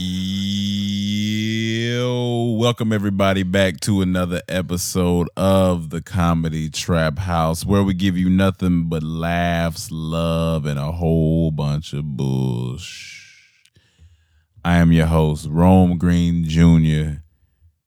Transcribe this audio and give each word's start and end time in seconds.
Yo, 0.00 1.96
welcome 2.56 2.92
everybody 2.92 3.42
back 3.42 3.80
to 3.80 4.00
another 4.00 4.40
episode 4.46 5.28
of 5.36 5.90
the 5.90 6.00
Comedy 6.00 6.70
Trap 6.70 7.18
House, 7.18 7.66
where 7.66 7.82
we 7.82 7.94
give 7.94 8.16
you 8.16 8.30
nothing 8.30 8.88
but 8.88 9.02
laughs, 9.02 9.90
love, 9.90 10.66
and 10.66 10.78
a 10.78 10.92
whole 10.92 11.50
bunch 11.50 11.92
of 11.94 12.04
bullsh. 12.04 13.24
I 14.64 14.76
am 14.76 14.92
your 14.92 15.06
host, 15.06 15.48
Rome 15.50 15.98
Green 15.98 16.44
Jr., 16.44 17.22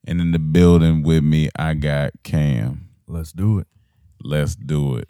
and 0.06 0.20
in 0.20 0.32
the 0.32 0.40
building 0.40 1.04
with 1.04 1.24
me, 1.24 1.50
I 1.56 1.76
got 1.76 2.12
Cam. 2.24 2.90
Let's 3.08 3.32
do 3.32 3.60
it. 3.60 3.68
Let's 4.22 4.58
do 4.58 4.98
it. 4.98 5.08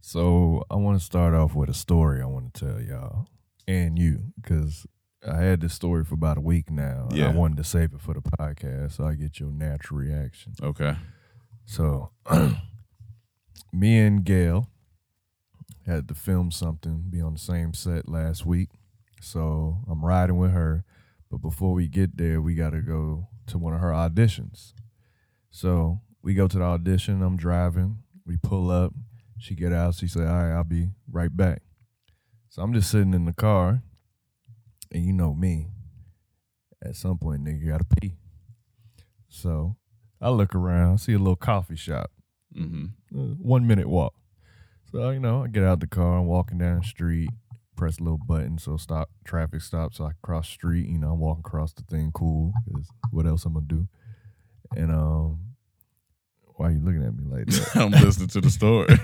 So 0.00 0.62
I 0.70 0.76
want 0.76 1.00
to 1.00 1.04
start 1.04 1.34
off 1.34 1.56
with 1.56 1.68
a 1.68 1.74
story 1.74 2.22
I 2.22 2.26
want 2.26 2.54
to 2.54 2.64
tell 2.64 2.80
y'all 2.80 3.26
and 3.66 3.98
you 3.98 4.32
because 4.40 4.86
I 5.26 5.36
had 5.36 5.60
this 5.60 5.74
story 5.74 6.04
for 6.04 6.14
about 6.14 6.38
a 6.38 6.40
week 6.40 6.70
now. 6.70 7.08
Yeah. 7.12 7.28
I 7.28 7.32
wanted 7.32 7.58
to 7.58 7.64
save 7.64 7.92
it 7.92 8.00
for 8.00 8.14
the 8.14 8.22
podcast 8.22 8.92
so 8.92 9.04
I 9.04 9.14
get 9.14 9.38
your 9.38 9.50
natural 9.50 10.00
reaction. 10.00 10.54
Okay. 10.62 10.96
So 11.66 12.10
me 13.72 13.98
and 13.98 14.24
Gail 14.24 14.68
had 15.86 16.08
to 16.08 16.14
film 16.14 16.50
something, 16.50 17.04
be 17.10 17.20
on 17.20 17.34
the 17.34 17.38
same 17.38 17.74
set 17.74 18.08
last 18.08 18.46
week. 18.46 18.70
So 19.20 19.78
I'm 19.88 20.04
riding 20.04 20.38
with 20.38 20.52
her, 20.52 20.84
but 21.30 21.38
before 21.38 21.74
we 21.74 21.86
get 21.86 22.16
there, 22.16 22.40
we 22.40 22.54
got 22.54 22.70
to 22.70 22.80
go 22.80 23.28
to 23.48 23.58
one 23.58 23.74
of 23.74 23.80
her 23.80 23.90
auditions. 23.90 24.72
So 25.50 26.00
we 26.22 26.34
go 26.34 26.48
to 26.48 26.58
the 26.58 26.64
audition. 26.64 27.22
I'm 27.22 27.36
driving. 27.36 27.98
We 28.24 28.36
pull 28.36 28.70
up. 28.70 28.94
She 29.38 29.54
get 29.54 29.72
out. 29.72 29.94
She 29.94 30.06
say, 30.06 30.20
"All 30.20 30.26
right, 30.26 30.52
I'll 30.52 30.64
be 30.64 30.90
right 31.10 31.34
back." 31.34 31.62
So 32.48 32.62
I'm 32.62 32.72
just 32.72 32.90
sitting 32.90 33.14
in 33.14 33.24
the 33.24 33.32
car, 33.32 33.82
and 34.92 35.04
you 35.04 35.12
know 35.12 35.34
me. 35.34 35.68
At 36.82 36.96
some 36.96 37.18
point, 37.18 37.44
nigga, 37.44 37.68
gotta 37.68 37.84
pee. 38.00 38.14
So 39.28 39.76
I 40.20 40.30
look 40.30 40.54
around, 40.54 40.98
see 40.98 41.12
a 41.12 41.18
little 41.18 41.36
coffee 41.36 41.76
shop, 41.76 42.10
Mm-hmm. 42.56 42.86
uh, 43.18 43.34
one 43.36 43.66
minute 43.66 43.88
walk. 43.88 44.14
So 44.90 45.10
you 45.10 45.20
know, 45.20 45.44
I 45.44 45.48
get 45.48 45.62
out 45.62 45.80
the 45.80 45.86
car, 45.86 46.18
I'm 46.18 46.26
walking 46.26 46.58
down 46.58 46.78
the 46.80 46.84
street, 46.84 47.30
press 47.76 47.98
a 47.98 48.02
little 48.02 48.18
button, 48.18 48.58
so 48.58 48.76
stop 48.76 49.10
traffic 49.24 49.60
stops, 49.62 49.98
so 49.98 50.04
I 50.06 50.12
cross 50.22 50.48
street. 50.48 50.88
You 50.88 50.98
know, 50.98 51.12
I'm 51.12 51.20
walking 51.20 51.42
across 51.46 51.72
the 51.72 51.82
thing, 51.82 52.10
cool. 52.12 52.52
'cause 52.72 52.88
what 53.10 53.26
else 53.26 53.44
I'm 53.44 53.52
gonna 53.54 53.66
do? 53.66 53.88
And 54.76 54.90
um, 54.90 55.40
why 56.56 56.68
are 56.68 56.72
you 56.72 56.80
looking 56.80 57.04
at 57.04 57.14
me 57.14 57.24
like 57.24 57.46
that? 57.46 57.70
I'm 57.76 57.90
listening 57.92 58.28
to 58.28 58.40
the 58.40 58.50
story. 58.50 58.96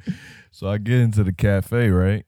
so 0.50 0.68
I 0.68 0.78
get 0.78 0.98
into 1.00 1.24
the 1.24 1.32
cafe, 1.32 1.88
right? 1.90 2.24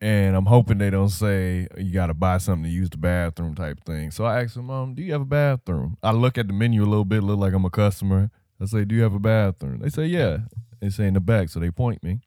And 0.00 0.36
I'm 0.36 0.44
hoping 0.46 0.76
they 0.78 0.90
don't 0.90 1.08
say 1.08 1.68
you 1.78 1.90
got 1.92 2.08
to 2.08 2.14
buy 2.14 2.36
something 2.38 2.64
to 2.64 2.68
use 2.70 2.90
the 2.90 2.98
bathroom 2.98 3.54
type 3.54 3.82
thing. 3.84 4.10
So 4.10 4.24
I 4.26 4.42
ask 4.42 4.54
them, 4.54 4.68
um, 4.70 4.94
do 4.94 5.02
you 5.02 5.12
have 5.12 5.22
a 5.22 5.26
bathroom? 5.26 5.96
I 6.02 6.10
look 6.12 6.36
at 6.36 6.48
the 6.48 6.52
menu 6.52 6.82
a 6.82 6.84
little 6.84 7.06
bit, 7.06 7.22
look 7.22 7.38
like 7.38 7.54
I'm 7.54 7.64
a 7.64 7.70
customer. 7.70 8.30
I 8.60 8.66
say, 8.66 8.84
do 8.84 8.94
you 8.94 9.02
have 9.02 9.14
a 9.14 9.18
bathroom? 9.18 9.80
They 9.80 9.88
say, 9.88 10.06
yeah. 10.06 10.38
They 10.80 10.90
say 10.90 11.06
in 11.06 11.14
the 11.14 11.20
back, 11.20 11.48
so 11.48 11.60
they 11.60 11.70
point 11.70 12.02
me. 12.02 12.20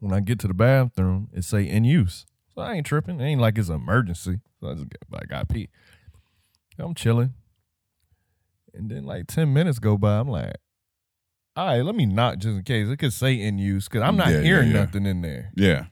When 0.00 0.12
I 0.12 0.18
get 0.20 0.40
to 0.40 0.48
the 0.48 0.54
bathroom, 0.54 1.28
it 1.32 1.44
say 1.44 1.68
in 1.68 1.84
use. 1.84 2.26
So 2.54 2.62
I 2.62 2.74
ain't 2.74 2.86
tripping. 2.86 3.20
It 3.20 3.24
ain't 3.24 3.40
like 3.40 3.58
it's 3.58 3.68
an 3.68 3.76
emergency. 3.76 4.40
So 4.60 4.70
I 4.70 4.74
just 4.74 4.88
got, 4.88 5.22
I 5.22 5.24
got 5.26 5.48
pee. 5.48 5.68
I'm 6.78 6.94
chilling. 6.94 7.34
And 8.74 8.90
then 8.90 9.04
like 9.04 9.26
10 9.28 9.52
minutes 9.52 9.78
go 9.78 9.96
by. 9.96 10.18
I'm 10.18 10.28
like, 10.28 10.54
all 11.56 11.66
right, 11.66 11.82
let 11.82 11.94
me 11.94 12.06
knock 12.06 12.38
just 12.38 12.56
in 12.56 12.62
case. 12.64 12.88
It 12.88 12.96
could 12.98 13.12
say 13.12 13.40
in 13.40 13.58
use 13.58 13.88
because 13.88 14.02
I'm 14.02 14.16
not 14.16 14.28
Yeah, 14.28 14.36
yeah, 14.38 14.42
hearing 14.42 14.68
yeah. 14.70 14.84
nothing 14.84 15.06
in 15.06 15.22
there. 15.22 15.52
yeah. 15.56 15.86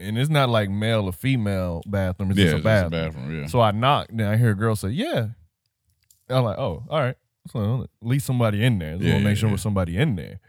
And 0.00 0.18
it's 0.18 0.30
not 0.30 0.48
like 0.48 0.70
male 0.70 1.06
or 1.06 1.12
female 1.12 1.82
bathroom. 1.86 2.30
It's 2.30 2.38
yeah. 2.38 2.44
just 2.50 2.60
a 2.60 2.62
bathroom. 2.62 2.90
bathroom. 2.90 3.40
Yeah. 3.40 3.46
So 3.46 3.60
I 3.60 3.70
knock, 3.72 4.08
and 4.10 4.22
I 4.22 4.36
hear 4.36 4.50
a 4.50 4.54
girl 4.56 4.76
say, 4.76 4.90
"Yeah." 4.90 5.28
I'm 6.28 6.44
like, 6.44 6.58
"Oh, 6.58 6.84
all 6.88 7.00
right." 7.00 7.16
So 7.50 7.82
at 7.82 7.90
least 8.06 8.26
somebody 8.26 8.64
in 8.64 8.78
there. 8.78 8.92
Just 8.92 9.02
Yeah, 9.04 9.12
want 9.14 9.22
to 9.24 9.28
make 9.28 9.36
sure 9.36 9.48
yeah. 9.48 9.52
there's 9.52 9.62
somebody 9.62 9.96
in 9.96 10.16
there. 10.16 10.40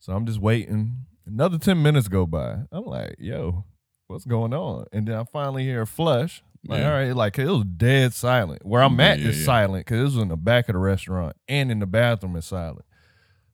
So 0.00 0.12
I'm 0.14 0.26
just 0.26 0.40
waiting. 0.40 1.06
Another 1.26 1.58
ten 1.58 1.82
minutes 1.82 2.08
go 2.08 2.26
by. 2.26 2.58
I'm 2.72 2.84
like, 2.84 3.16
"Yo, 3.18 3.64
what's 4.08 4.24
going 4.24 4.52
on?" 4.52 4.86
And 4.92 5.06
then 5.06 5.16
I 5.16 5.24
finally 5.24 5.64
hear 5.64 5.82
a 5.82 5.86
flush. 5.86 6.42
Like, 6.66 6.78
Yeah. 6.80 6.86
all 6.86 6.92
right, 6.92 7.16
like 7.16 7.38
it 7.38 7.46
was 7.48 7.64
dead 7.64 8.14
silent. 8.14 8.64
Where 8.64 8.82
I'm 8.82 8.98
at 9.00 9.18
is 9.20 9.44
silent 9.44 9.84
because 9.84 9.98
it 10.00 10.04
was 10.04 10.16
in 10.16 10.28
the 10.28 10.36
back 10.36 10.68
of 10.68 10.74
the 10.74 10.78
restaurant 10.78 11.36
and 11.48 11.70
in 11.72 11.78
the 11.80 11.86
bathroom 11.86 12.36
is 12.36 12.44
silent. 12.44 12.84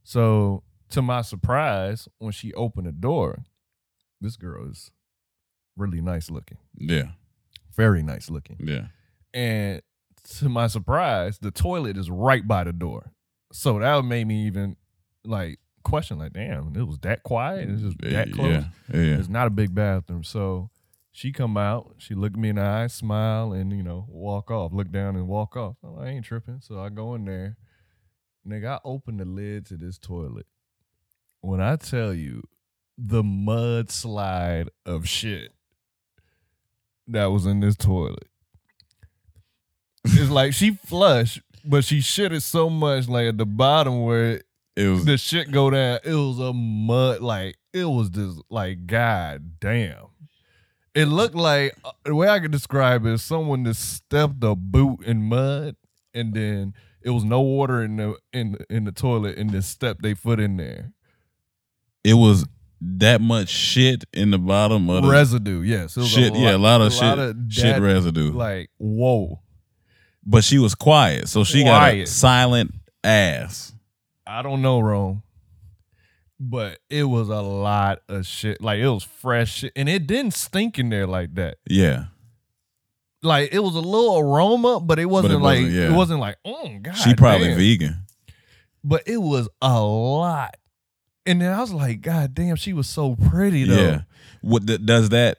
So 0.05 0.63
to 0.91 1.01
my 1.03 1.23
surprise, 1.23 2.09
when 2.19 2.33
she 2.33 2.53
opened 2.55 2.87
the 2.87 2.93
door, 2.93 3.45
this 4.21 4.37
girl 4.37 4.69
is 4.71 4.91
really 5.79 6.01
nice 6.01 6.31
looking, 6.31 6.59
yeah. 6.77 7.09
very 7.77 8.03
nice 8.03 8.29
looking. 8.29 8.57
Yeah. 8.61 8.87
And 9.33 9.83
to 10.39 10.49
my 10.49 10.67
surprise, 10.67 11.39
the 11.39 11.51
toilet 11.51 11.97
is 11.97 12.11
right 12.11 12.47
by 12.47 12.65
the 12.65 12.73
door. 12.73 13.13
So 13.53 13.79
that 13.79 14.05
made 14.05 14.27
me 14.27 14.47
even 14.47 14.77
like 15.25 15.59
question, 15.85 16.19
like, 16.19 16.33
damn, 16.33 16.75
it 16.77 16.87
was 16.87 16.99
that 17.01 17.23
quiet. 17.23 17.69
It's 17.71 17.83
just 17.83 17.99
that 18.03 18.33
close. 18.33 18.51
Yeah. 18.51 18.65
Yeah. 18.93 19.19
It's 19.19 19.29
not 19.29 19.47
a 19.47 19.51
big 19.51 19.75
bathroom. 19.75 20.25
So 20.25 20.71
she 21.13 21.33
come 21.33 21.57
out, 21.57 21.95
she 21.99 22.15
look 22.15 22.37
me 22.37 22.51
in 22.51 22.57
the 22.57 22.63
eye, 22.63 22.87
smile, 22.89 23.53
and 23.53 23.73
you 23.73 23.83
know, 23.83 24.07
walk 24.09 24.51
off. 24.51 24.73
Look 24.73 24.91
down 24.91 25.17
and 25.17 25.27
walk 25.27 25.57
off. 25.57 25.77
I 25.99 26.09
ain't 26.09 26.25
tripping. 26.25 26.61
So 26.61 26.81
I 26.81 26.91
go 26.91 27.15
in 27.15 27.25
there. 27.25 27.57
Nigga, 28.47 28.77
I 28.77 28.79
open 28.85 29.19
the 29.19 29.25
lid 29.25 29.67
to 29.67 29.77
this 29.77 29.99
toilet. 29.99 30.47
When 31.41 31.61
I 31.61 31.77
tell 31.77 32.15
you 32.15 32.43
the 32.97 33.23
mudslide 33.23 34.69
of 34.85 35.09
shit 35.09 35.53
that 37.09 37.27
was 37.27 37.47
in 37.47 37.61
this 37.61 37.77
toilet. 37.77 38.29
It's 40.05 40.31
like 40.31 40.53
she 40.55 40.71
flushed, 40.73 41.41
but 41.65 41.85
she 41.85 41.99
shitted 41.99 42.43
so 42.43 42.71
much 42.71 43.09
like 43.09 43.27
at 43.29 43.39
the 43.39 43.47
bottom 43.47 44.03
where 44.05 44.43
It 44.77 44.89
was. 44.89 45.05
the 45.05 45.19
shit 45.19 45.51
go 45.51 45.71
down. 45.71 45.99
It 46.05 46.15
was 46.15 46.39
a 46.39 46.53
mud 46.53 47.21
like 47.21 47.57
it 47.73 47.85
was 47.85 48.11
just 48.11 48.41
like 48.51 48.87
god 48.87 49.61
damn. 49.61 50.07
It 50.95 51.07
looked 51.07 51.35
like 51.35 51.77
uh, 51.85 51.93
the 52.05 52.15
way 52.15 52.29
I 52.29 52.41
could 52.41 52.51
describe 52.51 53.05
it 53.07 53.13
is 53.13 53.23
someone 53.23 53.65
just 53.65 53.93
stepped 53.95 54.43
a 54.43 54.55
boot 54.57 55.01
in 55.05 55.23
mud 55.23 55.77
and 56.15 56.33
then 56.35 56.75
it 57.03 57.11
was 57.11 57.25
no 57.25 57.41
water 57.41 57.83
in 57.83 57.97
the 57.97 58.17
in 58.33 58.57
in 58.71 58.85
the 58.85 58.93
toilet 58.93 59.37
and 59.39 59.51
then 59.51 59.63
stepped 59.63 60.03
their 60.03 60.17
foot 60.17 60.41
in 60.41 60.57
there. 60.57 60.93
it 62.05 62.15
was 62.15 62.47
that 62.81 63.21
much 63.21 63.49
shit 63.49 64.05
in 64.13 64.31
the 64.31 64.39
bottom 64.39 64.89
of 64.89 65.03
the 65.03 65.09
Residue, 65.09 65.63
yes. 65.63 65.95
Shit. 66.07 66.35
yeah, 66.35 66.57
a 66.57 66.59
lot 66.59 66.81
of 66.81 66.93
shit. 66.93 67.37
shit 67.49 67.75
that, 67.77 67.83
residue. 67.83 68.33
Like 68.33 68.71
whoa. 68.79 69.41
but 70.25 70.45
she 70.45 70.59
was 70.59 70.75
quiet, 70.75 71.29
so 71.29 71.45
she 71.45 71.65
got 71.65 71.93
a 71.93 72.05
silent 72.07 72.75
ass. 73.03 73.73
I 74.27 74.43
don't 74.43 74.63
know, 74.63 74.81
Rome. 74.81 75.23
But 76.41 76.79
it 76.89 77.03
was 77.05 77.31
a 77.31 77.41
lot 77.41 78.03
of 78.09 78.25
shit. 78.25 78.61
Like 78.61 78.79
it 78.79 78.89
was 78.89 79.03
fresh 79.03 79.57
shit. 79.57 79.73
And 79.75 79.89
it 79.89 80.07
didn't 80.07 80.35
stink 80.35 80.79
in 80.79 80.89
there 80.89 81.07
like 81.07 81.35
that. 81.35 81.57
Yeah. 81.69 82.05
like 83.23 83.53
it 83.53 83.59
was 83.59 83.75
a 83.75 83.81
little 83.81 84.19
aroma, 84.19 84.79
but 84.79 85.01
it 85.01 85.07
wasn't, 85.07 85.35
it 85.35 85.39
like 85.39 85.63
wasn't, 85.63 85.73
yeah. 85.73 85.93
it 85.93 85.97
wasn't 85.97 86.21
like 86.21 86.37
oh 86.45 86.79
god. 86.81 86.95
she 86.95 87.15
probably 87.15 87.49
damn. 87.49 87.59
vegan. 87.59 87.97
but 88.85 89.03
it 89.07 89.17
was 89.17 89.49
a 89.61 89.83
lot. 89.83 90.55
And 91.29 91.41
then 91.43 91.53
I 91.53 91.61
was 91.61 91.73
like, 91.73 92.01
God 92.01 92.35
damn, 92.35 92.57
she 92.57 92.73
was 92.73 92.89
so 92.89 93.15
pretty 93.15 93.65
though. 93.65 93.77
Yeah. 93.77 94.01
What 94.41 94.67
th- 94.67 94.85
does 94.85 95.11
that? 95.11 95.39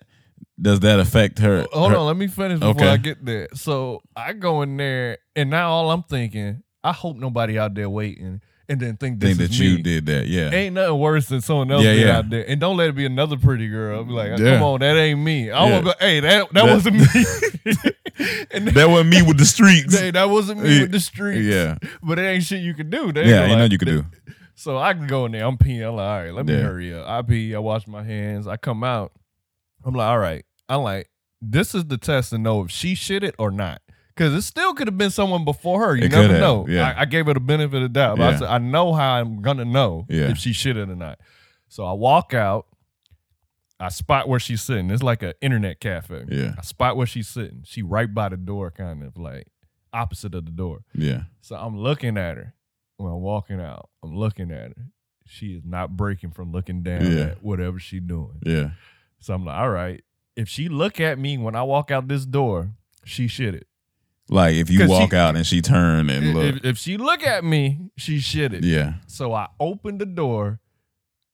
Does 0.62 0.82
that 0.82 1.00
affect 1.00 1.40
her? 1.40 1.66
Hold 1.72 1.92
her- 1.92 1.98
on, 1.98 2.06
let 2.08 2.18
me 2.18 2.28
finish 2.28 2.60
before 2.60 2.72
Okay. 2.76 2.88
I 2.90 2.98
get 2.98 3.24
there. 3.26 3.48
So 3.54 4.02
I 4.16 4.34
go 4.34 4.62
in 4.62 4.78
there, 4.78 5.18
and 5.36 5.50
now 5.50 5.72
all 5.72 5.90
I'm 5.92 6.04
thinking, 6.04 6.64
I 6.84 6.92
hope 6.92 7.18
nobody 7.18 7.58
out 7.58 7.74
there 7.76 7.90
waiting 7.90 8.42
and 8.68 8.80
then 8.80 8.98
think 8.98 9.20
this 9.20 9.36
Think 9.38 9.50
that 9.52 9.60
me. 9.60 9.66
you 9.68 9.82
did 9.82 10.06
that? 10.08 10.28
Yeah. 10.28 10.52
Ain't 10.52 10.76
nothing 10.76 11.00
worse 11.00 11.28
than 11.28 11.42
someone 11.42 11.72
else 11.72 11.84
Yeah, 11.84 11.94
being 11.94 12.08
yeah. 12.08 12.18
out 12.18 12.30
there. 12.30 12.46
And 12.48 12.60
don't 12.62 12.78
let 12.78 12.90
it 12.90 12.96
be 12.96 13.06
another 13.06 13.36
pretty 13.38 13.68
girl. 13.68 14.04
Be 14.04 14.12
like, 14.12 14.38
Yeah. 14.38 14.56
come 14.56 14.64
on, 14.64 14.80
that 14.82 14.96
ain't 14.96 15.20
me. 15.20 15.50
I 15.50 15.68
Yeah. 15.68 15.76
will 15.78 15.84
go, 15.86 15.94
hey, 16.00 16.20
that 16.20 16.54
that, 16.54 16.66
That- 16.66 16.74
wasn't 16.74 16.96
me. 16.98 17.06
and 18.52 18.68
that 18.68 18.90
wasn't 18.90 19.10
me 19.10 19.22
with 19.24 19.38
the 19.38 19.46
streets. 19.46 19.98
hey, 19.98 20.12
that 20.12 20.30
wasn't 20.30 20.62
me 20.62 20.76
Yeah. 20.76 20.82
with 20.82 20.92
the 20.92 21.00
streets. 21.00 21.46
Yeah. 21.48 21.78
But 22.04 22.20
it 22.20 22.24
ain't 22.24 22.44
shit 22.44 22.62
you 22.62 22.74
can 22.74 22.90
do. 22.90 23.12
They 23.12 23.28
Yeah, 23.30 23.42
ain't 23.44 23.50
like- 23.52 23.58
nothing 23.60 23.72
you 23.72 23.78
could 23.80 23.88
do. 23.88 24.06
So 24.60 24.78
I 24.78 24.94
can 24.94 25.08
go 25.08 25.26
in 25.26 25.32
there. 25.32 25.46
I'm 25.46 25.58
peeing. 25.58 25.88
I'm 25.88 25.96
like, 25.96 26.06
all 26.06 26.22
right, 26.24 26.34
let 26.34 26.46
me 26.46 26.54
Yeah. 26.54 26.62
hurry 26.64 26.94
up. 26.94 27.08
I 27.08 27.22
pee. 27.22 27.56
I 27.56 27.60
wash 27.60 27.88
my 27.88 28.04
hands. 28.04 28.46
I 28.46 28.58
come 28.58 28.84
out. 28.84 29.14
I'm 29.86 29.94
like, 29.94 30.08
all 30.08 30.20
right. 30.20 30.46
I'm 30.68 30.82
like, 30.82 31.10
this 31.42 31.74
is 31.74 31.86
the 31.86 31.98
test 31.98 32.32
to 32.32 32.38
know 32.38 32.62
if 32.64 32.70
she 32.72 32.94
shit 32.94 33.24
it 33.24 33.36
or 33.40 33.52
not. 33.52 33.82
Because 34.14 34.34
it 34.34 34.42
still 34.42 34.74
could 34.74 34.88
have 34.88 34.98
been 34.98 35.12
someone 35.12 35.46
before 35.46 35.86
her. 35.88 35.96
You 35.96 36.04
It 36.06 36.12
never 36.12 36.38
know. 36.40 36.66
yeah. 36.68 36.94
I, 36.98 37.02
I 37.04 37.06
gave 37.06 37.28
her 37.28 37.34
the 37.34 37.40
benefit 37.40 37.78
of 37.78 37.84
the 37.84 37.88
doubt. 37.90 38.18
But 38.18 38.34
I 38.34 38.38
said, 38.40 38.48
I 38.50 38.58
know 38.58 38.92
how 38.94 39.14
I'm 39.14 39.42
gonna 39.42 39.64
know 39.64 40.06
Yeah. 40.10 40.30
if 40.30 40.38
she 40.38 40.52
shit 40.52 40.76
it 40.76 40.90
or 40.90 40.96
not. 40.96 41.20
So 41.70 41.86
I 41.86 41.94
walk 41.94 42.34
out. 42.34 42.66
I 43.80 43.88
spot 43.88 44.28
where 44.28 44.42
she's 44.42 44.62
sitting. 44.62 44.92
It's 44.92 45.02
like 45.02 45.24
an 45.24 45.34
internet 45.40 45.80
cafe. 45.80 46.26
Yeah. 46.28 46.56
I 46.58 46.62
spot 46.64 46.98
where 46.98 47.08
she's 47.08 47.30
sitting. 47.30 47.62
She 47.64 47.82
right 47.82 48.14
by 48.14 48.28
the 48.28 48.36
door, 48.36 48.72
kind 48.72 49.04
of 49.04 49.16
like 49.16 49.48
opposite 49.94 50.36
of 50.36 50.44
the 50.44 50.52
door. 50.52 50.80
Yeah. 50.94 51.24
So 51.40 51.56
I'm 51.56 51.78
looking 51.78 52.18
at 52.18 52.36
her 52.36 52.54
when 53.00 53.12
I'm 53.14 53.22
walking 53.22 53.60
out. 53.62 53.90
I'm 54.04 54.16
looking 54.16 54.52
at 54.52 54.70
her. 54.78 54.88
She 55.26 55.54
is 55.54 55.64
not 55.66 55.96
breaking 55.96 56.32
from 56.32 56.52
looking 56.52 56.82
down 56.84 57.06
Yeah. 57.12 57.24
at 57.26 57.44
whatever 57.44 57.80
she's 57.80 58.02
doing. 58.02 58.40
Yeah. 58.46 58.72
So 59.20 59.34
I'm 59.34 59.46
like, 59.46 59.58
all 59.58 59.70
right. 59.70 60.04
If 60.36 60.48
she 60.50 60.70
look 60.70 61.00
at 61.00 61.20
me 61.20 61.38
when 61.38 61.56
I 61.56 61.64
walk 61.64 61.92
out 61.92 62.08
this 62.08 62.26
door, 62.26 62.72
she 63.06 63.28
shit 63.28 63.54
it. 63.56 63.68
Like 64.30 64.56
if 64.56 64.70
you 64.70 64.88
walk 64.88 65.12
she- 65.12 65.18
out 65.18 65.36
and 65.36 65.46
she 65.46 65.62
turn 65.62 66.10
and 66.10 66.34
look. 66.34 66.56
If, 66.58 66.66
if 66.66 66.78
she 66.78 66.98
look 66.98 67.24
at 67.24 67.44
me, 67.44 67.80
she 67.98 68.20
shit 68.20 68.54
it. 68.54 68.64
yeah. 68.64 68.94
So 69.08 69.34
I 69.34 69.48
open 69.60 69.98
the 69.98 70.06
door 70.06 70.60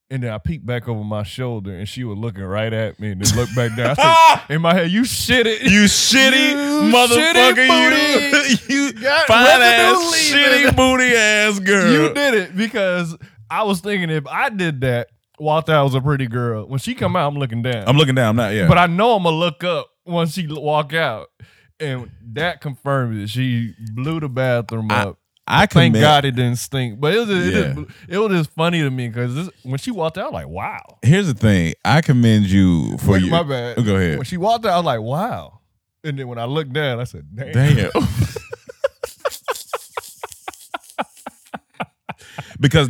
and 0.09 0.21
then 0.23 0.31
I 0.31 0.37
peeked 0.37 0.65
back 0.65 0.87
over 0.87 1.03
my 1.03 1.23
shoulder 1.23 1.75
and 1.75 1.87
she 1.87 2.03
was 2.03 2.17
looking 2.17 2.43
right 2.43 2.71
at 2.71 2.99
me 2.99 3.11
and 3.11 3.21
then 3.21 3.37
looked 3.37 3.55
back 3.55 3.75
down. 3.75 3.95
I 3.97 4.35
said, 4.47 4.53
in 4.55 4.61
my 4.61 4.73
head, 4.73 4.91
you 4.91 5.01
shitted. 5.01 5.63
You 5.63 5.85
shitty 5.85 6.51
You 6.51 6.93
motherfucker. 6.93 7.67
shitty 7.67 8.69
you 8.69 8.75
you 8.85 8.91
fine 9.27 9.61
ass 9.61 10.31
shitty 10.31 10.75
booty 10.75 11.15
ass 11.15 11.59
girl. 11.59 11.91
You 11.91 12.13
did 12.13 12.33
it 12.35 12.55
because 12.55 13.17
I 13.49 13.63
was 13.63 13.79
thinking 13.81 14.09
if 14.09 14.27
I 14.27 14.49
did 14.49 14.81
that, 14.81 15.09
Walter 15.39 15.83
was 15.83 15.95
a 15.95 16.01
pretty 16.01 16.27
girl. 16.27 16.65
When 16.67 16.79
she 16.79 16.95
come 16.95 17.15
out, 17.15 17.27
I'm 17.27 17.37
looking 17.37 17.61
down. 17.61 17.87
I'm 17.87 17.97
looking 17.97 18.15
down. 18.15 18.29
I'm 18.29 18.35
not. 18.35 18.53
Yeah. 18.53 18.67
But 18.67 18.77
I 18.77 18.87
know 18.87 19.15
I'm 19.15 19.23
gonna 19.23 19.35
look 19.35 19.63
up 19.63 19.87
once 20.05 20.33
she 20.33 20.47
walk 20.47 20.93
out, 20.93 21.27
and 21.79 22.09
that 22.33 22.61
confirmed 22.61 23.17
it. 23.19 23.29
She 23.29 23.73
blew 23.93 24.19
the 24.19 24.29
bathroom 24.29 24.91
I- 24.91 25.03
up. 25.03 25.17
I 25.47 25.67
Thank 25.67 25.93
commit- 25.93 26.01
God 26.01 26.25
it 26.25 26.31
didn't 26.31 26.55
stink. 26.57 26.99
But 26.99 27.13
it 27.13 27.19
was 27.19 27.27
just, 27.29 27.47
it, 27.47 27.75
just, 27.75 27.89
it 28.09 28.17
was 28.17 28.31
just 28.31 28.49
funny 28.51 28.81
to 28.81 28.89
me 28.89 29.07
because 29.09 29.49
when 29.63 29.77
she 29.77 29.91
walked 29.91 30.17
out, 30.17 30.23
I 30.23 30.27
was 30.27 30.33
like, 30.33 30.47
"Wow." 30.47 30.97
Here's 31.03 31.27
the 31.27 31.33
thing. 31.35 31.73
I 31.85 32.01
commend 32.01 32.45
you 32.47 32.97
for 32.97 33.11
Wait, 33.11 33.23
you. 33.23 33.29
my 33.29 33.43
bad. 33.43 33.83
Go 33.85 33.95
ahead. 33.95 34.17
When 34.17 34.25
she 34.25 34.37
walked 34.37 34.65
out, 34.65 34.73
I 34.73 34.77
was 34.77 34.85
like, 34.85 35.01
"Wow." 35.01 35.59
And 36.03 36.17
then 36.17 36.27
when 36.27 36.37
I 36.39 36.45
looked 36.45 36.73
down, 36.73 36.99
I 36.99 37.03
said, 37.03 37.27
"Damn." 37.35 37.51
Damn. 37.53 37.91
because 42.59 42.89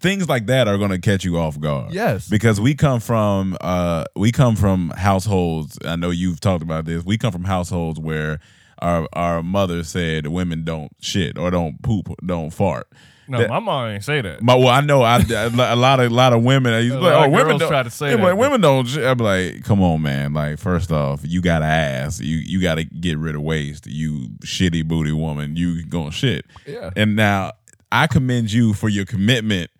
things 0.00 0.28
like 0.28 0.46
that 0.46 0.68
are 0.68 0.78
going 0.78 0.90
to 0.90 0.98
catch 0.98 1.24
you 1.24 1.38
off 1.38 1.58
guard. 1.58 1.92
Yes. 1.92 2.28
Because 2.28 2.60
we 2.60 2.74
come 2.74 3.00
from 3.00 3.56
uh 3.60 4.04
we 4.16 4.32
come 4.32 4.56
from 4.56 4.90
households. 4.90 5.78
I 5.84 5.96
know 5.96 6.10
you've 6.10 6.40
talked 6.40 6.62
about 6.62 6.84
this. 6.84 7.04
We 7.04 7.18
come 7.18 7.32
from 7.32 7.44
households 7.44 7.98
where 7.98 8.40
our 8.82 9.08
our 9.12 9.42
mother 9.42 9.82
said 9.84 10.26
women 10.26 10.64
don't 10.64 10.92
shit 11.00 11.38
or 11.38 11.50
don't 11.50 11.82
poop, 11.82 12.08
don't 12.24 12.50
fart. 12.50 12.86
No, 13.28 13.38
That- 13.38 13.48
my 13.48 13.60
mom 13.60 13.90
ain't 13.90 14.02
say 14.02 14.20
that. 14.22 14.42
My, 14.42 14.56
well, 14.56 14.66
I 14.68 14.80
know 14.80 15.02
I, 15.02 15.18
a 15.20 15.76
lot 15.76 16.00
of 16.00 16.10
a 16.10 16.14
lot 16.14 16.32
of 16.32 16.42
women. 16.42 16.72
I 16.74 16.80
used 16.80 16.96
A 16.96 16.98
like, 16.98 17.12
lot 17.14 17.28
oh, 17.28 17.30
women 17.30 17.58
don't 17.58 17.68
try 17.68 17.84
to 17.84 17.90
say 17.90 18.10
that, 18.10 18.20
but- 18.20 18.36
women 18.36 18.60
don't. 18.60 18.88
shit." 18.88 19.04
I'm 19.04 19.18
like, 19.18 19.62
come 19.62 19.80
on, 19.82 20.02
man. 20.02 20.32
Like, 20.32 20.58
first 20.58 20.90
off, 20.90 21.20
you 21.22 21.40
got 21.40 21.60
to 21.60 21.66
ass. 21.66 22.18
You 22.20 22.38
you 22.38 22.60
got 22.60 22.74
to 22.76 22.84
get 22.84 23.18
rid 23.18 23.36
of 23.36 23.42
waste. 23.42 23.86
You 23.86 24.30
shitty 24.44 24.88
booty 24.88 25.12
woman. 25.12 25.54
You 25.54 25.84
gonna 25.86 26.10
shit. 26.10 26.44
Yeah. 26.66 26.90
And 26.96 27.14
now 27.14 27.52
I 27.92 28.08
commend 28.08 28.52
you 28.52 28.74
for 28.74 28.88
your 28.88 29.04
commitment 29.04 29.70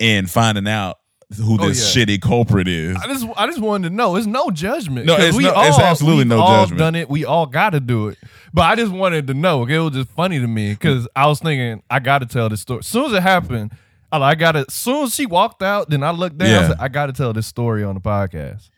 in 0.00 0.26
finding 0.26 0.66
out 0.66 0.98
who 1.36 1.58
Oh, 1.60 1.68
this 1.68 1.96
yeah. 1.96 2.04
shitty 2.04 2.20
culprit 2.20 2.68
is. 2.68 2.96
I 2.96 3.06
just 3.08 3.26
I 3.36 3.46
just 3.46 3.60
wanted 3.60 3.88
to 3.88 3.94
know. 3.94 4.16
It's 4.16 4.26
no 4.26 4.50
judgment. 4.50 5.06
No, 5.06 5.16
it's 5.16 5.36
we 5.36 5.44
no- 5.44 5.52
all, 5.54 5.64
it's 5.68 5.78
absolutely 5.78 6.24
no 6.24 6.38
all 6.40 6.62
judgment. 6.62 6.78
Done 6.78 6.94
it. 6.94 7.08
We 7.08 7.24
all 7.24 7.46
got 7.46 7.70
to 7.70 7.80
do 7.80 8.08
it. 8.08 8.18
But 8.54 8.62
I 8.62 8.76
just 8.76 8.92
wanted 8.92 9.26
to 9.26 9.34
know. 9.34 9.66
It 9.66 9.78
was 9.78 9.92
just 9.92 10.08
funny 10.10 10.38
to 10.38 10.46
me 10.46 10.70
because 10.70 11.08
I 11.16 11.26
was 11.26 11.40
thinking 11.40 11.82
I 11.90 11.98
got 11.98 12.18
to 12.20 12.26
tell 12.26 12.48
this 12.48 12.60
story. 12.60 12.78
As 12.80 12.86
soon 12.86 13.06
as 13.06 13.12
it 13.12 13.22
happened, 13.22 13.72
I 14.12 14.18
like, 14.18 14.36
I 14.36 14.38
got 14.38 14.52
to. 14.52 14.58
As 14.68 14.74
soon 14.74 15.04
as 15.04 15.14
she 15.14 15.26
walked 15.26 15.62
out, 15.62 15.90
then 15.90 16.02
I 16.04 16.10
looked 16.12 16.38
down. 16.38 16.48
I, 16.48 16.52
Yeah. 16.52 16.68
said, 16.68 16.76
I 16.78 16.88
got 16.88 17.06
to 17.06 17.12
tell 17.12 17.32
this 17.32 17.46
story 17.48 17.82
on 17.82 17.94
the 17.96 18.00
podcast. 18.00 18.70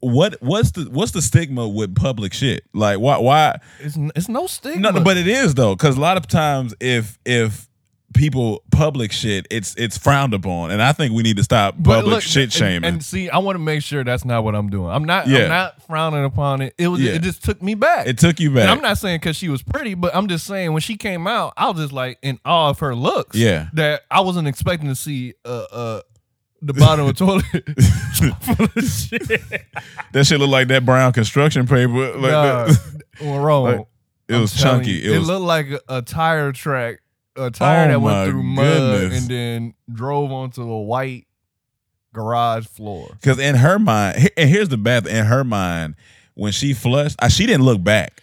what 0.00 0.36
what's 0.40 0.72
the 0.72 0.84
what's 0.90 1.12
the 1.12 1.22
stigma 1.22 1.68
with 1.68 1.94
public 1.94 2.32
shit? 2.32 2.64
Like 2.72 2.98
why 2.98 3.18
why 3.18 3.58
It's 3.78 3.96
it's 4.16 4.28
no 4.28 4.46
stigma. 4.48 4.90
No, 4.90 5.00
but 5.04 5.16
it 5.16 5.28
is 5.28 5.54
though, 5.54 5.76
because 5.76 5.96
a 5.96 6.00
lot 6.00 6.16
of 6.16 6.26
times 6.26 6.74
if 6.80 7.18
if 7.24 7.68
people 8.14 8.62
public 8.70 9.12
shit, 9.12 9.46
it's 9.50 9.74
it's 9.76 9.96
frowned 9.96 10.34
upon, 10.34 10.70
and 10.70 10.82
I 10.82 10.92
think 10.92 11.14
we 11.14 11.22
need 11.22 11.36
to 11.36 11.44
stop 11.44 11.74
But 11.78 11.96
public 11.96 12.14
look, 12.14 12.22
shit 12.22 12.52
shaming. 12.52 12.84
And, 12.88 13.04
see, 13.04 13.30
I 13.30 13.38
want 13.38 13.54
to 13.56 13.60
make 13.60 13.82
sure 13.82 14.02
that's 14.04 14.24
not 14.24 14.44
what 14.44 14.54
I'm 14.54 14.68
doing. 14.70 14.90
I'm 14.90 15.04
not. 15.04 15.26
Yeah. 15.28 15.40
I'm 15.44 15.48
not 15.48 15.82
frowning 15.86 16.24
upon 16.24 16.60
it. 16.62 16.74
It 16.78 16.88
was. 16.88 17.00
Yeah. 17.00 17.12
It 17.12 17.22
just 17.22 17.44
took 17.44 17.62
me 17.62 17.74
back. 17.74 18.06
it 18.06 18.18
took 18.18 18.40
you 18.40 18.48
And 18.48 18.56
back. 18.56 18.68
I'm 18.70 18.82
not 18.82 18.98
saying 18.98 19.20
because 19.20 19.36
she 19.36 19.48
was 19.48 19.62
pretty, 19.62 19.94
but 19.94 20.14
I'm 20.14 20.28
just 20.28 20.46
saying 20.46 20.72
when 20.72 20.82
she 20.82 20.96
came 20.96 21.26
out, 21.26 21.52
I 21.56 21.68
was 21.70 21.80
just 21.80 21.92
like 21.92 22.18
in 22.22 22.38
awe 22.44 22.70
of 22.70 22.78
her 22.80 22.94
looks. 22.94 23.36
Yeah. 23.36 23.68
that 23.74 24.02
I 24.10 24.20
wasn't 24.20 24.48
expecting 24.48 24.88
to 24.88 24.94
see 24.96 25.34
uh 25.44 25.64
uh 25.72 26.00
the 26.62 26.74
bottom 26.74 27.06
of 27.06 27.16
the 27.16 27.24
toilet 27.24 27.44
full 28.42 28.64
of 28.76 28.84
shit. 28.84 29.22
that 30.12 30.26
shit 30.26 30.38
look 30.38 30.50
like 30.50 30.68
that 30.68 30.84
brown 30.84 31.12
construction 31.12 31.66
paper. 31.66 32.16
Like 32.16 32.32
Nah, 32.32 32.68
wrong. 33.38 33.64
Like, 33.64 33.86
it 34.28 34.34
I'm 34.34 34.40
was 34.42 34.52
chunky. 34.54 34.90
you, 34.92 35.14
It 35.14 35.18
was 35.20 35.28
looked 35.28 35.42
like 35.44 35.66
a, 35.70 35.80
a 35.88 36.02
tire 36.02 36.52
track, 36.52 37.00
a 37.36 37.50
tire 37.50 37.86
Oh 37.86 37.88
that 37.92 38.00
went 38.00 38.30
through 38.30 38.42
mud 38.42 39.12
and 39.12 39.28
then 39.28 39.74
drove 39.92 40.30
onto 40.32 40.62
a 40.62 40.82
white 40.82 41.26
garage 42.12 42.66
floor. 42.66 43.08
because 43.20 43.38
in 43.38 43.54
her 43.56 43.78
mind, 43.78 44.30
and 44.36 44.48
here's 44.50 44.68
the 44.68 44.76
bad. 44.78 45.04
thing, 45.04 45.16
In 45.16 45.26
her 45.26 45.44
mind, 45.44 45.94
when 46.34 46.52
she 46.52 46.74
flushed, 46.74 47.16
uh, 47.22 47.28
she 47.28 47.46
didn't 47.46 47.64
look 47.64 47.82
back. 47.82 48.22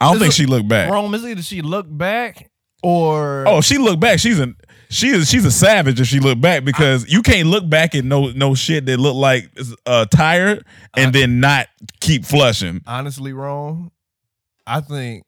I 0.00 0.06
don't 0.06 0.16
Is 0.16 0.20
think 0.22 0.32
it- 0.32 0.36
she 0.36 0.46
looked 0.46 0.68
back. 0.68 0.90
Rome 0.90 1.14
is 1.14 1.24
either 1.24 1.42
she 1.42 1.62
looked 1.62 1.96
back 1.96 2.50
or 2.82 3.44
Oh, 3.46 3.60
she 3.60 3.78
looked 3.78 4.00
back. 4.00 4.18
She's 4.18 4.38
a 4.40 4.54
she 4.90 5.08
is 5.08 5.30
she's 5.30 5.44
a 5.46 5.50
savage 5.50 6.00
if 6.00 6.06
she 6.08 6.20
looked 6.20 6.40
back 6.42 6.64
because 6.64 7.10
you 7.10 7.22
can't 7.22 7.48
look 7.48 7.66
back 7.70 7.94
at 7.94 8.04
no 8.04 8.30
no 8.32 8.54
shit 8.54 8.84
that 8.86 8.98
look 9.00 9.14
like 9.14 9.50
a 9.86 10.06
tire 10.10 10.60
and 10.96 11.14
then 11.14 11.40
not 11.40 11.68
keep 12.00 12.24
flushing. 12.26 12.82
honestly 12.86 13.32
wrong. 13.32 13.90
I 14.66 14.80
think 14.80 15.24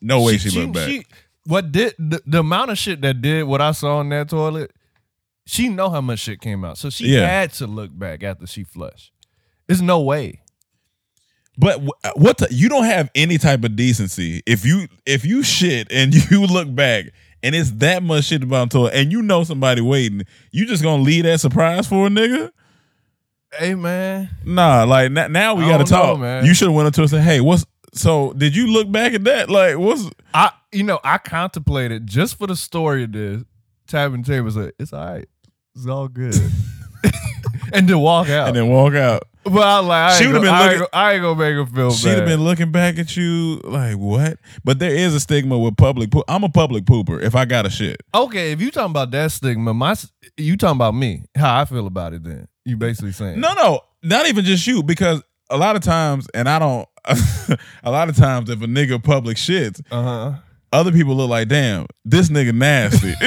No 0.00 0.22
way 0.22 0.36
she, 0.38 0.50
looked 0.50 0.74
back. 0.74 0.88
she- 0.88 1.06
what 1.46 1.72
did 1.72 1.94
the, 1.98 2.20
the 2.26 2.40
amount 2.40 2.70
of 2.70 2.78
shit 2.78 3.00
that 3.02 3.20
did 3.22 3.44
what 3.44 3.60
I 3.60 3.72
saw 3.72 4.00
in 4.00 4.08
that 4.10 4.28
toilet? 4.28 4.72
She 5.46 5.68
know 5.68 5.88
how 5.90 6.00
much 6.00 6.18
shit 6.20 6.40
came 6.40 6.64
out, 6.64 6.76
so 6.78 6.90
she 6.90 7.06
Yeah. 7.08 7.26
had 7.26 7.52
to 7.54 7.66
look 7.66 7.96
back 7.96 8.22
after 8.24 8.46
she 8.46 8.64
flushed. 8.64 9.12
There's 9.66 9.82
no 9.82 10.00
way. 10.00 10.40
But 11.58 11.80
uh, 12.04 12.10
what 12.16 12.38
the, 12.38 12.48
you 12.50 12.68
don't 12.68 12.84
have 12.84 13.10
any 13.14 13.38
type 13.38 13.64
of 13.64 13.76
decency 13.76 14.42
if 14.46 14.64
you 14.66 14.88
if 15.06 15.24
you 15.24 15.42
shit 15.42 15.90
and 15.90 16.12
you 16.30 16.44
look 16.46 16.74
back 16.74 17.06
and 17.42 17.54
it's 17.54 17.70
that 17.72 18.02
much 18.02 18.24
shit 18.24 18.42
about 18.42 18.70
toilet 18.70 18.92
and 18.94 19.10
you 19.10 19.22
know 19.22 19.42
somebody 19.44 19.80
waiting, 19.80 20.22
you 20.50 20.66
just 20.66 20.82
gonna 20.82 21.02
leave 21.02 21.24
that 21.24 21.40
surprise 21.40 21.86
for 21.86 22.06
a 22.08 22.10
nigga? 22.10 22.50
Hey 23.58 23.74
man, 23.74 24.28
Nah, 24.44 24.84
like 24.84 25.10
now 25.12 25.54
we 25.54 25.62
gotta 25.62 25.78
know, 25.84 25.84
talk. 25.84 26.18
man. 26.20 26.44
You 26.44 26.52
should 26.52 26.68
have 26.68 26.74
went 26.74 26.88
up 26.88 26.94
to 26.94 27.00
her 27.00 27.04
and 27.04 27.10
said, 27.10 27.22
"Hey, 27.22 27.40
what's 27.40 27.64
so? 27.98 28.32
Did 28.32 28.54
you 28.56 28.66
look 28.68 28.90
back 28.90 29.12
at 29.14 29.24
that? 29.24 29.48
Like, 29.50 29.78
what's 29.78 30.08
I 30.34 30.50
you 30.72 30.82
know 30.82 31.00
I 31.04 31.18
contemplated 31.18 32.06
just 32.06 32.38
for 32.38 32.46
the 32.46 32.56
story 32.56 33.04
of 33.04 33.12
this. 33.12 33.42
The 33.88 34.22
table 34.24 34.50
said 34.50 34.72
it's 34.78 34.92
all 34.92 35.04
right, 35.06 35.28
it's 35.74 35.86
all 35.86 36.08
good, 36.08 36.34
and 37.72 37.88
then 37.88 37.98
walk 38.00 38.28
out. 38.28 38.48
and 38.48 38.56
then 38.56 38.68
walk 38.68 38.94
out?" 38.94 39.24
but 39.44 39.62
I 39.62 39.78
like, 39.78 40.12
I 40.12 40.18
she 40.18 40.26
would 40.26 40.34
have 40.36 40.42
been 40.42 40.52
I, 40.52 40.62
ain't, 40.70 40.72
looking- 40.80 40.88
I 40.92 41.12
ain't 41.12 41.22
gonna 41.22 41.38
make 41.38 41.54
her 41.54 41.66
feel 41.66 41.92
She'd 41.92 42.08
have 42.08 42.26
been 42.26 42.42
looking 42.42 42.72
back 42.72 42.98
at 42.98 43.16
you 43.16 43.60
like 43.62 43.96
what? 43.96 44.38
But 44.64 44.78
there 44.80 44.90
is 44.94 45.14
a 45.14 45.20
stigma 45.20 45.56
with 45.58 45.76
public. 45.76 46.10
Poop. 46.10 46.24
I'm 46.28 46.42
a 46.42 46.48
public 46.48 46.84
pooper. 46.84 47.22
If 47.22 47.34
I 47.36 47.44
got 47.44 47.64
a 47.64 47.70
shit, 47.70 48.00
Okay, 48.14 48.50
if 48.52 48.60
you 48.60 48.70
talking 48.72 48.90
about 48.90 49.12
that 49.12 49.30
stigma, 49.30 49.72
my 49.72 49.92
s- 49.92 50.10
you 50.36 50.56
talking 50.56 50.76
about 50.76 50.94
me, 50.94 51.22
how 51.36 51.60
I 51.60 51.64
feel 51.64 51.86
about 51.86 52.12
it. 52.12 52.24
Then 52.24 52.48
you 52.64 52.76
basically 52.76 53.12
saying 53.12 53.38
no, 53.40 53.54
no, 53.54 53.80
not 54.02 54.26
even 54.26 54.44
just 54.44 54.66
you. 54.66 54.82
Because 54.82 55.22
a 55.48 55.56
lot 55.56 55.76
of 55.76 55.82
times, 55.82 56.26
and 56.34 56.48
I 56.48 56.58
don't. 56.58 56.88
a 57.84 57.90
lot 57.90 58.08
of 58.08 58.16
times, 58.16 58.50
if 58.50 58.62
a 58.62 58.66
nigga 58.66 59.02
public 59.02 59.36
shits, 59.36 59.80
Uh 59.90 60.02
huh. 60.02 60.32
other 60.72 60.92
people 60.92 61.14
look 61.14 61.30
like, 61.30 61.48
damn, 61.48 61.86
this 62.04 62.28
nigga 62.28 62.54
nasty. 62.54 63.14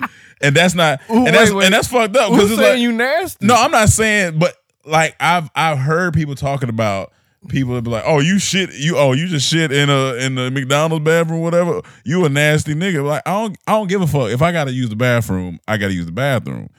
and 0.40 0.54
that's 0.54 0.74
not, 0.74 1.00
Ooh, 1.10 1.26
and 1.26 1.34
that's 1.34 1.50
wait, 1.50 1.56
wait. 1.56 1.64
and 1.66 1.74
that's 1.74 1.88
fucked 1.88 2.16
up. 2.16 2.32
Who's 2.32 2.48
saying 2.56 2.60
like, 2.60 2.78
you 2.80 2.92
nasty? 2.92 3.46
No, 3.46 3.54
I'm 3.54 3.70
not 3.70 3.88
saying, 3.88 4.38
but 4.38 4.54
like 4.84 5.16
I've 5.20 5.50
I've 5.54 5.78
heard 5.78 6.14
people 6.14 6.34
talking 6.34 6.68
about 6.68 7.12
people 7.48 7.74
that 7.74 7.82
be 7.82 7.90
like, 7.90 8.04
oh, 8.06 8.20
you 8.20 8.38
shit, 8.38 8.72
you 8.74 8.96
oh, 8.96 9.12
you 9.12 9.26
just 9.26 9.50
shit 9.50 9.72
in 9.72 9.90
a 9.90 10.14
in 10.14 10.34
the 10.34 10.50
McDonald's 10.50 11.04
bathroom, 11.04 11.40
whatever. 11.40 11.80
You 12.04 12.24
a 12.24 12.28
nasty 12.28 12.74
nigga. 12.74 13.04
Like 13.04 13.22
I 13.26 13.32
don't 13.32 13.56
I 13.66 13.72
don't 13.72 13.88
give 13.88 14.02
a 14.02 14.06
fuck. 14.06 14.30
If 14.30 14.42
I 14.42 14.52
gotta 14.52 14.72
use 14.72 14.90
the 14.90 14.96
bathroom, 14.96 15.58
I 15.66 15.76
gotta 15.76 15.94
use 15.94 16.06
the 16.06 16.12
bathroom. 16.12 16.70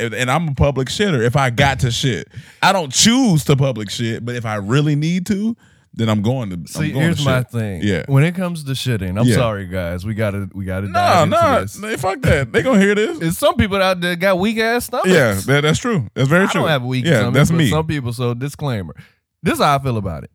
And 0.00 0.30
I'm 0.30 0.48
a 0.48 0.54
public 0.54 0.88
shitter. 0.88 1.22
If 1.24 1.36
I 1.36 1.50
got 1.50 1.80
to 1.80 1.90
shit, 1.90 2.28
I 2.62 2.72
don't 2.72 2.92
choose 2.92 3.44
to 3.44 3.56
public 3.56 3.90
shit. 3.90 4.24
But 4.24 4.36
if 4.36 4.44
I 4.46 4.56
really 4.56 4.96
need 4.96 5.26
to, 5.26 5.56
then 5.92 6.08
I'm 6.08 6.22
going 6.22 6.50
to. 6.50 6.54
I'm 6.56 6.66
See, 6.66 6.92
going 6.92 7.02
here's 7.04 7.18
to 7.18 7.24
my 7.24 7.42
thing. 7.42 7.82
Yeah. 7.82 8.04
When 8.06 8.22
it 8.24 8.34
comes 8.34 8.62
to 8.64 8.72
shitting, 8.72 9.18
I'm 9.20 9.26
Yeah. 9.26 9.34
sorry, 9.34 9.66
guys. 9.66 10.06
We 10.06 10.14
gotta 10.14 10.48
we 10.54 10.64
gotta 10.64 10.86
No, 10.88 11.24
no, 11.24 11.64
they 11.64 11.96
fuck 11.96 12.20
that. 12.22 12.52
They 12.52 12.62
gonna 12.62 12.78
hear 12.80 12.94
this. 12.94 13.18
There's 13.18 13.38
some 13.38 13.56
people 13.56 13.78
out 13.82 14.00
there 14.00 14.14
got 14.16 14.38
weak 14.38 14.58
ass 14.58 14.86
stomachs. 14.86 15.08
Yeah, 15.08 15.34
that, 15.46 15.62
that's 15.62 15.78
true. 15.80 16.08
That's 16.14 16.28
very 16.28 16.44
I 16.44 16.50
true. 16.52 16.60
don't 16.62 16.70
have 16.70 16.82
weak 16.84 17.04
Yeah, 17.04 17.18
stomach. 17.18 17.34
that's 17.34 17.50
me. 17.50 17.68
Some 17.70 17.86
people. 17.86 18.12
So 18.12 18.34
disclaimer. 18.34 18.94
This 19.42 19.54
is 19.54 19.60
how 19.60 19.76
I 19.76 19.82
feel 19.82 19.96
about 19.96 20.24
it. 20.24 20.30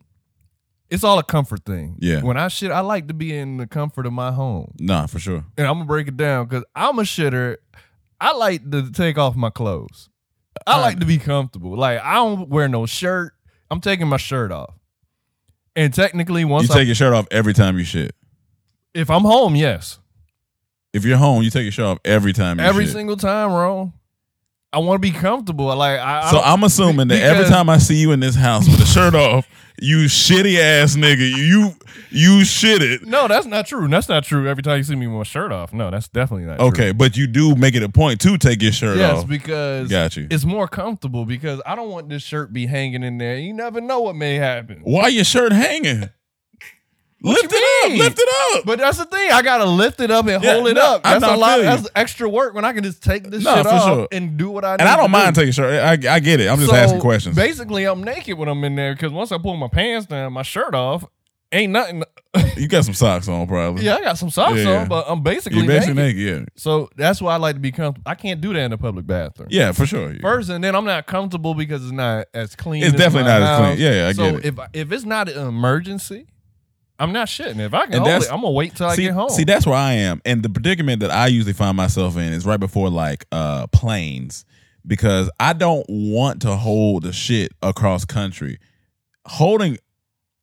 it's 0.90 1.02
all 1.02 1.18
a 1.18 1.22
comfort 1.24 1.64
thing. 1.64 1.96
Yeah. 2.00 2.22
When 2.22 2.36
I 2.36 2.48
shit, 2.48 2.70
I 2.70 2.80
like 2.80 3.08
to 3.08 3.14
be 3.14 3.36
in 3.36 3.56
the 3.56 3.66
comfort 3.66 4.04
of 4.06 4.12
my 4.12 4.30
home. 4.32 4.72
Nah, 4.78 5.06
for 5.06 5.18
sure. 5.18 5.44
And 5.56 5.66
I'm 5.66 5.74
gonna 5.74 5.84
break 5.86 6.06
it 6.06 6.16
down 6.16 6.46
because 6.46 6.64
I'm 6.76 6.98
a 6.98 7.02
shitter. 7.02 7.56
I 8.20 8.32
like 8.32 8.68
to 8.70 8.90
take 8.92 9.18
off 9.18 9.36
my 9.36 9.50
clothes. 9.50 10.08
I 10.66 10.80
like 10.80 11.00
to 11.00 11.06
be 11.06 11.18
comfortable. 11.18 11.76
Like 11.76 12.00
I 12.00 12.14
don't 12.14 12.48
wear 12.48 12.66
no 12.68 12.86
shirt. 12.86 13.34
I'm 13.70 13.80
taking 13.80 14.08
my 14.08 14.16
shirt 14.16 14.50
off. 14.52 14.74
And 15.74 15.92
technically, 15.92 16.44
once 16.44 16.68
You 16.68 16.74
I, 16.74 16.78
take 16.78 16.86
your 16.86 16.94
shirt 16.94 17.12
off 17.12 17.26
every 17.30 17.52
time 17.52 17.76
you 17.78 17.84
shit. 17.84 18.14
if 18.94 19.10
I'm 19.10 19.22
home, 19.22 19.54
yes, 19.54 19.98
If 20.94 21.04
you're 21.04 21.18
home, 21.18 21.42
you 21.42 21.50
take 21.50 21.64
your 21.64 21.72
shirt 21.72 21.84
off 21.84 21.98
every 22.04 22.32
time 22.32 22.58
you 22.58 22.64
every 22.64 22.84
shit. 22.86 22.94
single 22.94 23.16
time, 23.18 23.50
bro. 23.50 23.92
I 24.72 24.78
want 24.78 25.00
to 25.00 25.12
be 25.12 25.16
comfortable. 25.16 25.66
Like 25.74 25.98
I, 26.00 26.22
I 26.22 26.30
So 26.30 26.36
don't- 26.38 26.46
I'm 26.46 26.64
assuming 26.64 27.08
that 27.08 27.22
every 27.22 27.46
time 27.46 27.68
I 27.70 27.78
see 27.78 27.96
you 27.96 28.12
in 28.12 28.20
this 28.20 28.34
house 28.34 28.68
with 28.68 28.80
a 28.80 28.86
shirt 28.86 29.14
off, 29.14 29.46
you 29.80 30.04
shitty 30.06 30.58
ass 30.58 30.96
nigga, 30.96 31.28
you 31.36 31.72
you 32.10 32.44
shit 32.44 32.82
it. 32.82 33.06
No, 33.06 33.28
that's 33.28 33.46
not 33.46 33.66
true. 33.66 33.88
That's 33.88 34.08
not 34.08 34.24
true. 34.24 34.48
Every 34.48 34.62
time 34.62 34.78
you 34.78 34.82
see 34.84 34.94
me 34.96 35.06
with 35.06 35.16
my 35.18 35.22
shirt 35.22 35.52
off, 35.52 35.72
no, 35.72 35.90
that's 35.90 36.08
definitely 36.08 36.46
not 36.46 36.58
true. 36.58 36.68
Okay, 36.68 36.92
but 36.92 37.16
you 37.16 37.26
do 37.26 37.54
make 37.54 37.74
it 37.74 37.82
a 37.82 37.88
point 37.88 38.20
to 38.22 38.38
take 38.38 38.62
your 38.62 38.72
shirt 38.72 38.96
Yes, 38.98 39.10
off. 39.12 39.16
Yes, 39.18 39.24
because 39.28 39.88
Got 39.90 40.16
you. 40.16 40.26
it's 40.30 40.44
more 40.44 40.66
comfortable 40.68 41.24
because 41.26 41.60
I 41.66 41.74
don't 41.74 41.90
want 41.90 42.08
this 42.08 42.22
shirt 42.22 42.52
be 42.52 42.66
hanging 42.66 43.02
in 43.02 43.18
there. 43.18 43.36
You 43.38 43.52
never 43.52 43.80
know 43.80 44.00
what 44.00 44.16
may 44.16 44.36
happen. 44.36 44.80
Why 44.82 45.08
your 45.08 45.24
shirt 45.24 45.52
hanging? 45.52 46.08
What 47.20 47.40
lift 47.42 47.52
it 47.54 47.64
up. 47.92 47.98
Lift 47.98 48.18
it 48.20 48.28
up. 48.58 48.64
But 48.66 48.78
that's 48.78 48.98
the 48.98 49.06
thing. 49.06 49.32
I 49.32 49.40
gotta 49.42 49.64
lift 49.64 50.00
it 50.00 50.10
up 50.10 50.26
and 50.26 50.42
Yeah, 50.44 50.54
hold 50.54 50.68
it 50.68 50.74
no, 50.74 50.96
up. 50.96 51.02
That's 51.02 51.24
a 51.24 51.34
lot. 51.36 51.60
That's 51.60 51.88
extra 51.96 52.28
work 52.28 52.52
when 52.54 52.64
I 52.64 52.72
can 52.74 52.84
just 52.84 53.02
take 53.02 53.24
this 53.30 53.42
No, 53.42 53.56
shit 53.56 53.66
off 53.66 53.84
sure. 53.84 54.08
and 54.12 54.36
do 54.36 54.50
what 54.50 54.64
I. 54.64 54.72
and 54.74 54.82
need 54.82 54.86
I 54.88 54.96
don't 54.96 55.10
mind 55.10 55.34
do. 55.34 55.40
taking 55.40 55.52
shirt. 55.52 55.82
I, 55.82 56.14
I 56.14 56.20
get 56.20 56.40
it. 56.40 56.48
I'm 56.48 56.58
just 56.58 56.70
So, 56.70 56.76
asking 56.76 57.00
questions. 57.00 57.34
Basically, 57.34 57.84
I'm 57.86 58.04
naked 58.04 58.36
when 58.36 58.48
I'm 58.48 58.62
in 58.64 58.74
there 58.74 58.92
because 58.94 59.12
once 59.12 59.32
I 59.32 59.38
pull 59.38 59.56
my 59.56 59.68
pants 59.68 60.06
down, 60.06 60.32
my 60.34 60.42
shirt 60.42 60.74
off, 60.74 61.04
ain't 61.52 61.72
nothing. 61.72 62.02
You 62.58 62.68
got 62.68 62.84
some 62.84 62.92
socks 62.94 63.28
on, 63.28 63.46
probably. 63.46 63.84
yeah, 63.84 63.96
I 63.96 64.00
got 64.02 64.18
some 64.18 64.28
socks 64.30 64.56
Yeah, 64.58 64.62
yeah. 64.64 64.80
on, 64.82 64.88
but 64.88 65.06
I'm 65.08 65.22
basically 65.22 65.60
You 65.60 65.66
basically 65.66 65.94
naked. 65.94 66.16
naked. 66.18 66.40
Yeah. 66.40 66.44
So 66.56 66.90
that's 66.96 67.20
why 67.22 67.32
I 67.34 67.36
like 67.38 67.54
to 67.56 67.60
be 67.60 67.72
comfortable. 67.72 68.10
I 68.10 68.14
can't 68.14 68.40
do 68.42 68.52
that 68.52 68.60
in 68.60 68.72
a 68.74 68.78
public 68.78 69.06
bathroom. 69.06 69.48
Yeah, 69.50 69.72
for 69.72 69.86
sure. 69.86 70.14
First, 70.20 70.50
and 70.50 70.62
then 70.62 70.74
I'm 70.74 70.84
not 70.84 71.06
comfortable 71.06 71.54
because 71.54 71.82
it's 71.82 71.92
not 71.92 72.26
as 72.34 72.54
clean. 72.56 72.82
It's 72.82 72.94
definitely 72.96 73.28
not 73.30 73.40
as 73.42 73.58
clean. 73.58 73.78
Yeah, 73.78 74.02
yeah, 74.02 74.08
I 74.08 74.12
so 74.12 74.22
get 74.32 74.44
it. 74.44 74.56
So 74.56 74.62
if 74.64 74.70
if 74.74 74.92
it's 74.92 75.04
not 75.04 75.28
an 75.30 75.46
emergency, 75.48 76.26
I'm 76.98 77.12
not 77.12 77.28
shitting. 77.28 77.58
If 77.60 77.74
I 77.74 77.86
can 77.86 78.02
hold 78.02 78.22
it, 78.22 78.32
I'm 78.32 78.40
gonna 78.40 78.50
wait 78.52 78.74
till 78.74 78.86
I 78.86 78.96
see, 78.96 79.02
get 79.04 79.14
home. 79.14 79.28
see, 79.28 79.44
that's 79.44 79.66
where 79.66 79.76
I 79.76 79.92
am. 79.94 80.22
And 80.24 80.42
the 80.42 80.48
predicament 80.48 81.00
that 81.00 81.10
I 81.10 81.26
usually 81.26 81.52
find 81.52 81.76
myself 81.76 82.16
in 82.16 82.32
is 82.32 82.46
right 82.46 82.60
before 82.60 82.88
like 82.90 83.26
uh 83.32 83.66
planes 83.68 84.44
because 84.86 85.30
I 85.40 85.52
don't 85.52 85.84
want 85.88 86.42
to 86.42 86.56
hold 86.56 87.02
the 87.02 87.12
shit 87.12 87.52
across 87.62 88.04
country. 88.04 88.58
Holding 89.26 89.78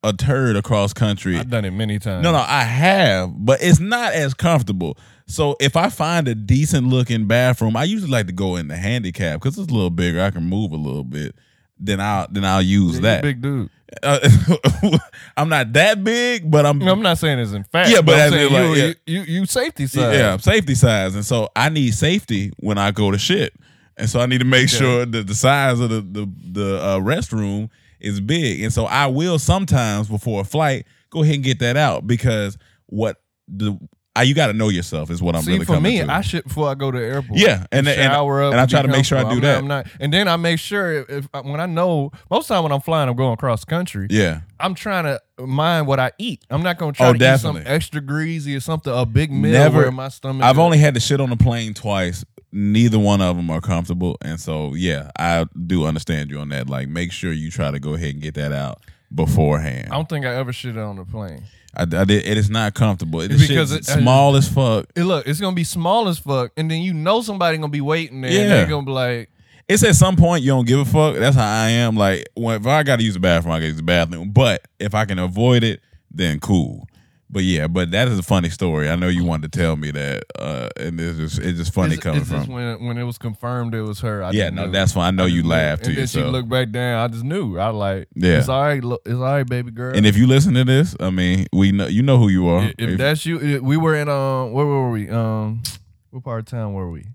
a 0.04 0.14
turd 0.14 0.56
across 0.56 0.94
country. 0.94 1.38
I've 1.38 1.50
done 1.50 1.66
it 1.66 1.72
many 1.72 1.98
times. 1.98 2.24
No, 2.24 2.34
no, 2.34 2.44
I 2.46 2.64
have, 2.64 3.32
but 3.34 3.64
it's 3.64 3.80
not 3.80 4.14
as 4.14 4.34
comfortable. 4.34 4.98
So 5.28 5.56
if 5.62 5.78
I 5.78 5.90
find 5.90 6.28
a 6.28 6.36
decent 6.36 6.88
looking 6.88 7.26
bathroom, 7.26 7.78
I 7.78 7.86
usually 7.86 8.12
like 8.12 8.28
to 8.28 8.34
go 8.34 8.58
in 8.58 8.68
the 8.68 8.76
handicap 8.76 9.40
because 9.40 9.58
it's 9.58 9.72
a 9.72 9.74
little 9.74 9.90
bigger. 9.90 10.22
I 10.22 10.32
can 10.32 10.44
move 10.44 10.74
a 10.74 10.78
little 10.78 11.06
bit. 11.06 11.36
Then 11.80 12.00
I'll 12.00 12.28
then 12.30 12.46
I'll 12.46 12.62
use 12.62 12.96
Yeah, 12.96 13.02
that. 13.02 13.22
big 13.24 13.42
dude. 13.42 13.70
Uh, 14.02 14.20
I'm 15.38 15.50
not 15.50 15.72
that 15.74 16.04
big, 16.04 16.50
but 16.50 16.66
I'm 16.66 16.82
I'm 16.82 17.02
not 17.02 17.18
saying 17.18 17.40
it's 17.40 17.52
in 17.52 17.64
fact. 17.64 17.90
Yeah, 17.92 18.02
but 18.02 18.16
I'm 18.16 18.20
as 18.22 18.34
in, 18.34 18.54
like, 18.54 18.64
you, 18.64 18.74
yeah. 18.74 18.86
you, 18.86 18.96
you 19.06 19.22
you 19.40 19.46
safety 19.46 19.88
size. 19.88 20.18
yeah, 20.18 20.38
safety 20.38 20.76
size, 20.76 21.16
and 21.16 21.26
so 21.26 21.50
I 21.56 21.70
need 21.70 21.94
safety 21.94 22.52
when 22.58 22.78
I 22.78 22.92
go 22.92 23.12
to 23.12 23.18
shit, 23.20 23.54
and 23.98 24.10
so 24.10 24.20
I 24.20 24.26
need 24.26 24.40
to 24.40 24.46
make 24.46 24.64
Okay. 24.70 24.78
sure 24.78 25.06
that 25.06 25.28
the 25.28 25.36
size 25.36 25.80
of 25.80 25.90
the 25.90 26.02
the, 26.02 26.32
the 26.52 26.82
uh, 26.82 27.00
restroom 27.00 27.70
is 28.00 28.20
big, 28.20 28.62
and 28.62 28.74
so 28.74 28.86
I 28.86 29.08
will 29.08 29.38
sometimes 29.38 30.08
before 30.10 30.42
a 30.42 30.46
flight 30.46 30.86
go 31.12 31.22
ahead 31.22 31.36
and 31.36 31.44
get 31.44 31.60
that 31.60 31.78
out 31.78 32.08
because 32.08 32.58
what 32.88 33.22
the 33.48 33.78
I, 34.16 34.22
you 34.24 34.36
got 34.36 34.48
to 34.48 34.54
know 34.54 34.70
yourself 34.70 35.10
is 35.10 35.24
what 35.24 35.36
I'm 35.36 35.42
See, 35.42 35.54
really 35.54 35.66
for 35.66 35.74
coming 35.74 35.94
me, 36.00 36.06
to. 36.06 36.12
I 36.14 36.22
shit 36.22 36.44
before 36.44 36.70
I 36.70 36.76
go 36.76 36.92
to 36.92 37.00
the 37.00 37.04
airport. 37.04 37.40
Yeah, 37.40 37.66
and- 37.72 37.88
and- 37.88 37.96
shower 37.98 38.44
up, 38.44 38.52
and 38.54 38.62
I 38.62 38.68
try 38.68 38.84
to 38.84 38.88
make 38.88 39.06
sure 39.06 39.18
I 39.18 39.24
do 39.24 39.30
I'm 39.38 39.42
that. 39.42 39.54
not- 39.54 39.58
I'm 39.60 39.68
not, 39.68 39.88
and 40.00 40.14
then 40.14 40.28
I 40.28 40.36
make 40.36 40.60
sure 40.60 40.94
if, 40.94 41.10
if 41.10 41.28
when 41.44 41.60
I 41.60 41.66
know 41.66 42.12
most 42.30 42.44
of 42.44 42.48
the 42.50 42.54
time 42.54 42.64
when 42.64 42.72
I'm 42.72 42.82
flying, 42.82 43.10
I'm 43.10 43.16
going 43.16 43.34
across 43.34 43.66
country. 43.66 44.06
yeah, 44.12 44.42
I'm 44.60 44.76
trying 44.76 45.06
to 45.06 45.20
mind 45.44 45.88
what 45.88 46.00
I 46.00 46.12
eat. 46.20 46.46
I'm 46.52 46.62
not 46.62 46.78
gonna 46.78 46.92
try 46.94 47.08
Oh, 47.08 47.14
to 47.14 47.34
eat 47.34 47.40
something 47.40 47.66
extra 47.66 48.02
greasy 48.02 48.56
or 48.56 48.60
something 48.60 48.94
a 48.96 49.04
big 49.06 49.32
meal 49.32 49.52
Never- 49.54 49.80
where 49.80 49.92
my 49.92 50.10
stomach. 50.10 50.44
I've 50.44 50.58
is- 50.58 50.60
only 50.60 50.78
had 50.78 50.94
to 50.94 51.00
shit 51.00 51.20
on 51.20 51.32
the 51.32 51.38
plane 51.38 51.74
twice. 51.74 52.24
Neither 52.56 53.00
one 53.00 53.20
of 53.20 53.36
them 53.36 53.50
are 53.50 53.62
comfortable, 53.62 54.16
and 54.22 54.40
so 54.40 54.76
yeah, 54.76 55.10
I 55.18 55.48
do 55.66 55.86
understand 55.88 56.30
you 56.30 56.38
on 56.38 56.50
that. 56.50 56.70
Like, 56.70 56.88
make 56.88 57.12
sure 57.12 57.34
you 57.34 57.50
try 57.50 57.72
to 57.72 57.80
go 57.80 57.96
ahead 57.96 58.10
and 58.14 58.22
get 58.22 58.36
that 58.36 58.52
out 58.52 58.82
beforehand. 59.14 59.88
I 59.92 59.96
don't 59.96 60.08
think 60.08 60.24
I 60.26 60.36
ever 60.36 60.54
shit 60.54 60.78
on 60.78 60.98
the 60.98 61.06
plane. 61.06 61.44
I, 61.76 61.82
I 61.84 61.86
did. 62.06 62.26
It 62.26 62.38
is 62.38 62.50
not 62.50 62.74
comfortable. 62.74 63.22
It 63.22 63.32
It's 63.32 63.42
because 63.48 63.72
because 63.72 63.90
it- 63.90 64.00
small 64.02 64.36
uh, 64.36 64.38
as 64.38 64.48
fuck. 64.48 64.86
Hey, 64.96 65.04
look, 65.04 65.28
it's 65.28 65.40
gonna 65.40 65.56
be 65.56 65.64
small 65.64 66.08
as 66.08 66.20
fuck, 66.20 66.52
and 66.58 66.70
then 66.70 66.82
you 66.82 66.94
know 66.94 67.22
somebody 67.22 67.58
gonna 67.58 67.70
be 67.70 67.82
waiting 67.82 68.22
there. 68.22 68.30
and 68.32 68.40
Yeah. 68.40 68.48
they're 68.50 68.68
gonna 68.68 68.86
be 68.86 68.92
like, 68.92 69.30
It's 69.68 69.84
at 69.84 69.96
some 69.96 70.16
point 70.16 70.44
you 70.44 70.50
don't 70.52 70.68
give 70.68 70.80
a 70.80 70.86
fuck. 70.86 71.16
That's 71.18 71.36
how 71.36 71.44
I 71.64 71.70
am. 71.70 71.96
Like, 71.96 72.28
when, 72.36 72.60
if 72.62 72.68
I 72.68 72.84
got 72.84 72.98
to 72.98 73.04
use 73.04 73.14
the 73.16 73.20
bathroom, 73.20 73.54
I 73.54 73.58
got 73.58 73.62
to 73.62 73.68
use 73.68 73.78
the 73.78 73.84
bathroom. 73.84 74.32
But 74.32 74.68
if 74.80 74.94
I 74.94 75.06
can 75.06 75.20
avoid 75.20 75.64
it, 75.64 75.82
then 76.12 76.40
cool. 76.40 76.88
But 77.34 77.46
yeah, 77.46 77.66
but 77.66 77.90
that 77.92 78.08
is 78.10 78.20
a 78.20 78.24
funny 78.24 78.50
story. 78.50 78.92
I 78.92 78.96
know 78.96 79.08
you 79.08 79.26
wanted 79.26 79.52
to 79.52 79.60
tell 79.60 79.76
me 79.76 79.90
that, 79.90 80.24
uh, 80.38 80.70
and 80.78 81.00
it's 81.02 81.18
just 81.18 81.40
it's 81.40 81.58
just 81.58 81.74
funny 81.74 81.96
it's, 81.96 82.04
coming 82.04 82.22
it's 82.22 82.30
from. 82.30 82.46
when 82.46 82.86
when 82.86 82.98
it 83.00 83.04
was 83.06 83.18
confirmed 83.18 83.74
it 83.74 83.82
was 83.82 84.02
her. 84.02 84.24
I 84.24 84.30
Yeah, 84.30 84.52
no, 84.52 84.70
that's 84.70 84.92
fine. 84.94 85.08
I 85.08 85.12
know 85.12 85.24
I 85.24 85.30
you 85.30 85.42
laughed 85.42 85.86
to 85.86 85.90
and 85.90 85.98
then 85.98 86.06
she 86.06 86.22
looked 86.22 86.48
back 86.48 86.70
down. 86.70 87.04
I 87.04 87.08
just 87.08 87.24
knew. 87.24 87.58
I 87.58 87.70
like, 87.70 88.08
Yeah. 88.14 88.38
it's 88.38 88.50
all 88.50 88.62
right. 88.62 88.84
Look, 88.84 89.02
it's 89.04 89.16
all 89.16 89.22
right, 89.22 89.48
baby 89.48 89.72
girl. 89.72 89.96
And 89.98 90.06
if 90.06 90.16
you 90.16 90.28
listen 90.28 90.54
to 90.54 90.64
this, 90.64 90.96
I 91.00 91.10
mean, 91.10 91.48
we 91.52 91.72
know 91.72 91.88
you 91.88 92.04
know 92.04 92.20
who 92.20 92.30
you 92.30 92.48
are. 92.50 92.66
if, 92.66 92.76
if 92.78 92.98
that's 93.00 93.26
you, 93.26 93.42
if 93.42 93.62
we 93.64 93.78
were 93.78 93.96
in 93.96 94.10
um, 94.10 94.52
where 94.52 94.68
were 94.68 94.92
we? 94.92 95.10
Um, 95.10 95.64
what 96.12 96.24
part 96.24 96.42
of 96.42 96.46
town 96.46 96.74
were 96.74 96.92
we? 96.92 97.08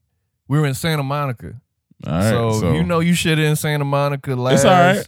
We 0.49 0.59
were 0.59 0.67
in 0.67 0.75
Santa 0.75 1.05
Monica. 1.05 1.61
all 2.05 2.13
right, 2.13 2.31
so, 2.31 2.53
so, 2.59 2.73
you 2.73 2.83
know 2.83 2.99
you 2.99 3.15
shit 3.15 3.39
in 3.39 3.55
Santa 3.55 3.85
Monica 3.85 4.35
last. 4.35 4.55
It's 4.55 4.65
all 4.65 4.73
right. 4.73 5.07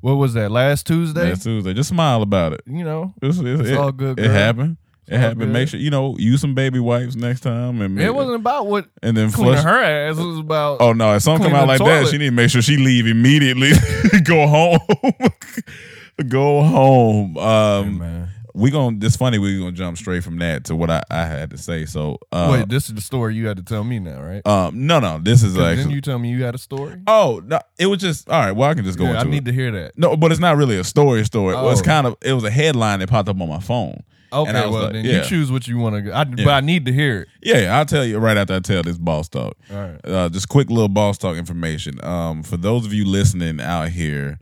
What 0.00 0.14
was 0.14 0.34
that? 0.34 0.50
Last 0.50 0.86
Tuesday. 0.86 1.28
That's 1.28 1.44
Tuesday. 1.44 1.74
Just 1.74 1.90
smile 1.90 2.22
about 2.22 2.52
it. 2.54 2.62
You 2.66 2.84
know, 2.84 3.12
It's, 3.22 3.38
it's- 3.38 3.60
It's 3.60 3.68
it, 3.70 3.76
all 3.76 3.92
good, 3.92 4.18
It 4.18 4.30
happened. 4.30 4.76
It 5.06 5.18
happened. 5.18 5.40
good. 5.40 5.48
Make 5.52 5.68
sure 5.68 5.80
you 5.80 5.90
know 5.90 6.16
use 6.18 6.40
some 6.40 6.54
baby 6.54 6.78
wipes 6.78 7.16
next 7.16 7.40
time, 7.40 7.80
and 7.80 8.00
it 8.00 8.14
wasn't 8.14 8.36
about 8.36 8.68
what 8.68 8.86
and 9.02 9.16
then 9.16 9.30
flush. 9.30 9.64
her 9.64 9.82
ass. 9.82 10.16
It 10.18 10.24
was 10.24 10.38
about 10.38 10.80
Oh 10.80 10.92
no! 10.92 11.16
If 11.16 11.22
something 11.22 11.48
come 11.48 11.56
out 11.56 11.66
like 11.66 11.80
that, 11.80 12.06
she 12.06 12.18
need 12.18 12.26
to 12.26 12.30
make 12.30 12.48
sure 12.50 12.62
she 12.62 12.76
leave 12.76 13.08
immediately. 13.08 13.72
Go 14.24 14.46
home. 14.46 14.78
Go 16.28 16.62
home. 16.62 17.36
Um, 17.38 17.98
man. 17.98 18.28
We 18.60 18.70
gonna. 18.70 18.98
It's 19.02 19.16
funny. 19.16 19.38
We 19.38 19.58
gonna 19.58 19.72
jump 19.72 19.96
straight 19.98 20.22
from 20.22 20.38
that 20.38 20.64
to 20.66 20.76
what 20.76 20.90
I, 20.90 21.02
I 21.10 21.24
had 21.24 21.50
to 21.50 21.58
say. 21.58 21.86
So, 21.86 22.18
uh, 22.30 22.48
Wait, 22.52 22.68
this 22.68 22.88
is 22.88 22.94
the 22.94 23.00
story 23.00 23.34
you 23.34 23.46
had 23.48 23.56
to 23.56 23.62
tell 23.62 23.82
me 23.84 23.98
now, 23.98 24.20
right? 24.22 24.46
um, 24.46 24.86
no, 24.86 25.00
no. 25.00 25.18
This 25.18 25.42
is 25.42 25.56
like. 25.56 25.76
Didn't 25.78 25.92
you 25.92 26.00
tell 26.00 26.18
me 26.18 26.30
you 26.30 26.44
had 26.44 26.54
a 26.54 26.58
story? 26.58 27.00
oh 27.06 27.42
no! 27.44 27.58
It 27.78 27.86
was 27.86 28.00
just 28.00 28.28
all 28.28 28.38
right. 28.40 28.52
Well, 28.52 28.70
I 28.70 28.74
can 28.74 28.84
just 28.84 28.98
go 28.98 29.04
Yeah, 29.04 29.20
I 29.20 29.24
need 29.24 29.38
it. 29.48 29.50
to 29.50 29.52
hear 29.52 29.70
that. 29.72 29.96
no, 29.98 30.16
but 30.16 30.30
it's 30.30 30.40
not 30.40 30.56
really 30.56 30.78
a 30.78 30.84
story. 30.84 31.24
Story. 31.24 31.54
Well, 31.54 31.70
it's 31.70 31.80
Oh. 31.80 31.84
kind 31.84 32.06
of. 32.06 32.16
It 32.22 32.32
was 32.34 32.44
a 32.44 32.50
headline 32.50 32.98
that 33.00 33.08
popped 33.08 33.28
up 33.28 33.40
on 33.40 33.48
my 33.48 33.60
phone. 33.60 34.02
Okay, 34.32 34.48
And 34.48 34.56
I 34.56 34.66
was 34.66 34.74
well 34.74 34.84
like, 34.84 34.92
then 34.92 35.04
yeah. 35.04 35.22
you 35.22 35.24
choose 35.24 35.50
what 35.50 35.66
you 35.66 35.76
want 35.78 35.96
to. 35.96 36.02
go. 36.02 36.12
I, 36.12 36.22
But 36.22 36.46
I 36.48 36.60
need 36.60 36.86
to 36.86 36.92
hear 36.92 37.22
it. 37.22 37.28
Yeah, 37.42 37.76
I'll 37.76 37.84
tell 37.84 38.04
you 38.04 38.18
right 38.18 38.36
after 38.36 38.54
I 38.54 38.60
tell 38.60 38.82
this 38.84 38.96
boss 38.96 39.28
talk. 39.28 39.56
All 39.72 39.76
right. 39.76 40.00
Uh, 40.04 40.28
just 40.28 40.48
quick 40.48 40.70
little 40.70 40.86
boss 40.88 41.18
talk 41.18 41.36
information. 41.36 41.98
Um, 42.04 42.44
for 42.44 42.56
those 42.56 42.86
of 42.86 42.92
you 42.94 43.04
listening 43.06 43.60
out 43.60 43.88
here, 43.88 44.38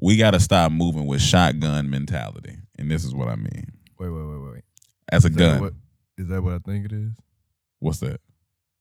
we 0.00 0.16
got 0.16 0.30
to 0.30 0.40
stop 0.40 0.72
moving 0.72 1.06
with 1.06 1.20
shotgun 1.20 1.90
mentality, 1.90 2.56
and 2.78 2.90
this 2.90 3.04
is 3.04 3.14
what 3.14 3.28
I 3.28 3.36
mean. 3.36 3.72
Wait, 3.98 4.08
wait, 4.08 4.24
wait, 4.24 4.52
wait. 4.52 4.62
As 5.10 5.24
a 5.24 5.28
Is 5.28 5.34
that 5.34 5.38
gun, 5.38 5.60
what? 5.60 5.72
Is 6.16 6.28
that 6.28 6.42
what 6.42 6.54
I 6.54 6.58
think 6.58 6.86
it 6.86 6.92
is? 6.92 7.10
what's 7.80 7.98
that? 8.00 8.20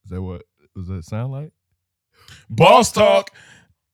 Is 0.06 0.12
that 0.12 0.22
what? 0.22 0.44
Does 0.76 0.88
that 0.88 1.04
sound 1.06 1.32
like? 1.32 1.52
Boss 2.50 2.92
talk. 2.92 3.32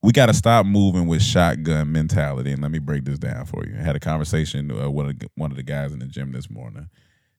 We 0.02 0.12
got 0.12 0.26
to 0.26 0.34
stop 0.34 0.66
moving 0.66 1.08
with 1.08 1.22
shotgun 1.22 1.92
mentality, 1.92 2.52
and 2.52 2.62
let 2.62 2.72
me 2.72 2.80
break 2.80 3.06
this 3.06 3.20
down 3.20 3.46
for 3.46 3.66
you. 3.66 3.76
I 3.80 3.84
had 3.84 3.96
a 3.96 4.00
conversation 4.02 4.70
uh, 4.70 4.90
with 4.90 5.24
one 5.36 5.52
of 5.52 5.56
the 5.58 5.64
guys 5.64 5.94
in 5.94 6.00
the 6.00 6.06
gym 6.08 6.32
this 6.34 6.50
morning. 6.50 6.90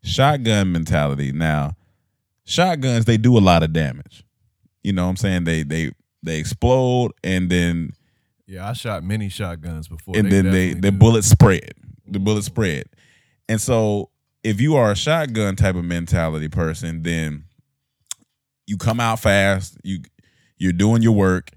Shotgun 0.02 0.72
mentality. 0.72 1.30
Now, 1.32 1.72
shotguns 2.44 3.04
they 3.04 3.16
do 3.18 3.36
a 3.36 3.40
lot 3.40 3.62
of 3.62 3.72
damage. 3.72 4.24
You 4.82 4.92
know 4.92 5.04
what 5.04 5.10
I'm 5.10 5.16
saying? 5.16 5.44
They 5.44 5.62
they 5.62 5.92
they 6.22 6.38
explode 6.38 7.12
and 7.22 7.50
then 7.50 7.92
Yeah, 8.46 8.68
I 8.68 8.72
shot 8.74 9.02
many 9.04 9.28
shotguns 9.28 9.88
before. 9.88 10.16
and 10.16 10.30
then 10.30 10.50
they 10.50 10.72
the 10.74 10.92
bullets 10.92 11.28
spread. 11.28 11.72
The 12.06 12.18
bullet 12.18 12.44
spread. 12.44 12.84
And 13.48 13.60
so 13.60 14.10
if 14.42 14.60
you 14.60 14.76
are 14.76 14.92
a 14.92 14.96
shotgun 14.96 15.56
type 15.56 15.74
of 15.74 15.84
mentality 15.84 16.48
person, 16.48 17.02
then 17.02 17.44
you 18.66 18.76
come 18.76 19.00
out 19.00 19.20
fast, 19.20 19.76
you 19.82 20.00
you're 20.58 20.72
doing 20.72 21.02
your 21.02 21.12
work. 21.12 21.50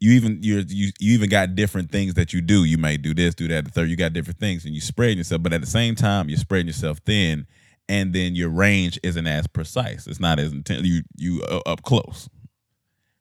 You 0.00 0.12
even 0.12 0.38
you're 0.42 0.60
you 0.60 0.90
you 1.00 1.14
even 1.14 1.28
got 1.28 1.54
different 1.54 1.90
things 1.90 2.14
that 2.14 2.32
you 2.32 2.40
do. 2.40 2.64
You 2.64 2.78
may 2.78 2.96
do 2.96 3.14
this, 3.14 3.34
do 3.34 3.48
that, 3.48 3.64
the 3.64 3.70
third. 3.70 3.90
You 3.90 3.96
got 3.96 4.12
different 4.12 4.38
things, 4.38 4.64
and 4.64 4.74
you 4.74 4.80
spread 4.80 5.16
yourself. 5.16 5.42
But 5.42 5.52
at 5.52 5.60
the 5.60 5.66
same 5.66 5.94
time, 5.94 6.28
you're 6.28 6.38
spreading 6.38 6.68
yourself 6.68 6.98
thin, 7.04 7.46
and 7.88 8.12
then 8.12 8.36
your 8.36 8.48
range 8.48 8.98
isn't 9.02 9.26
as 9.26 9.46
precise. 9.46 10.06
It's 10.06 10.20
not 10.20 10.38
as 10.38 10.52
intense. 10.52 10.86
You 10.86 11.02
you 11.16 11.42
uh, 11.42 11.60
up 11.66 11.82
close. 11.82 12.28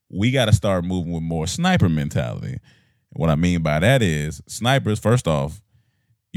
We 0.09 0.31
got 0.31 0.45
to 0.45 0.53
start 0.53 0.85
moving 0.85 1.13
with 1.13 1.23
more 1.23 1.47
sniper 1.47 1.89
mentality. 1.89 2.59
What 3.13 3.29
I 3.29 3.35
mean 3.35 3.63
by 3.63 3.79
that 3.79 4.01
is 4.01 4.41
snipers. 4.47 4.99
First 4.99 5.27
off, 5.27 5.61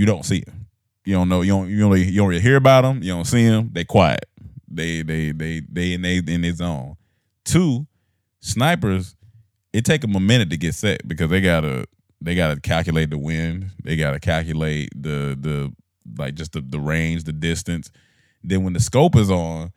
you 0.01 0.07
don't 0.07 0.25
see 0.25 0.41
them. 0.41 0.67
You 1.05 1.13
don't 1.17 1.29
know. 1.29 1.43
You 1.43 1.53
don't. 1.53 1.69
You. 1.69 1.77
Really, 1.77 2.05
you 2.05 2.27
really 2.27 2.41
hear 2.41 2.57
about 2.57 2.83
them. 2.83 3.03
You 3.03 3.13
don't 3.13 3.27
see 3.27 3.47
them. 3.47 3.69
They 3.71 3.85
quiet. 3.85 4.25
They 4.67 5.03
they 5.03 5.33
they 5.33 5.61
they 5.71 5.93
in 5.93 6.01
they 6.01 6.23
in 6.27 6.41
their 6.41 6.55
zone. 6.55 6.97
Two 7.45 7.87
snipers. 8.41 9.15
It 9.75 9.85
take 9.85 10.01
them 10.01 10.17
a 10.17 10.21
minute 10.21 10.49
to 10.51 10.57
get 10.57 10.75
set 10.75 11.07
because 11.07 11.29
they 11.29 11.43
gotta 11.43 11.85
they 12.19 12.35
gotta 12.35 12.59
calculate 12.59 13.11
the 13.11 13.19
wind. 13.19 13.73
They 13.85 13.97
gotta 13.97 14.19
calculate 14.19 14.89
the 14.97 15.37
the 15.39 15.71
like 16.17 16.35
just 16.35 16.53
the 16.53 16.63
the 16.63 16.81
range, 16.81 17.25
the 17.25 17.35
distance. 17.35 17.91
Then 18.43 18.65
when 18.65 18.73
the 18.73 18.81
scope 18.81 19.17
is 19.17 19.31
on, 19.31 19.71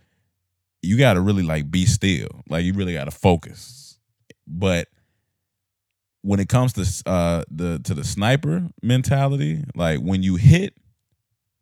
you 0.82 0.98
gotta 0.98 1.20
really 1.20 1.44
like 1.44 1.70
be 1.70 1.86
still. 1.86 2.30
Like 2.48 2.64
you 2.64 2.72
really 2.72 2.94
gotta 2.94 3.12
focus. 3.12 4.00
But 4.48 4.88
when 6.24 6.40
it 6.40 6.50
comes 6.50 6.74
to 6.74 7.10
uh 7.10 7.44
the 7.52 7.80
to 7.80 7.94
the 7.94 8.04
sniper 8.04 8.68
mentality, 8.82 9.64
like 9.76 10.00
when 10.00 10.24
you 10.24 10.36
hit, 10.36 10.74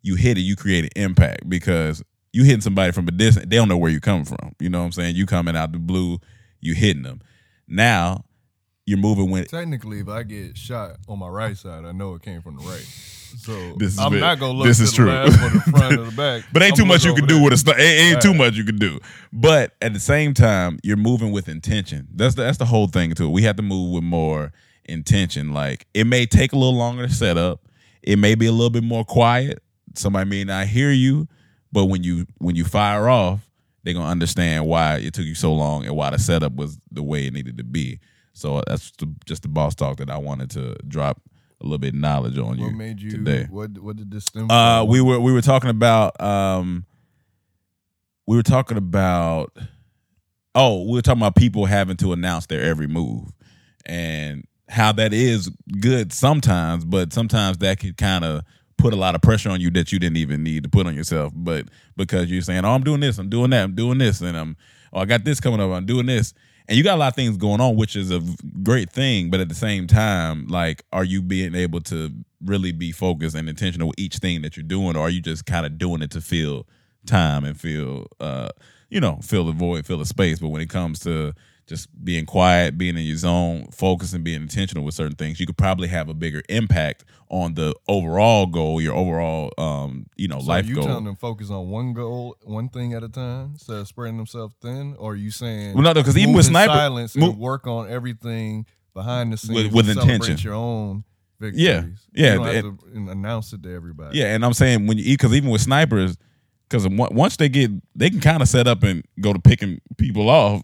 you 0.02 0.16
hit 0.16 0.38
it, 0.38 0.42
you 0.42 0.56
create 0.56 0.86
an 0.86 0.92
impact 0.96 1.50
because 1.50 2.02
you 2.32 2.44
hitting 2.44 2.62
somebody 2.62 2.94
from 2.94 3.08
a 3.08 3.12
distance, 3.12 3.48
they 3.48 3.58
don't 3.58 3.68
know 3.68 3.78
where 3.78 3.92
you're 3.92 4.00
coming 4.00 4.24
from. 4.24 4.56
You 4.60 4.70
know 4.70 4.80
what 4.80 4.86
I'm 4.86 4.92
saying? 4.94 5.16
You 5.16 5.26
coming 5.26 5.56
out 5.56 5.74
the 5.74 5.80
blue, 5.80 6.20
you 6.62 6.74
hitting 6.74 7.04
them. 7.04 7.22
Now 7.68 8.24
you're 8.86 8.98
moving 8.98 9.30
when 9.30 9.46
Technically, 9.46 10.00
if 10.00 10.08
I 10.08 10.24
get 10.24 10.58
shot 10.58 10.98
on 11.08 11.20
my 11.20 11.28
right 11.28 11.58
side, 11.58 11.84
I 11.86 11.92
know 11.92 12.16
it 12.16 12.22
came 12.22 12.42
from 12.42 12.58
the 12.58 12.64
right. 12.64 12.86
So 13.38 13.74
This 13.78 13.94
is 13.94 14.00
I'm 14.00 14.12
bit- 14.12 14.20
not 14.20 14.40
gonna 14.40 14.54
look 14.54 14.68
this 14.68 14.80
is 14.80 14.92
the 14.92 14.96
true. 14.98 15.06
the 15.06 15.62
front 15.72 15.98
or 16.00 16.06
the 16.06 16.12
back. 16.16 16.44
But 16.54 16.62
ain't 16.64 16.74
I'm 16.74 16.78
too 16.78 16.86
much 16.86 17.04
you 17.06 17.14
can 17.14 17.26
do 17.26 17.36
there. 17.36 17.44
with 17.44 17.54
a 17.54 17.56
sni- 17.56 17.80
ain't, 17.80 18.14
ain't 18.14 18.22
too 18.22 18.34
much 18.34 18.56
you 18.56 18.64
can 18.64 18.78
do. 18.78 19.00
But 19.34 19.74
at 19.82 19.94
the 19.94 20.00
same 20.00 20.34
time, 20.34 20.80
you're 20.84 20.98
moving 20.98 21.32
with 21.32 21.48
intention. 21.50 22.08
That's 22.14 22.36
the, 22.36 22.44
that's 22.44 22.58
the 22.58 22.66
whole 22.66 22.88
thing 22.88 23.14
to 23.16 23.26
it. 23.26 23.30
We 23.30 23.44
have 23.44 23.56
to 23.58 23.64
move 23.64 23.92
with 23.94 24.04
more 24.04 24.52
intention. 24.86 25.54
Like 25.54 25.88
it 25.94 26.06
may 26.06 26.26
take 26.26 26.54
a 26.54 26.56
little 26.58 26.76
longer 26.78 27.08
to 27.08 27.14
set 27.14 27.38
up. 27.38 27.62
It 28.04 28.18
may 28.18 28.36
be 28.36 28.46
a 28.48 28.52
little 28.52 28.70
bit 28.70 28.84
more 28.84 29.06
quiet. 29.06 29.62
Somebody 29.96 30.30
may 30.30 30.44
not 30.44 30.68
hear 30.68 30.92
you, 30.92 31.28
but 31.72 31.86
when 31.86 32.04
you 32.04 32.26
when 32.40 32.56
you 32.56 32.64
fire 32.66 33.10
off, 33.10 33.48
they're 33.84 33.94
gonna 33.94 34.10
understand 34.10 34.66
why 34.68 34.96
it 34.98 35.14
took 35.14 35.26
you 35.26 35.36
so 35.36 35.54
long 35.54 35.86
and 35.86 35.96
why 35.96 36.10
the 36.12 36.20
setup 36.20 36.54
was 36.56 36.80
the 36.92 37.04
way 37.04 37.28
it 37.28 37.34
needed 37.34 37.58
to 37.58 37.64
be. 37.64 38.00
So 38.34 38.58
uh, 38.58 38.62
that's 38.68 38.92
the, 38.98 39.14
just 39.26 39.42
the 39.44 39.50
boss 39.50 39.76
talk 39.76 39.98
that 39.98 40.10
I 40.10 40.18
wanted 40.18 40.50
to 40.52 40.76
drop 40.88 41.22
a 41.62 41.64
little 41.64 41.78
bit 41.78 41.94
of 41.94 42.00
knowledge 42.00 42.38
on 42.38 42.58
you 42.58 42.66
What 42.66 42.74
made 42.76 43.02
you? 43.02 43.12
today. 43.12 43.48
What 43.50 43.78
What 43.78 43.96
did 43.96 44.12
this 44.12 44.26
stem? 44.26 44.50
Uh, 44.50 44.84
we 44.84 45.00
were 45.02 45.20
we 45.20 45.32
were 45.32 45.42
talking 45.42 45.70
about 45.70 46.20
um, 46.20 46.86
we 48.26 48.36
were 48.36 48.44
talking 48.44 48.78
about 48.78 49.56
oh, 50.56 50.84
we 50.84 50.94
were 50.94 51.02
talking 51.02 51.22
about 51.22 51.36
people 51.36 51.66
having 51.66 51.98
to 51.98 52.14
announce 52.14 52.48
their 52.48 52.62
every 52.62 52.88
move 52.88 53.32
and 53.86 54.46
how 54.68 54.92
that 54.94 55.14
is 55.14 55.50
good 55.80 56.12
sometimes, 56.14 56.84
but 56.86 57.14
sometimes 57.14 57.58
that 57.60 57.80
could 57.80 57.98
kind 57.98 58.24
of 58.26 58.44
put 58.78 58.94
a 58.94 58.98
lot 58.98 59.16
of 59.16 59.22
pressure 59.22 59.50
on 59.50 59.62
you 59.62 59.70
that 59.72 59.92
you 59.92 60.00
didn't 60.00 60.18
even 60.18 60.44
need 60.44 60.64
to 60.64 60.70
put 60.70 60.88
on 60.88 60.96
yourself. 60.96 61.32
But 61.36 61.68
because 61.96 62.32
you're 62.32 62.42
saying, 62.42 62.66
"Oh, 62.66 62.72
I'm 62.74 62.84
doing 62.84 63.00
this, 63.02 63.18
I'm 63.18 63.30
doing 63.30 63.52
that, 63.52 63.64
I'm 63.64 63.76
doing 63.76 63.98
this," 64.00 64.22
and 64.22 64.36
I'm, 64.36 64.58
"Oh, 64.92 65.02
I 65.02 65.06
got 65.06 65.24
this 65.24 65.40
coming 65.40 65.60
up, 65.62 65.72
I'm 65.72 65.86
doing 65.86 66.06
this," 66.08 66.34
and 66.68 66.78
you 66.78 66.84
got 66.84 66.96
a 66.96 66.98
lot 66.98 67.10
of 67.10 67.16
things 67.16 67.38
going 67.38 67.62
on, 67.62 67.76
which 67.76 67.96
is 67.96 68.12
a 68.12 68.22
great 68.64 68.90
thing. 68.90 69.30
But 69.30 69.40
at 69.40 69.50
the 69.50 69.56
same 69.56 69.88
time, 69.88 70.48
like, 70.48 70.84
are 70.92 71.04
you 71.04 71.22
being 71.22 71.56
able 71.56 71.82
to 71.82 72.12
really 72.44 72.72
be 72.72 72.92
focused 72.92 73.36
and 73.36 73.50
intentional 73.50 73.90
with 73.90 74.00
each 74.00 74.18
thing 74.18 74.42
that 74.42 74.58
you're 74.58 74.64
doing, 74.64 74.96
or 74.96 75.02
are 75.02 75.10
you 75.10 75.22
just 75.22 75.46
kind 75.46 75.66
of 75.66 75.78
doing 75.78 76.02
it 76.02 76.12
to 76.12 76.22
fill 76.22 76.68
time 77.06 77.44
and 77.44 77.60
feel, 77.60 78.08
uh, 78.20 78.50
you 78.90 79.00
know, 79.00 79.20
fill 79.22 79.46
the 79.46 79.52
void, 79.52 79.86
fill 79.86 79.98
the 79.98 80.06
space? 80.06 80.40
But 80.40 80.50
when 80.50 80.62
it 80.62 80.70
comes 80.70 81.00
to 81.00 81.34
just 81.72 81.88
being 82.04 82.26
quiet, 82.26 82.78
being 82.78 82.98
in 82.98 83.04
your 83.06 83.16
zone, 83.16 83.66
focusing, 83.72 84.24
being 84.24 84.42
intentional 84.42 84.84
with 84.84 84.94
certain 84.94 85.16
things, 85.16 85.40
you 85.40 85.46
could 85.46 85.56
probably 85.58 85.88
have 85.88 86.10
a 86.10 86.14
bigger 86.14 86.42
impact 86.50 87.06
on 87.30 87.54
the 87.54 87.74
overall 87.88 88.46
goal, 88.46 88.82
your 88.82 88.94
overall, 88.94 89.54
um, 89.58 90.06
you 90.18 90.28
know, 90.28 90.40
So 90.40 90.46
life 90.48 90.68
you 90.68 90.76
goal. 90.76 90.84
telling 90.84 91.06
them 91.06 91.16
focus 91.16 91.50
on 91.50 91.70
one 91.70 91.94
goal, 91.94 92.36
one 92.44 92.68
thing 92.68 92.94
at 92.94 93.04
a 93.04 93.08
time, 93.10 93.52
instead 93.54 93.78
of 93.78 93.88
spreading 93.88 94.18
themselves 94.18 94.54
thin, 94.62 94.96
or 95.00 95.14
are 95.14 95.16
you 95.16 95.32
saying 95.32 95.74
Well, 95.74 95.84
no, 95.84 95.94
because 95.94 96.18
even 96.18 96.34
with 96.36 96.46
sniper, 96.48 96.74
silence 96.74 97.16
move- 97.16 97.30
and 97.32 97.40
work 97.40 97.66
on 97.68 97.90
everything 97.90 98.66
behind 98.94 99.32
the 99.32 99.38
scenes 99.38 99.72
With- 99.72 99.74
with 99.74 99.90
and 99.90 99.98
intention. 100.12 100.38
your 100.44 100.56
own 100.56 101.06
victories. 101.40 101.66
Yeah, 101.66 101.84
yeah, 102.14 102.32
You 102.34 102.38
don't 102.40 102.54
have 102.56 102.66
and- 102.66 103.08
to 103.08 103.12
announce 103.14 103.54
it 103.54 103.64
to 103.64 103.74
everybody. 103.74 104.20
Yeah, 104.20 104.36
and 104.36 104.44
I'm 104.44 104.54
saying 104.54 104.86
when 104.88 104.98
you 104.98 105.06
because 105.14 105.34
even 105.34 105.50
with 105.50 105.62
snipers, 105.62 106.18
because 106.70 106.86
once 106.88 107.38
they 107.38 107.48
get, 107.50 107.72
they 107.96 108.10
can 108.10 108.20
kind 108.20 108.42
of 108.42 108.48
set 108.50 108.68
up 108.68 108.84
and 108.84 109.04
go 109.22 109.32
to 109.34 109.40
picking 109.40 109.80
people 109.98 110.30
off, 110.30 110.62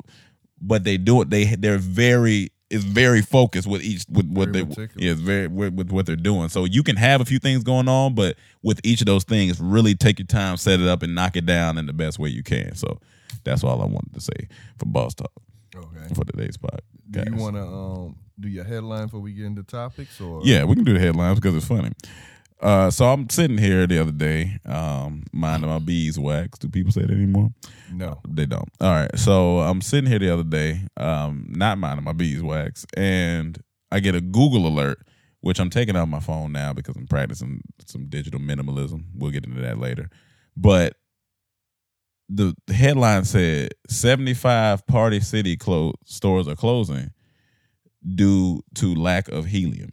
but 0.62 0.84
they 0.84 0.98
do 0.98 1.22
it. 1.22 1.30
They 1.30 1.46
they're 1.46 1.78
very 1.78 2.52
it's 2.70 2.84
very 2.84 3.22
focused 3.22 3.66
with 3.68 3.82
each 3.82 4.04
with 4.10 4.28
what 4.30 4.50
Very 4.50 4.64
they 4.66 4.70
meticulous. 4.70 5.06
yeah 5.06 5.14
very 5.14 5.48
with, 5.48 5.74
with 5.74 5.90
what 5.92 6.06
they're 6.06 6.16
doing. 6.18 6.50
So 6.50 6.66
you 6.66 6.84
can 6.84 6.98
have 6.98 7.22
a 7.22 7.26
few 7.26 7.40
things 7.40 7.64
going 7.64 7.88
on, 7.88 8.14
but 8.14 8.36
with 8.62 8.82
each 8.84 9.00
of 9.02 9.06
those 9.08 9.24
things, 9.24 9.60
really 9.62 9.96
take 9.96 10.20
your 10.20 10.26
time, 10.26 10.58
set 10.58 10.80
it 10.82 10.88
up, 10.88 11.02
and 11.02 11.16
knock 11.16 11.38
it 11.38 11.46
down 11.46 11.78
in 11.78 11.86
the 11.86 11.94
best 11.94 12.20
way 12.20 12.28
you 12.30 12.44
can. 12.44 12.76
So 12.76 13.00
that's 13.46 13.64
all 13.64 13.82
I 13.82 13.86
wanted 13.86 14.14
to 14.16 14.20
say 14.22 14.50
for 14.78 14.86
boss 14.86 15.14
talk 15.14 15.32
Okay. 15.76 16.14
for 16.14 16.26
today's 16.26 16.58
pod. 16.58 16.82
Do 17.10 17.24
you 17.26 17.36
want 17.38 17.56
to 17.56 17.64
um 17.64 18.16
do 18.40 18.50
your 18.50 18.66
headline 18.66 19.06
before 19.06 19.22
we 19.22 19.32
get 19.32 19.46
into 19.46 19.64
topics, 19.64 20.20
or 20.20 20.42
Yeah, 20.44 20.66
we 20.66 20.76
can 20.76 20.84
do 20.84 20.94
the 20.94 21.00
headlines 21.00 21.40
because 21.40 21.56
it's 21.56 21.66
funny. 21.66 21.92
Uh, 22.60 22.90
so 22.90 23.06
I'm 23.06 23.30
sitting 23.30 23.58
here 23.58 23.86
the 23.86 24.00
other 24.00 24.12
day, 24.12 24.58
um, 24.66 25.24
minding 25.32 25.70
my 25.70 25.80
beeswax. 25.80 26.58
Do 26.58 26.70
people 26.70 26.92
say 26.92 27.02
that 27.02 27.12
anymore? 27.12 27.50
no? 27.94 28.20
They 28.28 28.46
don't. 28.46 28.70
All 28.82 28.92
right. 28.92 29.18
So 29.18 29.60
I'm 29.60 29.82
sitting 29.82 30.10
here 30.10 30.20
the 30.20 30.34
other 30.34 30.44
day, 30.44 30.82
um, 30.98 31.46
not 31.50 31.78
minding 31.78 32.04
my 32.04 32.14
beeswax, 32.14 32.86
and 32.96 33.62
I 33.92 34.00
get 34.00 34.16
a 34.16 34.22
Google 34.22 34.68
alert, 34.68 35.06
which 35.42 35.60
I'm 35.60 35.70
taking 35.70 35.96
out 35.96 36.08
my 36.10 36.20
phone 36.20 36.52
now 36.52 36.74
because 36.74 36.96
I'm 36.96 37.08
practicing 37.08 37.62
some 37.86 38.08
digital 38.08 38.40
minimalism. 38.40 39.04
We'll 39.14 39.32
get 39.32 39.46
into 39.46 39.62
that 39.62 39.78
later. 39.78 40.10
But 40.56 40.96
the 42.30 42.56
headline 42.70 43.24
said 43.26 43.74
75 43.88 44.86
Party 44.88 45.20
City 45.20 45.56
clo- 45.56 45.94
stores 46.06 46.48
are 46.48 46.56
closing 46.56 47.12
due 48.16 48.62
to 48.76 48.96
lack 48.96 49.30
of 49.30 49.46
helium. 49.46 49.92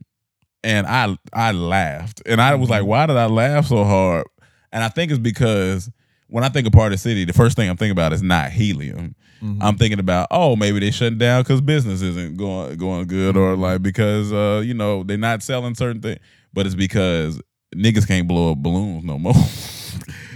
And 0.65 0.87
I 0.87 1.17
I 1.33 1.53
laughed. 1.53 2.23
And 2.27 2.41
I 2.41 2.55
was 2.55 2.71
like, 2.71 2.85
why 2.85 3.07
did 3.07 3.17
I 3.17 3.27
laugh 3.27 3.67
so 3.67 3.85
hard? 3.85 4.27
And 4.73 4.83
I 4.83 4.89
think 4.89 5.11
it's 5.13 5.21
because 5.21 5.91
when 6.29 6.43
I 6.43 6.49
think 6.49 6.67
of 6.67 6.73
Party 6.73 6.97
City, 6.97 7.25
the 7.25 7.33
first 7.33 7.55
thing 7.57 7.69
I'm 7.71 7.77
thinking 7.77 7.93
about 7.93 8.13
is 8.13 8.23
not 8.23 8.51
helium. 8.51 9.15
Mhm. 9.43 9.59
I'm 9.61 9.77
thinking 9.77 9.99
about, 10.01 10.29
oh, 10.31 10.57
maybe 10.57 10.81
they 10.81 10.91
shutting 10.91 11.19
down 11.19 11.43
because 11.43 11.61
business 11.61 12.01
isn't 12.03 12.37
going 12.39 12.77
going 12.79 13.07
good, 13.07 13.37
or 13.37 13.57
like 13.57 13.83
because 13.83 14.33
uh, 14.33 14.63
you 14.65 14.75
know, 14.75 15.03
they're 15.05 15.19
not 15.19 15.43
selling 15.43 15.75
certain 15.75 16.01
things. 16.01 16.19
But 16.53 16.67
it's 16.67 16.75
because 16.75 17.41
niggas 17.77 18.09
can't 18.09 18.27
blow 18.27 18.53
up 18.53 18.59
balloons 18.59 19.05
no 19.05 19.19
more. 19.19 19.35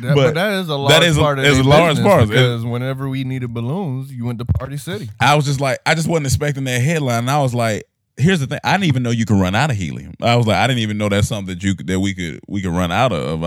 That, 0.00 0.14
but 0.14 0.26
but, 0.26 0.34
that 0.34 0.52
is 0.52 0.68
a 0.68 0.76
large 0.76 0.92
that 0.92 1.02
is 1.02 1.16
a- 1.16 1.20
part 1.20 1.38
of 1.40 1.44
is 1.44 1.58
a 1.58 1.64
large 1.64 2.00
part. 2.00 2.30
It- 2.30 2.64
whenever 2.64 3.08
we 3.08 3.24
needed 3.24 3.52
balloons, 3.52 4.12
you 4.12 4.24
went 4.24 4.38
to 4.38 4.44
Party 4.44 4.76
City. 4.76 5.10
I 5.18 5.34
was 5.34 5.44
just 5.44 5.60
like, 5.60 5.80
I 5.84 5.96
just 5.96 6.06
wasn't 6.06 6.26
expecting 6.26 6.62
that 6.64 6.80
headline. 6.80 7.20
And 7.20 7.30
I 7.30 7.40
was 7.42 7.52
like, 7.54 7.82
here's 8.18 8.40
the 8.40 8.46
thing, 8.46 8.58
I 8.64 8.72
didn't 8.72 8.88
even 8.88 9.02
know 9.02 9.10
you 9.10 9.24
could 9.24 9.40
run 9.40 9.54
out 9.54 9.70
of 9.70 9.76
helium. 9.76 10.14
I 10.20 10.36
was 10.36 10.46
like, 10.46 10.56
I 10.56 10.66
didn't 10.66 10.80
even 10.80 10.98
know 10.98 11.08
that's 11.08 11.28
something 11.28 11.54
that 11.54 11.62
you 11.62 11.74
could, 11.74 11.86
that 11.86 12.00
we 12.00 12.14
could 12.14 12.40
we 12.46 12.60
could 12.62 12.72
run 12.72 12.92
out 12.92 13.12
of. 13.12 13.40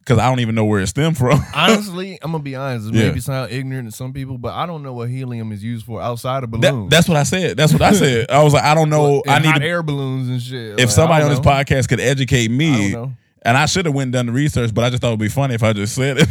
Because 0.00 0.18
I, 0.18 0.28
don't 0.28 0.40
even 0.40 0.54
know 0.54 0.64
where 0.64 0.80
it 0.80 0.86
stemmed 0.88 1.16
from. 1.18 1.38
Honestly, 1.54 2.18
I'm 2.22 2.32
gonna 2.32 2.42
be 2.42 2.56
honest. 2.56 2.88
It 2.88 2.94
Yeah. 2.94 3.08
maybe 3.08 3.20
sound 3.20 3.52
ignorant 3.52 3.90
to 3.90 3.96
some 3.96 4.12
people, 4.12 4.38
but 4.38 4.54
I 4.54 4.66
don't 4.66 4.82
know 4.82 4.92
what 4.94 5.08
helium 5.10 5.52
is 5.52 5.62
used 5.62 5.84
for 5.86 6.00
outside 6.02 6.42
of 6.42 6.50
That- 6.52 6.60
balloons. 6.72 6.90
that's 6.90 7.06
what 7.06 7.16
I 7.16 7.22
said. 7.22 7.56
That's 7.56 7.72
what 7.72 7.82
I 7.82 7.92
said. 7.92 8.30
I 8.30 8.42
was 8.42 8.52
like, 8.54 8.64
I 8.64 8.74
don't 8.74 8.88
know. 8.90 9.22
And 9.26 9.46
I 9.46 9.52
need 9.52 9.60
to, 9.60 9.66
air 9.66 9.82
balloons 9.82 10.28
and 10.28 10.40
shit. 10.42 10.72
if 10.72 10.78
Like, 10.78 10.88
somebody 10.90 11.24
on 11.24 11.30
don't 11.30 11.42
this 11.42 11.52
podcast 11.52 11.88
could 11.88 12.00
educate 12.00 12.50
I 12.50 12.54
me. 12.54 12.94
And 13.42 13.56
I 13.56 13.64
should 13.66 13.86
have 13.86 13.94
went 13.94 14.08
and 14.08 14.12
done 14.12 14.26
the 14.26 14.32
research, 14.32 14.74
but 14.74 14.84
I 14.84 14.90
just 14.90 15.00
thought 15.00 15.08
it 15.08 15.12
would 15.12 15.18
be 15.20 15.28
funny 15.28 15.54
if 15.54 15.62
I 15.62 15.72
just 15.72 15.94
said 15.94 16.18
it. 16.20 16.28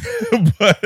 but 0.59 0.77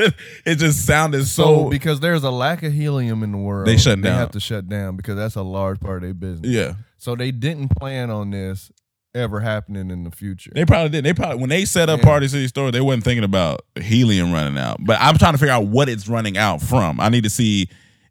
it 0.46 0.56
just 0.56 0.86
sounded 0.86 1.26
So, 1.26 1.42
so. 1.64 1.68
because 1.70 2.00
there's 2.00 2.24
a 2.24 2.30
lack 2.30 2.62
of 2.62 2.72
helium 2.72 3.22
in 3.22 3.32
the 3.32 3.38
world, 3.38 3.66
They 3.68 3.76
shutting 3.76 4.00
They 4.02 4.10
have 4.10 4.30
to 4.30 4.40
shut 4.40 4.68
down 4.68 4.96
because 4.96 5.16
that's 5.16 5.34
a 5.34 5.42
large 5.42 5.80
part 5.80 5.98
of 5.98 6.02
their 6.02 6.14
business. 6.14 6.50
yeah, 6.50 6.74
So 6.96 7.14
they 7.14 7.30
didn't 7.30 7.68
plan 7.76 8.10
on 8.10 8.30
this 8.30 8.72
ever 9.14 9.38
happening 9.40 9.90
in 9.90 10.02
the 10.04 10.10
future. 10.10 10.50
they 10.54 10.64
probably 10.64 10.88
didn't. 10.88 11.04
They 11.04 11.12
probably 11.12 11.36
when 11.40 11.50
they 11.50 11.66
set 11.66 11.88
up 11.90 11.98
Yeah. 12.00 12.04
Party 12.06 12.26
City 12.26 12.48
Store, 12.48 12.70
they 12.72 12.80
wasn't 12.80 13.04
thinking 13.04 13.22
about 13.24 13.60
helium 13.78 14.32
running 14.32 14.56
out. 14.58 14.78
But 14.80 14.96
I'm 15.00 15.18
trying 15.18 15.32
to 15.34 15.38
figure 15.38 15.52
out 15.52 15.66
what 15.66 15.88
it's 15.90 16.08
running 16.08 16.38
out 16.38 16.62
from. 16.62 17.00
I 17.00 17.10
need 17.10 17.24
to 17.24 17.30
see 17.30 17.68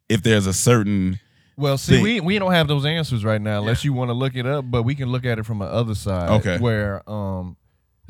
if 0.08 0.22
there's 0.22 0.46
a 0.46 0.54
certain. 0.54 1.20
Well, 1.58 1.78
see, 1.78 1.96
thing. 1.96 2.04
we 2.04 2.20
we 2.22 2.40
don't 2.40 2.52
have 2.54 2.68
those 2.68 2.86
answers 2.86 3.26
right 3.26 3.42
now, 3.42 3.60
unless 3.60 3.84
you 3.84 3.92
want 3.92 4.10
to 4.10 4.14
look 4.14 4.36
it 4.36 4.46
up. 4.46 4.66
But 4.70 4.84
we 4.84 4.96
can 4.96 5.10
look 5.10 5.26
at 5.26 5.40
it 5.40 5.46
from 5.46 5.60
the 5.60 5.66
other 5.66 5.94
side. 5.96 6.30
Okay. 6.30 6.58
Where 6.60 7.08
um, 7.10 7.58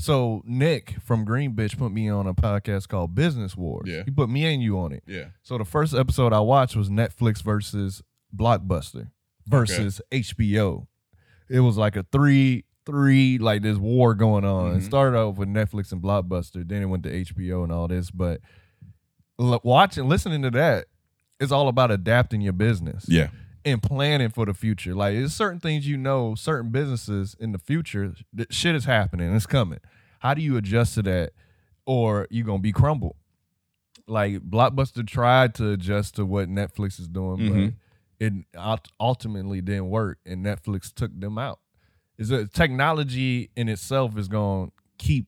so 0.04 0.42
Nick 0.46 0.96
from 1.02 1.24
Green 1.26 1.54
Bitch 1.56 1.78
put 1.78 1.92
me 1.92 2.10
on 2.10 2.28
a 2.28 2.34
podcast 2.34 2.88
called 2.89 3.16
Business 3.16 3.56
Wars. 3.56 3.88
Yeah. 3.88 4.04
He 4.04 4.12
put 4.12 4.30
me 4.30 4.46
and 4.54 4.62
you 4.62 4.78
on 4.80 4.92
it. 4.92 5.04
Yeah. 5.08 5.28
So 5.44 5.58
the 5.58 5.66
first 5.66 5.94
episode 5.94 6.34
I 6.34 6.39
watched 6.42 6.76
was 6.76 6.89
Netflix 6.89 7.42
versus 7.42 8.04
Blockbuster 8.36 9.10
versus 9.48 10.02
HBO. 10.12 10.88
It 11.50 11.60
was 11.62 11.78
like 11.78 11.96
a 11.96 12.04
three 12.12 12.66
three 12.86 13.38
like 13.38 13.62
this 13.62 13.78
war 13.78 14.13
going 14.13 14.44
on. 14.44 14.74
It 14.76 14.80
Mhm. 14.80 14.84
started 14.86 15.18
off 15.18 15.38
with 15.38 15.48
Netflix 15.48 15.94
and 15.94 16.02
Blockbuster, 16.02 16.68
then 16.68 16.82
it 16.82 16.86
went 16.88 17.04
to 17.04 17.10
HBO 17.10 17.63
and 17.63 17.72
all 17.72 17.88
this. 17.88 18.12
But 18.12 18.42
watching, 19.38 20.08
listening 20.10 20.42
to 20.44 20.52
that, 20.52 20.86
it's 21.39 21.52
all 21.52 21.68
about 21.68 21.92
adapting 21.92 22.42
your 22.42 22.54
business 22.54 23.06
Yeah. 23.08 23.30
and 23.66 23.82
planning 23.82 24.30
for 24.30 24.46
the 24.46 24.54
future. 24.54 24.94
Like 24.94 25.16
there's 25.16 25.34
certain 25.34 25.60
things 25.60 25.88
you 25.88 25.98
know, 25.98 26.36
certain 26.36 26.72
businesses 26.72 27.36
in 27.39 27.52
the 27.52 27.58
future, 27.60 28.13
that 28.34 28.54
shit 28.54 28.76
is 28.76 28.86
happening, 28.86 29.34
it's 29.34 29.46
coming. 29.46 29.80
How 30.24 30.34
do 30.34 30.42
you 30.42 30.56
adjust 30.56 30.96
to 30.96 31.02
that, 31.04 31.34
or 31.86 32.28
you 32.32 32.46
gonna 32.46 32.60
be 32.60 32.72
crumbled? 32.72 33.18
Like 34.08 34.40
Blockbuster 34.40 35.06
tried 35.06 35.54
to 35.56 35.72
adjust 35.72 36.16
to 36.16 36.26
what 36.26 36.48
Netflix 36.50 36.98
is 37.00 37.08
doing, 37.10 37.40
Mhm. 37.40 37.74
but 38.20 38.26
it 38.26 38.92
ultimately 39.00 39.62
didn't 39.62 39.90
work, 39.90 40.20
and 40.26 40.46
Netflix 40.46 40.94
took 40.94 41.18
them 41.20 41.38
out. 41.38 41.60
Is 42.18 42.30
that 42.30 42.54
technology 42.54 43.50
in 43.58 43.68
itself 43.68 44.18
is 44.18 44.28
gonna 44.30 44.72
keep 44.98 45.28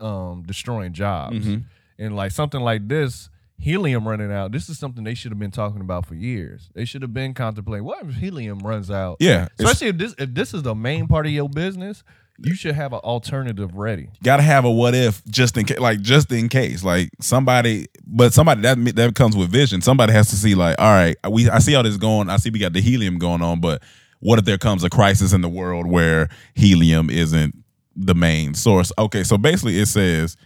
um, 0.00 0.42
destroying 0.42 0.92
jobs, 0.92 1.46
Mhm. 1.46 1.64
and 2.00 2.16
like 2.16 2.32
something 2.32 2.60
like 2.60 2.88
this. 2.88 3.30
Helium 3.56 4.06
running 4.08 4.32
out. 4.32 4.50
This 4.50 4.68
is 4.68 4.76
something 4.76 5.04
they 5.04 5.14
should 5.14 5.30
have 5.30 5.38
been 5.38 5.52
talking 5.52 5.80
about 5.80 6.04
for 6.06 6.16
years. 6.16 6.68
They 6.74 6.84
should 6.84 7.02
have 7.02 7.14
been 7.14 7.32
contemplating. 7.32 7.84
What 7.84 8.04
if 8.04 8.16
helium 8.16 8.58
runs 8.58 8.90
out? 8.90 9.18
Yeah, 9.20 9.46
especially 9.60 9.86
if 9.86 9.98
this 9.98 10.12
if 10.18 10.34
this 10.34 10.52
is 10.52 10.64
the 10.64 10.74
main 10.74 11.06
part 11.06 11.26
of 11.26 11.32
your 11.32 11.48
business, 11.48 12.02
you 12.38 12.54
should 12.54 12.74
have 12.74 12.92
an 12.92 12.98
alternative 13.00 13.76
ready. 13.76 14.08
gotta 14.22 14.42
have 14.42 14.64
a 14.64 14.70
what 14.70 14.94
if 14.94 15.24
just 15.26 15.56
in 15.56 15.64
case 15.64 15.78
like 15.78 16.00
just 16.00 16.32
in 16.32 16.48
case. 16.48 16.82
Like 16.82 17.10
somebody 17.20 17.86
but 18.06 18.32
somebody 18.32 18.62
that 18.62 18.76
that 18.96 19.14
comes 19.14 19.36
with 19.36 19.50
vision. 19.50 19.80
Somebody 19.80 20.12
has 20.12 20.28
to 20.30 20.36
see 20.36 20.54
like 20.54 20.76
all 20.78 20.92
right 20.92 21.16
we 21.30 21.48
i 21.48 21.58
see 21.58 21.72
how 21.72 21.82
this 21.82 21.96
going 21.96 22.28
i 22.28 22.36
see 22.36 22.50
we 22.50 22.58
got 22.58 22.72
the 22.72 22.80
helium 22.80 23.18
going 23.18 23.42
on 23.42 23.60
but 23.60 23.82
what 24.20 24.38
if 24.38 24.44
there 24.44 24.58
comes 24.58 24.82
a 24.84 24.90
crisis 24.90 25.32
in 25.32 25.42
the 25.42 25.48
world 25.48 25.86
where 25.86 26.28
helium 26.54 27.10
isn't 27.10 27.54
the 27.94 28.14
main 28.14 28.54
source? 28.54 28.90
Okay 28.98 29.22
so 29.22 29.38
basically 29.38 29.78
it 29.78 29.86
says 29.86 30.36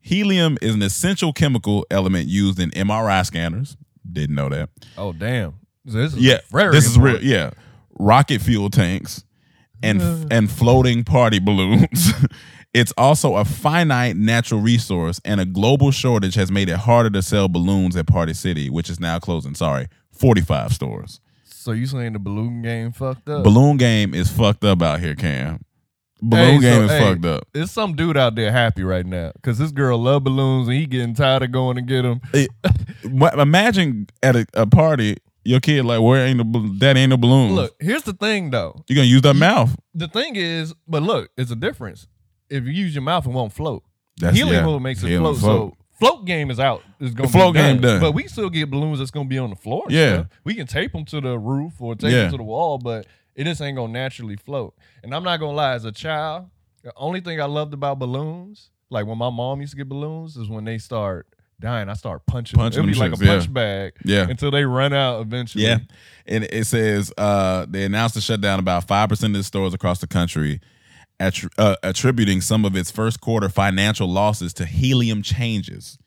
helium 0.00 0.58
is 0.62 0.74
an 0.74 0.82
essential 0.82 1.32
chemical 1.32 1.86
element 1.90 2.28
used 2.28 2.60
in 2.60 2.70
mri 2.70 3.26
scanners. 3.26 3.76
Didn't 4.10 4.34
know 4.34 4.48
that. 4.48 4.68
Oh 4.98 5.12
damn! 5.12 5.54
This 5.84 6.12
is 6.12 6.18
yeah 6.18 6.38
this 6.50 6.86
is 6.86 6.98
real 6.98 7.22
yeah. 7.22 7.50
Rocket 7.98 8.40
fuel 8.40 8.68
tanks 8.68 9.24
and 9.82 10.32
and 10.32 10.50
floating 10.50 11.04
party 11.04 11.38
balloons. 11.38 12.12
It's 12.74 12.94
also 12.96 13.36
a 13.36 13.44
finite 13.44 14.16
natural 14.16 14.62
resource 14.62 15.20
and 15.26 15.42
a 15.42 15.44
global 15.44 15.90
shortage 15.90 16.36
has 16.36 16.50
made 16.50 16.70
it 16.70 16.78
harder 16.78 17.10
to 17.10 17.20
sell 17.20 17.46
balloons 17.46 17.96
at 17.96 18.06
party 18.06 18.32
city 18.32 18.70
which 18.70 18.88
is 18.88 18.98
now 18.98 19.18
closing 19.18 19.54
sorry 19.54 19.88
45 20.12 20.72
stores. 20.72 21.20
So 21.44 21.72
you 21.72 21.84
saying 21.86 22.14
the 22.14 22.18
balloon 22.18 22.62
game 22.62 22.92
fucked 22.92 23.28
up? 23.28 23.44
balloon 23.44 23.76
game 23.76 24.14
is 24.14 24.30
fucked 24.30 24.64
up 24.64 24.80
out 24.80 25.00
here 25.00 25.14
cam. 25.14 25.64
Balloon 26.22 26.62
Hey, 26.62 26.70
game 26.70 26.72
so, 26.74 26.84
is 26.84 26.90
hey, 26.92 27.00
fucked 27.00 27.24
up. 27.26 27.48
There's 27.52 27.70
some 27.70 27.94
dude 27.94 28.16
out 28.16 28.36
there 28.36 28.50
happy 28.52 28.84
right 28.84 29.04
now 29.04 29.32
because 29.34 29.58
this 29.58 29.70
girl 29.70 29.98
love 29.98 30.24
balloons 30.24 30.66
and 30.68 30.76
he 30.76 30.86
getting 30.86 31.14
tired 31.14 31.42
of 31.42 31.52
going 31.52 31.76
to 31.76 31.82
get 31.82 32.02
them. 32.02 32.20
It- 32.32 32.50
imagine 33.38 34.06
at 34.22 34.34
a, 34.34 34.46
a 34.54 34.66
party 34.66 35.18
your 35.44 35.60
kid 35.60 35.84
like 35.84 36.00
where 36.00 36.24
ain't 36.26 36.52
bal- 36.52 36.68
that 36.78 36.96
ain't 36.96 37.10
no 37.10 37.16
balloons 37.16 37.52
Look, 37.52 37.76
here's 37.80 38.02
the 38.04 38.12
thing 38.12 38.50
though. 38.50 38.82
you're 38.88 38.96
gonna 38.96 39.06
use 39.06 39.22
that 39.22 39.34
mouth 39.34 39.74
The 39.94 40.08
thing 40.08 40.36
is, 40.36 40.74
but 40.86 41.02
look, 41.02 41.30
it's 41.36 41.50
a 41.50 41.56
difference. 41.56 42.06
If 42.48 42.64
you 42.64 42.70
use 42.72 42.94
your 42.94 43.02
mouth, 43.02 43.26
it 43.26 43.30
won't 43.30 43.52
float. 43.52 43.82
That's- 44.18 44.36
Helium 44.36 44.66
yeah, 44.68 44.78
makes 44.78 45.02
it 45.02 45.16
float. 45.18 45.38
float. 45.38 45.72
So 45.72 45.76
float 45.98 46.26
game 46.26 46.50
is 46.50 46.60
out. 46.60 46.82
Is 47.00 47.14
going 47.14 47.26
The 47.28 47.32
float 47.32 47.54
game 47.54 47.80
done. 47.80 48.00
But 48.00 48.12
we 48.12 48.26
still 48.28 48.50
get 48.50 48.70
balloons 48.70 48.98
that's 48.98 49.10
going 49.10 49.26
to 49.26 49.30
be 49.30 49.38
on 49.38 49.50
the 49.50 49.56
floor. 49.56 49.84
Yeah. 49.88 50.12
stuff. 50.14 50.26
we 50.44 50.54
can 50.54 50.66
tape 50.66 50.92
them 50.92 51.04
to 51.06 51.20
the 51.20 51.38
roof 51.38 51.74
or 51.80 51.94
tape 51.94 52.10
Yeah. 52.12 52.22
them 52.22 52.30
to 52.32 52.36
the 52.38 52.42
wall, 52.42 52.78
but 52.78 53.06
it 53.34 53.44
just 53.44 53.60
ain't 53.62 53.76
going 53.76 53.92
to 53.92 53.98
naturally 53.98 54.36
float. 54.36 54.74
And 55.02 55.14
I'm 55.14 55.22
not 55.24 55.38
going 55.38 55.52
to 55.52 55.56
lie, 55.56 55.72
as 55.74 55.84
a 55.86 55.92
child, 55.92 56.50
the 56.82 56.92
only 56.96 57.20
thing 57.20 57.40
I 57.40 57.44
loved 57.46 57.72
about 57.72 57.98
balloons, 57.98 58.70
like 58.90 59.06
when 59.06 59.16
my 59.18 59.30
mom 59.30 59.60
used 59.60 59.72
to 59.72 59.76
get 59.78 59.88
balloons, 59.88 60.36
is 60.36 60.48
when 60.48 60.64
they 60.64 60.76
start 60.78 61.26
dying. 61.62 61.88
I 61.88 61.94
start 61.94 62.26
punching. 62.26 62.58
Punching 62.58 62.82
them. 62.82 62.90
It'd 62.90 63.00
be 63.00 63.08
like 63.08 63.12
a 63.12 63.22
shits, 63.22 63.26
yeah. 63.26 63.38
punch 63.38 63.52
bag. 63.52 63.92
Yeah. 64.04 64.28
Until 64.28 64.50
they 64.50 64.64
run 64.64 64.92
out 64.92 65.22
eventually. 65.22 65.64
Yeah. 65.64 65.78
And 66.26 66.44
it 66.44 66.66
says 66.66 67.12
uh, 67.16 67.66
they 67.68 67.84
announced 67.84 68.14
the 68.14 68.20
shutdown 68.20 68.58
about 68.58 68.86
5% 68.86 69.24
of 69.24 69.32
the 69.32 69.42
stores 69.42 69.72
across 69.72 70.00
the 70.00 70.06
country, 70.06 70.60
attri- 71.18 71.52
uh, 71.56 71.76
attributing 71.82 72.40
some 72.40 72.64
of 72.64 72.76
its 72.76 72.90
first 72.90 73.20
quarter 73.20 73.48
financial 73.48 74.08
losses 74.08 74.52
to 74.54 74.66
helium 74.66 75.22
changes. 75.22 75.98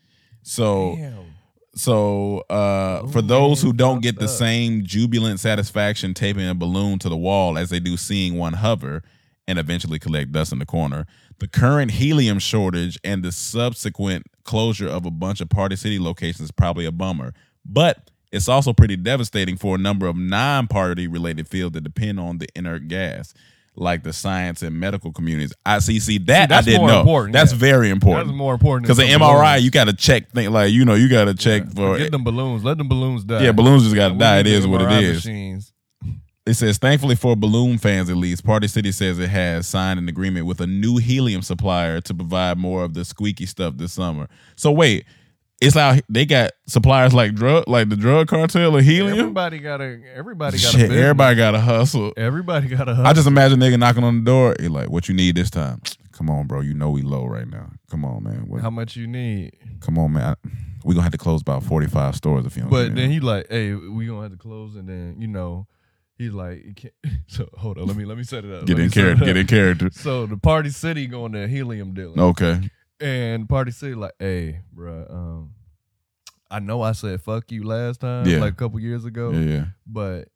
So, 0.44 0.96
Damn. 0.98 1.26
so 1.74 2.39
uh, 2.50 3.08
for 3.08 3.22
those 3.24 3.62
who 3.62 3.74
don't 3.74 4.02
get 4.02 4.20
the 4.20 4.26
up. 4.26 4.30
same 4.30 4.84
jubilant 4.86 5.39
satisfaction 5.39 6.13
taping 6.13 6.48
a 6.48 6.54
balloon 6.54 7.00
to 7.00 7.10
the 7.10 7.18
wall 7.18 7.58
as 7.58 7.72
they 7.72 7.80
do 7.80 7.98
seeing 7.98 8.38
one 8.38 8.54
hover 8.54 9.02
and 9.48 9.60
eventually 9.60 10.00
collect 10.00 10.32
dust 10.32 10.52
in 10.52 10.60
the 10.60 10.66
corner, 10.66 11.06
the 11.40 11.48
current 11.48 11.92
helium 11.92 12.40
shortage 12.40 12.98
and 13.04 13.24
the 13.24 13.32
subsequent 13.32 14.26
closure 14.44 14.88
of 14.88 15.06
a 15.06 15.12
bunch 15.12 15.42
of 15.42 15.50
Party 15.50 15.76
City 15.76 16.00
locations 16.00 16.42
is 16.42 16.52
probably 16.52 16.86
a 16.86 16.92
bummer. 16.92 17.34
But 17.66 18.10
it's 18.32 18.50
also 18.50 18.74
pretty 18.74 18.96
devastating 18.98 19.56
for 19.58 19.76
a 19.76 19.78
number 19.78 20.08
of 20.08 20.16
non-party 20.18 21.08
related 21.08 21.48
fields 21.48 21.74
that 21.74 21.82
depend 21.84 22.20
on 22.20 22.38
the 22.40 22.48
inert 22.56 22.88
gas. 22.88 23.34
Like 23.78 24.04
the 24.04 24.14
science 24.14 24.62
and 24.62 24.80
medical 24.80 25.12
communities, 25.12 25.52
I 25.66 25.80
see. 25.80 26.00
See 26.00 26.18
that 26.20 26.44
I 26.44 26.46
that's 26.48 26.66
didn't 26.66 26.88
know. 26.88 27.02
important, 27.02 27.34
That's 27.34 27.52
yeah. 27.52 27.58
very 27.58 27.90
important. 27.90 28.28
That's 28.30 28.38
more 28.38 28.54
important 28.54 28.84
Because 28.84 28.96
the 28.96 29.04
MRI, 29.04 29.20
balloons. 29.20 29.64
you 29.66 29.70
got 29.72 29.84
to 29.88 29.94
check 29.94 30.32
things 30.32 30.50
like 30.50 30.72
you 30.72 30.86
know 30.86 30.94
you 30.94 31.10
got 31.10 31.26
to 31.26 31.34
check 31.34 31.70
for 31.74 31.98
Get 31.98 32.12
them 32.14 32.24
balloons. 32.24 32.64
Let 32.64 32.78
them 32.78 32.88
balloons 32.88 33.26
die. 33.26 33.44
yeah 33.44 33.52
balloons 33.52 33.84
just 33.84 33.94
got 33.94 34.14
to 34.14 34.16
die. 34.18 34.40
It 34.40 34.48
is 34.48 34.66
what 34.66 34.82
it 34.82 34.92
is. 35.04 35.26
Machines. 35.26 35.74
It 36.46 36.54
says, 36.54 36.78
thankfully 36.78 37.16
for 37.16 37.36
balloon 37.36 37.80
fans 37.80 38.10
at 38.10 38.18
least, 38.18 38.46
Party 38.46 38.68
City 38.68 38.92
says 38.92 39.18
it 39.18 39.30
has 39.30 39.68
signed 39.68 39.98
an 39.98 40.08
agreement 40.08 40.46
with 40.46 40.62
a 40.62 40.68
new 40.68 40.98
helium 40.98 41.42
supplier 41.42 42.02
to 42.02 42.14
provide 42.14 42.60
more 42.60 42.84
of 42.84 42.94
the 42.94 43.04
squeaky 43.04 43.48
stuff 43.48 43.78
this 43.78 43.94
summer. 43.94 44.28
So 44.56 44.72
wait, 44.72 45.06
it's 45.62 45.76
like 45.76 46.04
they 46.10 46.26
got 46.26 46.52
suppliers 46.68 47.14
like 47.14 47.34
drug, 47.34 47.68
like 47.68 47.90
the 47.90 47.96
drug 47.96 48.28
cartel 48.28 48.76
of 48.76 48.84
helium. 48.84 49.18
Everybody 49.18 49.60
got 49.60 49.82
a. 49.82 50.00
Everybody 50.14 50.58
got 50.58 50.66
a. 50.66 50.72
Shit, 50.72 50.82
business. 50.82 51.00
everybody 51.00 51.36
got 51.36 51.52
to 51.52 51.60
hustle. 51.60 52.14
Everybody 52.18 52.68
got 52.68 52.90
a. 52.90 52.92
I 52.92 53.14
just 53.14 53.28
imagine 53.28 53.60
nigga 53.60 53.80
knocking 53.80 54.04
on 54.04 54.20
the 54.20 54.26
door. 54.26 54.56
He 54.60 54.68
like, 54.68 54.90
what 54.90 55.08
you 55.08 55.16
need 55.16 55.36
this 55.36 55.50
time? 55.50 55.82
Come 56.12 56.30
on, 56.30 56.48
bro. 56.48 56.62
You 56.62 56.74
know 56.74 56.92
we 56.92 57.02
low 57.02 57.26
right 57.26 57.48
now. 57.48 57.72
Come 57.90 58.06
on, 58.06 58.24
man. 58.24 58.48
What, 58.48 58.62
how 58.62 58.70
much 58.70 58.96
you 58.96 59.06
need. 59.06 59.58
come 59.82 59.98
on, 59.98 60.14
man. 60.14 60.24
I, 60.24 60.50
we 60.86 60.94
gonna 60.94 61.04
have 61.04 61.12
to 61.12 61.18
close 61.18 61.42
about 61.42 61.64
forty 61.64 61.88
five 61.88 62.16
stores 62.16 62.46
if 62.46 62.56
you 62.56 62.62
don't. 62.62 62.72
But 62.72 62.96
then 62.96 63.10
he 63.10 63.20
like, 63.20 63.48
hey, 63.50 63.74
we 63.74 64.06
gonna 64.06 64.22
have 64.22 64.32
to 64.32 64.38
close, 64.38 64.76
and 64.76 64.88
then 64.88 65.18
you 65.20 65.28
know, 65.28 65.68
he's 66.17 66.32
like, 66.34 66.93
so 67.28 67.47
hold 67.58 67.78
on, 67.78 67.86
let 67.88 67.95
me 67.97 68.06
let 68.06 68.17
me 68.17 68.23
set 68.23 68.45
it 68.45 68.51
up. 68.54 68.65
get 68.65 68.73
Let 68.78 68.80
in 68.80 68.86
me 68.86 68.89
set 68.89 68.97
it 68.97 69.04
character. 69.06 69.25
Get 69.25 69.38
in 69.38 69.47
character. 69.47 69.89
So 69.91 70.25
the 70.25 70.38
Party 70.38 70.69
City 70.69 71.08
going 71.08 71.32
to 71.34 71.47
helium 71.47 71.93
dealing. 71.93 72.19
Okay. 72.19 72.69
And 72.99 73.47
Party 73.49 73.71
City 73.71 73.93
like, 73.95 74.13
hey, 74.19 74.62
bruh, 74.75 75.12
um, 75.13 75.51
I 76.49 76.60
know 76.60 76.82
I 76.82 76.93
said 76.93 77.21
fuck 77.21 77.51
you 77.51 77.63
last 77.63 77.99
time, 78.01 78.25
Yeah. 78.28 78.38
like 78.39 78.54
a 78.54 78.56
couple 78.56 78.80
years 78.80 79.04
ago, 79.06 79.32
Yeah, 79.32 79.39
yeah. 79.39 79.65
but 79.86 80.30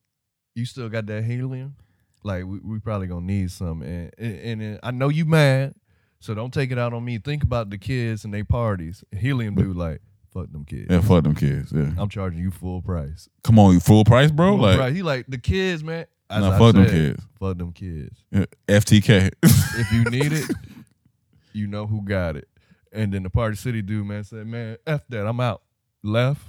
you 0.55 0.65
still 0.65 0.89
got 0.89 1.05
that 1.05 1.23
helium. 1.23 1.75
Like 2.23 2.43
we, 2.45 2.59
we 2.59 2.79
probably 2.79 3.07
gonna 3.07 3.25
need 3.25 3.49
some, 3.49 3.81
and, 3.81 4.11
and 4.17 4.61
and 4.61 4.79
I 4.83 4.91
know 4.91 5.07
you 5.07 5.23
mad, 5.23 5.73
so 6.19 6.33
don't 6.33 6.53
take 6.53 6.69
it 6.69 6.77
out 6.77 6.93
on 6.93 7.05
me. 7.05 7.17
Think 7.17 7.43
about 7.43 7.69
the 7.69 7.77
kids 7.77 8.25
and 8.25 8.33
they 8.33 8.43
parties. 8.43 9.05
Helium 9.17 9.55
dude 9.55 9.77
like, 9.77 10.01
fuck 10.33 10.51
them 10.51 10.65
kids. 10.65 10.87
Yeah, 10.89 11.01
fuck 11.01 11.23
them 11.23 11.35
kids. 11.35 11.71
Yeah. 11.71 11.91
I'm 11.97 12.09
charging 12.09 12.39
you 12.39 12.51
full 12.51 12.81
price. 12.81 13.29
Come 13.43 13.59
on, 13.59 13.73
you 13.73 13.79
full 13.79 14.03
price, 14.03 14.31
bro. 14.31 14.51
Full 14.51 14.59
like, 14.59 14.77
price. 14.77 14.95
he 14.95 15.01
like 15.01 15.25
the 15.27 15.37
kids, 15.37 15.83
man. 15.83 16.05
As 16.29 16.41
Nah, 16.41 16.55
I 16.55 16.59
fuck 16.59 16.75
them 16.75 16.85
kids. 16.85 17.23
Fuck 17.39 17.57
them 17.57 17.71
kids. 17.71 18.23
yeah, 18.31 18.45
FTK. 18.67 19.31
If 19.43 19.91
you 19.91 20.03
need 20.11 20.31
it, 20.31 20.45
you 21.53 21.67
know 21.67 21.87
who 21.87 22.03
got 22.03 22.35
it. 22.35 22.47
And 22.91 23.13
then 23.13 23.23
the 23.23 23.29
Party 23.29 23.55
City 23.55 23.81
dude, 23.81 24.05
man, 24.05 24.23
said, 24.23 24.45
man, 24.47 24.77
F 24.85 25.03
that. 25.09 25.27
I'm 25.27 25.39
out. 25.39 25.61
Left. 26.03 26.41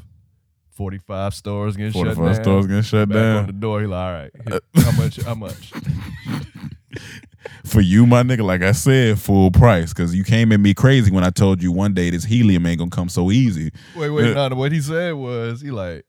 45 0.72 1.34
stores 1.34 1.76
getting 1.76 1.92
shut 1.92 2.04
down. 2.06 2.14
45 2.14 2.36
down. 2.36 2.44
stores 2.44 2.66
getting 2.66 2.82
shut 2.82 3.08
Back 3.10 3.40
on 3.40 3.46
the 3.46 3.52
door. 3.52 3.82
He 3.82 3.86
like, 3.86 3.98
all 3.98 4.12
right. 4.12 4.62
how 4.76 4.92
much? 4.92 5.22
How 5.22 5.34
much? 5.34 5.72
For 7.64 7.80
you, 7.80 8.06
my 8.06 8.22
nigga, 8.22 8.44
like 8.44 8.62
I 8.62 8.72
said, 8.72 9.18
full 9.18 9.50
price. 9.50 9.92
Cause 9.92 10.14
you 10.14 10.24
came 10.24 10.52
at 10.52 10.60
me 10.60 10.74
crazy 10.74 11.10
when 11.10 11.24
I 11.24 11.30
told 11.30 11.62
you 11.62 11.72
one 11.72 11.94
day 11.94 12.10
this 12.10 12.24
helium 12.24 12.66
ain't 12.66 12.78
gonna 12.78 12.90
come 12.90 13.08
so 13.08 13.30
easy. 13.30 13.70
Wait, 13.96 14.10
wait, 14.10 14.34
no. 14.34 14.48
What 14.50 14.72
he 14.72 14.80
said 14.80 15.14
was, 15.14 15.60
he 15.60 15.70
like, 15.70 16.04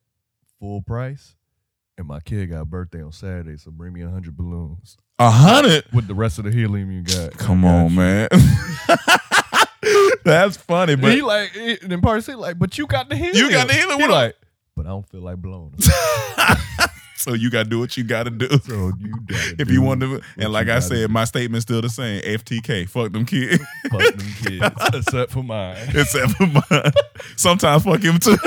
full 0.60 0.82
price. 0.82 1.36
And 1.98 2.08
my 2.08 2.20
kid 2.20 2.50
got 2.50 2.62
a 2.62 2.66
birthday 2.66 3.04
on 3.04 3.12
Saturday, 3.12 3.58
so 3.58 3.70
bring 3.70 3.94
me 3.94 4.02
a 4.02 4.10
hundred 4.10 4.36
balloons 4.36 4.98
A 5.20 5.30
hundred? 5.30 5.84
with 5.94 6.08
the 6.08 6.16
rest 6.16 6.40
of 6.40 6.46
the 6.46 6.52
helium 6.52 6.92
you 6.92 7.04
got. 7.04 7.38
Come 7.38 7.62
got 7.62 7.68
on, 7.68 7.90
you. 7.92 7.98
man. 7.98 8.28
That's 10.24 10.58
funny, 10.58 10.96
but 10.96 11.12
he 11.14 11.22
like, 11.22 11.52
Party 12.02 12.22
City 12.22 12.38
like, 12.38 12.58
but 12.60 12.78
you 12.78 12.88
got 12.88 13.10
the 13.10 13.16
helium. 13.16 13.36
You 13.36 13.52
got 13.52 13.68
the 13.68 13.74
helium, 13.74 14.00
He 14.00 14.08
like, 14.08 14.36
but 14.76 14.86
I 14.86 14.90
don't 14.90 15.08
feel 15.10 15.22
like 15.22 15.38
blowing 15.38 15.72
them. 15.72 15.90
so 17.22 17.34
you 17.34 17.50
gotta 17.50 17.70
do 17.70 17.80
what 17.80 17.96
you 17.98 18.04
gotta 18.04 18.30
do. 18.30 18.48
So 18.64 18.92
you 19.00 19.14
if 19.60 19.70
you 19.70 19.82
want 19.82 20.02
to, 20.02 20.22
and 20.38 20.52
like 20.54 20.68
I 20.70 20.80
said, 20.80 21.08
do. 21.08 21.14
my 21.14 21.24
statement's 21.26 21.64
still 21.64 21.82
the 21.82 21.90
same. 21.90 22.22
FTK, 22.22 22.88
fuck 22.90 23.12
them 23.12 23.26
kids, 23.26 23.64
fuck 23.90 24.02
them 24.02 24.34
kids, 24.44 24.76
except 24.94 25.32
for 25.32 25.44
mine. 25.44 25.78
except 25.96 26.32
for 26.34 26.48
mine. 26.48 26.92
Sometimes 27.38 27.84
fuck 27.84 28.02
him 28.02 28.18
too. 28.20 28.38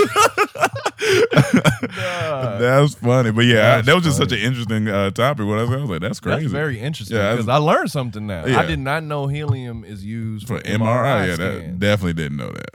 Nah. 1.96 2.58
That's 2.58 2.94
funny, 2.94 3.30
but 3.30 3.44
yeah, 3.44 3.76
That's 3.76 3.86
that 3.86 3.94
was 3.94 4.04
just 4.04 4.16
such 4.16 4.32
an 4.32 4.38
interesting 4.38 4.88
uh, 4.88 5.10
topic. 5.10 5.46
What 5.46 5.58
I 5.58 5.62
was, 5.62 5.70
I 5.70 5.76
was 5.76 5.90
like, 5.90 6.00
that's 6.00 6.20
crazy. 6.20 6.42
That's 6.42 6.52
very 6.52 6.80
interesting 6.80 7.16
Yeah, 7.16 7.32
because 7.32 7.46
that's- 7.46 7.60
I 7.60 7.64
learned 7.64 7.90
something 7.90 8.26
now. 8.26 8.46
Yeah. 8.46 8.60
I 8.60 8.66
did 8.66 8.78
not 8.78 9.02
know 9.04 9.26
helium 9.26 9.84
is 9.84 10.04
used 10.04 10.46
for 10.46 10.58
for, 10.58 10.64
MRI. 10.64 11.28
Yeah, 11.28 11.36
that 11.36 11.78
definitely 11.78 12.14
didn't 12.14 12.38
know 12.38 12.50
that. 12.50 12.70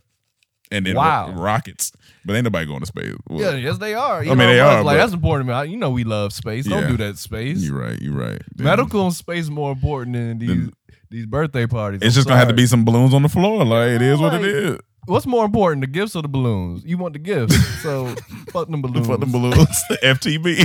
And 0.71 0.85
then 0.85 0.95
Wow. 0.95 1.31
ro- 1.31 1.41
rockets, 1.41 1.91
but 2.25 2.35
ain't 2.35 2.43
nobody 2.43 2.65
going 2.67 2.79
to 2.81 2.85
space. 2.85 3.13
Well, 3.27 3.39
Yeah, 3.41 3.55
yes, 3.57 3.79
they 3.79 3.95
are. 3.95 4.19
I 4.21 4.23
mean, 4.25 4.37
they 4.37 4.59
are, 4.59 4.83
Like 4.83 4.97
but- 4.97 5.01
that's 5.01 5.13
important. 5.13 5.47
Man. 5.49 5.69
You 5.71 5.77
know, 5.77 5.89
we 5.89 6.03
love 6.03 6.31
space. 6.31 6.65
Don't 6.67 6.83
Yeah. 6.83 6.89
do 6.89 6.97
that. 6.97 7.17
Space. 7.17 7.57
You're 7.63 7.79
right. 7.79 7.99
You're 8.01 8.13
right. 8.13 8.41
Medical 8.57 9.05
and 9.05 9.13
space 9.13 9.49
more 9.49 9.71
important 9.71 10.15
than 10.15 10.37
these 10.39 10.49
Than- 10.49 10.73
these 11.09 11.25
birthday 11.25 11.65
parties. 11.65 12.01
It's 12.03 12.15
I'm 12.15 12.19
just 12.19 12.27
gonna 12.27 12.39
have 12.39 12.49
to 12.49 12.53
be 12.53 12.67
some 12.67 12.85
balloons 12.85 13.15
on 13.15 13.23
the 13.23 13.29
floor. 13.29 13.65
Like 13.65 13.89
it 13.89 14.01
is 14.03 14.19
what 14.19 14.35
it 14.35 14.43
is. 14.45 14.77
What's 15.07 15.25
more 15.25 15.43
important, 15.43 15.81
the 15.81 15.87
gifts 15.87 16.15
or 16.15 16.21
the 16.21 16.27
balloons? 16.27 16.83
You 16.85 16.99
want 16.99 17.13
the 17.13 17.19
gifts, 17.19 17.55
so 17.81 18.13
fuck 18.51 18.69
them 18.69 18.83
balloons. 18.83 19.07
Fuck 19.07 19.21
the 19.21 19.25
balloons, 19.25 19.83
FTB. 20.03 20.57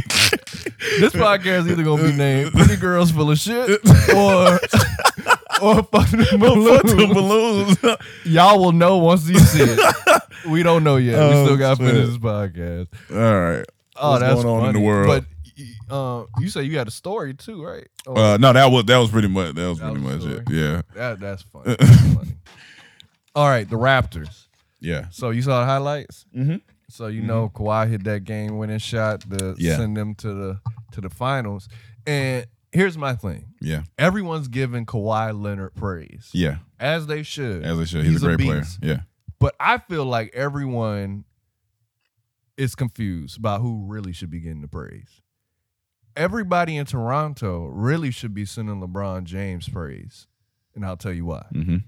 This 1.01 1.15
podcast 1.15 1.61
is 1.61 1.69
either 1.69 1.83
gonna 1.83 2.03
be 2.03 2.13
named 2.13 2.53
"Pretty 2.59 2.77
Girls 2.77 3.11
Full 3.11 3.31
of 3.31 3.39
Shit" 3.39 3.81
or 4.15 4.61
or 5.65 5.83
"Fuck 5.83 6.09
them 6.11 6.25
Fuck 6.25 6.41
balloons." 6.41 6.83
the 6.83 7.11
balloons. 7.13 7.97
Y'all 8.25 8.61
will 8.61 8.73
know 8.73 8.99
once 8.99 9.29
you 9.29 9.39
see 9.39 9.63
it. 9.63 9.95
We 10.47 10.63
don't 10.63 10.85
know 10.85 10.97
yet. 10.97 11.19
we 11.19 11.37
Oh, 11.37 11.45
still 11.47 11.57
got 11.57 11.79
to 11.79 11.87
finish 11.87 12.07
this 12.09 12.19
podcast. 12.19 12.89
All 13.11 13.17
right. 13.51 13.65
Oh, 13.97 14.11
What's 14.11 14.23
that's 14.23 14.43
going 14.43 14.47
on 14.47 14.69
in 14.69 14.73
the 14.75 14.79
funny. 14.81 14.87
world? 14.87 15.25
But 15.89 15.95
uh, 15.95 16.25
you 16.39 16.51
say 16.51 16.65
you 16.65 16.77
had 16.77 16.87
a 16.87 16.91
story 16.91 17.33
too, 17.33 17.65
right? 17.65 17.87
Oh, 18.07 18.15
Uh, 18.15 18.37
no, 18.37 18.53
that 18.53 18.67
was 18.71 18.85
that 18.85 18.99
was 18.99 19.11
pretty 19.11 19.29
much 19.29 19.55
that 19.55 19.67
was 19.69 19.79
That 19.79 19.93
pretty 19.93 20.05
was 20.07 20.27
much 20.27 20.37
it. 20.41 20.51
Yeah, 20.51 20.83
that, 20.95 21.19
that's 21.21 21.43
funny. 21.45 21.77
That's 21.79 22.13
funny. 22.15 22.33
All 23.35 23.49
right, 23.49 23.69
the 23.69 23.77
Raptors. 23.77 24.47
yeah. 24.81 25.07
So 25.11 25.31
you 25.31 25.41
saw 25.41 25.61
the 25.61 25.67
highlights. 25.67 26.27
Mhm. 26.37 26.61
So 26.91 27.07
you 27.07 27.23
know 27.23 27.49
Kawhi 27.55 27.89
hit 27.89 28.05
that 28.05 28.25
game 28.25 28.59
winning 28.59 28.79
shot 28.79 29.23
to 29.31 29.55
Yeah. 29.57 29.77
send 29.77 29.97
them 29.97 30.15
to 30.17 30.35
the 30.35 30.61
to 30.93 31.01
the 31.01 31.09
finals. 31.09 31.69
And 32.07 32.45
here's 32.75 32.99
my 32.99 33.15
thing: 33.15 33.55
Yeah, 33.63 33.85
everyone's 33.97 34.49
giving 34.49 34.85
Kawhi 34.85 35.33
Leonard 35.41 35.75
praise, 35.75 36.29
yeah. 36.35 36.59
as 36.79 37.07
they 37.07 37.23
should. 37.23 37.65
As 37.65 37.79
they 37.79 37.87
should. 37.87 38.05
He's, 38.05 38.23
a 38.23 38.27
great 38.27 38.41
player. 38.41 38.65
Yeah, 38.83 39.01
But 39.39 39.55
I 39.59 39.79
feel 39.79 40.05
like 40.05 40.35
everyone 40.35 41.25
is 42.59 42.75
confused 42.75 43.39
about 43.39 43.61
who 43.63 43.87
really 43.87 44.13
should 44.13 44.31
be 44.31 44.41
getting 44.41 44.61
the 44.61 44.69
praise. 44.69 45.23
Everybody 46.17 46.77
in 46.77 46.87
Toronto 46.87 47.67
really 47.67 48.11
should 48.13 48.35
be 48.35 48.45
sending 48.45 48.81
LeBron 48.81 49.25
James 49.25 49.69
praise. 49.69 50.29
And 50.75 50.85
I'll 50.87 50.97
tell 50.97 51.13
you 51.13 51.25
why. 51.25 51.47
hmm 51.53 51.79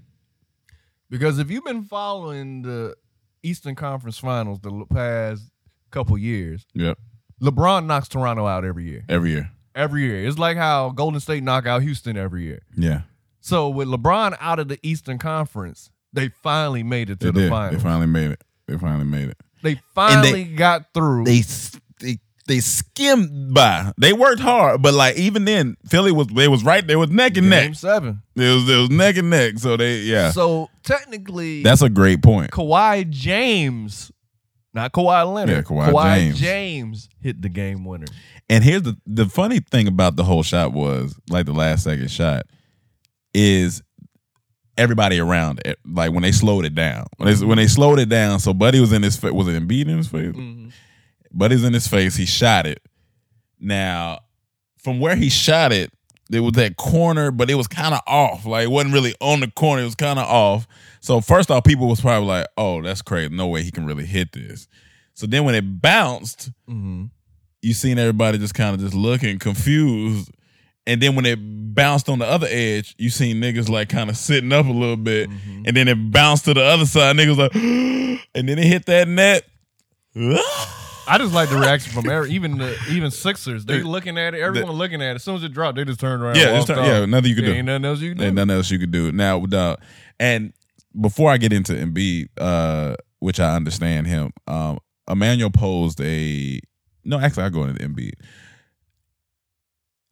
Because 1.09 1.39
if 1.39 1.49
you've 1.49 1.63
been 1.63 1.83
following 1.83 2.61
the 2.63 2.95
Eastern 3.43 3.75
Conference 3.75 4.17
Finals 4.17 4.59
the 4.59 4.85
past 4.89 5.43
couple 5.91 6.17
years, 6.17 6.65
Yep. 6.73 6.97
LeBron 7.41 7.85
knocks 7.85 8.07
Toronto 8.09 8.45
out 8.45 8.65
every 8.65 8.83
year. 8.89 9.05
Every 9.07 9.29
year. 9.31 9.51
Every 9.77 10.01
year. 10.01 10.27
It's 10.27 10.37
like 10.39 10.57
how 10.57 10.89
Golden 10.89 11.19
State 11.19 11.43
knock 11.43 11.65
out 11.67 11.83
Houston 11.83 12.17
every 12.17 12.43
year. 12.43 12.61
Yeah, 12.75 13.01
So 13.39 13.69
with 13.69 13.87
LeBron 13.87 14.35
out 14.41 14.59
of 14.59 14.67
the 14.67 14.79
Eastern 14.81 15.17
Conference, 15.19 15.89
they 16.11 16.29
finally 16.29 16.81
made 16.83 17.09
it 17.11 17.19
to 17.19 17.27
they 17.27 17.31
the 17.31 17.39
did. 17.41 17.49
finals. 17.51 17.75
They 17.83 17.87
finally 17.89 18.07
made 18.07 18.31
it. 18.31 18.43
They 18.67 18.77
finally 18.77 19.05
made 19.05 19.29
it. 19.29 19.37
They 19.61 19.79
finally 19.93 20.43
got 20.45 20.93
through. 20.93 21.25
They 21.25 21.41
they 21.99 22.19
they 22.47 22.59
skimmed 22.59 23.53
by. 23.53 23.91
They 23.97 24.13
worked 24.13 24.39
hard, 24.39 24.81
but 24.81 24.93
like 24.93 25.17
even 25.17 25.45
then, 25.45 25.77
Philly 25.89 26.11
was 26.11 26.27
they 26.27 26.47
was 26.47 26.63
right. 26.63 26.85
They 26.85 26.95
was 26.95 27.09
neck 27.09 27.37
and 27.37 27.49
game 27.49 27.69
neck. 27.69 27.75
seven. 27.75 28.21
It 28.35 28.53
was 28.53 28.69
it 28.69 28.75
was 28.77 28.89
neck 28.89 29.17
and 29.17 29.29
neck. 29.29 29.57
So 29.59 29.77
they 29.77 29.99
yeah. 29.99 30.31
So 30.31 30.69
technically, 30.83 31.61
That's 31.63 31.81
a 31.81 31.89
great 31.89 32.21
point. 32.23 32.51
Kawhi 32.51 33.09
James, 33.09 34.11
not 34.73 34.91
Kawhi 34.91 35.33
Leonard. 35.33 35.55
Yeah, 35.55 35.61
Kawhi 35.61 36.13
James. 36.13 36.39
James 36.39 37.09
hit 37.21 37.41
the 37.41 37.49
game 37.49 37.85
winner. 37.85 38.07
And 38.49 38.63
here's 38.63 38.83
the 38.83 38.97
the 39.05 39.25
funny 39.25 39.59
thing 39.59 39.87
about 39.87 40.15
the 40.15 40.23
whole 40.23 40.43
shot 40.43 40.73
was 40.73 41.19
like 41.29 41.45
the 41.45 41.53
last 41.53 41.83
second 41.83 42.11
shot 42.11 42.45
is 43.33 43.81
everybody 44.77 45.19
around 45.19 45.61
it. 45.65 45.79
Like 45.85 46.11
when 46.11 46.23
they 46.23 46.31
slowed 46.31 46.65
it 46.65 46.75
down, 46.75 47.07
when 47.17 47.33
they 47.33 47.45
when 47.45 47.57
they 47.57 47.67
slowed 47.67 47.99
it 47.99 48.09
down. 48.09 48.39
So 48.39 48.53
Buddy 48.53 48.79
was 48.79 48.93
in 48.93 49.03
his 49.03 49.17
face. 49.17 49.31
Was 49.31 49.47
it 49.47 49.61
Embiid 49.61 49.87
in 49.87 49.97
his 49.97 50.07
face? 50.07 50.35
Mm-hmm. 50.35 50.69
Buddy's 51.31 51.63
in 51.63 51.73
his 51.73 51.87
face. 51.87 52.15
He 52.15 52.25
shot 52.25 52.65
it. 52.65 52.81
Now, 53.59 54.19
from 54.77 54.99
where 54.99 55.15
he 55.15 55.29
shot 55.29 55.71
it, 55.71 55.91
there 56.29 56.43
was 56.43 56.53
that 56.53 56.77
corner, 56.77 57.31
but 57.31 57.49
it 57.49 57.55
was 57.55 57.67
kind 57.67 57.93
of 57.93 58.01
off. 58.07 58.45
Like 58.45 58.65
it 58.65 58.71
wasn't 58.71 58.93
really 58.93 59.15
on 59.19 59.39
the 59.39 59.51
corner. 59.51 59.81
It 59.81 59.85
was 59.85 59.95
kind 59.95 60.19
of 60.19 60.27
off. 60.27 60.67
So 61.07 61.21
first 61.21 61.49
off, 61.49 61.63
people 61.63 61.87
was 61.87 62.01
probably 62.01 62.27
like, 62.27 62.47
"Oh, 62.57 62.81
that's 62.81 63.01
crazy. 63.01 63.33
No 63.33 63.47
way 63.47 63.63
he 63.63 63.71
can 63.71 63.85
really 63.85 64.05
hit 64.05 64.33
this." 64.33 64.67
So 65.13 65.25
then 65.25 65.45
when 65.45 65.55
it 65.55 65.81
bounced, 65.81 66.51
Mm-hmm. 66.69 67.05
you 67.61 67.73
seen 67.73 67.97
everybody 67.97 68.37
just 68.37 68.53
kind 68.53 68.75
of 68.75 68.81
just 68.81 68.93
looking 68.93 69.39
confused. 69.39 70.29
And 70.85 71.01
then 71.01 71.15
when 71.15 71.25
it 71.25 71.37
bounced 71.75 72.07
on 72.09 72.19
the 72.19 72.25
other 72.25 72.47
edge, 72.49 72.93
you 72.97 73.09
seen 73.09 73.41
niggas 73.41 73.67
like 73.69 73.89
kind 73.89 74.09
of 74.09 74.15
sitting 74.17 74.51
up 74.53 74.65
a 74.65 74.71
little 74.71 74.95
bit. 74.97 75.29
Mm-hmm. 75.29 75.63
And 75.65 75.75
then 75.77 75.87
it 75.87 76.11
bounced 76.11 76.45
to 76.45 76.53
the 76.53 76.63
other 76.63 76.85
side. 76.85 77.15
Niggas 77.15 77.37
like, 77.37 77.55
and 78.35 78.47
then 78.49 78.59
it 78.59 78.65
hit 78.65 78.85
that 78.87 79.07
net. 79.07 79.43
I 81.09 81.17
just 81.19 81.33
like 81.33 81.49
the 81.49 81.57
reaction 81.57 81.93
from 81.93 82.09
every, 82.09 82.31
even 82.31 82.57
the 82.57 82.77
even 82.89 83.11
Sixers. 83.11 83.65
They 83.65 83.81
looking 83.81 84.17
at 84.17 84.33
it. 84.33 84.41
Everyone 84.41 84.73
looking 84.73 85.01
at 85.01 85.11
it. 85.11 85.15
As 85.15 85.23
soon 85.23 85.35
as 85.35 85.43
it 85.43 85.53
dropped, 85.53 85.77
they 85.77 85.85
just 85.85 85.99
turned 85.99 86.21
around. 86.21 86.35
Yeah, 86.35 86.61
turn- 86.63 86.83
yeah, 86.83 87.05
nothing 87.05 87.29
you 87.29 87.35
could 87.35 87.45
do. 87.45 87.53
Ain't 87.53 87.65
nothing 87.65 87.85
else 87.85 87.99
you 88.01 88.13
can 88.13 88.21
Ain't 88.23 88.35
do. 88.35 88.45
nothing 88.45 88.57
else 88.57 88.71
you 88.71 88.79
could 88.79 88.91
do. 88.91 89.11
Now, 89.11 89.37
without, 89.37 89.79
and 90.19 90.51
before 90.99 91.31
I 91.31 91.37
get 91.37 91.53
into 91.53 91.73
Embiid, 91.73 92.27
uh, 92.37 92.95
which 93.19 93.39
I 93.39 93.55
understand 93.55 94.07
him, 94.07 94.31
um, 94.47 94.79
Emmanuel 95.09 95.49
posed 95.49 96.01
a 96.01 96.59
no. 97.03 97.19
Actually, 97.19 97.43
I 97.43 97.49
go 97.49 97.63
into 97.63 97.87
Embiid. 97.87 98.13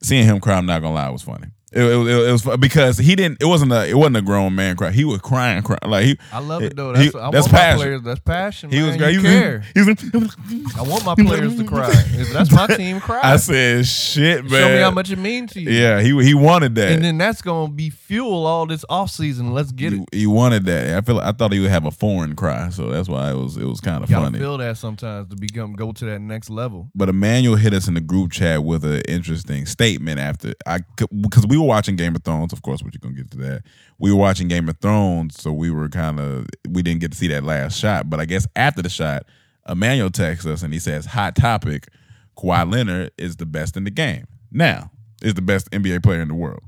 Seeing 0.02 0.24
him 0.24 0.40
cry, 0.40 0.56
I'm 0.56 0.66
not 0.66 0.82
gonna 0.82 0.94
lie, 0.94 1.08
was 1.08 1.22
funny. 1.22 1.48
It, 1.76 1.82
it, 1.82 2.28
it, 2.28 2.32
was 2.32 2.56
because 2.58 2.98
he 2.98 3.14
didn't. 3.14 3.40
It 3.40 3.44
wasn't 3.46 3.72
a. 3.72 3.86
It 3.88 3.94
wasn't 3.94 4.16
a 4.16 4.22
grown 4.22 4.54
man 4.54 4.76
cry. 4.76 4.90
He 4.90 5.04
was 5.04 5.20
crying, 5.20 5.62
crying 5.62 5.78
like 5.86 6.04
he. 6.06 6.18
I 6.32 6.38
love 6.40 6.62
it 6.62 6.74
though. 6.76 6.94
He- 6.94 7.04
That's, 7.10 7.14
I 7.16 7.30
that's 7.30 7.44
want 7.46 7.50
passion. 7.52 7.78
players. 7.78 8.02
That's 8.02 8.20
passion. 8.20 8.70
He 8.70 8.78
man. 8.78 8.86
was 8.88 8.96
great. 8.96 9.12
You 9.14 9.20
He 9.20 9.26
was, 9.26 9.34
care. 9.34 9.64
he 9.74 10.18
was, 10.18 10.36
I 10.78 10.82
want 10.82 11.04
my 11.04 11.14
players 11.14 11.56
to 11.56 11.64
cry. 11.64 11.90
If 11.90 12.32
that's 12.32 12.50
my 12.52 12.66
team, 12.76 13.00
cry. 13.00 13.20
I 13.22 13.36
said, 13.36 13.86
"Shit, 13.86 14.44
man." 14.44 14.50
Show 14.60 14.68
me 14.70 14.78
how 14.78 14.90
much 14.90 15.10
it 15.10 15.18
means 15.18 15.52
to 15.52 15.60
you. 15.60 15.70
Yeah, 15.70 16.00
he 16.00 16.08
he 16.24 16.34
wanted 16.34 16.74
that. 16.76 16.92
And 16.92 17.04
then 17.04 17.18
that's 17.18 17.42
gonna 17.42 17.72
be 17.72 17.90
fuel 17.90 18.46
all 18.46 18.66
this 18.66 18.84
off 18.88 19.10
season. 19.10 19.52
Let's 19.52 19.72
get 19.72 19.92
he, 19.92 19.98
it. 20.00 20.08
he 20.12 20.26
wanted 20.26 20.64
that. 20.66 20.96
I 20.96 21.00
feel. 21.02 21.18
I 21.20 21.32
thought 21.32 21.52
he 21.52 21.60
would 21.60 21.70
have 21.70 21.84
a 21.86 21.90
foreign 21.90 22.34
cry, 22.36 22.70
so 22.70 22.88
that's 22.90 23.08
why 23.08 23.30
it 23.30 23.36
was. 23.36 23.56
It 23.56 23.64
was 23.66 23.80
kind 23.80 24.02
of 24.02 24.08
funny. 24.10 24.38
feel 24.38 24.56
that 24.58 24.76
sometimes 24.78 25.28
to 25.28 25.36
become 25.36 25.74
go 25.74 25.92
to 25.92 26.04
that 26.06 26.20
next 26.20 26.48
level. 26.50 26.88
but 26.94 27.08
Emmanuel 27.08 27.56
hit 27.56 27.72
us 27.74 27.88
in 27.88 27.94
the 27.94 28.00
group 28.00 28.32
chat 28.32 28.64
with 28.64 28.84
an 28.84 29.02
interesting 29.08 29.66
statement 29.66 30.18
after 30.20 30.54
I 30.66 30.78
because 31.20 31.46
we 31.46 31.58
were 31.58 31.65
watching 31.66 31.96
Game 31.96 32.14
of 32.14 32.22
Thrones, 32.22 32.52
of 32.52 32.62
course, 32.62 32.82
which 32.82 32.94
you're 32.94 33.00
gonna 33.00 33.14
get 33.14 33.30
to 33.32 33.38
that. 33.38 33.62
We 33.98 34.12
were 34.12 34.18
watching 34.18 34.48
Game 34.48 34.68
of 34.68 34.78
Thrones, 34.78 35.40
so 35.40 35.52
we 35.52 35.70
were 35.70 35.88
kind 35.88 36.20
of 36.20 36.46
we 36.68 36.82
didn't 36.82 37.00
get 37.00 37.12
to 37.12 37.18
see 37.18 37.28
that 37.28 37.44
last 37.44 37.78
shot. 37.78 38.08
But 38.10 38.20
I 38.20 38.24
guess 38.24 38.46
after 38.56 38.82
the 38.82 38.88
shot, 38.88 39.24
Emmanuel 39.68 40.10
texts 40.10 40.46
us 40.46 40.62
and 40.62 40.72
he 40.72 40.78
says, 40.78 41.06
"Hot 41.06 41.36
topic: 41.36 41.88
Kawhi 42.36 42.70
Leonard 42.70 43.12
is 43.18 43.36
the 43.36 43.46
best 43.46 43.76
in 43.76 43.84
the 43.84 43.90
game. 43.90 44.26
Now 44.50 44.90
is 45.22 45.34
the 45.34 45.42
best 45.42 45.70
NBA 45.70 46.02
player 46.02 46.20
in 46.20 46.28
the 46.28 46.34
world. 46.34 46.62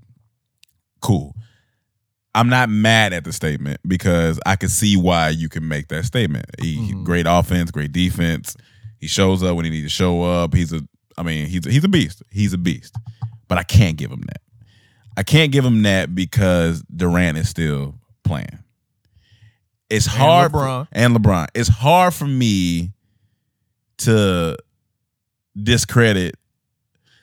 Cool." 1.00 1.34
I'm 2.34 2.48
not 2.48 2.68
mad 2.68 3.12
at 3.12 3.24
the 3.24 3.32
statement 3.32 3.80
because 3.86 4.38
I 4.46 4.54
can 4.54 4.68
see 4.68 4.96
why 4.96 5.30
you 5.30 5.48
can 5.48 5.66
make 5.66 5.88
that 5.88 6.04
statement. 6.04 6.46
He 6.60 6.74
he- 6.74 6.92
mm-hmm. 6.92 7.04
great 7.04 7.26
offense, 7.28 7.70
great 7.70 7.92
defense. 7.92 8.56
He 8.98 9.06
shows 9.06 9.42
up 9.42 9.56
when 9.56 9.64
he 9.64 9.70
needs 9.70 9.86
to 9.86 9.90
show 9.90 10.22
up. 10.22 10.54
He's 10.54 10.72
a 10.72 10.82
I 11.18 11.24
mean, 11.24 11.46
he's 11.46 11.66
a, 11.66 11.70
he's 11.70 11.84
a 11.84 11.88
beast. 11.88 12.22
He's 12.30 12.52
a 12.52 12.58
beast. 12.58 12.94
But 13.48 13.58
I 13.58 13.64
can't 13.64 13.96
give 13.96 14.10
him 14.10 14.22
that. 14.28 14.40
I 15.18 15.24
can't 15.24 15.50
give 15.50 15.64
him 15.64 15.82
that 15.82 16.14
because 16.14 16.82
Durant 16.94 17.38
is 17.38 17.48
still 17.48 17.96
playing. 18.22 18.58
It's 19.90 20.06
hard 20.06 20.52
LeBron. 20.52 20.88
and 20.92 21.16
LeBron. 21.16 21.48
It's 21.54 21.68
hard 21.68 22.14
for 22.14 22.26
me 22.26 22.92
to 23.98 24.56
discredit 25.60 26.36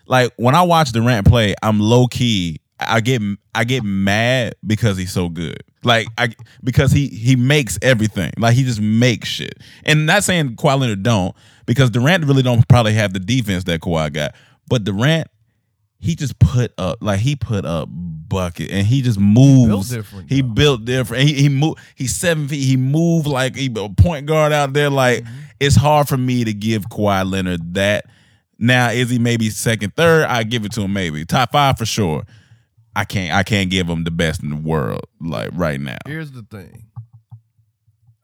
like 0.08 0.34
when 0.38 0.56
I 0.56 0.64
watch 0.64 0.92
Durant 0.92 1.28
play, 1.28 1.56
I'm 1.64 1.80
low 1.80 2.08
key. 2.08 2.60
I 2.80 3.00
get 3.00 3.22
I 3.54 3.64
get 3.64 3.84
mad 3.84 4.56
because 4.66 4.98
he's 4.98 5.12
so 5.12 5.30
good. 5.30 5.64
Like 5.84 6.08
I 6.18 6.36
because 6.64 6.92
he 6.92 7.08
he 7.08 7.36
makes 7.36 7.80
everything. 7.82 8.32
Like 8.38 8.56
he 8.56 8.64
just 8.64 8.82
makes 8.82 9.30
shit. 9.30 9.60
And 9.84 10.06
not 10.06 10.24
saying 10.24 10.58
Kawhi 10.58 10.80
Leonard 10.80 11.04
don't 11.04 11.36
because 11.66 11.90
Durant 11.90 12.26
really 12.26 12.44
don't 12.44 12.68
probably 12.68 12.94
have 12.94 13.14
the 13.14 13.20
defense 13.20 13.64
that 13.66 13.82
Kawhi 13.82 14.12
got. 14.12 14.36
But 14.68 14.84
Durant, 14.84 15.28
he 16.00 16.16
just 16.16 16.38
put 16.40 16.74
up 16.78 17.00
like 17.02 17.20
he 17.20 17.36
put 17.36 17.66
up 17.66 17.90
bucket 17.92 18.72
and 18.72 18.86
he 18.86 19.02
just 19.02 19.20
moves. 19.20 19.90
different, 19.90 20.30
He 20.30 20.42
built 20.42 20.86
different. 20.86 21.24
He 21.28 21.34
he 21.34 21.50
moved. 21.50 21.80
He's 21.96 22.16
seven 22.16 22.48
feet. 22.48 22.64
He 22.64 22.78
moved 22.78 23.28
like 23.28 23.56
he 23.56 23.74
a 23.76 23.90
point 23.90 24.26
guard 24.26 24.52
out 24.54 24.74
there. 24.74 24.90
Like 24.90 25.24
Mm-hmm. 25.24 25.36
it's 25.60 25.76
hard 25.76 26.08
for 26.08 26.18
me 26.18 26.44
to 26.44 26.54
give 26.54 26.90
Kawhi 26.90 27.30
Leonard 27.30 27.74
that. 27.76 28.06
Now 28.60 28.90
is 28.90 29.10
he 29.10 29.20
maybe 29.20 29.50
second, 29.50 29.96
third? 29.96 30.26
I 30.26 30.44
give 30.44 30.64
it 30.66 30.72
to 30.74 30.82
him 30.82 30.94
maybe 30.94 31.26
top 31.26 31.52
five 31.52 31.78
for 31.78 31.86
sure. 31.86 32.24
I 32.96 33.04
can't 33.06 33.34
I 33.34 33.44
can't 33.44 33.70
give 33.70 33.88
him 33.90 34.04
the 34.06 34.12
best 34.12 34.42
in 34.44 34.50
the 34.50 34.56
world 34.56 35.02
like 35.20 35.50
right 35.54 35.80
now. 35.80 35.98
Here's 36.06 36.32
the 36.32 36.44
thing. 36.44 36.84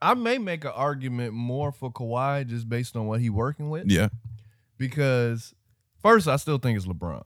I 0.00 0.14
may 0.14 0.38
make 0.38 0.64
an 0.64 0.72
argument 0.74 1.32
more 1.34 1.70
for 1.70 1.92
Kawhi 1.92 2.46
just 2.46 2.68
based 2.68 2.96
on 2.96 3.06
what 3.06 3.20
he 3.20 3.30
working 3.30 3.70
with. 3.70 3.88
Yeah, 3.90 4.08
Because 4.78 5.54
first, 6.02 6.26
I 6.26 6.36
still 6.36 6.58
think 6.58 6.76
it's 6.76 6.86
LeBron. 6.86 7.22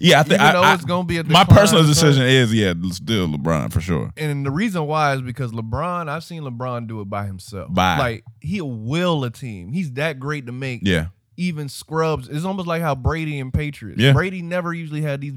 Yeah. 0.00 0.20
I 0.20 0.22
think 0.22 0.40
I, 0.40 0.52
I- 0.54 0.74
it's 0.74 0.84
gonna 0.84 1.04
be 1.06 1.18
a 1.18 1.24
my 1.24 1.44
personal 1.44 1.84
decision 1.84 2.22
is 2.22 2.52
yeah, 2.52 2.72
still 2.90 3.28
LeBron 3.28 3.72
for 3.72 3.80
sure. 3.80 4.12
And 4.16 4.44
the 4.44 4.50
reason 4.50 4.86
why 4.86 5.14
is 5.14 5.22
because 5.22 5.52
LeBron, 5.52 6.08
I've 6.08 6.24
seen 6.24 6.42
LeBron 6.42 6.86
do 6.88 7.00
it 7.00 7.10
by 7.10 7.26
himself. 7.26 7.72
By. 7.72 7.98
Like 7.98 8.24
he'll 8.40 8.70
will 8.70 9.24
a 9.24 9.30
team. 9.30 9.72
He's 9.72 9.92
that 9.92 10.18
great 10.18 10.46
to 10.46 10.52
make 10.52 10.80
Yeah, 10.82 11.06
even 11.36 11.68
scrubs. 11.68 12.28
It's 12.28 12.44
almost 12.44 12.66
like 12.68 12.82
how 12.82 12.94
Brady 12.94 13.40
and 13.40 13.52
Patriots. 13.52 14.00
Yeah. 14.00 14.12
Brady 14.12 14.42
never 14.42 14.72
usually 14.72 15.02
had 15.02 15.20
these 15.20 15.34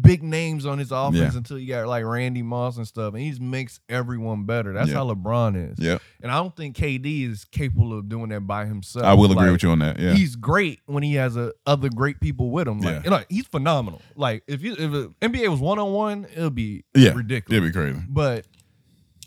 big 0.00 0.22
names 0.22 0.66
on 0.66 0.78
his 0.78 0.90
offense 0.90 1.32
Yeah. 1.32 1.38
until 1.38 1.58
you 1.58 1.68
got 1.68 1.86
like 1.86 2.04
Randy 2.04 2.42
Moss 2.42 2.76
and 2.76 2.86
stuff, 2.86 3.14
and 3.14 3.22
he 3.22 3.30
just 3.30 3.40
makes 3.40 3.78
everyone 3.88 4.44
better. 4.44 4.72
That's 4.72 4.88
Yeah. 4.90 4.96
how 4.96 5.12
LeBron 5.12 5.72
is. 5.72 5.78
Yeah. 5.78 5.98
And 6.22 6.32
I 6.32 6.36
don't 6.36 6.54
think 6.56 6.76
KD 6.76 7.24
is 7.30 7.44
capable 7.44 7.96
of 7.96 8.08
doing 8.08 8.30
that 8.30 8.40
by 8.46 8.66
himself. 8.66 9.04
I 9.06 9.14
will 9.14 9.30
agree 9.30 9.44
Like, 9.44 9.52
with 9.52 9.62
you 9.62 9.70
on 9.70 9.78
that. 9.80 9.98
Yeah. 10.00 10.14
He's 10.14 10.34
great 10.36 10.80
when 10.86 11.02
he 11.02 11.14
has 11.14 11.36
a, 11.36 11.52
other 11.66 11.88
great 11.90 12.20
people 12.20 12.50
with 12.50 12.66
him. 12.66 12.80
Like, 12.80 12.94
Yeah. 12.96 13.00
you 13.04 13.10
know, 13.10 13.24
he's 13.28 13.46
phenomenal. 13.46 14.02
Like 14.16 14.42
if 14.48 14.62
you 14.62 14.72
if 14.72 14.90
NBA 15.20 15.48
was 15.48 15.60
one 15.60 15.78
on 15.78 15.92
one, 15.92 16.26
it 16.34 16.40
would 16.42 16.54
be 16.54 16.84
yeah. 16.96 17.12
ridiculous. 17.12 17.56
It'd 17.58 17.72
be 17.72 17.78
crazy. 17.78 18.00
But 18.08 18.46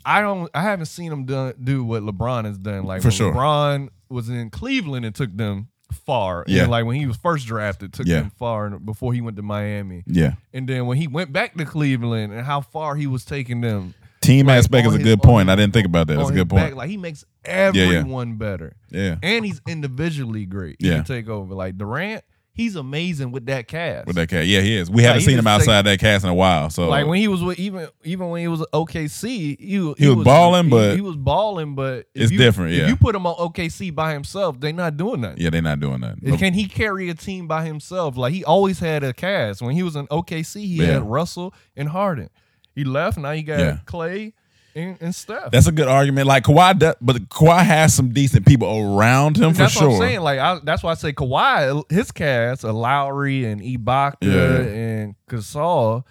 I 0.05 0.21
don't. 0.21 0.49
I 0.53 0.61
haven't 0.61 0.85
seen 0.85 1.11
him 1.11 1.25
done, 1.25 1.53
do 1.61 1.83
what 1.83 2.01
LeBron 2.03 2.45
has 2.45 2.57
done. 2.57 2.83
Like 2.85 3.01
For 3.01 3.07
when 3.07 3.15
sure. 3.15 3.33
LeBron 3.33 3.89
was 4.09 4.29
in 4.29 4.49
Cleveland 4.49 5.05
and 5.05 5.13
took 5.13 5.35
them 5.35 5.67
far. 5.91 6.43
Yeah. 6.47 6.63
And 6.63 6.71
like 6.71 6.85
when 6.85 6.95
he 6.97 7.05
was 7.05 7.17
first 7.17 7.47
drafted, 7.47 7.93
took 7.93 8.07
Yeah. 8.07 8.21
them 8.21 8.31
far 8.37 8.69
before 8.71 9.13
he 9.13 9.21
went 9.21 9.37
to 9.37 9.43
Miami. 9.43 10.03
Yeah. 10.05 10.33
And 10.53 10.67
then 10.67 10.85
when 10.85 10.97
he 10.97 11.07
went 11.07 11.31
back 11.33 11.55
to 11.57 11.65
Cleveland 11.65 12.33
and 12.33 12.45
how 12.45 12.61
far 12.61 12.95
he 12.95 13.07
was 13.07 13.25
taking 13.25 13.61
them. 13.61 13.93
Team 14.21 14.47
like, 14.47 14.57
aspect 14.57 14.87
is 14.87 14.95
a 14.95 14.99
good 14.99 15.21
point. 15.21 15.49
I 15.49 15.55
didn't 15.55 15.73
think 15.73 15.85
about 15.85 16.07
that. 16.07 16.17
That's 16.17 16.29
a 16.29 16.33
good 16.33 16.51
his 16.51 16.57
back, 16.57 16.63
point. 16.65 16.77
like 16.77 16.89
he 16.89 16.97
makes 16.97 17.23
yeah. 17.45 17.51
everyone 17.53 18.35
better. 18.35 18.73
Yeah. 18.89 19.15
And 19.23 19.45
he's 19.45 19.61
individually 19.67 20.45
great. 20.45 20.77
He 20.79 20.87
Yeah. 20.89 20.95
can 20.95 21.03
take 21.05 21.29
over. 21.29 21.53
Like 21.53 21.77
Durant, 21.77 22.23
he's 22.57 22.75
amazing 22.75 23.31
with 23.31 23.45
that 23.45 23.67
cast. 23.69 24.07
With 24.07 24.17
that 24.17 24.27
cast, 24.27 24.45
Yeah, 24.47 24.59
he 24.59 24.75
is. 24.75 24.89
We 24.91 25.03
haven't 25.03 25.21
seen 25.21 25.37
him 25.39 25.47
outside 25.47 25.83
that 25.83 25.99
cast 25.99 26.25
in 26.25 26.29
a 26.29 26.33
while. 26.33 26.69
So 26.69 26.89
like 26.89 27.07
when 27.07 27.19
he 27.19 27.29
was 27.29 27.41
with 27.41 27.57
even 27.59 27.87
even 28.03 28.29
when 28.29 28.41
he 28.41 28.47
was 28.49 28.65
OKC, 28.73 29.57
he, 29.59 29.93
He 29.97 30.09
was 30.09 30.25
balling, 30.25 30.65
he- 30.65 30.69
but 30.69 30.95
he, 30.95 31.01
was 31.01 31.15
balling, 31.15 31.75
but 31.75 32.07
it's 32.13 32.31
you- 32.31 32.37
different, 32.37 32.73
yeah. 32.73 32.83
If 32.83 32.89
you 32.89 32.95
put 32.97 33.15
him 33.15 33.25
on 33.25 33.35
OKC 33.35 33.93
by 33.95 34.11
himself, 34.11 34.59
they're 34.59 34.73
not 34.73 34.97
doing 34.97 35.21
nothing. 35.21 35.37
Yeah, 35.39 35.51
they're 35.51 35.61
not 35.61 35.79
doing 35.79 36.01
that. 36.01 36.17
Can 36.37 36.53
he 36.53 36.67
carry 36.67 37.09
a 37.09 37.13
team 37.13 37.47
by 37.47 37.63
himself? 37.65 38.17
Like 38.17 38.33
he 38.33 38.43
always 38.43 38.79
had 38.79 39.03
a 39.03 39.13
cast. 39.13 39.61
When 39.61 39.75
he 39.75 39.83
was 39.83 39.95
in 39.95 40.07
OKC, 40.07 40.61
he 40.61 40.77
Yeah. 40.81 40.85
had 40.93 41.03
Russell 41.03 41.53
and 41.75 41.89
Harden. 41.89 42.29
He 42.75 42.83
left. 42.83 43.17
Now 43.17 43.31
he 43.31 43.41
got 43.43 43.59
Yeah. 43.59 43.77
Clay 43.85 44.33
and, 44.77 44.97
and 45.01 45.15
Steph. 45.15 45.51
That's 45.51 45.67
a 45.67 45.71
good 45.71 45.87
argument. 45.87 46.27
Like 46.27 46.43
Kawhi, 46.43 46.77
does, 46.77 46.95
but 47.01 47.15
Kawhi 47.29 47.63
has 47.65 47.93
some 47.93 48.09
decent 48.13 48.45
people 48.45 48.67
around 48.97 49.37
him 49.37 49.51
for 49.53 49.59
that's 49.59 49.73
sure. 49.73 49.89
what 49.89 49.95
I'm 49.95 50.01
saying. 50.01 50.21
Like 50.21 50.39
I, 50.39 50.59
that's 50.63 50.83
why 50.83 50.91
I 50.91 50.93
say 50.95 51.13
Kawhi, 51.13 51.89
his 51.91 52.11
cast, 52.11 52.63
a 52.63 52.71
Lowry 52.71 53.45
and 53.45 53.61
Ibaka 53.61 54.15
Yeah. 54.21 54.57
and 54.61 55.15
Gasol. 55.29 56.03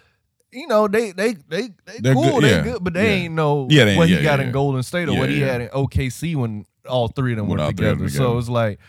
You 0.51 0.67
know 0.67 0.87
they 0.87 1.11
they 1.11 1.33
they 1.47 1.69
they 1.85 1.97
They're 1.99 2.13
cool, 2.13 2.39
good, 2.39 2.43
they 2.43 2.49
yeah. 2.51 2.63
good, 2.63 2.83
but 2.83 2.93
they 2.93 3.03
Yeah. 3.17 3.23
ain't 3.25 3.33
know 3.33 3.67
Yeah, 3.69 3.85
they- 3.85 3.97
what 3.97 4.09
he 4.09 4.21
got 4.21 4.39
in. 4.39 4.51
Golden 4.51 4.81
State 4.83 5.09
or 5.09 5.17
what 5.17 5.29
he 5.29 5.39
had 5.41 5.61
in 5.61 5.67
OKC 5.69 6.35
when 6.35 6.65
all 6.89 7.07
three 7.09 7.33
of 7.33 7.37
them 7.37 7.47
When 7.47 7.59
were 7.59 7.65
three 7.65 7.73
together. 7.87 8.09
So 8.09 8.37
it's 8.37 8.49
like 8.49 8.79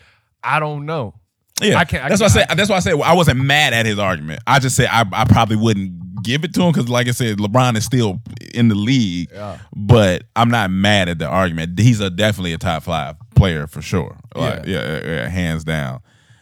I 0.43 0.59
don't 0.59 0.85
know. 0.85 1.15
Yeah, 1.61 1.77
I 1.77 1.85
can't- 1.85 2.03
I 2.05 2.09
that's 2.09 2.21
why 2.21 2.27
I 2.27 2.29
said. 2.29 2.47
That's 2.55 2.69
why 2.69 2.77
I 2.77 2.79
said 2.79 2.99
I 3.01 3.13
wasn't 3.13 3.39
mad 3.41 3.73
at 3.73 3.85
his 3.85 3.99
argument. 3.99 4.41
I 4.47 4.59
just 4.59 4.75
said 4.75 4.87
I, 4.91 5.03
I 5.11 5.25
probably 5.25 5.55
wouldn't 5.57 6.23
give 6.23 6.43
it 6.43 6.53
to 6.53 6.61
him 6.63 6.71
because, 6.71 6.89
like 6.89 7.07
I 7.07 7.11
said, 7.11 7.37
LeBron 7.37 7.75
is 7.77 7.85
still 7.85 8.19
in 8.53 8.67
the 8.67 8.75
league. 8.75 9.29
Yeah. 9.33 9.57
But 9.75 10.23
I'm 10.35 10.49
not 10.49 10.69
mad 10.71 11.09
at 11.09 11.17
the 11.19 11.27
argument. 11.27 11.79
He's 11.79 11.99
a 12.01 12.09
definitely 12.09 12.53
a 12.53 12.57
top 12.57 12.83
five 12.83 13.15
player 13.35 13.67
for 13.67 13.81
sure. 13.81 14.17
Like, 14.35 14.65
yeah, 14.65 14.99
yeah, 14.99 15.05
yeah, 15.05 15.27
hands 15.29 15.63
down. 15.63 16.01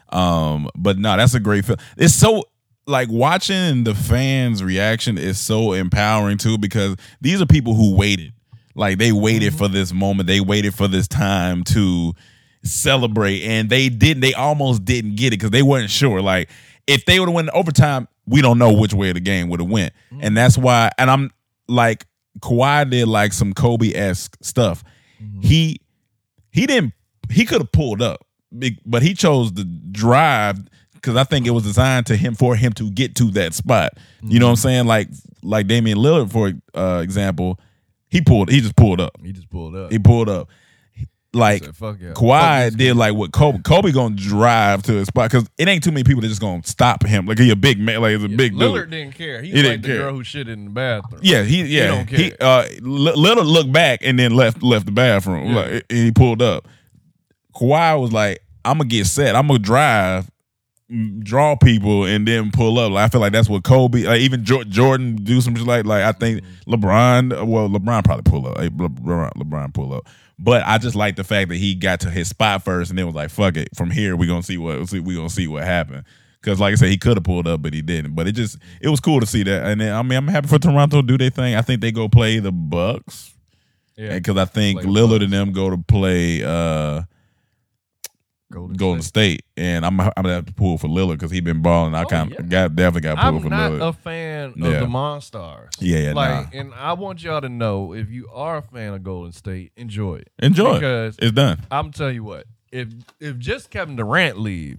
Um, 0.10 0.69
but 0.75 0.97
no, 0.97 1.17
that's 1.17 1.34
a 1.34 1.39
great 1.39 1.65
film. 1.65 1.77
It's 1.97 2.13
so 2.13 2.43
like 2.86 3.10
watching 3.12 3.84
the 3.84 3.93
fans' 3.93 4.63
reaction 4.63 5.17
is 5.17 5.38
so 5.39 5.73
empowering 5.73 6.38
too 6.38 6.58
because 6.58 6.95
these 7.21 7.41
are 7.41 7.45
people 7.45 7.75
who 7.75 7.95
waited. 7.95 8.34
Like 8.75 8.97
they 8.99 9.12
waited 9.12 9.53
for 9.56 9.67
this 9.67 9.91
moment. 9.91 10.27
They 10.27 10.39
waited 10.39 10.73
for 10.73 10.88
this 10.88 11.08
time 11.08 11.63
to 11.65 12.13
celebrate, 12.67 13.43
and 13.43 13.69
they 13.69 13.89
didn't. 13.89 14.21
They 14.21 14.34
almost 14.34 14.86
didn't 14.86 15.15
get 15.15 15.27
it 15.27 15.38
because 15.38 15.51
they 15.51 15.63
weren't 15.63 15.89
sure. 15.89 16.21
Like 16.21 16.49
if 16.86 17.06
they 17.06 17.19
would 17.19 17.30
have 17.30 17.36
went 17.36 17.49
overtime, 17.49 18.08
we 18.25 18.41
don't 18.41 18.58
know 18.58 18.73
which 18.73 18.93
way 18.93 19.12
the 19.12 19.19
game 19.19 19.49
would 19.49 19.60
have 19.60 19.69
went, 19.69 19.93
mm-hmm. 20.12 20.23
and 20.23 20.38
that's 20.38 20.58
why. 20.58 20.89
And 20.97 21.10
I'm 21.10 21.32
like 21.67 22.06
Kawhi 22.39 22.89
did 22.89 23.08
like 23.08 23.34
some 23.34 23.53
Kobe 23.53 23.93
esque 23.93 24.38
stuff. 24.41 24.84
Mm-hmm. 25.21 25.41
He 25.41 25.82
he 26.51 26.65
didn't. 26.65 26.93
He 27.30 27.45
could 27.45 27.62
have 27.62 27.71
pulled 27.71 28.01
up, 28.01 28.25
but 28.86 29.01
he 29.01 29.13
chose 29.13 29.51
to 29.53 29.63
drive 29.63 30.60
because 30.93 31.15
I 31.15 31.23
think 31.23 31.45
it 31.45 31.51
was 31.51 31.63
designed 31.63 32.06
to 32.08 32.15
him 32.15 32.36
for 32.36 32.56
him 32.56 32.73
to 32.73 32.89
get 32.91 33.15
to 33.15 33.25
that 33.32 33.53
spot. 33.53 33.93
You 34.23 34.39
know 34.39 34.47
what 34.47 34.51
I'm 34.51 34.56
mm-hmm. 34.56 34.62
saying? 34.62 34.86
Like 34.88 35.10
like 35.43 35.67
Damian 35.67 35.97
Lillard, 35.97 36.32
for 36.32 36.53
uh, 36.75 37.01
example, 37.01 37.60
he 38.10 38.21
pulled. 38.21 38.49
He 38.49 38.62
just 38.62 38.75
pulled 38.75 39.01
up. 39.01 39.13
He 39.23 39.32
just 39.32 39.49
pulled 39.49 39.75
up. 39.75 39.91
He 39.91 39.99
pulled 39.99 40.30
up. 40.30 40.49
Like 41.34 41.63
said, 41.63 41.76
"Fuck 41.76 41.98
yeah." 42.02 42.13
Kawhi 42.13 42.66
this 42.68 42.76
did 42.76 42.96
like 42.96 43.13
what 43.13 43.32
Kobe. 43.32 43.60
Kobe 43.62 43.92
gonna 43.92 44.16
drive 44.16 44.82
to 44.84 44.94
his 44.94 45.08
spot 45.08 45.30
because 45.30 45.48
it 45.58 45.68
ain't 45.68 45.84
too 45.84 45.92
many 45.92 46.04
people 46.04 46.22
that 46.22 46.30
just 46.30 46.40
gonna 46.42 46.63
stop 46.63 47.06
him. 47.06 47.26
Like 47.26 47.38
he 47.38 47.50
a 47.52 47.56
big 47.56 47.80
man. 47.80 48.02
Like 48.02 48.16
he's 48.16 48.24
a 48.24 48.30
big 48.30 48.54
Lillard 48.54 48.84
dude. 48.84 48.90
didn't 48.92 49.16
care. 49.16 49.42
He's 49.42 49.54
He 49.54 49.62
didn't 49.62 49.82
the 49.82 49.88
care. 49.90 49.98
girl 50.00 50.13
who 50.13 50.24
shit 50.24 50.48
in 50.48 50.63
the 50.66 50.70
bathroom. 50.72 51.20
Yeah, 51.24 51.44
he 51.44 51.63
yeah 51.63 51.88
don't 51.88 52.10
he, 52.10 52.32
uh 52.40 52.62
L- 52.62 53.16
Lillard 53.18 53.46
looked 53.46 53.72
back 53.74 54.00
and 54.04 54.18
then 54.18 54.36
left 54.36 54.63
left 54.63 54.86
the 54.86 54.92
bathroom. 54.94 55.50
Yeah. 55.50 55.56
Like 55.56 55.86
and 55.90 56.00
he 56.00 56.12
pulled 56.12 56.42
up. 56.42 56.68
Kawhi 57.56 58.00
was 58.00 58.12
like, 58.13 58.42
"I'm 58.63 58.78
gonna 58.78 58.88
get 58.90 59.06
set. 59.06 59.36
I'm 59.36 59.48
gonna 59.48 59.60
drive, 59.60 60.30
draw 61.23 61.56
people, 61.56 62.06
and 62.06 62.28
then 62.28 62.52
pull 62.52 62.80
up." 62.80 62.91
Like, 62.91 63.06
I 63.06 63.10
feel 63.10 63.21
like 63.21 63.34
that's 63.34 63.50
what 63.50 63.63
Kobe, 63.63 64.04
like 64.04 64.21
even 64.21 64.43
Jo- 64.45 64.63
Jordan, 64.63 65.15
do 65.17 65.41
some 65.41 65.56
shit 65.56 65.65
like 65.67 65.86
like 65.86 66.04
I 66.04 66.12
think 66.12 66.41
Mm-hmm. 66.43 66.73
LeBron. 66.73 67.47
Well, 67.47 67.69
LeBron 67.69 68.04
probably 68.04 68.30
pull 68.30 68.47
up. 68.47 68.60
Hey, 68.60 68.69
LeBron, 68.69 69.32
LeBron 69.34 69.73
pull 69.73 69.93
up. 69.93 70.08
But 70.39 70.63
I 70.65 70.78
just 70.78 70.95
like 70.95 71.15
the 71.15 71.23
fact 71.23 71.50
that 71.50 71.56
he 71.58 71.73
got 71.73 72.02
to 72.02 72.10
his 72.12 72.30
spot 72.30 72.63
first, 72.63 72.91
and 72.91 72.97
then 73.00 73.06
was 73.06 73.15
like, 73.15 73.30
"Fuck 73.30 73.58
it." 73.58 73.69
From 73.76 73.89
here, 73.89 74.15
we 74.15 74.28
gonna 74.28 74.43
see 74.43 74.58
what 74.58 74.91
we 74.91 75.15
gonna 75.15 75.30
see 75.30 75.47
what 75.47 75.63
happened. 75.63 76.04
Because, 76.39 76.60
like 76.60 76.73
I 76.73 76.76
said, 76.76 76.89
he 76.89 76.97
could 76.97 77.17
have 77.17 77.23
pulled 77.23 77.47
up, 77.47 77.62
but 77.63 77.73
he 77.73 77.82
didn't. 77.82 78.13
But 78.13 78.28
it 78.28 78.34
just 78.34 78.58
it 78.80 78.89
was 78.89 79.00
cool 79.00 79.19
to 79.19 79.26
see 79.26 79.43
that. 79.43 79.65
And 79.65 79.82
then, 79.82 79.93
I 79.93 80.02
mean, 80.04 80.17
I'm 80.17 80.28
happy 80.28 80.47
for 80.47 80.60
Toronto 80.60 81.02
do 81.02 81.17
their 81.17 81.32
thing. 81.32 81.56
I 81.56 81.62
think 81.62 81.82
they 81.82 81.91
go 81.91 82.08
play 82.08 82.38
the 82.39 82.52
Bucks 82.52 83.34
yeah. 83.97 84.13
because 84.13 84.38
I 84.38 84.45
think 84.45 84.82
Lillard 84.82 85.23
and 85.23 85.34
them 85.34 85.52
go 85.52 85.71
to 85.71 85.78
play 85.78 86.43
uh, 86.43 87.02
Golden, 88.52 88.76
Golden 88.78 89.02
State. 89.02 89.42
State, 89.42 89.46
and 89.58 89.86
I'm 89.86 90.00
I'm 90.00 90.12
gonna 90.16 90.34
have 90.36 90.46
to 90.46 90.54
pull 90.54 90.78
for 90.78 90.88
Lillard 90.88 91.14
because 91.14 91.32
he 91.32 91.42
been 91.42 91.62
balling. 91.62 91.94
I 91.96 92.04
Oh, 92.04 92.06
kind 92.06 92.32
yeah. 92.32 92.38
of 92.40 92.50
got 92.50 92.76
definitely 92.76 93.02
got 93.02 93.18
pulled 93.18 93.36
I'm 93.36 93.42
for 93.42 93.50
not 93.50 93.72
Lillard. 93.74 93.90
a 93.90 93.94
fan 93.94 94.54
Yeah. 94.56 94.68
of 94.68 94.80
the 94.82 94.86
Monstars. 94.86 95.70
Yeah, 95.80 95.98
yeah, 96.00 96.14
Like, 96.14 96.54
nah. 96.54 96.60
and 96.62 96.74
I 96.74 96.94
want 96.94 97.22
y'all 97.24 97.42
to 97.42 97.50
know 97.50 97.94
if 97.94 98.10
you 98.10 98.30
are 98.34 98.58
a 98.58 98.62
fan 98.62 98.94
of 98.94 99.04
Golden 99.04 99.34
State, 99.34 99.74
enjoy 99.76 100.16
it. 100.18 100.30
Enjoy 100.40 100.76
because 100.76 101.18
it. 101.18 101.26
It's 101.26 101.32
done. 101.34 101.60
I'm 101.70 101.92
tell 101.92 102.12
you 102.12 102.24
what, 102.24 102.46
if 102.72 102.88
if 103.20 103.38
just 103.38 103.70
Kevin 103.70 103.96
Durant 103.98 104.40
leave, 104.40 104.78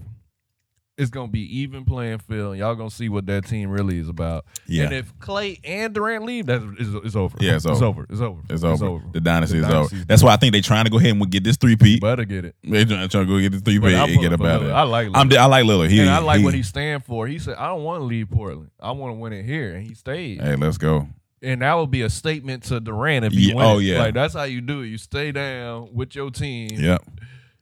it's 0.98 1.10
gonna 1.10 1.28
be 1.28 1.60
even 1.60 1.84
playing 1.84 2.18
field. 2.18 2.56
Y'all 2.58 2.74
gonna 2.74 2.90
see 2.90 3.08
what 3.08 3.24
that 3.26 3.46
team 3.46 3.70
really 3.70 3.98
is 3.98 4.08
about. 4.08 4.44
Yeah. 4.66 4.84
And 4.84 4.92
if 4.94 5.18
Clay 5.20 5.60
and 5.64 5.94
Durant 5.94 6.24
leave, 6.24 6.46
that's 6.46 6.64
it's, 6.78 6.90
it's 7.06 7.16
over. 7.16 7.38
Yeah, 7.40 7.54
it's 7.56 7.64
over. 7.64 7.74
It's 7.74 7.82
over. 7.82 8.00
over. 8.24 8.42
It's 8.50 8.62
over. 8.64 8.72
It's 8.74 8.82
over. 8.82 9.04
The 9.12 9.20
dynasty 9.20 9.60
The 9.60 9.66
is 9.68 9.72
over. 9.72 9.94
That's 10.06 10.22
why 10.22 10.32
I 10.32 10.36
think 10.36 10.52
they're 10.52 10.60
trying 10.60 10.84
to 10.84 10.90
go 10.90 10.98
ahead 10.98 11.12
and 11.14 11.30
get 11.30 11.44
this 11.44 11.56
three 11.56 11.76
peat. 11.76 12.02
Better 12.02 12.24
get 12.24 12.44
it. 12.44 12.56
They're 12.64 12.84
trying 12.84 13.08
to 13.08 13.24
go 13.24 13.38
get 13.38 13.52
this 13.52 13.62
three 13.62 13.78
peat 13.80 13.94
and 13.94 14.08
get 14.08 14.16
pulling 14.16 14.32
up 14.34 14.40
for 14.40 14.46
out 14.48 14.56
of 14.56 14.62
Lillard. 14.62 14.70
it. 14.70 14.72
I 14.72 14.82
like 14.82 15.08
I'm, 15.14 15.32
I 15.32 15.44
like 15.46 15.64
Lillard. 15.64 15.88
He, 15.90 16.00
and 16.00 16.10
I 16.10 16.18
like 16.18 16.40
he- 16.40 16.44
what 16.44 16.54
he 16.54 16.62
stand 16.62 17.04
for. 17.04 17.26
He 17.26 17.38
said, 17.38 17.56
"I 17.56 17.68
don't 17.68 17.84
want 17.84 18.00
to 18.00 18.04
leave 18.04 18.28
Portland. 18.30 18.70
I 18.80 18.90
want 18.90 19.14
to 19.14 19.18
win 19.18 19.32
it 19.32 19.44
here," 19.44 19.74
and 19.74 19.86
he 19.86 19.94
stayed. 19.94 20.40
Hey, 20.42 20.56
let's 20.56 20.78
go. 20.78 21.08
And 21.40 21.62
that 21.62 21.74
would 21.74 21.92
be 21.92 22.02
a 22.02 22.10
statement 22.10 22.64
to 22.64 22.80
Durant 22.80 23.24
if 23.24 23.32
he 23.32 23.50
Yeah, 23.50 23.54
win. 23.54 23.64
oh, 23.64 23.78
yeah. 23.78 24.00
like 24.00 24.14
that's 24.14 24.34
how 24.34 24.42
you 24.42 24.60
do 24.60 24.80
it. 24.80 24.88
You 24.88 24.98
stay 24.98 25.30
down 25.30 25.90
with 25.94 26.16
your 26.16 26.32
team, 26.32 26.70
Yep. 26.72 27.00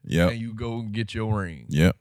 Yep. 0.06 0.30
and 0.30 0.40
you 0.40 0.54
go 0.54 0.80
get 0.80 1.12
your 1.12 1.38
ring. 1.38 1.66
Yep. 1.68 1.94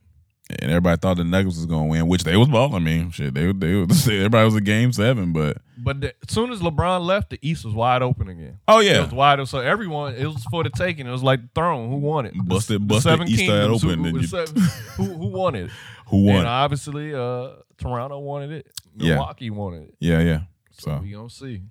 And 0.48 0.70
everybody 0.70 1.00
thought 1.00 1.18
the 1.18 1.24
Nuggets 1.24 1.56
was 1.56 1.66
gonna 1.66 1.88
win, 1.88 2.08
which 2.08 2.24
they 2.24 2.38
was 2.38 2.48
balling. 2.48 2.76
I 2.76 2.80
mean, 2.80 3.10
shit, 3.10 3.34
they 3.34 3.52
they 3.52 3.74
was, 3.76 4.08
everybody 4.08 4.46
was 4.46 4.56
a 4.56 4.62
game 4.62 4.92
seven, 4.94 5.34
but 5.34 5.58
But 5.76 6.02
the, 6.02 6.08
as 6.10 6.30
soon 6.34 6.52
as 6.52 6.60
LeBron 6.60 7.04
left, 7.04 7.32
the 7.32 7.40
East 7.42 7.66
was 7.66 7.74
wide 7.74 8.04
open 8.04 8.28
again. 8.30 8.60
oh 8.68 8.80
yeah, 8.80 8.92
It 8.92 8.94
yeah, 8.96 9.02
was 9.06 9.12
wide 9.12 9.40
open. 9.40 9.48
So 9.48 9.60
everyone, 9.60 10.14
it 10.14 10.26
was 10.28 10.44
for 10.52 10.64
the 10.64 10.70
taking. 10.70 11.08
It 11.08 11.12
was 11.12 11.24
like 11.24 11.42
the 11.42 11.50
throne. 11.56 11.90
Who 11.90 11.98
won 11.98 12.28
it? 12.28 12.34
The- 12.36 12.44
Busted- 12.44 12.76
the 12.82 12.86
busted 12.86 13.04
seven 13.12 13.28
East 13.28 13.40
kingdoms. 13.40 13.84
open, 13.84 14.04
Who, 14.04 14.10
who, 14.12 14.20
you- 14.20 14.28
seven- 14.28 14.62
who, 14.98 15.04
who 15.06 15.28
won 15.30 15.56
it? 15.56 15.72
who 16.10 16.26
won? 16.26 16.36
And 16.38 16.48
obviously, 16.48 17.16
uh, 17.16 17.50
Toronto 17.80 18.20
wanted 18.20 18.52
it. 18.52 18.68
Yeah. 18.98 19.16
Milwaukee 19.16 19.50
wanted 19.50 19.84
it. 19.90 19.96
yeah, 20.00 20.20
yeah. 20.20 20.40
So, 20.74 20.92
So 20.92 21.00
we 21.02 21.12
gonna 21.12 21.28
see. 21.30 21.64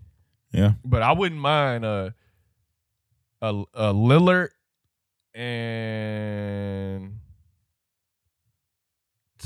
yeah, 0.51 0.72
But 0.84 1.03
I 1.03 1.12
wouldn't 1.12 1.40
mind 1.40 1.84
uh, 1.84 2.11
a 3.40 3.62
a 3.72 3.94
Lillard 3.94 4.49
and 5.34 7.18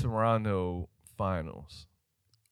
Toronto 0.02 0.88
finals. 1.16 1.86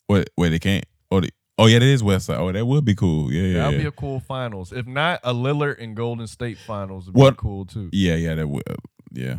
wait, 0.09 0.29
wait, 0.37 0.51
they 0.51 0.59
can't. 0.59 0.85
Oh, 1.11 1.21
they, 1.21 1.29
oh 1.59 1.67
yeah, 1.67 1.79
that 1.79 1.87
is 1.87 2.03
West 2.03 2.27
Side. 2.27 2.39
Oh, 2.39 2.51
that 2.53 2.67
would 2.67 2.85
be 2.85 2.95
cool. 2.95 3.33
Yeah, 3.33 3.43
yeah, 3.43 3.63
That'd 3.65 3.81
be 3.81 3.87
a 3.87 3.91
cool 3.93 4.21
finals. 4.21 4.73
If 4.73 4.87
not, 4.87 5.21
a 5.25 5.33
Lillard 5.33 5.83
and 5.83 5.95
Golden 5.97 6.27
State 6.27 6.59
finals 6.59 7.07
would 7.07 7.15
be 7.15 7.21
What- 7.21 7.37
cool 7.37 7.65
too. 7.65 7.91
yeah, 7.93 8.15
yeah, 8.17 8.35
that 8.35 8.49
would. 8.49 8.63
Yeah, 9.13 9.39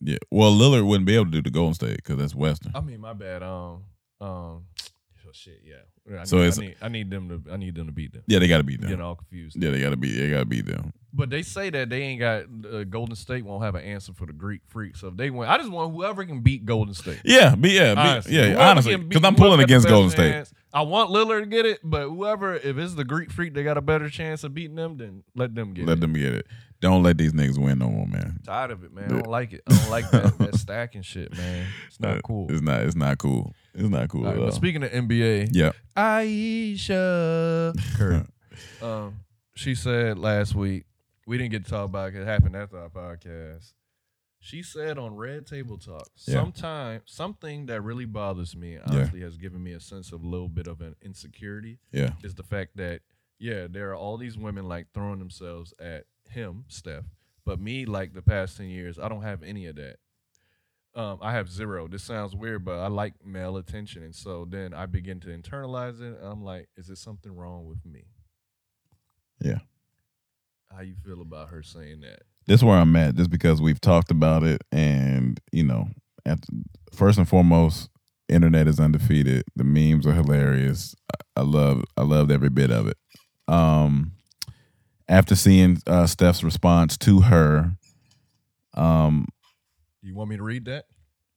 yeah. 0.00 0.18
Well, 0.30 0.52
Lillard 0.52 0.86
wouldn't 0.86 1.06
be 1.06 1.14
able 1.14 1.26
to 1.26 1.30
do 1.30 1.42
the 1.42 1.50
Golden 1.50 1.74
State 1.74 1.96
because 1.96 2.16
that's 2.16 2.34
Western. 2.34 2.72
I 2.74 2.80
mean, 2.80 3.00
my 3.00 3.12
bad. 3.12 3.42
Um, 3.42 3.84
um, 4.20 4.64
oh, 5.26 5.30
shit. 5.32 5.60
Yeah. 5.64 5.76
I 6.20 6.24
So 6.24 6.36
need, 6.38 6.42
it's- 6.46 6.58
I 6.58 6.62
need, 6.62 6.76
I 6.82 6.88
need 6.88 7.10
them 7.10 7.28
to 7.44 7.52
I 7.52 7.56
need 7.56 7.74
them 7.74 7.86
to 7.86 7.92
beat 7.92 8.12
them. 8.12 8.22
Yeah, 8.26 8.38
they 8.38 8.48
got 8.48 8.58
to 8.58 8.64
beat 8.64 8.80
them. 8.80 8.90
Getting 8.90 9.04
all 9.04 9.14
confused. 9.16 9.56
Yeah, 9.62 9.70
they 9.70 9.80
got 9.80 9.90
to 9.90 9.96
be. 9.96 10.10
They 10.18 10.30
got 10.30 10.40
to 10.40 10.44
beat 10.46 10.66
them. 10.66 10.92
But 11.12 11.30
they 11.30 11.42
say 11.42 11.70
that 11.70 11.88
they 11.88 12.02
ain't 12.02 12.20
got 12.20 12.44
uh, 12.70 12.84
Golden 12.84 13.16
State 13.16 13.44
won't 13.44 13.64
have 13.64 13.74
an 13.74 13.82
answer 13.82 14.12
for 14.12 14.26
the 14.26 14.32
Greek 14.32 14.60
freak. 14.68 14.94
So 14.96 15.08
if 15.08 15.16
they 15.16 15.30
win, 15.30 15.48
I 15.48 15.56
just 15.58 15.70
want 15.70 15.92
whoever 15.92 16.24
can 16.24 16.40
beat 16.40 16.64
Golden 16.66 16.94
State. 16.94 17.20
Yeah, 17.24 17.54
be 17.54 17.70
yeah, 17.70 17.94
be, 17.94 18.00
Honestly, 18.00 18.36
yeah. 18.36 18.70
Honestly, 18.70 18.96
because 18.96 19.24
I'm 19.24 19.34
pulling 19.34 19.60
against 19.60 19.88
Golden 19.88 20.10
State. 20.10 20.32
hands, 20.32 20.52
I 20.72 20.82
want 20.82 21.10
Lillard 21.10 21.40
to 21.40 21.46
get 21.46 21.64
it, 21.64 21.80
but 21.82 22.08
whoever, 22.10 22.54
if 22.54 22.76
it's 22.76 22.94
the 22.94 23.04
Greek 23.04 23.30
freak, 23.32 23.54
they 23.54 23.62
got 23.64 23.78
a 23.78 23.80
better 23.80 24.10
chance 24.10 24.44
of 24.44 24.52
beating 24.54 24.76
them. 24.76 24.98
Then 24.98 25.22
let 25.34 25.54
them 25.54 25.72
get 25.72 25.86
Let 25.86 25.96
it. 25.98 26.00
them 26.00 26.12
get 26.12 26.34
it. 26.34 26.46
Don't 26.80 27.02
let 27.02 27.18
these 27.18 27.32
niggas 27.32 27.58
win 27.58 27.78
no 27.80 27.88
more, 27.88 28.06
man. 28.06 28.38
Tired 28.44 28.70
of 28.70 28.84
it, 28.84 28.94
man. 28.94 29.06
I 29.06 29.08
don't 29.08 29.26
like 29.26 29.52
it. 29.52 29.62
I 29.68 29.74
don't 29.76 29.90
like 29.90 30.10
that, 30.12 30.38
that 30.38 30.54
stacking 30.58 31.02
shit, 31.02 31.36
man. 31.36 31.66
It's 31.88 31.98
not 31.98 32.22
cool. 32.22 32.46
It's 32.50 32.60
not. 32.60 32.82
It's 32.82 32.94
not 32.94 33.18
cool. 33.18 33.52
It's 33.74 33.88
not 33.88 34.08
cool 34.08 34.22
right, 34.24 34.34
at 34.34 34.38
all. 34.38 34.44
but 34.46 34.54
speaking 34.54 34.84
of 34.84 34.90
NBA, 34.92 35.48
yeah. 35.52 35.72
Ayesha 35.98 37.72
Curry, 37.96 38.22
um, 38.82 39.20
she 39.56 39.74
said 39.74 40.16
last 40.18 40.54
week 40.54 40.84
we 41.26 41.36
didn't 41.36 41.50
get 41.50 41.64
to 41.64 41.70
talk 41.70 41.86
about 41.86 42.08
it. 42.08 42.12
'cause 42.12 42.20
It 42.22 42.26
happened 42.26 42.54
after 42.54 42.78
our 42.78 42.88
podcast. 42.88 43.72
She 44.40 44.62
said 44.62 44.96
on 44.96 45.16
Red 45.16 45.46
Table 45.46 45.76
Talk, 45.76 46.08
Yeah. 46.26 46.34
sometime 46.34 47.02
something 47.04 47.66
that 47.66 47.82
really 47.82 48.04
bothers 48.04 48.54
me, 48.54 48.74
and 48.74 48.84
honestly, 48.88 49.20
has 49.22 49.36
given 49.36 49.60
me 49.62 49.72
a 49.72 49.80
sense 49.80 50.12
of 50.12 50.22
a 50.22 50.26
little 50.26 50.48
bit 50.48 50.68
of 50.68 50.80
an 50.80 50.94
insecurity 51.02 51.80
Yeah. 51.90 52.12
is 52.22 52.36
the 52.36 52.44
fact 52.44 52.76
that 52.76 53.02
yeah, 53.40 53.66
there 53.68 53.90
are 53.90 53.96
all 53.96 54.16
these 54.16 54.38
women 54.38 54.66
like 54.68 54.92
throwing 54.94 55.18
themselves 55.18 55.74
at 55.80 56.04
him, 56.30 56.64
Steph, 56.68 57.04
but 57.44 57.58
me, 57.60 57.84
like 57.86 58.12
the 58.14 58.22
past 58.22 58.56
ten 58.56 58.68
years, 58.68 58.98
I 59.00 59.08
don't 59.08 59.22
have 59.22 59.42
any 59.42 59.66
of 59.66 59.74
that. 59.76 59.96
Um, 60.98 61.20
I 61.22 61.30
have 61.30 61.48
zero. 61.48 61.86
This 61.86 62.02
sounds 62.02 62.34
weird, 62.34 62.64
but 62.64 62.80
I 62.80 62.88
like 62.88 63.14
male 63.24 63.56
attention, 63.56 64.02
and 64.02 64.12
so 64.12 64.44
then 64.50 64.74
I 64.74 64.86
begin 64.86 65.20
to 65.20 65.28
internalize 65.28 66.00
it. 66.00 66.18
I'm 66.20 66.42
like, 66.42 66.68
is 66.76 66.88
there 66.88 66.96
something 66.96 67.32
wrong 67.32 67.66
with 67.66 67.78
me? 67.86 68.02
Yeah. 69.40 69.60
How 70.74 70.82
you 70.82 70.96
feel 71.06 71.22
about 71.22 71.50
her 71.50 71.62
saying 71.62 72.00
that? 72.00 72.22
This 72.48 72.58
is 72.60 72.64
where 72.64 72.78
I'm 72.78 72.96
at, 72.96 73.14
just 73.14 73.30
because 73.30 73.62
we've 73.62 73.80
talked 73.80 74.10
about 74.10 74.42
it, 74.42 74.60
and 74.72 75.38
you 75.52 75.62
know, 75.62 75.86
at, 76.26 76.40
first 76.92 77.16
and 77.16 77.28
foremost, 77.28 77.90
internet 78.28 78.66
is 78.66 78.80
undefeated. 78.80 79.44
The 79.54 79.62
memes 79.62 80.04
are 80.04 80.14
hilarious. 80.14 80.96
I, 81.12 81.42
I 81.42 81.44
love. 81.44 81.84
I 81.96 82.02
loved 82.02 82.32
every 82.32 82.50
bit 82.50 82.72
of 82.72 82.88
it. 82.88 82.96
Um, 83.46 84.14
after 85.08 85.36
seeing 85.36 85.80
uh, 85.86 86.08
Steph's 86.08 86.42
response 86.42 86.98
to 86.98 87.20
her, 87.20 87.76
um, 88.74 89.28
You 90.02 90.14
want 90.14 90.30
me 90.30 90.36
to 90.36 90.42
read 90.42 90.64
that? 90.66 90.86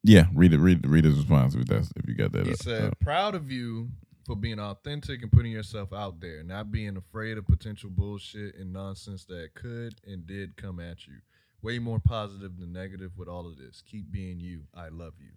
yeah, 0.03 0.25
read 0.33 0.53
it. 0.53 0.59
Read 0.59 0.85
read 0.87 1.05
his 1.05 1.17
response 1.17 1.55
if 1.55 1.65
that's 1.67 1.91
if 1.95 2.07
you 2.07 2.15
got 2.15 2.31
that. 2.33 2.45
He 2.47 2.53
up. 2.53 2.57
said, 2.59 2.83
Uh, 2.85 2.91
"Proud 2.99 3.35
of 3.35 3.51
you 3.51 3.89
for 4.25 4.35
being 4.35 4.59
authentic 4.59 5.21
and 5.21 5.31
putting 5.31 5.51
yourself 5.51 5.91
out 5.93 6.19
there, 6.19 6.43
not 6.43 6.71
being 6.71 6.95
afraid 6.97 7.37
of 7.37 7.45
potential 7.47 7.89
bullshit 7.89 8.55
and 8.55 8.71
nonsense 8.71 9.25
that 9.25 9.49
could 9.55 9.95
and 10.05 10.25
did 10.27 10.55
come 10.57 10.79
at 10.79 11.07
you. 11.07 11.15
Way 11.61 11.77
more 11.79 11.99
positive 11.99 12.57
than 12.59 12.71
negative 12.73 13.11
with 13.17 13.27
all 13.27 13.45
of 13.47 13.57
this. 13.57 13.81
Keep 13.85 14.11
being 14.11 14.39
you. 14.39 14.61
I 14.73 14.89
love 14.89 15.13
you." 15.19 15.31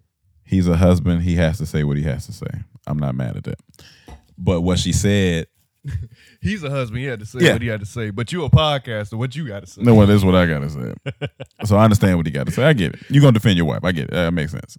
he's 0.47 0.67
a 0.67 0.77
husband. 0.77 1.23
He 1.23 1.35
has 1.37 1.57
to 1.57 1.65
say 1.65 1.83
what 1.83 1.97
he 1.97 2.03
has 2.03 2.27
to 2.27 2.31
say. 2.33 2.63
I'm 2.85 2.99
not 2.99 3.15
mad 3.15 3.35
at 3.37 3.43
that. 3.45 3.59
But 4.37 4.61
what 4.61 4.77
she 4.77 4.93
said, 4.93 5.47
He's 6.41 6.63
a 6.63 6.69
husband. 6.69 6.99
He 7.01 7.05
had 7.05 7.19
to 7.19 7.25
say 7.25 7.39
Yeah. 7.41 7.53
what 7.53 7.61
he 7.61 7.67
had 7.67 7.79
to 7.79 7.85
say. 7.85 8.09
But 8.09 8.31
you 8.31 8.43
a 8.45 8.49
podcaster. 8.49 9.13
What 9.13 9.35
you 9.35 9.47
got 9.47 9.61
to 9.61 9.67
say? 9.67 9.81
no, 9.81 9.93
well, 9.95 10.07
this 10.07 10.17
is 10.17 10.25
what 10.25 10.35
I 10.35 10.45
gotta 10.45 10.69
say. 10.69 10.93
so 11.65 11.77
I 11.77 11.83
understand 11.83 12.17
what 12.17 12.25
he 12.25 12.31
got 12.31 12.45
to 12.47 12.51
say. 12.51 12.63
I 12.63 12.73
get 12.73 12.93
it. 12.95 12.99
You're 13.09 13.21
gonna 13.21 13.33
defend 13.33 13.57
your 13.57 13.65
wife. 13.65 13.83
I 13.83 13.91
get 13.91 14.05
it. 14.05 14.11
That 14.11 14.33
makes 14.33 14.51
sense. 14.51 14.77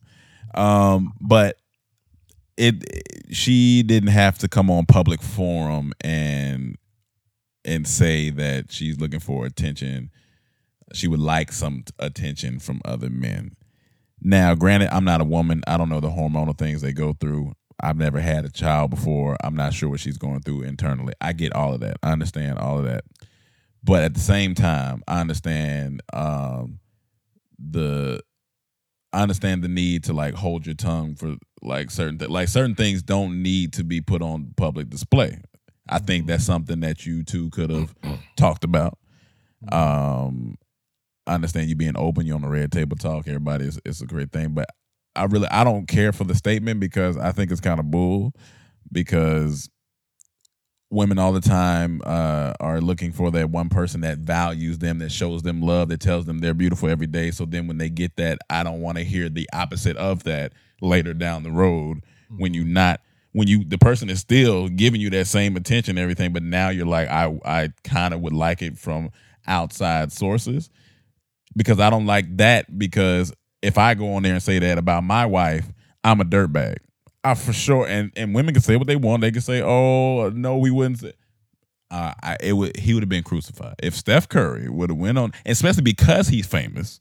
Um, 0.55 1.13
but 1.21 1.57
it 2.57 2.83
she 3.31 3.83
didn't 3.83 4.09
have 4.11 4.39
to 4.39 4.49
come 4.49 4.71
on 4.71 4.87
public 4.87 5.21
forum 5.23 5.93
and 6.01 6.77
and 7.65 7.87
say 7.87 8.31
that 8.31 8.71
she's 8.73 8.99
looking 9.01 9.21
for 9.21 9.45
attention. 9.47 10.11
She 10.93 11.09
would 11.09 11.21
like 11.21 11.53
some 11.53 11.85
attention 11.99 12.61
from 12.61 12.81
other 12.85 13.11
men. 13.11 13.57
Now, 14.23 14.55
granted, 14.55 14.89
I'm 14.95 15.05
not 15.05 15.21
a 15.21 15.25
woman. 15.25 15.63
I 15.67 15.77
don't 15.77 15.89
know 15.89 16.01
the 16.01 16.09
hormonal 16.09 16.57
things 16.57 16.81
they 16.81 16.93
go 16.93 17.13
through. 17.13 17.53
I've 17.81 17.97
never 17.97 18.21
had 18.21 18.45
a 18.45 18.51
child 18.51 18.91
before. 18.91 19.37
I'm 19.43 19.55
not 19.55 19.75
sure 19.75 19.89
what 19.89 20.01
she's 20.01 20.19
going 20.19 20.41
through 20.41 20.63
internally. 20.63 21.15
I 21.21 21.33
get 21.33 21.53
all 21.53 21.75
of 21.75 21.81
that. 21.81 21.99
I 22.03 22.13
understand 22.13 22.59
all 22.59 22.79
of 22.79 22.85
that. 22.85 23.05
But 23.85 24.03
at 24.03 24.15
the 24.15 24.21
same 24.21 24.55
time, 24.55 25.03
I 25.07 25.21
understand 25.21 26.03
um, 26.13 26.81
the 27.59 28.21
I 29.13 29.23
understand 29.23 29.63
the 29.63 29.69
need 29.69 30.05
to 30.05 30.13
like 30.13 30.35
hold 30.35 30.67
your 30.67 30.75
tongue 30.75 31.15
for 31.15 31.37
like 31.63 31.91
certain 31.91 32.19
th- 32.19 32.31
like 32.31 32.49
certain 32.49 32.75
things 32.75 33.03
don't 33.03 33.43
need 33.43 33.73
to 33.75 33.85
be 33.85 34.01
put 34.01 34.23
on 34.23 34.53
public 34.57 34.91
display. 34.91 35.41
I 35.89 36.01
think 36.01 36.27
that's 36.27 36.45
something 36.45 36.81
that 36.81 37.07
you 37.07 37.23
two 37.23 37.51
could 37.51 37.71
have 37.71 37.95
talked 38.37 38.65
about. 38.65 38.99
Um, 39.71 40.57
I 41.27 41.35
understand 41.35 41.69
you 41.69 41.77
being 41.77 41.97
open. 41.97 42.27
You're 42.27 42.37
on 42.37 42.43
the 42.43 42.49
red 42.49 42.73
table 42.73 42.97
talk. 42.97 43.27
Everybody, 43.27 43.67
is 43.67 43.81
it's 43.85 44.01
a 44.01 44.07
great 44.07 44.33
thing. 44.33 44.51
But 44.51 44.69
I 45.17 45.25
really 45.25 45.49
I 45.49 45.65
don't 45.65 45.87
care 45.87 46.13
for 46.13 46.25
the 46.25 46.35
statement 46.35 46.81
because 46.81 47.17
I 47.17 47.33
think 47.33 47.51
it's 47.51 47.61
kind 47.61 47.81
of 47.81 47.91
bull. 47.91 48.33
Because 48.93 49.69
women 50.91 51.19
all 51.19 51.33
the 51.33 51.41
time 51.41 52.01
uh, 52.05 52.53
are 52.61 52.81
looking 52.81 53.13
for 53.13 53.31
that 53.33 53.51
one 53.51 53.69
person 53.69 54.03
that 54.03 54.19
values 54.19 54.79
them, 54.79 54.99
that 54.99 55.11
shows 55.11 55.43
them 55.43 55.61
love, 55.61 55.89
that 55.89 56.01
tells 56.01 56.25
them 56.27 56.39
they're 56.39 56.55
beautiful 56.55 56.89
every 56.89 57.09
day. 57.09 57.31
So 57.31 57.45
then 57.45 57.67
when 57.67 57.79
they 57.79 57.89
get 57.89 58.17
that, 58.17 58.39
I 58.49 58.63
don't 58.63 58.81
want 58.81 58.99
to 58.99 59.05
hear 59.05 59.29
the 59.29 59.49
opposite 59.53 59.97
of 59.97 60.23
that 60.25 60.53
later 60.81 61.15
down 61.15 61.43
the 61.43 61.51
road 61.51 62.05
when 62.37 62.55
you 62.55 62.65
not 62.65 63.01
when 63.33 63.49
you 63.49 63.65
the 63.65 63.79
person 63.79 64.09
is 64.09 64.21
still 64.21 64.69
giving 64.69 65.01
you 65.01 65.11
that 65.11 65.27
same 65.27 65.57
attention 65.57 65.93
and 65.93 65.99
everything, 65.99 66.33
but 66.33 66.43
now 66.43 66.69
you're 66.71 66.87
like, 66.87 67.09
I 67.09 67.39
I 67.45 67.69
kind 67.85 68.15
of 68.15 68.21
would 68.21 68.33
like 68.33 68.63
it 68.63 68.79
from 68.79 69.11
outside 69.47 70.13
sources 70.13 70.71
because 71.57 71.81
I 71.81 71.91
don't 71.91 72.07
like 72.07 72.37
that 72.39 72.79
because 72.79 73.33
if 73.67 73.79
I 73.79 73.95
go 73.95 74.15
on 74.15 74.23
there 74.23 74.35
and 74.35 74.43
say 74.43 74.59
that 74.59 74.79
about 74.79 75.05
my 75.05 75.27
wife, 75.27 75.67
I'm 76.05 76.21
a 76.21 76.25
dirtbag. 76.25 76.77
I 77.25 77.35
for 77.35 77.53
sure 77.53 77.87
and 77.87 78.13
and 78.17 78.35
women 78.35 78.55
can 78.55 78.63
say 78.63 78.77
what 78.77 78.87
they 78.87 78.97
want. 78.97 79.21
They 79.23 79.33
can 79.33 79.41
say, 79.43 79.61
"Oh, 79.63 80.31
no, 80.31 80.59
we 80.59 80.71
wouldn't 80.71 81.01
say." 81.01 81.13
Uh, 81.91 82.13
I 82.23 82.37
it 82.41 82.53
would 82.55 82.77
he 82.77 82.95
would 82.95 83.03
have 83.03 83.09
been 83.09 83.23
crucified 83.23 83.75
if 83.83 83.95
Steph 83.95 84.29
Curry 84.29 84.69
would 84.69 84.91
have 84.91 84.99
went 84.99 85.19
on, 85.19 85.33
especially 85.45 85.83
because 85.83 86.29
he's 86.29 86.47
famous. 86.47 87.01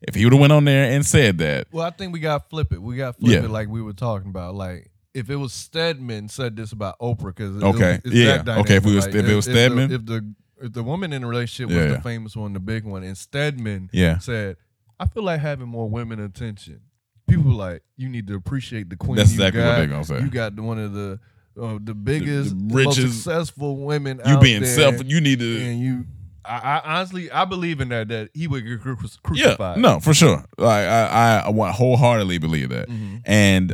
If 0.00 0.14
he 0.16 0.24
would 0.24 0.32
have 0.32 0.40
went 0.40 0.52
on 0.52 0.64
there 0.64 0.90
and 0.90 1.06
said 1.06 1.38
that, 1.38 1.68
Well, 1.72 1.86
I 1.86 1.90
think 1.90 2.12
we 2.12 2.18
got 2.20 2.42
to 2.42 2.48
flip 2.48 2.72
it. 2.72 2.82
We 2.82 2.96
got 2.96 3.14
to 3.14 3.20
flip 3.20 3.32
Yeah. 3.32 3.44
it 3.44 3.50
like 3.50 3.68
we 3.68 3.82
were 3.82 3.92
talking 3.92 4.30
about. 4.30 4.54
Like 4.56 4.90
if 5.14 5.30
it 5.30 5.36
was 5.36 5.52
Stedman 5.52 6.28
said 6.28 6.56
this 6.56 6.72
about 6.72 6.98
Oprah, 6.98 7.26
because 7.34 7.62
Okay. 7.62 8.00
Yeah. 8.04 8.42
Okay, 8.46 8.76
if 8.76 8.84
we 8.84 8.94
was- 8.96 9.06
if 9.06 9.14
it 9.14 9.34
was 9.34 9.44
Stedman. 9.44 9.92
if 9.92 10.04
the 10.06 10.34
if 10.60 10.72
the 10.72 10.82
woman 10.82 11.12
in 11.12 11.22
the 11.22 11.28
relationship 11.28 11.68
was 11.74 11.84
Yeah. 11.90 11.96
the 11.96 12.00
famous 12.00 12.34
one, 12.36 12.52
the 12.52 12.60
big 12.60 12.84
one, 12.84 13.02
and 13.02 13.16
Stedman 13.18 13.90
Yeah. 13.92 14.18
said, 14.18 14.56
"I 15.02 15.06
feel 15.06 15.22
like 15.22 15.40
having 15.40 15.68
more 15.68 15.88
women 15.88 16.20
attention." 16.20 16.80
People 17.28 17.52
like 17.52 17.82
you 17.96 18.08
need 18.08 18.26
to 18.26 18.34
appreciate 18.34 18.90
the 18.90 18.96
queen. 18.96 19.16
That's 19.16 19.30
you 19.30 19.36
exactly 19.42 19.60
what 19.62 19.66
got. 19.68 19.78
they 19.80 19.86
gonna 19.86 20.04
say. 20.04 20.20
You 20.20 20.30
got 20.30 20.58
one 20.58 20.78
of 20.78 20.92
the 20.92 21.18
uh, 21.60 21.78
the 21.82 21.94
biggest, 21.94 22.50
the 22.50 22.74
most 22.74 22.98
richest- 22.98 23.22
successful 23.24 23.76
women. 23.78 24.20
you 24.26 24.38
being 24.38 24.64
self, 24.64 24.96
you 25.04 25.20
need 25.20 25.38
to 25.40 25.60
and 25.62 25.80
you. 25.80 26.04
I, 26.44 26.56
I 26.58 26.96
honestly, 26.96 27.30
I 27.30 27.44
believe 27.44 27.80
in 27.80 27.88
that. 27.90 28.08
That 28.08 28.30
he 28.34 28.48
would 28.48 28.66
get 28.66 28.80
cru- 28.80 28.96
Yeah, 29.34 29.74
no, 29.78 30.00
for 30.00 30.12
sure. 30.12 30.44
Like 30.58 30.86
I, 30.86 31.42
I, 31.46 31.48
I 31.48 31.70
wholeheartedly 31.70 32.38
believe 32.38 32.70
that, 32.70 32.88
Mhm. 32.88 33.22
and 33.24 33.72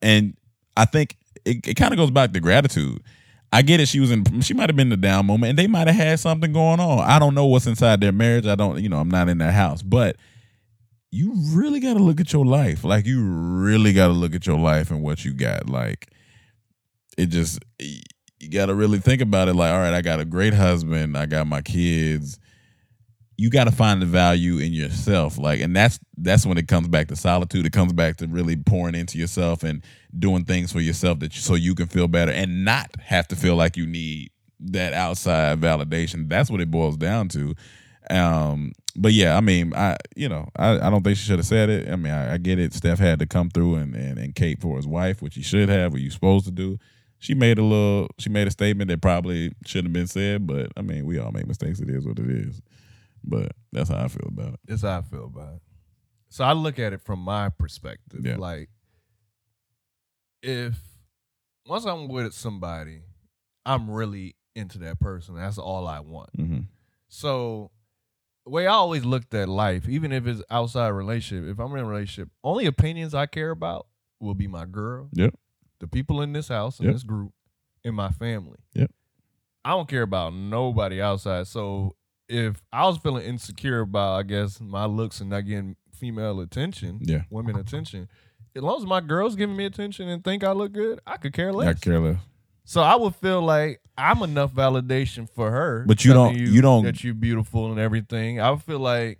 and 0.00 0.36
I 0.76 0.86
think 0.86 1.16
it, 1.44 1.66
it 1.68 1.74
kind 1.74 1.92
of 1.92 1.98
goes 1.98 2.10
back 2.10 2.32
to 2.32 2.40
gratitude. 2.40 3.02
I 3.52 3.62
get 3.62 3.80
it. 3.80 3.86
She 3.88 4.00
was 4.00 4.10
in. 4.10 4.40
She 4.40 4.54
might 4.54 4.68
have 4.70 4.76
been 4.76 4.86
in 4.86 4.90
the 4.90 4.96
down 4.96 5.26
moment, 5.26 5.50
and 5.50 5.58
they 5.58 5.66
might 5.66 5.88
have 5.88 5.96
had 5.96 6.18
something 6.20 6.52
going 6.52 6.80
on. 6.80 7.00
I 7.00 7.18
don't 7.18 7.34
know 7.34 7.46
what's 7.46 7.66
inside 7.66 8.00
their 8.00 8.12
marriage. 8.12 8.46
I 8.46 8.54
don't. 8.54 8.80
You 8.82 8.88
know, 8.88 8.98
I'm 8.98 9.10
not 9.10 9.28
in 9.28 9.38
their 9.38 9.52
house, 9.52 9.82
but 9.82 10.16
you 11.12 11.34
really 11.52 11.80
got 11.80 11.94
to 11.94 12.00
look 12.00 12.20
at 12.20 12.32
your 12.32 12.46
life. 12.46 12.84
Like 12.84 13.06
you 13.06 13.22
really 13.22 13.92
got 13.92 14.08
to 14.08 14.12
look 14.12 14.34
at 14.34 14.46
your 14.46 14.58
life 14.58 14.90
and 14.90 15.02
what 15.02 15.24
you 15.24 15.32
got. 15.32 15.68
Like 15.68 16.12
it 17.18 17.26
just 17.26 17.60
you 17.78 18.48
got 18.50 18.66
to 18.66 18.74
really 18.74 18.98
think 18.98 19.20
about 19.20 19.48
it. 19.48 19.54
Like, 19.54 19.72
all 19.72 19.80
right, 19.80 19.94
I 19.94 20.02
got 20.02 20.20
a 20.20 20.24
great 20.24 20.54
husband. 20.54 21.16
I 21.16 21.26
got 21.26 21.46
my 21.46 21.62
kids 21.62 22.38
you 23.40 23.48
got 23.48 23.64
to 23.64 23.70
find 23.70 24.02
the 24.02 24.06
value 24.06 24.58
in 24.58 24.74
yourself 24.74 25.38
like 25.38 25.60
and 25.60 25.74
that's 25.74 25.98
that's 26.18 26.44
when 26.44 26.58
it 26.58 26.68
comes 26.68 26.88
back 26.88 27.08
to 27.08 27.16
solitude 27.16 27.64
it 27.64 27.72
comes 27.72 27.90
back 27.94 28.18
to 28.18 28.26
really 28.26 28.54
pouring 28.54 28.94
into 28.94 29.16
yourself 29.16 29.62
and 29.62 29.82
doing 30.18 30.44
things 30.44 30.70
for 30.70 30.80
yourself 30.80 31.18
that 31.20 31.32
so 31.32 31.54
you 31.54 31.74
can 31.74 31.86
feel 31.86 32.06
better 32.06 32.30
and 32.30 32.66
not 32.66 32.90
have 33.00 33.26
to 33.26 33.34
feel 33.34 33.56
like 33.56 33.78
you 33.78 33.86
need 33.86 34.30
that 34.58 34.92
outside 34.92 35.58
validation 35.58 36.28
that's 36.28 36.50
what 36.50 36.60
it 36.60 36.70
boils 36.70 36.98
down 36.98 37.28
to 37.28 37.54
um 38.10 38.72
but 38.96 39.12
yeah 39.12 39.36
i 39.36 39.40
mean 39.40 39.72
i 39.74 39.96
you 40.16 40.28
know 40.28 40.48
i, 40.56 40.72
I 40.72 40.90
don't 40.90 41.02
think 41.02 41.16
she 41.16 41.24
should 41.24 41.38
have 41.38 41.46
said 41.46 41.68
it 41.70 41.88
i 41.88 41.96
mean 41.96 42.12
I, 42.12 42.34
I 42.34 42.38
get 42.38 42.58
it 42.58 42.72
steph 42.74 42.98
had 42.98 43.18
to 43.20 43.26
come 43.26 43.50
through 43.50 43.76
and, 43.76 43.94
and 43.94 44.18
and 44.18 44.34
cape 44.34 44.60
for 44.60 44.76
his 44.76 44.86
wife 44.86 45.22
which 45.22 45.34
he 45.34 45.42
should 45.42 45.68
have 45.68 45.92
what 45.92 46.00
you 46.00 46.10
supposed 46.10 46.46
to 46.46 46.50
do 46.50 46.78
she 47.18 47.34
made 47.34 47.58
a 47.58 47.62
little 47.62 48.08
she 48.18 48.30
made 48.30 48.46
a 48.48 48.50
statement 48.50 48.88
that 48.88 49.00
probably 49.00 49.52
shouldn't 49.64 49.88
have 49.88 49.92
been 49.92 50.06
said 50.06 50.46
but 50.46 50.72
i 50.76 50.82
mean 50.82 51.06
we 51.06 51.18
all 51.18 51.30
make 51.30 51.46
mistakes 51.46 51.80
it 51.80 51.90
is 51.90 52.06
what 52.06 52.18
it 52.18 52.30
is 52.30 52.60
but 53.24 53.52
that's 53.72 53.90
how 53.90 54.04
I 54.04 54.08
feel 54.08 54.28
about 54.28 54.54
it. 54.54 54.60
That's 54.66 54.82
how 54.82 54.98
I 54.98 55.02
feel 55.02 55.24
about 55.24 55.54
it. 55.54 55.62
So 56.28 56.44
I 56.44 56.52
look 56.52 56.78
at 56.78 56.92
it 56.92 57.00
from 57.00 57.20
my 57.20 57.48
perspective. 57.48 58.24
Yeah. 58.24 58.36
Like, 58.36 58.70
if 60.42 60.78
once 61.66 61.84
I'm 61.84 62.08
with 62.08 62.32
somebody, 62.32 63.02
I'm 63.66 63.90
really 63.90 64.36
into 64.54 64.78
that 64.78 65.00
person. 65.00 65.36
That's 65.36 65.58
all 65.58 65.86
I 65.86 66.00
want. 66.00 66.30
Mm-hmm. 66.36 66.60
So, 67.08 67.70
way 68.50 68.66
I 68.66 68.72
always 68.72 69.04
looked 69.04 69.32
at 69.34 69.48
life, 69.48 69.88
even 69.88 70.12
if 70.12 70.26
it's 70.26 70.42
outside 70.50 70.88
relationship, 70.90 71.48
if 71.50 71.58
I'm 71.58 71.72
in 71.72 71.84
a 71.84 71.86
relationship, 71.86 72.28
only 72.44 72.66
opinions 72.66 73.14
I 73.14 73.26
care 73.26 73.50
about 73.50 73.86
will 74.20 74.34
be 74.34 74.46
my 74.46 74.66
girl 74.66 75.08
Yep. 75.12 75.34
the 75.78 75.86
people 75.86 76.20
in 76.22 76.32
this 76.32 76.48
house, 76.48 76.78
in 76.78 76.86
Yep. 76.86 76.94
this 76.94 77.02
group, 77.04 77.32
and 77.84 77.94
my 77.96 78.10
family. 78.10 78.58
Yep. 78.74 78.90
I 79.64 79.70
don't 79.70 79.88
care 79.88 80.02
about 80.02 80.34
nobody 80.34 81.00
outside. 81.00 81.46
So 81.46 81.96
if 82.28 82.62
I 82.72 82.86
was 82.86 82.98
feeling 82.98 83.24
insecure 83.24 83.80
about, 83.80 84.18
I 84.18 84.22
guess, 84.24 84.60
my 84.60 84.84
looks 84.86 85.20
and 85.20 85.30
not 85.30 85.42
getting 85.46 85.76
female 85.92 86.40
attention, 86.40 86.98
Yeah. 87.02 87.22
women 87.30 87.56
attention, 87.56 88.08
as 88.54 88.62
long 88.62 88.78
as 88.78 88.86
my 88.86 89.00
girl's 89.00 89.36
giving 89.36 89.56
me 89.56 89.64
attention 89.64 90.08
and 90.08 90.22
think 90.24 90.42
I 90.44 90.52
look 90.52 90.72
good, 90.72 91.00
I 91.06 91.16
could 91.18 91.32
care 91.32 91.52
less. 91.52 91.68
I 91.68 91.74
care 91.74 92.00
less. 92.00 92.18
So 92.70 92.82
I 92.82 92.94
would 92.94 93.16
feel 93.16 93.42
like 93.42 93.80
I'm 93.98 94.22
enough 94.22 94.54
validation 94.54 95.28
for 95.28 95.50
her. 95.50 95.84
But 95.88 96.04
you 96.04 96.12
don't- 96.12 96.36
you 96.36 96.62
don't- 96.62 96.84
that 96.84 97.02
you're 97.02 97.14
beautiful 97.14 97.72
and 97.72 97.80
everything. 97.80 98.40
I 98.40 98.48
would 98.52 98.62
feel 98.62 98.78
like, 98.78 99.18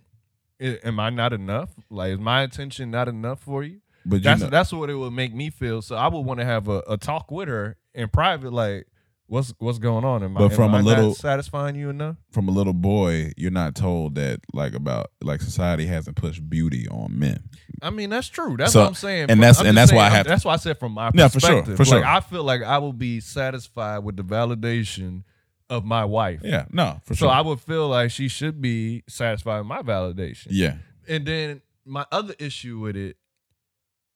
am 0.61 1.01
I 1.01 1.11
not 1.11 1.33
enough? 1.33 1.71
Like, 1.91 2.13
is 2.13 2.21
my 2.21 2.43
attention 2.43 2.93
not 2.93 3.09
enough 3.09 3.41
for 3.41 3.65
you? 3.65 3.81
But 4.07 4.17
you 4.17 4.21
That's 4.21 4.43
know, 4.43 4.51
that's 4.51 4.73
what 4.73 4.89
it 4.89 4.95
would 4.95 5.15
make 5.15 5.35
me 5.35 5.51
feel. 5.51 5.83
So 5.83 5.97
I 5.97 6.07
would 6.07 6.21
want 6.21 6.39
to 6.39 6.47
have 6.47 6.69
a, 6.69 6.85
a 6.89 6.97
talk 6.97 7.33
with 7.33 7.49
her 7.49 7.77
in 7.93 8.09
private, 8.11 8.53
like, 8.53 8.87
what's 9.31 9.55
what's 9.59 9.79
going 9.79 10.05
on? 10.05 10.23
Am 10.23 10.37
I, 10.37 10.41
But 10.41 10.51
am 10.51 10.57
from 10.57 10.75
a 10.75 10.79
I 10.79 10.81
little- 10.81 11.15
satisfying 11.15 11.77
you 11.77 11.89
enough? 11.89 12.17
from 12.33 12.49
a 12.49 12.51
little 12.51 12.73
boy, 12.75 13.33
you're 13.37 13.51
not 13.51 13.75
told 13.75 14.17
that 14.17 14.41
like 14.53 14.75
about 14.75 15.13
like 15.23 15.41
society 15.41 15.87
hasn't 15.87 16.17
pushed 16.17 16.49
beauty 16.51 16.87
on 16.89 17.19
men. 17.19 17.45
I 17.81 17.91
mean, 17.91 18.11
that's 18.11 18.29
true. 18.29 18.57
That's 18.59 18.73
So- 18.73 18.81
what 18.81 18.89
I'm 18.89 18.95
saying. 18.95 19.31
and 19.31 19.41
that's- 19.41 19.61
I'm 19.61 19.67
and 19.67 19.77
that's 19.77 19.93
why 19.93 19.99
I 19.99 20.09
saying- 20.09 20.17
have 20.17 20.27
to- 20.27 20.31
That's 20.31 20.45
why 20.45 20.53
I 20.53 20.57
said 20.57 20.79
from 20.79 20.93
my 20.93 21.11
Yeah, 21.15 21.29
for 21.29 21.41
sure, 21.41 21.65
for 21.65 21.85
sure. 21.85 22.01
Like, 22.01 22.05
I 22.09 22.21
feel 22.21 22.45
like 22.45 22.63
I 22.63 22.79
will 22.79 22.93
be 22.93 23.21
satisfied 23.21 24.01
with 24.01 24.17
the 24.17 24.25
validation 24.25 25.23
of 25.71 25.85
my 25.85 26.05
wife. 26.05 26.41
Yeah, 26.45 26.67
no, 26.73 27.01
for 27.05 27.15
So 27.15 27.19
sure. 27.21 27.29
So 27.29 27.33
I 27.33 27.41
would 27.41 27.61
feel 27.61 27.89
like 27.89 28.11
she 28.11 28.27
should 28.29 28.61
be 28.61 29.05
satisfied 29.09 29.59
with 29.59 29.69
my 29.69 29.83
validation. 29.83 30.49
yeah, 30.51 30.79
And 31.09 31.25
then 31.25 31.63
my 31.87 32.05
other 32.13 32.35
issue 32.39 32.81
with 32.81 32.97
it 32.97 33.17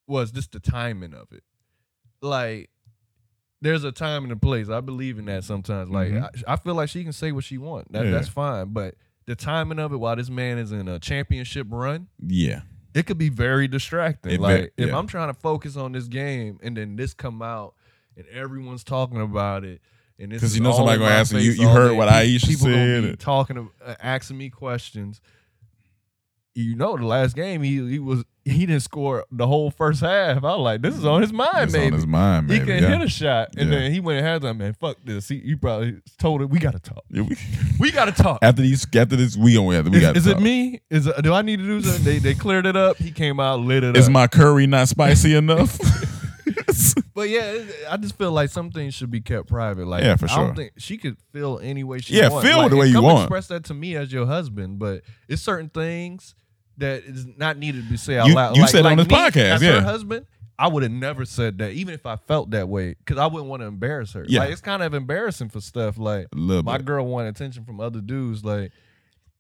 was 0.07 0.31
just 0.33 0.53
the 0.53 0.61
timing 0.61 1.15
of 1.15 1.29
it. 1.33 1.45
Like, 2.21 2.71
there's 3.65 3.83
a 3.83 3.91
time 3.93 4.23
and 4.25 4.33
a 4.33 4.37
place. 4.37 4.69
I 4.69 4.81
believe 4.81 5.19
in 5.19 5.25
that 5.25 5.43
sometimes. 5.45 5.91
Like, 5.91 6.11
Mhm. 6.13 6.31
I, 6.47 6.53
I 6.53 6.57
feel 6.57 6.75
like 6.75 6.89
she 6.89 7.03
can 7.03 7.13
say 7.13 7.33
what 7.33 7.45
she 7.45 7.59
wants. 7.59 7.91
That, 7.91 8.05
Yeah. 8.05 8.11
That's 8.13 8.29
fine. 8.29 8.69
But 8.69 8.95
the 9.27 9.35
timing 9.35 9.79
of 9.79 9.93
it, 9.93 9.97
while 9.97 10.15
this 10.17 10.31
man 10.31 10.59
is 10.59 10.71
in 10.71 10.87
a 10.87 10.99
championship 10.99 11.67
run, 11.71 12.09
yeah, 12.25 12.61
it 12.95 13.07
could 13.07 13.19
be 13.19 13.29
very 13.31 13.67
distracting. 13.67 14.33
It 14.33 14.41
like, 14.41 14.73
if 14.77 14.89
yeah. 14.89 14.97
I'm 14.99 15.07
trying 15.07 15.29
to 15.29 15.35
focus 15.41 15.77
on 15.77 15.93
this 15.93 16.07
game 16.09 16.59
and 16.63 16.77
then 16.77 16.97
this 16.97 17.15
come 17.15 17.43
out 17.43 17.75
and 18.17 18.27
everyone's 18.29 18.85
talking 18.85 19.21
about 19.21 19.65
it. 19.65 19.81
And 20.19 20.31
this 20.31 20.41
'Cause 20.43 20.51
is 20.53 20.59
you 20.59 20.63
know 20.63 20.73
somebody 20.73 21.01
gonna 21.01 21.11
ask 21.11 21.33
you- 21.33 21.39
you 21.41 21.69
heard 21.69 21.89
day. 21.91 21.97
what 21.97 22.09
Ayesha 22.09 22.47
people 22.47 22.67
gonna 22.69 23.03
said 23.03 23.11
be 23.13 23.17
talking, 23.17 23.69
uh, 23.85 23.95
asking 24.01 24.39
me 24.39 24.49
questions 24.51 25.21
you 26.55 26.77
know, 26.77 26.97
the 26.97 27.05
last 27.07 27.35
game 27.35 27.63
he 27.63 27.77
he 27.89 27.99
was 27.99 28.25
he 28.45 28.67
didn't 28.67 28.83
score 28.83 29.25
the 29.33 29.47
whole 29.47 29.71
first 29.71 30.01
half. 30.03 30.39
I 30.45 30.55
was 30.57 30.61
like, 30.61 30.83
this 30.83 30.95
is 30.97 31.05
on 31.05 31.23
his 31.23 31.33
mind, 31.33 31.51
it's 31.65 31.73
maybe. 31.73 31.87
on 31.87 31.93
his 31.95 32.07
mind, 32.07 32.51
he 32.51 32.59
maybe. 32.59 32.73
can 32.73 32.83
yeah. 32.83 32.89
hit 32.99 33.07
a 33.07 33.09
shot, 33.09 33.49
and 33.57 33.71
Yeah. 33.71 33.79
then 33.79 33.93
he 33.93 34.01
went 34.01 34.19
and 34.19 34.27
had 34.27 34.43
that 34.43 34.55
man. 34.55 34.75
Fuck 34.75 34.99
this. 35.05 35.29
He, 35.29 35.41
he 35.41 35.55
probably 35.57 35.97
told 36.19 36.43
it. 36.43 36.51
we 36.51 36.59
got 36.59 36.73
to 36.73 36.79
talk. 36.79 37.03
We- 37.11 37.37
We 37.81 37.91
got 37.91 38.05
to 38.05 38.13
talk. 38.13 38.39
after 38.43 38.63
these, 38.63 38.85
after 38.95 39.17
this, 39.17 39.37
we 39.37 39.55
gonna 39.55 39.75
have 39.75 39.87
to. 39.87 39.91
We 39.91 39.97
Is, 39.97 40.03
got. 40.03 40.17
is 40.17 40.27
it 40.29 40.39
me? 40.41 40.81
Is 40.91 41.11
do 41.23 41.33
I 41.35 41.43
need 41.43 41.57
to 41.59 41.65
do 41.65 41.81
something? 41.83 42.05
They 42.05 42.19
they 42.19 42.35
cleared 42.35 42.67
it 42.67 42.77
up. 42.77 42.99
He 42.99 43.11
came 43.11 43.41
out, 43.41 43.61
lit 43.61 43.83
it 43.83 43.97
Is 43.97 44.05
up. 44.05 44.09
Is 44.09 44.11
my 44.11 44.27
curry 44.29 44.67
not 44.69 44.87
spicy 44.89 45.35
enough? 45.37 45.77
but 47.15 47.29
yeah, 47.29 47.59
I 47.91 47.97
just 47.97 48.17
feel 48.19 48.33
like 48.33 48.51
some 48.51 48.71
things 48.71 48.95
should 48.95 49.11
be 49.11 49.21
kept 49.21 49.49
private. 49.49 49.87
Like 49.87 50.03
Yeah, 50.05 50.17
for 50.17 50.27
I 50.27 50.29
sure. 50.35 50.47
don't 50.47 50.55
think 50.57 50.73
she 50.79 50.99
could 50.99 51.17
feel 51.33 51.59
any 51.63 51.83
way 51.85 51.99
she 51.99 52.15
Yeah, 52.15 52.29
wants. 52.29 52.47
feel 52.47 52.59
Like, 52.59 52.71
the 52.71 52.77
way 52.77 52.87
you 52.87 53.03
want. 53.03 53.23
Express 53.25 53.49
that 53.49 53.65
to 53.65 53.75
me 53.75 53.97
as 53.97 54.13
your 54.13 54.27
husband, 54.27 54.79
but 54.79 55.03
it's 55.29 55.43
certain 55.43 55.69
things 55.69 56.35
that 56.79 57.05
is 57.05 57.27
not 57.37 57.57
needed 57.59 57.85
to 57.85 57.91
be 57.91 57.97
said 57.97 58.19
out 58.19 58.27
You- 58.29 58.35
loud. 58.35 58.57
you 58.57 58.63
like, 58.63 58.71
said 58.71 58.87
on 58.87 58.97
this 58.97 59.09
me, 59.09 59.15
podcast, 59.15 59.37
as 59.55 59.63
yeah. 59.63 59.73
her 59.73 59.81
husband. 59.83 60.27
I 60.57 60.69
would 60.69 60.85
have 60.85 60.93
never 60.93 61.25
said 61.25 61.59
that, 61.59 61.73
even 61.73 61.95
if 61.95 62.07
I 62.07 62.15
felt 62.15 62.51
that 62.51 62.69
way, 62.69 62.95
because 63.05 63.19
I 63.19 63.27
wouldn't 63.27 63.51
want 63.51 63.63
to 63.63 63.67
embarrass 63.67 64.13
her. 64.13 64.25
Yeah. 64.29 64.41
Like 64.41 64.51
it's 64.53 64.61
kind 64.61 64.85
of 64.85 64.95
embarrassing 64.95 65.49
for 65.49 65.61
stuff. 65.61 65.99
Like 65.99 66.29
my 66.33 66.77
bit. 66.77 66.85
girl 66.87 67.05
wanted 67.07 67.31
attention 67.31 67.65
from 67.65 67.81
other 67.81 68.01
dudes. 68.01 68.45
Like 68.45 68.71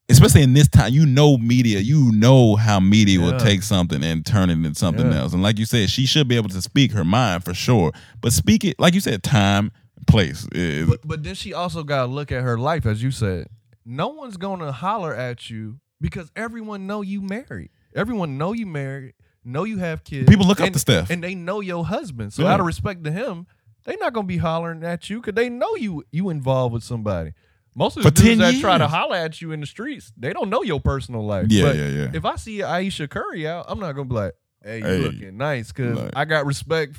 especially 0.08 0.42
in 0.42 0.54
this 0.54 0.66
time, 0.68 0.92
you 0.92 1.06
know, 1.06 1.38
media, 1.38 1.78
you 1.78 2.10
know 2.12 2.56
how 2.56 2.80
media 2.80 3.20
will 3.20 3.38
take 3.38 3.62
something 3.62 4.02
and 4.02 4.26
turn 4.26 4.50
it 4.50 4.54
into 4.54 4.74
something 4.74 5.10
Yeah. 5.10 5.20
else. 5.20 5.32
And 5.32 5.40
like 5.42 5.56
you 5.58 5.66
said, 5.66 5.88
she 5.88 6.04
should 6.04 6.26
be 6.26 6.34
able 6.36 6.48
to 6.50 6.60
speak 6.60 6.90
her 6.90 7.04
mind 7.04 7.44
for 7.44 7.54
sure. 7.54 7.92
But 8.20 8.32
speak 8.32 8.64
it, 8.64 8.78
like 8.80 8.92
you 8.94 9.00
said, 9.00 9.22
time, 9.22 9.70
place. 10.08 10.48
Is, 10.52 10.88
But 10.88 11.06
but 11.06 11.22
then 11.22 11.36
she 11.36 11.54
also 11.54 11.84
got 11.84 12.06
to 12.06 12.12
look 12.12 12.32
at 12.32 12.42
her 12.42 12.58
life, 12.58 12.86
as 12.86 13.02
you 13.04 13.12
said. 13.12 13.46
No 13.86 14.08
one's 14.08 14.36
gonna 14.36 14.72
holler 14.72 15.14
at 15.14 15.48
you 15.48 15.78
because 16.04 16.30
everyone 16.36 16.86
know 16.86 17.00
you 17.00 17.22
married. 17.22 17.70
Everyone 17.96 18.36
know 18.36 18.52
you 18.52 18.66
married. 18.66 19.14
Know 19.44 19.64
you 19.64 19.78
have 19.78 20.04
kids. 20.04 20.28
People 20.28 20.46
look 20.46 20.60
up 20.60 20.66
and, 20.66 20.74
to 20.74 20.78
Steph. 20.78 21.08
and 21.10 21.22
they 21.24 21.34
know 21.34 21.60
your 21.60 21.84
husband. 21.86 22.32
So 22.34 22.42
Yeah. 22.42 22.52
out 22.52 22.60
of 22.60 22.66
respect 22.66 23.04
to 23.04 23.10
him, 23.10 23.46
they 23.84 23.96
not 23.96 24.12
gonna 24.12 24.26
be 24.26 24.36
hollering 24.36 24.82
at 24.84 25.08
you 25.08 25.20
because 25.20 25.34
they 25.34 25.48
know 25.48 25.74
you 25.76 26.04
you 26.12 26.28
involved 26.30 26.74
with 26.74 26.82
somebody. 26.82 27.32
Most 27.74 27.96
of 27.96 28.02
the 28.04 28.10
For 28.10 28.14
10 28.14 28.24
dudes 28.38 28.40
that 28.40 28.60
try 28.60 28.78
to 28.78 28.86
holler 28.86 29.16
at 29.16 29.40
you 29.42 29.50
in 29.52 29.60
the 29.60 29.66
streets, 29.66 30.12
they 30.16 30.32
don't 30.32 30.48
know 30.50 30.62
your 30.62 30.80
personal 30.80 31.24
life. 31.26 31.46
Yeah, 31.48 31.62
But 31.64 31.76
yeah, 31.76 31.88
yeah. 31.88 32.10
If 32.12 32.24
I 32.24 32.36
see 32.36 32.62
Ayesha 32.62 33.08
Curry 33.08 33.48
out, 33.48 33.64
I'm 33.68 33.80
not 33.80 33.92
gonna 33.92 34.08
be 34.08 34.14
like, 34.14 34.32
"Hey, 34.62 34.78
you 34.78 34.84
Hey. 34.84 34.98
looking 34.98 35.36
nice," 35.36 35.72
because 35.72 35.98
Like- 35.98 36.12
I 36.16 36.24
got 36.24 36.46
respect. 36.46 36.96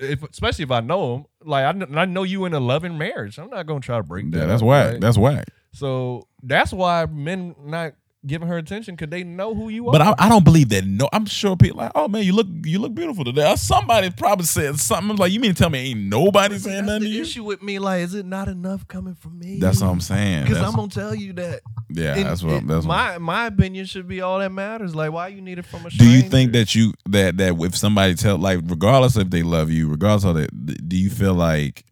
If, 0.00 0.22
especially 0.24 0.64
if 0.64 0.70
I 0.70 0.80
know 0.80 1.14
him, 1.14 1.24
like 1.44 1.64
I, 1.64 1.72
kn- 1.72 1.96
I 1.96 2.04
know 2.04 2.22
you 2.24 2.44
in 2.46 2.52
a 2.54 2.60
loving 2.60 2.98
marriage. 2.98 3.38
I'm 3.38 3.48
not 3.50 3.64
gonna 3.66 3.80
try 3.80 3.96
to 3.98 4.02
break 4.02 4.30
that. 4.32 4.38
yeah, 4.38 4.46
that's 4.46 4.62
up, 4.62 4.68
whack. 4.68 4.90
right? 4.92 5.00
That's 5.00 5.16
whack. 5.18 5.44
so 5.72 6.26
that's 6.42 6.72
why 6.72 7.06
men 7.06 7.54
not 7.64 7.92
giving 8.28 8.46
her 8.46 8.56
attention 8.58 8.94
because 8.94 9.10
they 9.10 9.24
know 9.24 9.54
who 9.54 9.68
you 9.68 9.88
are. 9.88 9.92
But. 9.92 10.02
I, 10.02 10.14
I 10.18 10.28
don't 10.28 10.44
believe 10.44 10.68
that. 10.68 10.84
No, 10.86 11.08
I'm 11.12 11.26
sure 11.26 11.56
people 11.56 11.78
like, 11.78 11.90
oh 11.96 12.06
man, 12.06 12.22
you 12.22 12.32
look 12.32 12.46
you 12.64 12.78
look 12.78 12.94
beautiful 12.94 13.24
today. 13.24 13.50
Or 13.50 13.56
Somebody 13.56 14.10
probably 14.10 14.44
said 14.46 14.78
something 14.78 15.16
like, 15.16 15.32
you 15.32 15.40
mean 15.40 15.54
to 15.54 15.58
tell 15.58 15.70
me 15.70 15.90
ain't 15.90 16.00
nobody 16.08 16.58
saying 16.58 16.76
that's 16.76 16.86
nothing 16.86 17.00
to 17.02 17.08
the 17.08 17.14
you? 17.16 17.22
issue 17.22 17.42
with 17.44 17.62
me. 17.62 17.78
Like, 17.80 18.02
is 18.02 18.14
it 18.14 18.26
not 18.26 18.46
enough 18.48 18.86
coming 18.86 19.14
from 19.14 19.38
me? 19.38 19.58
That's 19.58 19.80
what 19.80 19.88
I'm 19.88 20.00
saying. 20.00 20.44
Because 20.44 20.62
I'm 20.62 20.74
gonna 20.76 20.88
tell 20.88 21.14
you 21.14 21.32
that. 21.34 21.62
yeah, 21.90 22.14
And 22.14 22.26
that's 22.26 22.42
what. 22.42 22.52
it- 22.54 22.66
that's 22.68 22.86
what 22.86 22.94
my 22.94 23.18
my 23.18 23.46
opinion 23.46 23.86
should 23.86 24.06
be 24.06 24.20
all 24.20 24.38
that 24.38 24.52
matters. 24.52 24.94
Like, 24.94 25.10
why 25.10 25.28
you 25.28 25.40
need 25.40 25.58
it 25.58 25.64
from 25.66 25.86
a? 25.86 25.90
Do 25.90 26.08
you 26.08 26.22
think 26.22 26.52
that 26.52 26.74
you 26.74 26.92
that 27.06 27.38
that 27.38 27.54
if 27.60 27.76
somebody 27.76 28.14
tell 28.14 28.36
like 28.38 28.60
regardless 28.64 29.16
if 29.16 29.30
they 29.30 29.42
love 29.42 29.70
you, 29.70 29.88
regardless 29.88 30.24
of 30.24 30.34
that, 30.36 30.88
do 30.88 30.96
you 30.96 31.08
feel 31.10 31.34
like 31.34 31.84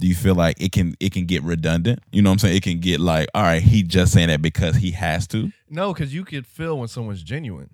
do 0.00 0.06
you 0.06 0.14
feel 0.14 0.34
like 0.34 0.60
it 0.60 0.72
can 0.72 0.94
it 0.98 1.12
can 1.12 1.26
get 1.26 1.42
redundant? 1.42 2.00
You 2.10 2.22
know 2.22 2.30
what 2.30 2.34
I'm 2.34 2.38
saying? 2.38 2.56
It 2.56 2.62
can 2.62 2.80
get 2.80 3.00
like, 3.00 3.28
all 3.34 3.42
right, 3.42 3.62
he 3.62 3.82
just 3.82 4.12
saying 4.12 4.28
that 4.28 4.40
because 4.40 4.76
he 4.76 4.92
has 4.92 5.26
to. 5.28 5.52
No, 5.68 5.92
because 5.92 6.12
you 6.12 6.24
could 6.24 6.46
feel 6.46 6.78
when 6.78 6.88
someone's 6.88 7.22
genuine. 7.22 7.70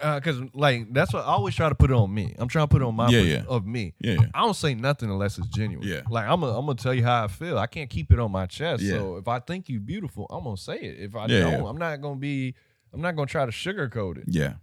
Uh, 0.00 0.18
because 0.18 0.40
like 0.54 0.92
that's 0.92 1.12
what 1.12 1.20
I 1.24 1.28
always 1.28 1.54
try 1.54 1.68
to 1.68 1.74
put 1.74 1.90
it 1.90 1.94
on 1.94 2.12
me. 2.12 2.34
I'm 2.38 2.48
trying 2.48 2.64
to 2.64 2.68
put 2.68 2.82
it 2.82 2.84
on 2.84 2.96
my 2.96 3.08
Yeah, 3.10 3.20
yeah. 3.20 3.42
of 3.46 3.66
me. 3.66 3.94
Yeah, 4.00 4.14
yeah. 4.14 4.26
I 4.34 4.40
don't 4.40 4.56
say 4.56 4.74
nothing 4.74 5.10
unless 5.10 5.38
it's 5.38 5.46
genuine. 5.48 5.86
Yeah. 5.86 6.00
Like 6.10 6.26
I'm 6.26 6.40
gonna 6.40 6.58
I'm 6.58 6.66
gonna 6.66 6.74
tell 6.74 6.94
you 6.94 7.04
how 7.04 7.24
I 7.24 7.28
feel. 7.28 7.58
I 7.58 7.66
can't 7.66 7.88
keep 7.88 8.10
it 8.12 8.18
on 8.18 8.32
my 8.32 8.46
chest. 8.46 8.82
Yeah. 8.82 8.94
So 8.96 9.16
if 9.16 9.28
I 9.28 9.38
think 9.38 9.68
you 9.68 9.78
beautiful, 9.78 10.26
I'm 10.30 10.42
gonna 10.42 10.56
say 10.56 10.78
it. 10.78 10.98
If 10.98 11.14
I 11.14 11.26
don't. 11.28 11.66
I'm 11.66 11.76
not 11.76 12.00
gonna 12.00 12.16
be. 12.16 12.54
I'm 12.92 13.00
not 13.00 13.14
gonna 13.14 13.26
try 13.26 13.44
to 13.46 13.52
sugarcoat 13.52 14.18
it. 14.18 14.24
Yeah. 14.26 14.54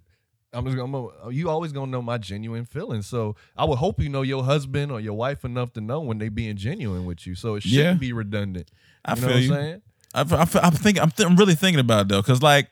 I'm 0.51 0.65
just 0.65 0.75
gonna. 0.77 1.29
You 1.31 1.49
always 1.49 1.71
gonna 1.71 1.91
know 1.91 2.01
my 2.01 2.17
genuine 2.17 2.65
feelings. 2.65 3.05
So 3.07 3.35
I 3.55 3.65
would 3.65 3.77
hope 3.77 3.99
you 4.01 4.09
know 4.09 4.23
your 4.23 4.43
husband 4.43 4.91
or 4.91 4.99
your 4.99 5.13
wife 5.13 5.45
enough 5.45 5.73
to 5.73 5.81
know 5.81 5.99
when 6.01 6.17
they 6.17 6.29
being 6.29 6.55
genuine 6.57 7.05
with 7.05 7.27
you. 7.27 7.35
So 7.35 7.55
it 7.55 7.61
shouldn't 7.63 7.77
Yeah. 7.85 7.93
be 7.93 8.13
redundant. 8.13 8.69
I 9.05 9.13
you 9.15 9.21
know 9.21 9.27
feel 9.27 9.35
what 9.35 9.43
you. 9.43 9.53
I'm 9.53 9.59
saying? 9.61 9.81
I, 10.13 10.21
I, 10.61 10.65
I'm 10.67 10.71
thinking. 10.73 11.03
I'm, 11.03 11.11
th- 11.11 11.29
I'm 11.29 11.35
really 11.35 11.53
thinking 11.55 11.79
about 11.79 12.01
it 12.01 12.07
though, 12.09 12.21
because 12.21 12.41
like, 12.41 12.69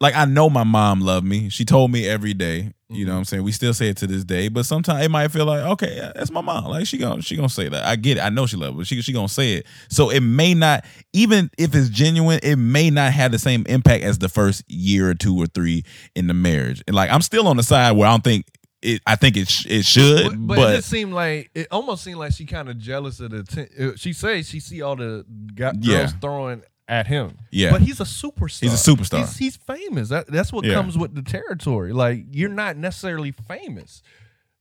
like 0.00 0.14
I 0.14 0.24
know 0.24 0.50
my 0.50 0.64
mom 0.64 1.00
loved 1.00 1.26
me. 1.26 1.48
She 1.48 1.64
told 1.64 1.90
me 1.90 2.06
every 2.06 2.34
day. 2.34 2.72
You 2.88 3.04
know 3.04 3.10
mm-hmm. 3.10 3.14
what 3.14 3.18
I'm 3.18 3.24
saying? 3.24 3.42
We 3.42 3.50
still 3.50 3.74
say 3.74 3.88
it 3.88 3.96
to 3.96 4.06
this 4.06 4.22
day, 4.22 4.46
but 4.46 4.64
sometimes 4.64 5.04
it 5.04 5.10
might 5.10 5.28
feel 5.32 5.44
like, 5.44 5.60
okay, 5.72 6.12
that's 6.14 6.30
my 6.30 6.40
mom. 6.40 6.66
Like 6.66 6.86
she 6.86 6.98
gonna 6.98 7.20
she 7.20 7.34
gonna 7.34 7.48
say 7.48 7.68
that. 7.68 7.84
I 7.84 7.96
get 7.96 8.18
it. 8.18 8.20
I 8.20 8.28
know 8.28 8.46
she 8.46 8.56
loves, 8.56 8.74
me, 8.74 8.78
but 8.78 8.86
she 8.86 9.02
she 9.02 9.12
gonna 9.12 9.28
say 9.28 9.54
it. 9.54 9.66
So 9.88 10.10
it 10.10 10.20
may 10.20 10.54
not, 10.54 10.84
even 11.12 11.50
if 11.58 11.74
it's 11.74 11.88
genuine, 11.88 12.38
it 12.44 12.56
may 12.56 12.90
not 12.90 13.12
have 13.12 13.32
the 13.32 13.40
same 13.40 13.64
impact 13.66 14.04
as 14.04 14.18
the 14.18 14.28
first 14.28 14.62
year 14.68 15.10
or 15.10 15.14
two 15.14 15.36
or 15.36 15.46
three 15.46 15.82
in 16.14 16.28
the 16.28 16.34
marriage. 16.34 16.82
And 16.86 16.94
like 16.94 17.10
I'm 17.10 17.22
still 17.22 17.48
on 17.48 17.56
the 17.56 17.64
side 17.64 17.92
where 17.92 18.06
I 18.06 18.12
don't 18.12 18.22
think 18.22 18.46
it. 18.82 19.02
I 19.04 19.16
think 19.16 19.36
it 19.36 19.48
sh- 19.48 19.66
it 19.66 19.84
should, 19.84 20.24
But, 20.24 20.46
but, 20.46 20.56
but 20.56 20.72
it 20.74 20.76
just 20.76 20.90
seemed 20.90 21.12
like 21.12 21.50
it 21.56 21.66
almost 21.72 22.04
seemed 22.04 22.20
like 22.20 22.34
she 22.34 22.46
kind 22.46 22.68
of 22.68 22.78
jealous 22.78 23.18
of 23.18 23.30
the. 23.30 23.42
Ten- 23.42 23.68
uh, 23.80 23.96
she 23.96 24.12
says 24.12 24.48
she 24.48 24.60
see 24.60 24.82
all 24.82 24.94
the 24.94 25.24
girls 25.56 25.76
Yeah. 25.80 26.06
throwing 26.06 26.62
at 26.88 27.06
him. 27.06 27.38
Yeah. 27.50 27.70
but 27.72 27.82
he's 27.82 28.00
a 28.00 28.04
superstar. 28.04 28.60
He's 28.60 28.86
a 28.88 28.90
superstar. 28.90 29.18
He's, 29.20 29.36
he's 29.36 29.56
famous. 29.56 30.08
That, 30.10 30.26
that's 30.28 30.52
what 30.52 30.64
Yeah. 30.64 30.74
comes 30.74 30.96
with 30.96 31.14
the 31.14 31.22
territory. 31.22 31.92
Like 31.92 32.24
you're 32.30 32.48
not 32.48 32.76
necessarily 32.76 33.32
famous. 33.32 34.02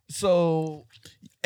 So 0.09 0.85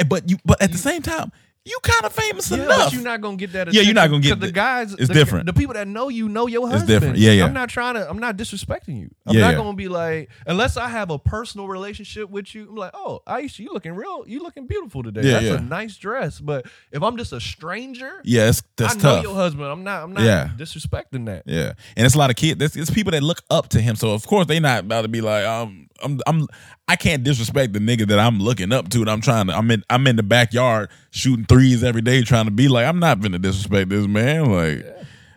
but 0.08 0.30
you 0.30 0.38
but 0.46 0.62
at 0.62 0.72
the 0.72 0.78
same 0.78 1.02
time, 1.02 1.32
you 1.66 1.78
kind 1.84 2.05
of 2.05 2.14
famous 2.14 2.49
yeah, 2.49 2.57
enough. 2.64 2.78
but 2.86 2.93
you're 2.93 3.03
not 3.03 3.22
gonna 3.22 3.36
get 3.38 3.51
that. 3.51 3.72
Yeah, 3.74 3.82
you're 3.82 3.93
not 3.93 4.10
gonna 4.10 4.22
get 4.22 4.39
the 4.39 4.47
the- 4.47 4.51
guys. 4.51 4.93
it's 4.93 5.07
the, 5.10 5.14
different. 5.14 5.45
The 5.45 5.53
people 5.53 5.74
that 5.76 5.88
know 5.88 6.10
you 6.10 6.28
know 6.30 6.47
your 6.47 6.68
husband. 6.68 6.84
It's 6.84 6.91
husband. 6.93 7.01
different. 7.16 7.20
Yeah, 7.20 7.32
yeah. 7.34 7.45
I'm 7.45 7.53
not 7.53 7.70
trying 7.70 7.95
to. 7.95 8.10
I'm 8.10 8.18
not 8.18 8.38
disrespecting 8.38 8.99
you. 8.99 9.10
I'm 9.28 9.36
Yeah, 9.36 9.41
not 9.41 9.49
yeah. 9.51 9.55
gonna 9.57 9.74
be 9.76 9.88
like 9.89 10.30
unless 10.47 10.78
I 10.78 10.88
have 10.88 11.10
a 11.12 11.20
personal 11.20 11.68
relationship 11.68 12.30
with 12.30 12.55
you. 12.55 12.68
I'm 12.70 12.76
like, 12.76 12.91
oh, 12.93 13.22
Ayesha, 13.28 13.62
you 13.62 13.72
looking 13.74 13.93
real. 13.93 14.24
You 14.26 14.39
looking 14.39 14.68
beautiful 14.68 15.03
today. 15.03 15.22
Yeah, 15.24 15.32
That's 15.34 15.45
yeah. 15.45 15.57
a 15.57 15.62
nice 15.62 15.97
dress. 15.97 16.39
But 16.39 16.66
if 16.91 17.03
I'm 17.03 17.18
just 17.18 17.34
a 17.34 17.41
stranger, 17.41 18.22
yeah, 18.24 18.47
it's, 18.49 18.64
that's 18.78 18.93
I 18.93 18.95
know 18.95 19.01
tough. 19.16 19.24
your 19.24 19.36
husband. 19.36 19.66
I'm 19.68 19.84
not. 19.84 20.03
I'm 20.03 20.14
not 20.14 20.24
Yeah. 20.24 20.49
disrespecting 20.57 21.26
that. 21.26 21.43
Yeah, 21.45 21.74
and 21.97 22.05
it's 22.05 22.16
a 22.16 22.18
lot 22.18 22.30
of 22.30 22.38
kids. 22.38 22.64
It's, 22.64 22.76
it's 22.78 22.89
people 22.89 23.12
that 23.12 23.22
look 23.22 23.41
up 23.49 23.68
to 23.70 23.82
him. 23.82 23.95
So 23.97 24.12
of 24.14 24.26
course 24.26 24.47
they 24.47 24.60
not 24.62 24.86
about 24.86 25.01
to 25.01 25.07
be 25.10 25.20
like, 25.22 25.45
um, 25.45 25.89
I'm 26.04 26.20
I'm 26.28 26.47
I 26.88 26.95
can't 26.95 27.24
disrespect 27.24 27.74
the 27.74 27.80
nigga 27.80 28.08
that 28.08 28.20
I'm 28.20 28.39
looking 28.39 28.72
up 28.72 28.89
to. 28.89 29.02
And 29.02 29.10
I'm 29.10 29.22
trying 29.22 29.47
to. 29.47 29.54
I'm 29.58 29.70
in 29.72 29.84
I'm 29.89 30.06
in 30.08 30.16
the 30.16 30.24
backyard 30.24 30.89
shooting 31.12 31.45
threes 31.45 31.84
every 31.84 32.02
day, 32.02 32.22
trying 32.24 32.45
to 32.45 32.52
be 32.52 32.68
like. 32.68 32.86
I'm 32.86 33.00
not 33.00 33.20
gonna 33.20 33.39
disrespect 33.39 33.89
this 33.89 34.08
man. 34.08 34.52
Like, 34.52 34.86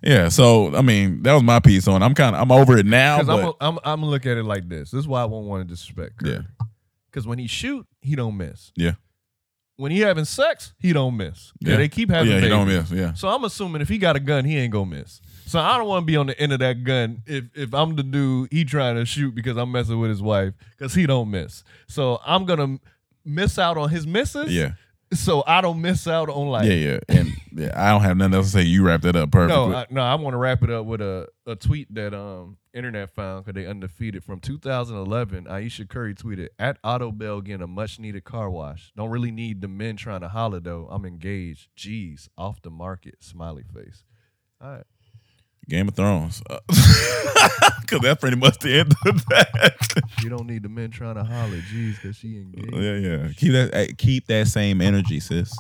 yeah. 0.02 0.28
so 0.28 0.74
I 0.74 0.82
mean, 0.82 1.22
that 1.22 1.32
was 1.34 1.42
my 1.42 1.60
piece 1.60 1.86
on. 1.88 2.02
it. 2.02 2.04
I'm 2.04 2.14
kind 2.14 2.34
of 2.36 2.42
I'm 2.42 2.52
over 2.52 2.76
it 2.78 2.86
now. 2.86 3.18
Because 3.18 3.28
I'm, 3.38 3.44
But 3.46 3.56
I'm, 3.60 3.78
I'm 3.84 4.00
gonna 4.00 4.10
look 4.10 4.26
at 4.26 4.36
it 4.36 4.44
like 4.44 4.68
this. 4.68 4.90
This 4.90 5.00
is 5.00 5.08
why 5.08 5.22
I 5.22 5.26
won't 5.26 5.46
want 5.46 5.66
to 5.66 5.72
disrespect 5.72 6.18
Curry. 6.18 6.32
Yeah. 6.32 6.66
Because 7.10 7.26
when 7.26 7.38
he 7.38 7.46
shoot, 7.46 7.86
he 8.00 8.16
don't 8.16 8.36
miss. 8.38 8.72
yeah, 8.74 8.92
When 9.76 9.92
he 9.92 10.00
having 10.00 10.24
sex, 10.24 10.72
he 10.78 10.94
don't 10.94 11.16
miss. 11.16 11.52
Yeah, 11.60 11.76
they 11.76 11.88
keep 11.88 12.08
having. 12.10 12.32
yeah, 12.32 12.40
he 12.40 12.48
don't 12.48 12.66
miss. 12.66 12.90
Yeah, 12.90 13.12
So 13.12 13.28
I'm 13.28 13.44
assuming 13.44 13.82
if 13.82 13.88
he 13.90 13.98
got 13.98 14.16
a 14.16 14.20
gun, 14.20 14.44
he 14.46 14.56
ain't 14.56 14.72
gonna 14.72 14.86
miss. 14.86 15.20
So 15.52 15.60
I 15.60 15.76
don't 15.76 15.86
want 15.86 16.04
to 16.04 16.06
be 16.06 16.16
on 16.16 16.28
the 16.28 16.40
end 16.40 16.54
of 16.54 16.60
that 16.60 16.82
gun 16.82 17.20
if 17.26 17.44
if 17.54 17.74
I'm 17.74 17.94
the 17.94 18.02
dude 18.02 18.48
he 18.50 18.64
trying 18.64 18.94
to 18.96 19.04
shoot 19.04 19.34
because 19.34 19.58
I'm 19.58 19.70
messing 19.70 20.00
with 20.00 20.08
his 20.08 20.22
wife 20.22 20.54
because 20.70 20.94
he 20.94 21.04
don't 21.04 21.30
miss. 21.30 21.62
So 21.88 22.22
I'm 22.24 22.46
gonna 22.46 22.78
miss 23.22 23.58
out 23.58 23.76
on 23.76 23.90
his 23.90 24.06
misses. 24.06 24.50
yeah, 24.50 24.70
So 25.12 25.44
I 25.46 25.60
don't 25.60 25.82
miss 25.82 26.06
out 26.06 26.30
on 26.30 26.48
like. 26.48 26.64
yeah, 26.64 26.72
yeah. 26.72 26.98
And 27.06 27.32
yeah, 27.54 27.70
I 27.76 27.90
don't 27.90 28.00
have 28.00 28.16
nothing 28.16 28.32
else 28.32 28.46
to 28.46 28.52
say. 28.52 28.62
You 28.62 28.82
wrapped 28.82 29.02
that 29.02 29.14
up 29.14 29.30
perfectly. 29.30 29.68
No, 29.68 29.74
I, 29.76 29.86
no, 29.90 30.00
I 30.00 30.14
want 30.14 30.32
to 30.32 30.38
wrap 30.38 30.62
it 30.62 30.70
up 30.70 30.86
with 30.86 31.02
a, 31.02 31.28
a 31.46 31.54
tweet 31.54 31.94
that 31.96 32.14
um 32.14 32.56
internet 32.72 33.10
found 33.10 33.44
because 33.44 33.62
they 33.62 33.68
undefeated 33.68 34.24
from 34.24 34.40
2011. 34.40 35.46
Ayesha 35.48 35.84
Curry 35.84 36.14
tweeted 36.14 36.48
at 36.58 36.80
Autobell 36.82 37.44
getting 37.44 37.60
a 37.60 37.66
much 37.66 37.98
needed 37.98 38.24
car 38.24 38.48
wash. 38.48 38.90
Don't 38.96 39.10
really 39.10 39.30
need 39.30 39.60
the 39.60 39.68
men 39.68 39.96
trying 39.96 40.22
to 40.22 40.28
holler 40.28 40.60
though. 40.60 40.88
I'm 40.90 41.04
engaged. 41.04 41.68
Jeez, 41.76 42.30
off 42.38 42.62
the 42.62 42.70
market. 42.70 43.16
Smiley 43.20 43.64
face. 43.64 44.02
All 44.58 44.70
right. 44.70 44.84
Game 45.68 45.88
of 45.88 45.94
Thrones, 45.94 46.42
uh, 46.50 46.58
because 47.80 48.00
that's 48.00 48.20
pretty 48.20 48.36
much 48.36 48.58
the 48.58 48.80
end 48.80 48.94
of 49.06 49.24
that. 49.26 50.02
You 50.22 50.28
don't 50.28 50.46
need 50.46 50.62
the 50.64 50.68
men 50.68 50.90
trying 50.90 51.14
to 51.14 51.24
holler. 51.24 51.56
Jeez, 51.72 51.94
because 51.96 52.16
she 52.16 52.38
engaged. 52.38 52.74
yeah, 52.74 52.94
yeah. 52.96 53.28
Keep 53.36 53.52
that. 53.52 53.94
Keep 53.98 54.26
that 54.26 54.48
same 54.48 54.80
energy, 54.80 55.20
sis. 55.20 55.56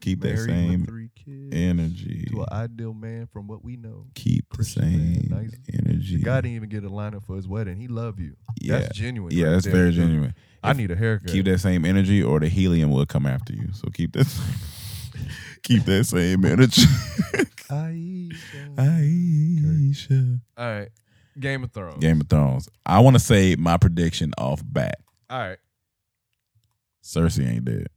Keep 0.00 0.20
that 0.20 0.38
same 0.38 0.84
three 0.86 1.08
kids. 1.14 1.54
energy. 1.54 2.26
To 2.30 2.42
an 2.42 2.48
ideal 2.52 2.92
man 2.92 3.26
from 3.32 3.46
what 3.46 3.64
we 3.64 3.76
know. 3.76 4.06
Keep 4.14 4.54
the 4.56 4.64
same 4.64 5.12
man, 5.12 5.28
nice. 5.30 5.56
energy. 5.72 6.16
The 6.18 6.22
guy 6.24 6.40
didn't 6.42 6.56
even 6.56 6.68
get 6.68 6.84
a 6.84 6.90
lineup 6.90 7.24
for 7.24 7.36
his 7.36 7.48
wedding. 7.48 7.76
He 7.76 7.88
love 7.88 8.20
you. 8.20 8.36
Yeah. 8.60 8.80
That's 8.80 8.98
genuine. 8.98 9.32
yeah, 9.34 9.46
right 9.46 9.50
that's 9.52 9.64
there. 9.64 9.72
very 9.74 9.92
genuine. 9.92 10.34
I 10.62 10.72
If- 10.72 10.76
need 10.76 10.90
a 10.90 10.96
haircut. 10.96 11.30
keep 11.30 11.44
that 11.46 11.58
same 11.60 11.84
energy 11.86 12.22
or 12.22 12.38
the 12.40 12.48
helium 12.48 12.90
will 12.90 13.06
come 13.06 13.24
after 13.26 13.54
you. 13.54 13.68
So 13.72 13.88
keep 13.94 14.12
that 14.12 14.26
keep 15.64 15.84
that 15.84 16.04
same 16.04 16.44
energy. 16.44 16.82
Ayesha. 17.70 18.70
Ayesha. 18.78 20.38
All 20.56 20.66
right. 20.72 20.88
Game 21.38 21.64
of 21.64 21.72
Thrones. 21.72 21.98
Game 22.00 22.20
of 22.20 22.28
Thrones. 22.28 22.68
I 22.86 23.00
want 23.00 23.16
to 23.16 23.20
say 23.20 23.56
my 23.56 23.76
prediction 23.76 24.32
off 24.38 24.62
bat. 24.64 24.96
All 25.28 25.38
right. 25.40 25.58
Cersei 27.02 27.48
ain't 27.50 27.64
dead. 27.64 27.88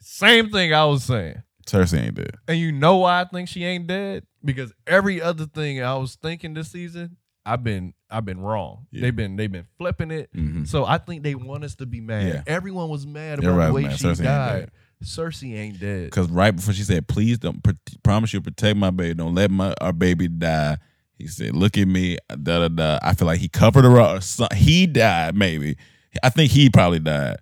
Same 0.00 0.50
thing 0.50 0.72
I 0.72 0.84
was 0.86 1.04
saying. 1.04 1.42
Cersei 1.66 2.06
ain't 2.06 2.14
dead. 2.14 2.36
And 2.48 2.58
you 2.58 2.72
know 2.72 2.98
why 2.98 3.20
I 3.20 3.24
think 3.24 3.48
she 3.48 3.64
ain't 3.64 3.86
dead? 3.86 4.24
Because 4.44 4.72
every 4.86 5.20
other 5.20 5.46
thing 5.46 5.82
I 5.82 5.94
was 5.96 6.14
thinking 6.16 6.54
this 6.54 6.70
season, 6.70 7.16
I've 7.44 7.62
been 7.62 7.92
I've 8.10 8.24
been 8.24 8.40
wrong. 8.40 8.86
Yeah. 8.90 9.02
They've 9.02 9.16
been 9.16 9.36
they've 9.36 9.50
been 9.52 9.66
flipping 9.78 10.10
it. 10.10 10.30
Mhm. 10.34 10.66
So 10.66 10.84
I 10.84 10.98
think 10.98 11.22
they 11.22 11.34
want 11.34 11.64
us 11.64 11.74
to 11.76 11.86
be 11.86 12.00
mad. 12.00 12.26
Yeah. 12.26 12.42
Everyone 12.46 12.88
was 12.88 13.06
mad 13.06 13.40
about 13.40 13.48
Everybody's 13.60 13.68
the 13.68 13.74
way 13.74 13.82
mad. 13.82 13.98
she 13.98 14.04
Cersei 14.04 14.08
ain't 14.10 14.24
died. 14.24 14.70
Cersei 15.04 15.54
ain't 15.56 15.78
dead. 15.80 16.06
Because 16.06 16.28
right 16.30 16.50
before 16.54 16.74
she 16.74 16.82
said, 16.82 17.06
"Please 17.06 17.38
don't 17.38 17.62
pr- 17.62 17.72
promise 18.02 18.32
you'll 18.32 18.42
protect 18.42 18.76
my 18.76 18.90
baby. 18.90 19.14
Don't 19.14 19.34
let 19.34 19.50
my 19.50 19.74
our 19.80 19.92
baby 19.92 20.28
die." 20.28 20.78
He 21.18 21.26
said, 21.26 21.54
"Look 21.54 21.76
at 21.78 21.86
me." 21.88 22.16
Uh, 22.30 22.36
da 22.36 22.60
da 22.60 22.68
da. 22.68 22.98
I 23.02 23.14
feel 23.14 23.26
like 23.26 23.40
he 23.40 23.48
covered 23.48 23.84
her 23.84 23.98
up. 24.00 24.22
He 24.54 24.86
died. 24.86 25.34
Maybe. 25.36 25.76
I 26.22 26.30
think 26.30 26.50
he 26.50 26.70
probably 26.70 27.00
died. 27.00 27.36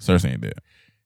Cersei 0.00 0.32
ain't 0.32 0.42
dead. 0.42 0.54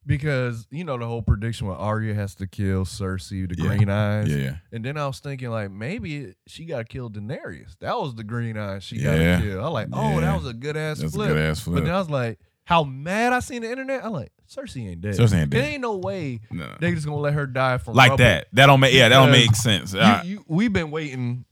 Because 0.05 0.66
you 0.72 0.82
know 0.82 0.98
the 0.98 1.07
whole 1.07 1.22
prediction 1.22 1.68
where 1.68 1.76
Arya 1.76 2.14
has 2.14 2.34
to 2.36 2.48
kill 2.48 2.84
Cersei, 2.84 3.48
the 3.48 3.55
Yeah. 3.62 3.68
green 3.76 3.88
eyes. 3.88 4.28
Yeah, 4.28 4.36
yeah. 4.36 4.57
And 4.72 4.84
then 4.84 4.96
I 4.96 5.07
was 5.07 5.20
thinking 5.20 5.50
like 5.50 5.70
maybe 5.70 6.34
she 6.48 6.64
got 6.64 6.78
to 6.78 6.84
kill 6.84 7.09
Daenerys. 7.09 7.76
That 7.80 7.96
was 7.96 8.16
the 8.16 8.24
green 8.24 8.57
eyes 8.59 8.82
she 8.82 8.98
got 9.00 9.16
Yeah. 9.16 9.36
to 9.38 9.42
kill. 9.42 9.61
I 9.61 9.62
was 9.62 9.72
like, 9.72 9.88
oh, 9.92 10.20
that 10.20 10.34
was 10.36 10.48
a 10.48 10.55
good 10.55 10.76
ass 10.76 10.98
flip. 10.98 11.28
good 11.28 11.38
ass 11.38 11.61
flip. 11.61 11.76
But 11.76 11.84
then 11.84 11.94
I 11.94 11.98
was 11.98 12.11
like, 12.11 12.40
how 12.64 12.82
mad 12.82 13.32
I 13.32 13.38
seen 13.38 13.62
the 13.62 13.70
internet. 13.70 14.05
I'm 14.05 14.12
like, 14.12 14.32
Cersei 14.55 14.90
ain't 14.90 15.00
dead. 15.00 15.14
Cersei 15.14 15.42
ain't 15.42 15.50
dead. 15.50 15.64
It 15.64 15.66
ain't 15.68 15.80
no 15.82 15.96
way 15.96 16.40
No. 16.50 16.76
they 16.80 16.92
just 16.94 17.07
gonna 17.07 17.18
let 17.18 17.34
her 17.34 17.46
die 17.46 17.78
from 17.78 17.94
like 17.94 18.11
rubble. 18.11 18.24
that. 18.24 18.48
That 18.53 18.66
don't 18.66 18.80
make. 18.80 18.92
Yeah, 18.94 19.09
that 19.09 19.16
don't 19.16 19.30
make 19.30 19.55
sense. 19.55 19.92
You, 19.94 20.00
Uh, 20.00 20.22
you, 20.24 20.44
we've 20.48 20.72
been 20.72 20.90
waiting 20.90 21.44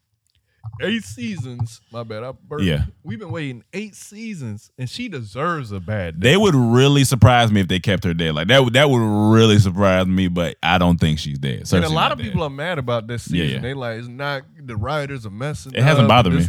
eight 0.82 1.04
seasons. 1.04 1.80
My 1.92 2.02
bad. 2.02 2.22
I 2.22 2.32
burped. 2.32 2.64
Yeah. 2.64 2.84
We've 3.02 3.18
been 3.18 3.30
waiting 3.30 3.64
eight 3.72 3.94
seasons, 3.94 4.70
and 4.78 4.88
she 4.88 5.08
deserves 5.08 5.72
a 5.72 5.80
bad. 5.80 6.20
they 6.20 6.36
would 6.36 6.54
really 6.54 7.04
surprise 7.04 7.50
me 7.50 7.60
if 7.60 7.68
they 7.68 7.80
kept 7.80 8.04
her 8.04 8.14
dead. 8.14 8.34
Like 8.34 8.48
that. 8.48 8.64
would 8.64 8.72
That 8.74 8.88
would 8.90 8.98
really 9.32 9.58
surprise 9.58 10.06
me. 10.06 10.28
But 10.28 10.56
I 10.62 10.78
don't 10.78 10.98
think 10.98 11.18
she's 11.18 11.38
dead. 11.38 11.70
and 11.72 11.84
a 11.84 11.88
lot 11.88 12.12
of 12.12 12.18
dead. 12.18 12.24
people 12.24 12.42
are 12.42 12.50
mad 12.50 12.78
about 12.78 13.06
this 13.06 13.30
Yeah, 13.30 13.42
season. 13.44 13.56
yeah. 13.56 13.62
They 13.62 13.74
like 13.74 13.98
it's 13.98 14.08
not 14.08 14.42
the 14.62 14.76
writers 14.76 15.26
are 15.26 15.30
messing. 15.30 15.74
It 15.74 15.82
hasn't 15.82 16.08
bothered 16.08 16.32
me. 16.34 16.40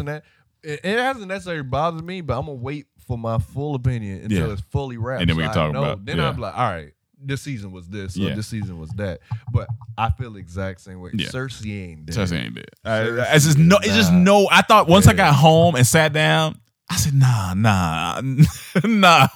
It, 0.63 0.79
it 0.83 0.99
hasn't 0.99 1.27
necessarily 1.27 1.63
bothered 1.63 2.03
me, 2.05 2.21
but 2.21 2.37
I'm 2.37 2.45
gonna 2.45 2.53
wait 2.53 2.85
for 3.11 3.17
my 3.17 3.37
full 3.39 3.75
opinion 3.75 4.21
until 4.23 4.47
Yeah. 4.47 4.53
it's 4.53 4.61
fully 4.71 4.95
wrapped. 4.97 5.19
And 5.21 5.29
then 5.29 5.35
we 5.35 5.43
can 5.43 5.51
I 5.51 5.53
talk 5.53 5.73
know. 5.73 5.83
about- 5.83 6.05
Then 6.05 6.17
yeah. 6.17 6.29
I'm 6.29 6.37
like, 6.37 6.57
all 6.57 6.69
right, 6.69 6.93
this 7.21 7.41
season 7.41 7.73
was 7.73 7.89
this, 7.89 8.17
or 8.17 8.21
Yeah. 8.21 8.35
this 8.35 8.47
season 8.47 8.79
was 8.79 8.89
that. 8.91 9.19
But 9.51 9.67
I 9.97 10.11
feel 10.11 10.31
the 10.31 10.39
exact 10.39 10.79
same 10.79 11.01
way. 11.01 11.11
Yeah. 11.13 11.27
Cersei 11.27 11.89
ain't 11.91 12.05
dead. 12.05 12.15
Cersei 12.15 12.45
ain't 12.45 12.55
dead. 12.55 12.69
Cersei 12.85 13.19
I, 13.29 13.35
it's 13.35 13.45
just 13.45 13.57
no. 13.57 13.77
It's 13.83 13.95
just 13.95 14.13
no. 14.13 14.47
I 14.49 14.61
thought 14.61 14.87
once 14.87 15.07
I 15.07 15.13
got 15.13 15.35
home 15.35 15.75
and 15.75 15.85
sat 15.85 16.13
down, 16.13 16.57
I 16.89 16.95
said, 16.95 17.13
nah, 17.13 17.53
nah, 17.53 18.21
nah. 18.85 19.27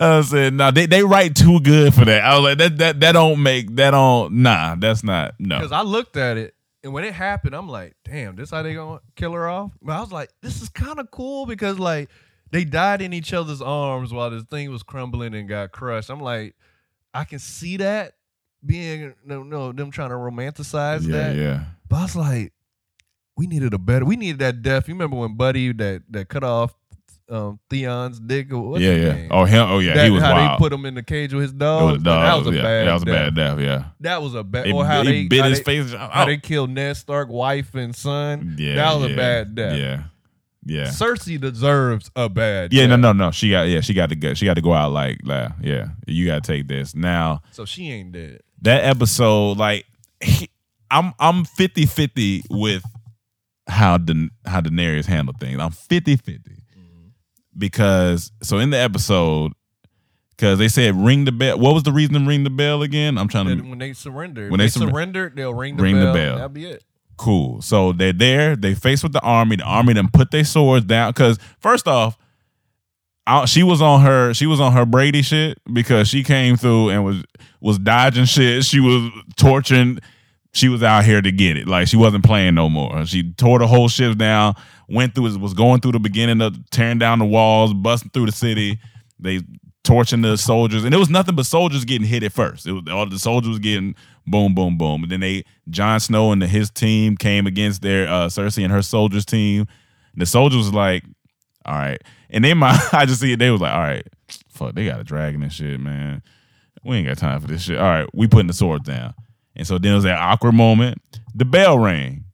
I 0.00 0.20
said, 0.22 0.54
nah. 0.54 0.70
They 0.70 0.86
they 0.86 1.02
write 1.02 1.34
too 1.34 1.60
good 1.60 1.94
for 1.94 2.04
that. 2.04 2.22
I 2.24 2.34
was 2.38 2.44
like, 2.44 2.58
that 2.58 2.78
that 2.78 3.00
that 3.00 3.12
don't 3.12 3.42
make 3.42 3.74
that 3.76 3.90
don't. 3.92 4.34
Nah, 4.42 4.74
that's 4.78 5.02
not. 5.02 5.34
No. 5.38 5.56
Because 5.58 5.72
I 5.72 5.82
looked 5.82 6.16
at 6.16 6.36
it, 6.36 6.54
and 6.84 6.92
when 6.92 7.04
it 7.04 7.14
happened, 7.14 7.54
I'm 7.54 7.68
like, 7.68 7.94
damn, 8.04 8.36
this 8.36 8.50
how 8.50 8.62
they 8.62 8.74
gonna 8.74 9.00
kill 9.16 9.32
her 9.32 9.48
off? 9.48 9.72
But 9.82 9.92
I 9.94 10.00
was 10.00 10.12
like, 10.12 10.30
this 10.40 10.62
is 10.62 10.68
kind 10.68 10.98
of 10.98 11.10
cool 11.10 11.46
because 11.46 11.78
like 11.78 12.08
they 12.52 12.64
died 12.64 13.02
in 13.02 13.12
each 13.12 13.32
other's 13.32 13.60
arms 13.62 14.12
while 14.12 14.30
this 14.30 14.44
thing 14.44 14.70
was 14.70 14.82
crumbling 14.82 15.34
and 15.34 15.48
got 15.48 15.72
crushed. 15.72 16.10
I'm 16.10 16.20
like, 16.20 16.54
I 17.12 17.24
can 17.24 17.38
see 17.40 17.78
that 17.78 18.12
being 18.64 19.14
no 19.24 19.42
no 19.42 19.72
them 19.72 19.90
trying 19.90 20.10
to 20.10 20.14
romanticize 20.16 21.06
Yeah, 21.06 21.16
that. 21.16 21.36
yeah. 21.36 21.64
But 21.88 21.96
I 21.96 22.02
was 22.02 22.16
like, 22.16 22.52
we 23.36 23.46
needed 23.46 23.74
a 23.74 23.78
better. 23.78 24.04
We 24.04 24.16
needed 24.16 24.38
that 24.40 24.62
death. 24.62 24.86
You 24.86 24.94
remember 24.94 25.16
when 25.16 25.36
Buddy 25.36 25.72
that 25.72 26.02
that 26.10 26.28
cut 26.28 26.44
off 26.44 26.74
um 27.30 27.58
Theon's 27.70 28.20
dick 28.20 28.52
or 28.52 28.60
what's 28.60 28.82
yeah, 28.82 28.92
yeah. 28.92 29.12
name? 29.12 29.28
Oh, 29.30 29.44
him. 29.44 29.66
Oh, 29.70 29.78
yeah. 29.78 29.94
That- 29.94 30.04
he 30.04 30.10
was 30.10 30.22
how 30.22 30.32
wild. 30.34 30.58
they 30.58 30.58
put 30.62 30.72
him 30.72 30.84
in 30.84 30.94
the 30.94 31.02
cage 31.02 31.32
with 31.32 31.42
his 31.42 31.52
dog. 31.52 31.92
was 31.92 32.02
a 32.02 32.04
dog. 32.04 32.22
That 32.22 32.38
was 32.38 32.46
a 32.46 32.56
yeah, 32.56 32.62
bad. 32.62 32.86
That 32.88 32.92
was 32.92 33.02
a 33.02 33.06
death. 33.06 33.14
bad 33.14 33.34
death. 33.34 33.58
Yeah. 33.60 33.84
That 34.00 34.22
was 34.22 34.34
a 34.34 34.44
bad. 34.44 34.66
It, 34.66 34.72
or 34.74 34.84
how 34.84 35.02
he 35.02 35.08
they 35.10 35.28
bit 35.28 35.44
his 35.46 35.58
they, 35.62 35.64
face. 35.82 35.92
how 35.94 36.24
they 36.26 36.36
killed 36.36 36.70
Ned 36.70 36.96
Stark, 36.96 37.28
wife 37.30 37.74
and 37.74 37.96
son. 37.96 38.56
yeah, 38.58 38.74
that 38.74 38.94
was 38.94 39.06
yeah, 39.08 39.14
a 39.14 39.16
bad 39.16 39.54
death. 39.54 39.78
Yeah, 39.78 40.02
yeah. 40.64 40.86
Cersei 40.86 41.40
deserves 41.40 42.10
a 42.16 42.28
bad. 42.28 42.72
Yeah, 42.72 42.86
no, 42.86 42.96
no, 42.96 43.12
no. 43.12 43.30
She 43.30 43.50
got, 43.50 43.62
yeah, 43.68 43.80
she 43.80 43.94
got 43.94 44.08
to 44.10 44.16
go. 44.16 44.34
She 44.34 44.44
got 44.46 44.54
to 44.54 44.60
go 44.62 44.72
out 44.72 44.92
like, 44.92 45.18
like, 45.24 45.50
yeah. 45.60 45.88
You 46.06 46.26
got 46.26 46.42
to 46.44 46.52
take 46.52 46.68
this 46.68 46.94
now. 46.94 47.42
So 47.50 47.64
she 47.64 47.90
ain't 47.90 48.12
dead. 48.12 48.40
that 48.62 48.84
episode 48.84 49.58
like 49.58 49.86
I'm 50.90 51.12
I'm 51.18 51.44
50-50 51.44 52.42
with 52.50 52.84
how 53.66 53.96
Da- 53.98 54.28
how 54.46 54.60
Daenerys 54.60 55.06
handled 55.06 55.40
things. 55.40 55.58
I'm 55.60 55.70
50-50. 55.70 56.20
Mm-hmm. 56.20 57.06
Because 57.56 58.30
so 58.42 58.58
in 58.58 58.70
the 58.70 58.78
episode 58.78 59.52
cuz 60.38 60.58
they 60.58 60.68
said 60.68 60.94
ring 60.96 61.24
the 61.24 61.32
bell. 61.32 61.58
What 61.58 61.74
was 61.74 61.82
the 61.82 61.92
reason 61.92 62.14
to 62.14 62.20
ring 62.20 62.44
the 62.44 62.50
bell 62.50 62.82
again? 62.82 63.18
I'm 63.18 63.28
trying 63.28 63.46
to 63.46 63.62
when 63.68 63.78
they 63.78 63.92
surrender, 63.94 64.48
When 64.50 64.58
they 64.58 64.66
they, 64.66 64.70
sur- 64.70 64.88
surrender, 64.88 65.32
they'll 65.34 65.54
ring 65.54 65.76
the 65.76 65.82
Ring 65.82 65.96
the 65.96 66.04
bell. 66.06 66.14
bell. 66.14 66.34
That'll 66.36 66.48
be 66.50 66.66
it. 66.66 66.84
Cool. 67.16 67.62
So 67.62 67.92
they're 67.92 68.12
there, 68.12 68.56
they 68.56 68.74
face 68.74 69.02
with 69.02 69.12
the 69.12 69.20
army. 69.20 69.56
The 69.56 69.64
army 69.64 69.92
then 69.92 70.08
put 70.12 70.30
their 70.30 70.44
swords 70.44 70.84
down 70.86 71.12
cuz 71.12 71.38
first 71.60 71.86
off 71.88 72.18
I, 73.26 73.44
she 73.44 73.62
was 73.62 73.80
on 73.80 74.00
her 74.00 74.34
she 74.34 74.46
was 74.46 74.60
on 74.60 74.72
her 74.72 74.84
Brady 74.84 75.22
shit 75.22 75.58
because 75.72 76.08
she 76.08 76.22
came 76.24 76.56
through 76.56 76.90
and 76.90 77.04
was 77.04 77.22
was 77.60 77.78
dodging 77.78 78.24
shit. 78.24 78.64
She 78.64 78.80
was 78.80 79.10
torching. 79.36 80.00
She 80.54 80.68
was 80.68 80.82
out 80.82 81.04
here 81.04 81.22
to 81.22 81.32
get 81.32 81.56
it. 81.56 81.68
Like 81.68 81.88
she 81.88 81.96
wasn't 81.96 82.24
playing 82.24 82.54
no 82.54 82.68
more. 82.68 83.06
She 83.06 83.32
tore 83.34 83.58
the 83.58 83.66
whole 83.66 83.88
ship 83.88 84.18
down. 84.18 84.54
Went 84.88 85.14
through 85.14 85.38
was 85.38 85.54
going 85.54 85.80
through 85.80 85.92
the 85.92 86.00
beginning 86.00 86.40
of 86.42 86.58
tearing 86.70 86.98
down 86.98 87.20
the 87.20 87.24
walls, 87.24 87.72
busting 87.72 88.10
through 88.10 88.26
the 88.26 88.32
city. 88.32 88.78
They 89.18 89.40
torching 89.84 90.22
the 90.22 90.36
soldiers, 90.36 90.84
and 90.84 90.94
it 90.94 90.98
was 90.98 91.10
nothing 91.10 91.34
but 91.34 91.46
soldiers 91.46 91.84
getting 91.84 92.06
hit 92.06 92.22
at 92.22 92.32
first. 92.32 92.66
It 92.66 92.72
was 92.72 92.84
all 92.90 93.06
the 93.06 93.18
soldiers 93.18 93.58
getting 93.58 93.94
boom, 94.26 94.54
boom, 94.54 94.78
boom. 94.78 95.02
And 95.02 95.12
then 95.12 95.20
they 95.20 95.44
Jon 95.70 96.00
Snow 96.00 96.32
and 96.32 96.42
his 96.42 96.70
team 96.70 97.16
came 97.16 97.46
against 97.46 97.82
their 97.82 98.08
uh, 98.08 98.26
Cersei 98.26 98.62
and 98.62 98.72
her 98.72 98.82
soldiers 98.82 99.24
team. 99.24 99.66
And 100.12 100.22
the 100.22 100.26
soldiers 100.26 100.58
was 100.58 100.72
like, 100.72 101.04
all 101.64 101.74
right. 101.74 102.02
And 102.30 102.44
then 102.44 102.58
my 102.58 102.70
I 102.92 103.06
just 103.06 103.20
see 103.20 103.32
it, 103.32 103.38
they 103.38 103.50
was 103.50 103.60
like, 103.60 103.74
all 103.74 103.80
right, 103.80 104.06
fuck, 104.48 104.74
they 104.74 104.84
got 104.84 105.00
a 105.00 105.04
dragon 105.04 105.42
and 105.42 105.52
shit, 105.52 105.80
man. 105.80 106.22
We 106.84 106.96
ain't 106.96 107.08
got 107.08 107.18
time 107.18 107.40
for 107.40 107.46
this 107.46 107.62
shit. 107.62 107.78
All 107.78 107.84
right, 107.84 108.08
we 108.12 108.26
putting 108.26 108.48
the 108.48 108.52
swords 108.52 108.84
down. 108.84 109.14
And 109.54 109.66
so 109.66 109.78
then 109.78 109.92
it 109.92 109.96
was 109.96 110.04
that 110.04 110.18
awkward 110.18 110.54
moment. 110.54 110.98
The 111.34 111.44
bell 111.44 111.78
rang. 111.78 112.24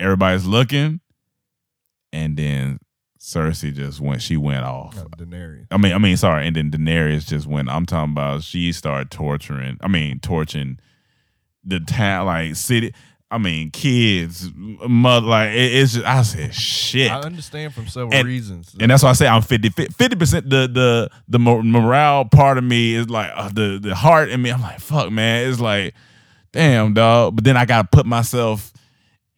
Everybody's 0.00 0.46
looking. 0.46 1.00
And 2.12 2.36
then 2.36 2.78
Cersei 3.24 3.72
just 3.72 4.00
went. 4.00 4.20
She 4.20 4.36
went 4.36 4.64
off. 4.64 4.98
Uh, 4.98 5.04
Daenerys. 5.16 5.66
I 5.70 5.78
mean, 5.78 5.92
I 5.94 5.98
mean, 5.98 6.16
sorry, 6.18 6.46
and 6.46 6.54
then 6.54 6.70
Daenerys 6.70 7.26
just 7.26 7.46
went. 7.46 7.70
I'm 7.70 7.86
talking 7.86 8.12
about 8.12 8.42
she 8.42 8.70
started 8.72 9.10
torturing. 9.10 9.78
I 9.80 9.88
mean, 9.88 10.20
torching 10.20 10.78
the 11.64 11.80
town, 11.80 12.26
like 12.26 12.54
city. 12.54 12.92
I 13.30 13.38
mean, 13.38 13.70
kids, 13.70 14.50
mother. 14.54 15.26
Like 15.26 15.48
it, 15.52 15.72
it's 15.74 15.94
just. 15.94 16.04
I 16.04 16.20
said 16.22 16.54
shit. 16.54 17.10
I 17.10 17.20
understand 17.20 17.72
from 17.72 17.88
several 17.88 18.12
And- 18.14 18.28
reasons. 18.28 18.76
and 18.78 18.90
that's 18.90 19.02
why 19.02 19.08
I 19.08 19.14
say 19.14 19.26
I'm 19.26 19.40
50 19.40 19.70
50 19.70 20.16
percent. 20.16 20.50
The 20.50 20.68
the 20.68 21.10
the 21.26 21.38
morale 21.38 22.26
part 22.26 22.58
of 22.58 22.64
me 22.64 22.94
is 22.94 23.08
like 23.08 23.30
uh, 23.34 23.48
the 23.48 23.78
the 23.82 23.94
heart 23.94 24.28
in 24.28 24.42
me. 24.42 24.50
I'm 24.50 24.60
like 24.60 24.80
fuck, 24.80 25.10
man. 25.10 25.48
It's 25.50 25.60
like 25.60 25.94
damn, 26.52 26.92
dog. 26.92 27.36
But 27.36 27.44
then 27.44 27.56
I 27.56 27.64
gotta 27.64 27.88
put 27.90 28.04
myself 28.04 28.70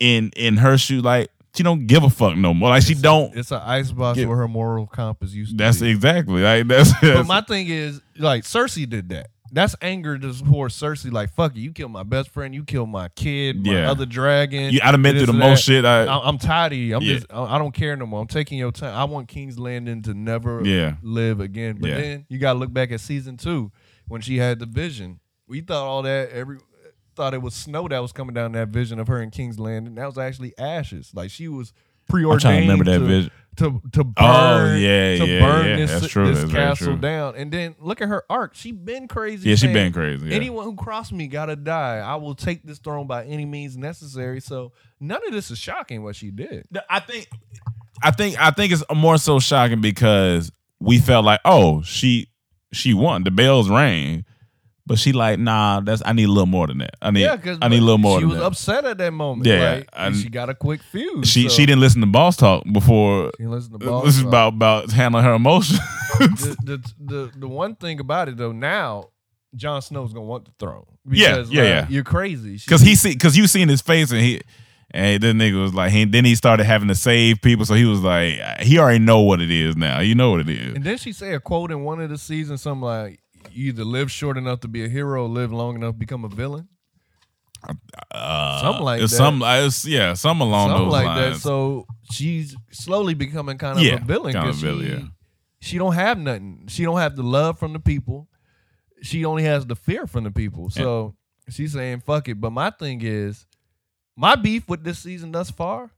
in 0.01 0.31
in 0.37 0.57
her 0.57 0.77
shoe. 0.77 1.01
Like 1.03 1.31
she 1.57 1.63
don't 1.63 1.87
give 1.87 2.03
a 2.05 2.11
fuck 2.11 2.37
no 2.37 2.53
more. 2.55 2.71
Like 2.71 2.83
she 2.83 2.95
don't. 2.95 3.35
it's 3.37 3.51
an 3.51 3.63
icebox 3.65 4.19
Yeah. 4.19 4.27
where 4.27 4.37
her 4.39 4.49
moral 4.49 4.87
compass 4.87 5.33
used 5.33 5.53
to 5.53 5.57
That's 5.57 5.81
be. 5.81 5.89
exactly 5.91 6.43
like 6.43 6.67
that's. 6.69 6.93
But 7.01 7.27
my 7.27 7.41
thing 7.41 7.69
is, 7.69 8.01
like 8.19 8.45
Cersei 8.45 8.89
did 8.89 9.09
that. 9.11 9.31
That's 9.53 9.77
anger 9.81 10.19
towards 10.19 10.75
Cersei. 10.79 11.13
Like, 11.13 11.33
fuck 11.33 11.55
it, 11.57 11.61
you 11.61 11.73
killed 11.73 11.93
my 11.93 12.03
best 12.03 12.31
friend, 12.31 12.53
you 12.53 12.65
killed 12.65 12.89
my 12.91 13.09
kid, 13.11 13.65
my 13.65 13.73
Yeah. 13.75 13.91
other 13.91 14.05
dragon. 14.05 14.73
you, 14.73 14.81
I 14.83 14.91
done 14.91 15.03
been 15.03 15.17
through 15.17 15.27
the 15.27 15.33
most 15.33 15.63
shit. 15.63 15.85
I, 15.85 16.05
I- 16.05 16.29
I'm 16.29 16.37
tired 16.37 16.73
of 16.73 16.79
you. 16.79 16.97
I'm 16.97 17.03
Yeah. 17.03 17.15
just, 17.15 17.27
I 17.33 17.57
don't 17.57 17.73
care 17.73 17.95
no 17.97 18.07
more. 18.07 18.21
I'm 18.21 18.27
taking 18.27 18.59
your 18.59 18.73
time. 18.73 18.93
I 18.95 19.05
want 19.05 19.29
King's 19.29 19.57
Landing 19.57 20.03
to 20.03 20.15
never 20.15 20.63
Yeah. 20.65 20.95
live 21.01 21.39
again. 21.41 21.77
But 21.81 21.91
Yeah. 21.91 22.01
then 22.01 22.27
you 22.29 22.39
got 22.41 22.55
to 22.55 22.59
look 22.59 22.73
back 22.73 22.91
at 22.91 22.99
season 23.01 23.37
two 23.37 23.71
when 24.09 24.21
she 24.21 24.37
had 24.37 24.59
the 24.59 24.67
vision. 24.67 25.21
We 25.47 25.61
thought 25.61 25.87
all 25.87 26.03
that 26.03 26.31
every 26.31 26.59
thought 27.17 27.35
it 27.35 27.43
was 27.43 27.55
snow 27.55 27.89
that 27.89 27.99
was 28.01 28.13
coming 28.13 28.35
down 28.35 28.53
that 28.53 28.69
vision 28.69 28.99
of 29.01 29.09
her 29.09 29.21
in 29.21 29.31
King's 29.31 29.59
Landing. 29.59 29.97
That 29.97 30.07
was 30.07 30.19
actually 30.19 30.57
ashes. 30.59 31.11
Like 31.15 31.31
she 31.31 31.49
was 31.49 31.73
preordained. 32.09 32.41
trying 32.41 32.55
to 32.55 32.61
remember 32.63 32.85
that 32.85 32.99
to, 32.99 33.05
vision. 33.05 33.31
to 33.57 33.83
to 33.93 34.05
burn. 34.05 34.15
Oh, 34.19 34.77
yeah, 34.77 35.17
to 35.17 35.27
yeah, 35.27 35.41
burn 35.41 35.67
yeah. 35.67 35.77
this, 35.77 35.91
That's 35.91 36.09
true. 36.09 36.29
this 36.29 36.39
That's 36.39 36.51
very 36.51 36.65
castle 36.67 36.87
true. 36.89 36.97
down. 36.99 37.35
And 37.37 37.51
then 37.51 37.75
look 37.81 38.01
at 38.01 38.09
her 38.09 38.25
arc. 38.31 38.55
She 38.55 38.73
been 38.73 39.09
crazy. 39.09 39.49
Yeah, 39.49 39.57
she 39.57 39.63
saying, 39.63 39.75
been 39.75 39.93
crazy, 39.93 40.29
yeah. 40.29 40.35
Anyone 40.35 40.65
who 40.65 40.75
crossed 40.77 41.13
me 41.13 41.27
gotta 41.27 41.57
die. 41.57 41.99
I 41.99 42.17
will 42.17 42.35
take 42.35 42.63
this 42.63 42.79
throne 42.79 43.07
by 43.07 43.25
any 43.25 43.45
means 43.45 43.77
necessary. 43.77 44.41
So 44.41 44.73
none 45.01 45.21
of 45.27 45.33
this 45.33 45.51
is 45.51 45.59
shocking 45.59 46.03
what 46.03 46.17
she 46.17 46.31
did. 46.31 46.67
I 46.89 47.01
think, 47.01 47.29
I 48.03 48.11
think, 48.11 48.39
I 48.39 48.51
think 48.51 48.73
it's 48.73 48.85
more 48.95 49.19
so 49.19 49.41
shocking 49.41 49.81
because 49.81 50.53
we 50.79 50.99
felt 50.99 51.25
like, 51.25 51.41
oh, 51.45 51.83
she, 51.83 52.29
she 52.73 52.95
won. 52.95 53.25
The 53.25 53.31
bells 53.31 53.71
rang, 53.71 54.25
but 54.87 54.99
she 54.99 55.13
like, 55.13 55.39
nah, 55.39 55.81
that's. 55.81 56.03
I 56.05 56.13
need 56.13 56.25
a 56.25 56.29
little 56.33 56.47
more 56.47 56.67
than 56.69 56.79
that. 56.79 56.95
I 57.03 57.11
need, 57.11 57.23
Yeah, 57.23 57.37
I 57.61 57.69
need 57.69 57.79
a 57.79 57.85
little 57.85 57.99
more 57.99 58.19
She 58.21 58.25
was 58.25 58.39
that. 58.39 58.45
upset 58.45 58.85
at 58.85 58.99
that 58.99 59.13
moment. 59.13 59.47
Yeah, 59.47 59.75
like, 59.77 59.89
and- 59.93 60.17
she 60.17 60.29
got 60.29 60.49
a 60.49 60.55
quick 60.55 60.83
fuse. 60.83 61.29
She, 61.29 61.45
so 61.45 61.49
she 61.51 61.67
didn't 61.67 61.81
listen 61.81 62.01
to 62.03 62.07
boss 62.07 62.37
talk 62.37 62.65
before. 62.73 63.33
She 63.37 63.43
didn't 63.45 63.71
to 63.73 63.79
boss 63.79 64.05
This 64.05 64.17
is 64.17 64.23
about 64.23 64.55
about 64.55 64.91
handling 64.93 65.25
her 65.25 65.35
emotions. 65.35 65.79
the, 66.19 66.57
the 66.65 66.93
the 67.01 67.31
the 67.37 67.49
one 67.49 67.75
thing 67.75 68.01
about 68.01 68.29
it 68.29 68.37
though. 68.37 68.53
Now, 68.53 69.11
Jon 69.55 69.83
Snow's 69.83 70.13
gonna 70.13 70.27
want 70.27 70.45
the 70.47 70.53
throne. 70.59 70.85
Yeah, 71.09 71.33
Because, 71.37 71.51
yeah, 71.51 71.63
like, 71.63 71.69
yeah. 71.71 71.87
You're 71.89 72.05
crazy. 72.05 72.55
Because 72.65 72.81
he 72.81 72.95
see, 72.95 73.13
because 73.13 73.37
you 73.37 73.47
seen 73.47 73.69
his 73.69 73.81
face 73.81 74.11
and 74.11 74.21
he, 74.21 74.41
and 74.91 75.23
this 75.23 75.35
nigga 75.35 75.61
was 75.63 75.73
like, 75.75 75.93
he, 75.93 76.05
then 76.05 76.25
he 76.25 76.35
started 76.35 76.65
having 76.65 76.89
to 76.89 76.95
save 76.97 77.41
people. 77.43 77.65
So 77.65 77.75
he 77.75 77.85
was 77.85 78.01
like, 78.01 78.41
he 78.61 78.79
already 78.79 78.99
know 78.99 79.21
what 79.21 79.41
it 79.41 79.51
is 79.51 79.77
now. 79.77 80.01
You 80.01 80.15
know 80.15 80.31
what 80.33 80.41
it 80.41 80.49
is. 80.49 80.75
And 80.75 80.85
then 80.85 80.97
she 80.99 81.13
say 81.13 81.33
a 81.35 81.41
quote 81.41 81.71
in 81.71 81.85
one 81.85 82.01
of 82.01 82.11
the 82.11 82.19
seasons, 82.19 82.63
something 82.63 82.83
like, 82.83 83.21
"You 83.57 83.69
either 83.69 83.85
live 83.85 84.11
short 84.11 84.37
enough 84.37 84.61
to 84.61 84.69
be 84.69 84.85
a 84.85 84.89
hero, 84.89 85.25
or 85.25 85.29
live 85.29 85.53
long 85.53 85.75
enough 85.77 85.95
to 85.95 85.99
become 85.99 86.25
a 86.25 86.29
villain." 86.29 86.69
Uh, 88.13 88.61
Something 88.61 88.85
like 88.85 89.01
that. 89.01 89.09
Some, 89.09 89.41
yeah, 89.91 90.13
some 90.15 90.41
along 90.41 90.69
Something 90.69 90.85
those 90.85 90.93
like 90.93 91.07
lines. 91.07 91.37
that. 91.37 91.41
So 91.41 91.87
she's 92.13 92.55
slowly 92.71 93.15
becoming 93.15 93.59
kind 93.59 93.79
of 93.79 93.85
Yeah, 93.85 93.95
a 93.97 94.05
villain 94.05 94.35
kind 94.35 94.49
of 94.49 94.55
because 94.55 94.63
villain, 94.63 94.87
she, 94.87 94.93
yeah. 94.93 95.09
she 95.61 95.79
don't 95.79 95.95
have 95.95 96.19
nothing. 96.19 96.65
She 96.69 96.85
don't 96.85 96.99
have 96.99 97.17
the 97.17 97.23
love 97.23 97.59
from 97.59 97.73
the 97.73 97.81
people. 97.81 98.29
She 99.03 99.25
only 99.25 99.43
has 99.45 99.67
the 99.67 99.75
fear 99.77 100.07
from 100.07 100.25
the 100.25 100.31
people. 100.31 100.71
So 100.71 101.17
she's 101.49 101.73
saying 101.73 102.01
fuck 102.01 102.29
it. 102.29 102.41
But 102.41 102.51
my 102.53 102.71
thing 102.71 103.01
is, 103.03 103.47
my 104.17 104.37
beef 104.37 104.69
with 104.69 104.85
this 104.85 104.99
season 105.01 105.33
thus 105.33 105.51
far, 105.51 105.91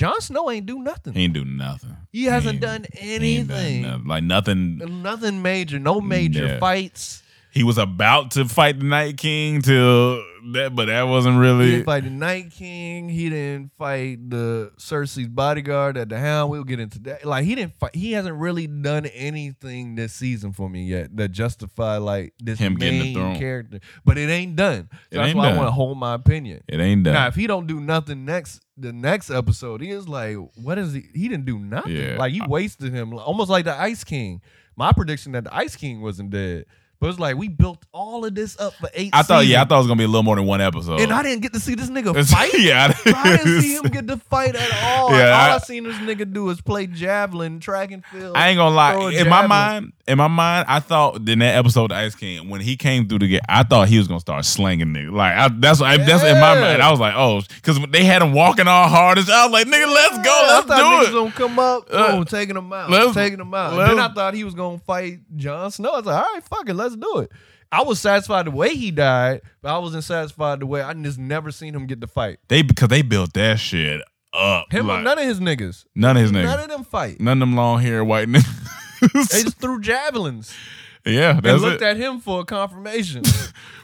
Jon 0.00 0.18
Snow 0.22 0.50
ain't 0.50 0.64
do 0.64 0.78
nothing. 0.78 1.12
he 1.12 1.24
ain't 1.24 1.34
do 1.34 1.44
nothing. 1.44 1.94
He 2.10 2.24
hasn't 2.24 2.60
done 2.60 2.86
he 2.90 3.18
done 3.18 3.20
anything. 3.22 3.82
nothing. 3.82 4.04
Like 4.06 4.24
nothing. 4.24 4.62
Nothing 5.02 5.42
major. 5.42 5.78
No 5.78 6.00
major 6.00 6.46
Yeah. 6.46 6.58
fights. 6.58 7.22
He 7.52 7.64
was 7.64 7.78
about 7.78 8.30
to 8.32 8.44
fight 8.44 8.78
the 8.78 8.84
Night 8.84 9.16
King 9.16 9.60
till 9.60 10.22
that, 10.52 10.74
but 10.74 10.86
that 10.86 11.02
wasn't 11.02 11.38
really. 11.38 11.64
He 11.66 11.70
didn't 11.72 11.84
fight 11.86 12.04
the 12.04 12.10
Night 12.10 12.50
King. 12.52 13.08
He 13.08 13.28
didn't 13.28 13.72
fight 13.76 14.30
the 14.30 14.70
Cersei's 14.78 15.28
bodyguard 15.28 15.96
at 15.96 16.08
the 16.08 16.18
Hound. 16.18 16.50
We'll 16.50 16.64
get 16.64 16.78
into 16.78 16.98
that. 17.00 17.24
Like 17.24 17.44
he 17.44 17.54
didn't 17.56 17.74
fight. 17.78 17.94
He 17.94 18.12
hasn't 18.12 18.36
really 18.36 18.66
done 18.68 19.06
anything 19.06 19.96
this 19.96 20.12
season 20.12 20.52
for 20.52 20.70
me 20.70 20.84
yet 20.84 21.16
that 21.16 21.30
justify 21.32 21.96
like 21.96 22.34
this 22.38 22.58
Him 22.58 22.76
getting 22.76 22.98
the 23.00 23.04
main 23.06 23.14
throne. 23.14 23.36
character. 23.38 23.80
But 24.04 24.16
it 24.16 24.30
ain't 24.30 24.54
done. 24.56 24.88
So 24.92 24.96
It 25.10 25.22
that's 25.22 25.34
why 25.34 25.50
I 25.50 25.56
want 25.56 25.66
to 25.66 25.72
hold 25.72 25.98
my 25.98 26.14
opinion. 26.14 26.62
It 26.68 26.78
ain't 26.80 27.02
done. 27.02 27.14
Now, 27.14 27.26
if 27.26 27.34
he 27.34 27.46
don't 27.46 27.66
do 27.66 27.80
nothing 27.80 28.24
next, 28.24 28.60
the 28.76 28.92
next 28.92 29.28
episode, 29.30 29.80
he 29.80 29.90
is 29.90 30.08
like, 30.08 30.36
what 30.54 30.78
is 30.78 30.92
he? 30.94 31.04
He 31.14 31.28
didn't 31.28 31.46
do 31.46 31.58
nothing. 31.58 31.96
Yeah. 31.96 32.16
Like 32.16 32.32
you 32.32 32.42
wasted 32.48 32.92
him, 32.92 33.12
almost 33.14 33.50
like 33.50 33.64
the 33.64 33.74
Ice 33.74 34.04
King. 34.04 34.40
My 34.76 34.92
prediction 34.92 35.32
that 35.32 35.44
the 35.44 35.54
Ice 35.54 35.76
King 35.76 36.00
wasn't 36.00 36.30
dead, 36.30 36.64
but 37.00 37.08
it's 37.10 37.18
like 37.18 37.36
we 37.36 37.48
built 37.48 37.78
all 37.92 38.24
of 38.24 38.34
this 38.34 38.58
up 38.60 38.74
for 38.74 38.88
eight. 38.94 39.10
I 39.12 39.22
thought, 39.22 39.46
yeah, 39.46 39.62
I 39.62 39.64
thought 39.64 39.76
it 39.76 39.78
was 39.78 39.86
gonna 39.86 39.98
be 39.98 40.04
a 40.04 40.08
little 40.08 40.22
more 40.22 40.36
than 40.36 40.46
one 40.46 40.60
episode. 40.60 41.00
And 41.00 41.12
I 41.12 41.22
didn't 41.22 41.42
get 41.42 41.52
to 41.54 41.60
see 41.60 41.74
this 41.74 41.88
nigga 41.90 42.14
fight. 42.30 42.50
yeah, 42.58 42.92
I 43.06 43.12
I 43.16 43.36
didn't 43.38 43.62
see 43.62 43.74
him 43.82 43.82
get 43.84 44.06
to 44.08 44.16
fight 44.18 44.54
at 44.54 44.70
all. 44.84 45.10
Yeah, 45.12 45.30
all 45.32 45.50
I- 45.52 45.54
I, 45.54 45.58
seen 45.58 45.84
this 45.84 45.96
nigga 45.96 46.30
do 46.32 46.48
is 46.50 46.60
play 46.60 46.86
javelin, 46.86 47.60
track 47.60 47.90
and 47.90 48.04
field. 48.04 48.36
I 48.36 48.48
ain't 48.48 48.56
gonna 48.58 48.74
lie. 48.74 49.10
In 49.12 49.28
my 49.28 49.46
mind, 49.46 49.92
in 50.06 50.18
my 50.18 50.28
mind, 50.28 50.66
I 50.68 50.80
thought 50.80 51.28
in 51.28 51.38
that 51.40 51.56
episode 51.56 51.90
of 51.92 51.96
Ice 51.96 52.14
King 52.14 52.48
when 52.48 52.60
he 52.60 52.76
came 52.76 53.08
through 53.08 53.20
the 53.20 53.28
gate, 53.28 53.40
I 53.48 53.62
thought 53.62 53.88
he 53.88 53.98
was 53.98 54.06
gonna 54.08 54.20
start 54.20 54.44
slanging 54.44 54.88
nigga. 54.88 55.12
Like 55.12 55.34
I, 55.36 55.48
that's 55.48 55.80
what, 55.80 55.96
that's 55.98 56.22
in 56.24 56.38
my 56.40 56.54
mind. 56.60 56.82
I 56.82 56.90
was 56.90 57.00
like, 57.00 57.14
oh, 57.16 57.40
because 57.56 57.78
they 57.90 58.04
had 58.04 58.20
him 58.22 58.32
walking 58.32 58.66
all 58.68 58.88
hard. 58.88 59.18
as- 59.18 59.30
I 59.30 59.44
was 59.46 59.52
like, 59.52 59.66
nigga, 59.66 59.86
let's 59.92 60.16
go, 60.18 60.22
Yeah, 60.24 60.46
let's 60.54 60.70
I 60.70 60.76
thought 60.76 60.80
niggas 61.04 61.04
do 61.04 61.08
it. 61.10 61.20
gonna 61.20 61.32
come 61.32 61.58
up, 61.58 61.88
Uh, 61.90 62.12
boom, 62.16 62.24
taking 62.24 62.56
him 62.56 62.72
out, 62.72 63.14
taking 63.14 63.40
him 63.40 63.54
out. 63.54 63.76
then 63.76 63.98
I 63.98 64.08
thought 64.12 64.34
he 64.34 64.44
was 64.44 64.54
gonna 64.54 64.78
fight 64.78 65.20
Jon 65.36 65.70
Snow. 65.70 65.90
I 65.90 65.96
was 65.98 66.06
like, 66.06 66.16
all 66.26 66.34
right, 66.34 66.44
fuck 66.44 66.68
it, 66.68 66.74
let's 66.74 66.89
do 66.96 67.18
it. 67.18 67.30
I 67.72 67.82
was 67.82 68.00
satisfied 68.00 68.46
the 68.46 68.50
way 68.50 68.74
he 68.74 68.90
died, 68.90 69.42
but 69.62 69.74
I 69.74 69.78
wasn't 69.78 70.02
satisfied 70.04 70.60
the 70.60 70.66
way 70.66 70.82
I 70.82 70.92
just 70.94 71.18
never 71.18 71.52
seen 71.52 71.74
him 71.74 71.86
get 71.86 72.00
the 72.00 72.08
fight. 72.08 72.38
They 72.48 72.62
because 72.62 72.88
they 72.88 73.02
built 73.02 73.32
that 73.34 73.60
shit 73.60 74.02
up. 74.32 74.72
Him 74.72 74.86
like, 74.88 75.04
none 75.04 75.18
of 75.18 75.24
his 75.24 75.40
niggas. 75.40 75.84
none 75.94 76.16
of 76.16 76.22
his 76.22 76.32
niggas. 76.32 76.44
None 76.44 76.60
of 76.60 76.68
them 76.68 76.84
fight. 76.84 77.20
none 77.20 77.40
of 77.40 77.48
them 77.48 77.54
long 77.56 77.80
hair 77.80 78.04
white 78.04 78.28
niggas. 79.00 79.28
They 79.30 79.42
just 79.42 79.58
threw 79.60 79.80
javelins 79.80 80.52
yeah, 81.06 81.40
and 81.42 81.60
looked 81.60 81.82
it. 81.82 81.86
at 81.86 81.96
him 81.96 82.20
for 82.20 82.40
a 82.40 82.44
confirmation. 82.44 83.22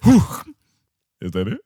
Is 1.21 1.31
that 1.33 1.49
it? 1.49 1.61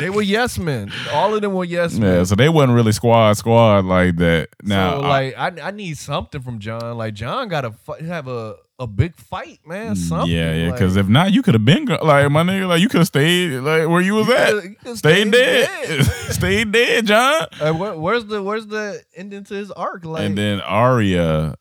they 0.00 0.08
were 0.10 0.22
yes 0.22 0.58
men. 0.58 0.90
All 1.12 1.34
of 1.34 1.42
them 1.42 1.52
were 1.52 1.64
yes 1.64 1.94
men. 1.98 2.18
yeah, 2.18 2.24
so 2.24 2.34
they 2.34 2.48
wasn't 2.48 2.72
really 2.74 2.92
squad 2.92 3.34
squad 3.34 3.84
like 3.84 4.16
that. 4.16 4.48
Now, 4.62 4.94
so 4.94 5.00
like 5.00 5.34
I, 5.36 5.52
I 5.68 5.70
need 5.70 5.98
something 5.98 6.40
from 6.40 6.58
Jon. 6.60 6.96
Like 6.96 7.14
Jon 7.14 7.48
got 7.48 7.62
to 7.62 7.74
have 8.04 8.26
a, 8.28 8.56
a 8.78 8.86
big 8.86 9.16
fight, 9.16 9.58
man. 9.66 9.96
Something. 9.96 10.30
Mm, 10.30 10.32
yeah, 10.34 10.54
yeah. 10.54 10.64
like, 10.70 10.74
Because 10.78 10.96
if 10.96 11.08
not, 11.08 11.32
you 11.32 11.42
could 11.42 11.52
have 11.54 11.64
been 11.64 11.84
like 11.86 12.30
my 12.30 12.42
nigga. 12.42 12.68
Like 12.68 12.80
you 12.80 12.88
could 12.88 12.98
have 13.00 13.06
stayed 13.06 13.58
like 13.58 13.86
where 13.88 14.00
you 14.00 14.14
was 14.14 14.28
You 14.28 14.34
at. 14.36 14.48
coulda- 14.50 14.68
you 14.68 14.76
Stayed 14.96 14.96
stayed 14.96 15.30
dead. 15.32 15.68
dead. 15.86 16.04
stayed 16.32 16.72
dead, 16.72 17.06
Jon. 17.06 17.46
uh, 17.60 17.72
where, 17.74 17.94
where's 17.98 18.24
the 18.24 18.42
where's 18.42 18.66
the 18.66 19.02
ending 19.14 19.44
to 19.44 19.54
his 19.54 19.70
arc? 19.72 20.04
Like 20.06 20.22
and 20.24 20.38
then 20.38 20.60
Arya, 20.62 21.56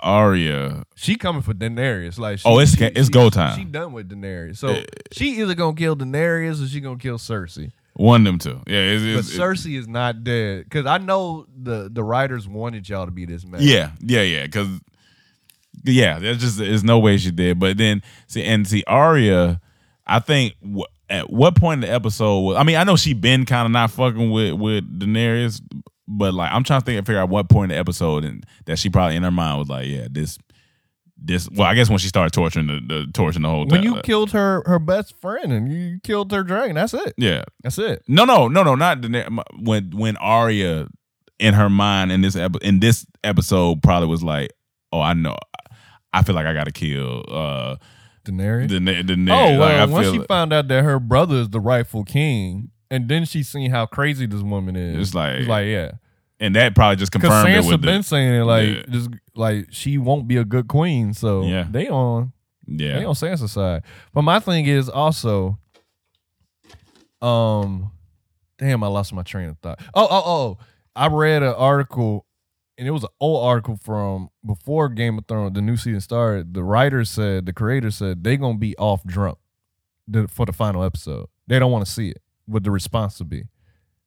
Arya. 0.00 0.84
she 0.94 1.16
coming 1.16 1.42
for 1.42 1.54
Daenerys. 1.54 2.18
Like 2.18 2.38
she, 2.38 2.44
Oh, 2.48 2.60
it's- 2.60 2.76
she- 2.76 2.84
it's 2.84 3.06
she- 3.08 3.12
go 3.12 3.30
time. 3.30 3.58
She 3.58 3.64
done 3.64 3.92
with 3.92 4.08
Daenerys. 4.08 4.56
So 4.58 4.68
Eh. 4.68 4.84
she 5.12 5.40
either 5.40 5.54
gonna 5.54 5.74
kill 5.76 5.96
Daenerys 5.96 6.62
or 6.62 6.66
she 6.68 6.80
gonna 6.80 6.98
kill 6.98 7.18
Cersei. 7.18 7.72
One 7.94 8.22
them 8.22 8.38
two. 8.38 8.60
Yeah, 8.66 8.78
it's, 8.78 9.02
But 9.02 9.18
it's, 9.18 9.36
Cersei 9.36 9.76
is 9.76 9.88
not 9.88 10.22
dead 10.22 10.64
because 10.64 10.86
I 10.86 10.98
know 10.98 11.46
the 11.60 11.90
the 11.92 12.04
writers 12.04 12.46
wanted 12.46 12.88
y'all 12.88 13.06
to 13.06 13.10
be 13.10 13.24
this 13.26 13.44
mad. 13.44 13.60
yeah, 13.60 13.90
yeah, 14.00 14.22
yeah. 14.22 14.44
Because 14.44 14.68
yeah, 15.84 16.18
there's 16.18 16.38
just 16.38 16.58
there's 16.58 16.84
no 16.84 16.98
way 17.00 17.16
she 17.16 17.30
did. 17.32 17.58
But 17.58 17.76
then 17.76 18.02
see 18.28 18.44
and 18.44 18.66
see 18.68 18.84
Arya, 18.86 19.60
I 20.06 20.20
think 20.20 20.54
w- 20.62 20.84
at 21.10 21.30
what 21.30 21.56
point 21.56 21.82
in 21.82 21.88
the 21.88 21.92
episode 21.94 22.40
was? 22.40 22.56
I 22.56 22.62
mean, 22.62 22.76
I 22.76 22.84
know 22.84 22.94
she 22.96 23.14
been 23.14 23.44
kind 23.44 23.66
of 23.66 23.72
not 23.72 23.90
fucking 23.90 24.30
with 24.30 24.54
with 24.54 25.00
Daenerys, 25.00 25.60
but 26.08 26.34
like 26.34 26.50
I'm 26.50 26.64
trying 26.64 26.80
to 26.80 26.84
think 26.84 26.98
and 26.98 27.06
figure 27.06 27.20
out 27.20 27.28
what 27.28 27.48
point 27.48 27.70
in 27.70 27.76
the 27.76 27.80
episode 27.80 28.24
and 28.24 28.44
that 28.64 28.78
she 28.78 28.88
probably 28.90 29.14
in 29.16 29.22
her 29.22 29.30
mind 29.30 29.58
was 29.58 29.68
like, 29.68 29.86
yeah, 29.86 30.08
this. 30.10 30.38
This 31.20 31.50
well, 31.50 31.66
I 31.66 31.74
guess 31.74 31.88
when 31.88 31.98
she 31.98 32.06
started 32.06 32.32
torturing 32.32 32.68
the, 32.68 32.80
the 32.86 33.06
torturing 33.12 33.42
the 33.42 33.48
whole 33.48 33.66
When 33.66 33.82
you 33.82 34.00
killed 34.02 34.30
her 34.30 34.62
her 34.66 34.78
best 34.78 35.20
friend 35.20 35.52
and 35.52 35.68
you 35.68 35.98
killed 36.04 36.30
her 36.30 36.44
dragon, 36.44 36.76
that's 36.76 36.94
it. 36.94 37.12
yeah, 37.16 37.42
That's 37.64 37.76
it. 37.76 38.04
No, 38.06 38.24
no, 38.24 38.46
no, 38.46 38.62
no, 38.62 38.76
not 38.76 39.00
Daenerys. 39.00 39.42
when 39.60 39.90
when 39.90 40.16
Arya 40.18 40.86
in 41.40 41.54
her 41.54 41.68
mind 41.68 42.12
in 42.12 42.20
this 42.20 42.36
epi- 42.36 42.60
in 42.62 42.78
this 42.78 43.04
episode 43.24 43.82
probably 43.82 44.06
was 44.08 44.22
like, 44.22 44.52
oh, 44.92 45.00
I 45.00 45.14
know, 45.14 45.34
I 46.12 46.22
feel 46.22 46.36
like 46.36 46.46
I 46.46 46.54
got 46.54 46.66
to 46.66 46.70
kill 46.70 47.24
uh 47.28 47.76
Daenerys. 48.24 48.68
the, 48.68 48.78
the 48.78 49.14
Oh 49.32 49.58
well, 49.58 49.86
like, 49.86 49.90
once 49.90 50.10
she 50.12 50.20
found 50.28 50.52
out 50.52 50.68
that 50.68 50.84
her 50.84 51.00
brother 51.00 51.34
is 51.38 51.48
the 51.48 51.58
rightful 51.58 52.04
king, 52.04 52.70
and 52.90 53.08
then 53.08 53.24
she 53.24 53.42
seen 53.42 53.70
how 53.70 53.86
crazy 53.86 54.26
this 54.26 54.42
woman 54.42 54.76
is. 54.76 55.08
It's 55.08 55.14
like- 55.14 55.46
like 55.46 55.66
yeah, 55.66 55.92
and 56.40 56.54
that 56.56 56.74
probably 56.74 56.96
just 56.96 57.12
confirmed 57.12 57.48
it 57.48 57.62
Sansa 57.64 57.70
with 57.72 57.80
been 57.82 57.98
the, 57.98 58.02
saying 58.02 58.34
it 58.34 58.44
like 58.44 58.68
Yeah. 58.68 58.82
just 58.90 59.10
like 59.34 59.66
she 59.70 59.98
won't 59.98 60.28
be 60.28 60.36
a 60.36 60.44
good 60.44 60.68
queen, 60.68 61.12
so 61.14 61.42
Yeah. 61.42 61.66
they 61.70 61.88
on 61.88 62.32
yeah. 62.66 62.98
they 62.98 63.04
on 63.04 63.14
Sansa's 63.14 63.52
side. 63.52 63.82
But 64.12 64.22
my 64.22 64.40
thing 64.40 64.66
is 64.66 64.88
also, 64.88 65.58
um, 67.20 67.90
damn, 68.58 68.82
I 68.82 68.86
lost 68.88 69.12
my 69.12 69.22
train 69.22 69.48
of 69.50 69.58
thought. 69.58 69.80
Oh, 69.94 70.06
oh, 70.10 70.22
oh! 70.26 70.58
I 70.94 71.06
read 71.08 71.42
an 71.42 71.54
article, 71.54 72.26
and 72.76 72.86
it 72.86 72.90
was 72.90 73.02
an 73.04 73.08
old 73.20 73.44
article 73.44 73.76
from 73.82 74.28
before 74.44 74.88
Game 74.88 75.18
of 75.18 75.26
Thrones, 75.26 75.54
the 75.54 75.62
new 75.62 75.76
season 75.76 76.00
started. 76.00 76.54
The 76.54 76.62
writer 76.62 77.04
said, 77.04 77.46
the 77.46 77.52
creator 77.52 77.90
said, 77.90 78.22
they're 78.24 78.36
gonna 78.36 78.58
be 78.58 78.76
off 78.78 79.02
drunk 79.04 79.38
the, 80.06 80.28
for 80.28 80.46
the 80.46 80.52
final 80.52 80.82
episode. 80.84 81.26
They 81.46 81.58
don't 81.58 81.72
want 81.72 81.86
to 81.86 81.90
see 81.90 82.10
it. 82.10 82.22
What 82.48 82.64
the 82.64 82.70
response 82.70 83.18
to 83.18 83.24
be? 83.24 83.44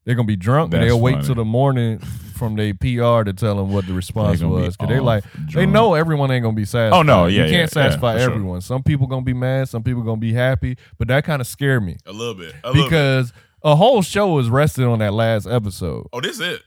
They're 0.03 0.15
gonna 0.15 0.25
be 0.25 0.35
drunk, 0.35 0.73
and 0.73 0.81
That's 0.81 0.89
they'll 0.91 0.99
wait 0.99 1.13
funny. 1.13 1.25
till 1.27 1.35
the 1.35 1.45
morning 1.45 1.99
from 2.35 2.55
their 2.55 2.73
PR 2.73 3.23
to 3.23 3.33
tell 3.33 3.55
them 3.55 3.71
what 3.71 3.85
the 3.85 3.93
response 3.93 4.39
gonna 4.41 4.55
be 4.57 4.61
was. 4.63 4.75
Cause 4.75 4.89
they 4.89 4.97
off 4.97 5.03
like 5.05 5.23
they 5.33 5.39
drunk. 5.51 5.71
know 5.71 5.93
everyone 5.93 6.31
ain't 6.31 6.41
gonna 6.43 6.55
be 6.55 6.65
satisfied. 6.65 6.97
Oh, 6.97 7.03
no, 7.03 7.27
yeah, 7.27 7.45
you 7.45 7.51
yeah, 7.51 7.57
can't 7.59 7.71
satisfy 7.71 8.13
yeah, 8.13 8.17
for 8.17 8.23
sure. 8.23 8.31
everyone. 8.31 8.61
Some 8.61 8.81
people 8.81 9.05
gonna 9.05 9.21
be 9.21 9.33
mad, 9.35 9.69
some 9.69 9.83
people 9.83 10.01
gonna 10.01 10.17
be 10.19 10.33
happy, 10.33 10.75
but 10.97 11.07
that 11.09 11.23
kind 11.23 11.39
of 11.39 11.45
scared 11.47 11.83
me 11.83 11.97
a 12.07 12.11
little 12.11 12.33
bit. 12.33 12.55
A 12.63 12.71
little 12.71 12.83
bit. 12.83 12.89
because 12.89 13.31
a 13.63 13.75
whole 13.75 14.01
show 14.01 14.33
was 14.33 14.49
rested 14.49 14.85
on 14.85 14.97
that 14.99 15.13
last 15.13 15.45
episode. 15.45 16.07
Oh, 16.11 16.19
this 16.19 16.39
it. 16.39 16.63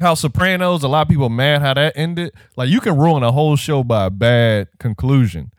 How 0.00 0.14
Sopranos, 0.14 0.82
a 0.82 0.88
lot 0.88 1.02
of 1.02 1.08
people 1.08 1.28
mad 1.28 1.60
how 1.60 1.74
that 1.74 1.92
ended. 1.94 2.32
Like 2.56 2.70
you 2.70 2.80
can 2.80 2.96
ruin 2.96 3.22
a 3.22 3.30
whole 3.32 3.56
show 3.56 3.84
by 3.84 4.06
a 4.06 4.10
bad 4.10 4.68
conclusion. 4.78 5.52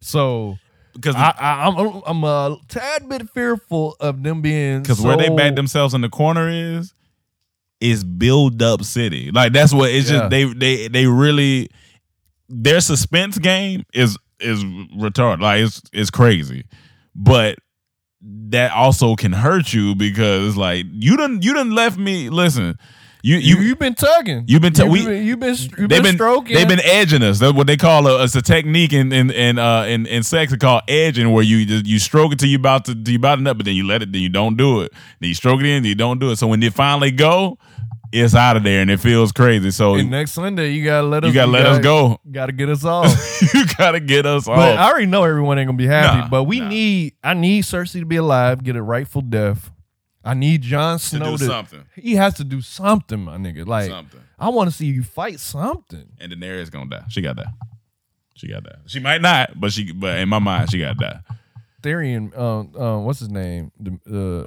So 0.00 0.56
Because 0.92 1.14
I, 1.16 1.32
I, 1.38 1.66
I'm 1.68 2.02
I'm 2.06 2.24
a 2.24 2.56
tad 2.68 3.08
bit 3.08 3.28
fearful 3.30 3.96
of 4.00 4.22
them 4.22 4.42
being 4.42 4.82
because 4.82 5.00
where 5.00 5.16
they 5.16 5.26
so- 5.28 5.36
back 5.36 5.54
themselves 5.54 5.94
in 5.94 6.00
the 6.00 6.08
corner 6.08 6.48
is 6.48 6.92
is 7.80 8.04
build 8.04 8.62
up 8.62 8.82
city. 8.84 9.30
Like 9.30 9.52
that's 9.52 9.72
what 9.72 9.90
it's 9.90 10.10
Yeah. 10.10 10.18
just 10.18 10.30
they 10.30 10.44
they 10.44 10.88
they 10.88 11.06
really 11.06 11.70
their 12.48 12.80
suspense 12.80 13.38
game 13.38 13.84
is 13.94 14.18
is 14.40 14.62
retarded. 14.64 15.40
Like 15.40 15.62
it's 15.64 15.80
it's 15.92 16.10
crazy, 16.10 16.64
but 17.14 17.58
that 18.22 18.72
also 18.72 19.16
can 19.16 19.32
hurt 19.32 19.72
you 19.72 19.94
because 19.94 20.56
like 20.56 20.84
you 20.90 21.16
done 21.16 21.40
you 21.42 21.54
done 21.54 21.70
left 21.70 21.96
me. 21.98 22.28
Listen, 22.28 22.76
you 23.22 23.36
You 23.36 23.56
you. 23.56 23.62
you've 23.62 23.78
been 23.78 23.94
tugging. 23.94 24.44
You've 24.46 24.62
been 24.62 24.72
tu- 24.72 24.82
you've 24.84 24.92
we- 24.92 25.04
been 25.06 25.24
you've 25.26 25.38
been, 25.40 25.54
you've 25.54 25.70
They've 25.76 25.88
been, 25.88 26.02
been 26.02 26.14
stroking. 26.14 26.56
they've 26.56 26.68
been 26.68 26.80
edging 26.84 27.22
us. 27.22 27.38
That's 27.38 27.52
what 27.54 27.66
they 27.66 27.76
call 27.76 28.06
a, 28.06 28.22
it's 28.24 28.34
a 28.34 28.42
technique 28.42 28.92
in 28.92 29.12
in 29.12 29.30
in 29.30 29.58
uh 29.58 29.82
in, 29.84 30.06
in 30.06 30.22
sex. 30.22 30.52
It's 30.52 30.60
called 30.60 30.82
edging, 30.88 31.32
where 31.32 31.44
you 31.44 31.56
you 31.58 31.98
stroke 31.98 32.32
it 32.32 32.38
till 32.38 32.48
you 32.48 32.56
about 32.58 32.84
to 32.86 32.94
till 32.94 33.12
you 33.12 33.18
about 33.18 33.36
to 33.36 33.42
nut, 33.42 33.56
but 33.56 33.66
then 33.66 33.74
you 33.74 33.86
let 33.86 34.02
it, 34.02 34.12
then 34.12 34.22
you 34.22 34.28
don't 34.30 34.56
do 34.56 34.80
it. 34.80 34.92
Then 35.20 35.28
you 35.28 35.34
stroke 35.34 35.60
it 35.60 35.66
in, 35.66 35.82
then 35.82 35.88
you 35.90 35.94
don't 35.94 36.18
do 36.18 36.30
it. 36.30 36.36
So 36.36 36.46
when 36.46 36.60
they 36.60 36.70
finally 36.70 37.10
go, 37.10 37.58
it's 38.12 38.34
out 38.34 38.56
of 38.56 38.64
there 38.64 38.80
and 38.80 38.90
it 38.90 38.98
feels 38.98 39.30
crazy. 39.30 39.70
So 39.70 39.94
And 39.94 40.10
next 40.10 40.32
Sunday 40.32 40.72
you 40.72 40.82
gotta 40.84 41.06
let 41.06 41.22
us 41.22 41.28
you 41.28 41.34
gotta 41.34 41.50
let 41.52 41.66
us 41.66 41.78
go. 41.78 42.18
Gotta 42.30 42.52
get 42.52 42.68
us 42.68 42.84
off. 42.86 43.12
you 43.54 43.64
gotta 43.78 44.00
get 44.00 44.26
us 44.26 44.46
But 44.46 44.58
off. 44.58 44.78
I 44.78 44.90
already 44.90 45.06
know 45.06 45.22
everyone 45.24 45.58
ain't 45.58 45.68
gonna 45.68 45.76
be 45.78 45.86
happy. 45.86 46.18
Nah, 46.22 46.28
but 46.28 46.44
we 46.44 46.58
nah. 46.60 46.68
need 46.68 47.14
I 47.22 47.34
need 47.34 47.64
Cersei 47.64 48.00
to 48.00 48.06
be 48.06 48.16
alive, 48.16 48.64
get 48.64 48.74
a 48.76 48.82
rightful 48.82 49.20
death. 49.22 49.70
I 50.24 50.34
need 50.34 50.62
Jon 50.62 50.98
to 50.98 51.04
Snow 51.04 51.36
do 51.36 51.46
something. 51.46 51.84
He 51.96 52.14
has 52.16 52.34
to 52.34 52.44
do 52.44 52.60
something, 52.60 53.20
my 53.24 53.36
nigga. 53.38 53.66
Like 53.66 53.88
Something. 53.90 54.20
I 54.38 54.48
want 54.50 54.68
to 54.70 54.76
see 54.76 54.86
you 54.86 55.02
fight 55.02 55.40
something. 55.40 56.08
And 56.20 56.32
Daenerys 56.32 56.70
gonna 56.70 56.90
die. 56.90 57.04
She 57.08 57.22
got 57.22 57.36
that. 57.36 57.46
She 58.34 58.48
got 58.48 58.64
that. 58.64 58.80
She 58.86 59.00
might 59.00 59.20
not, 59.22 59.58
but 59.58 59.72
she 59.72 59.92
but 59.92 60.18
in 60.18 60.28
my 60.28 60.38
mind 60.38 60.70
she 60.70 60.78
got 60.78 60.98
that. 60.98 61.22
Tyrion, 61.82 62.36
um, 62.38 62.76
um, 62.76 63.04
what's 63.06 63.20
his 63.20 63.30
name? 63.30 63.72
The, 63.80 63.92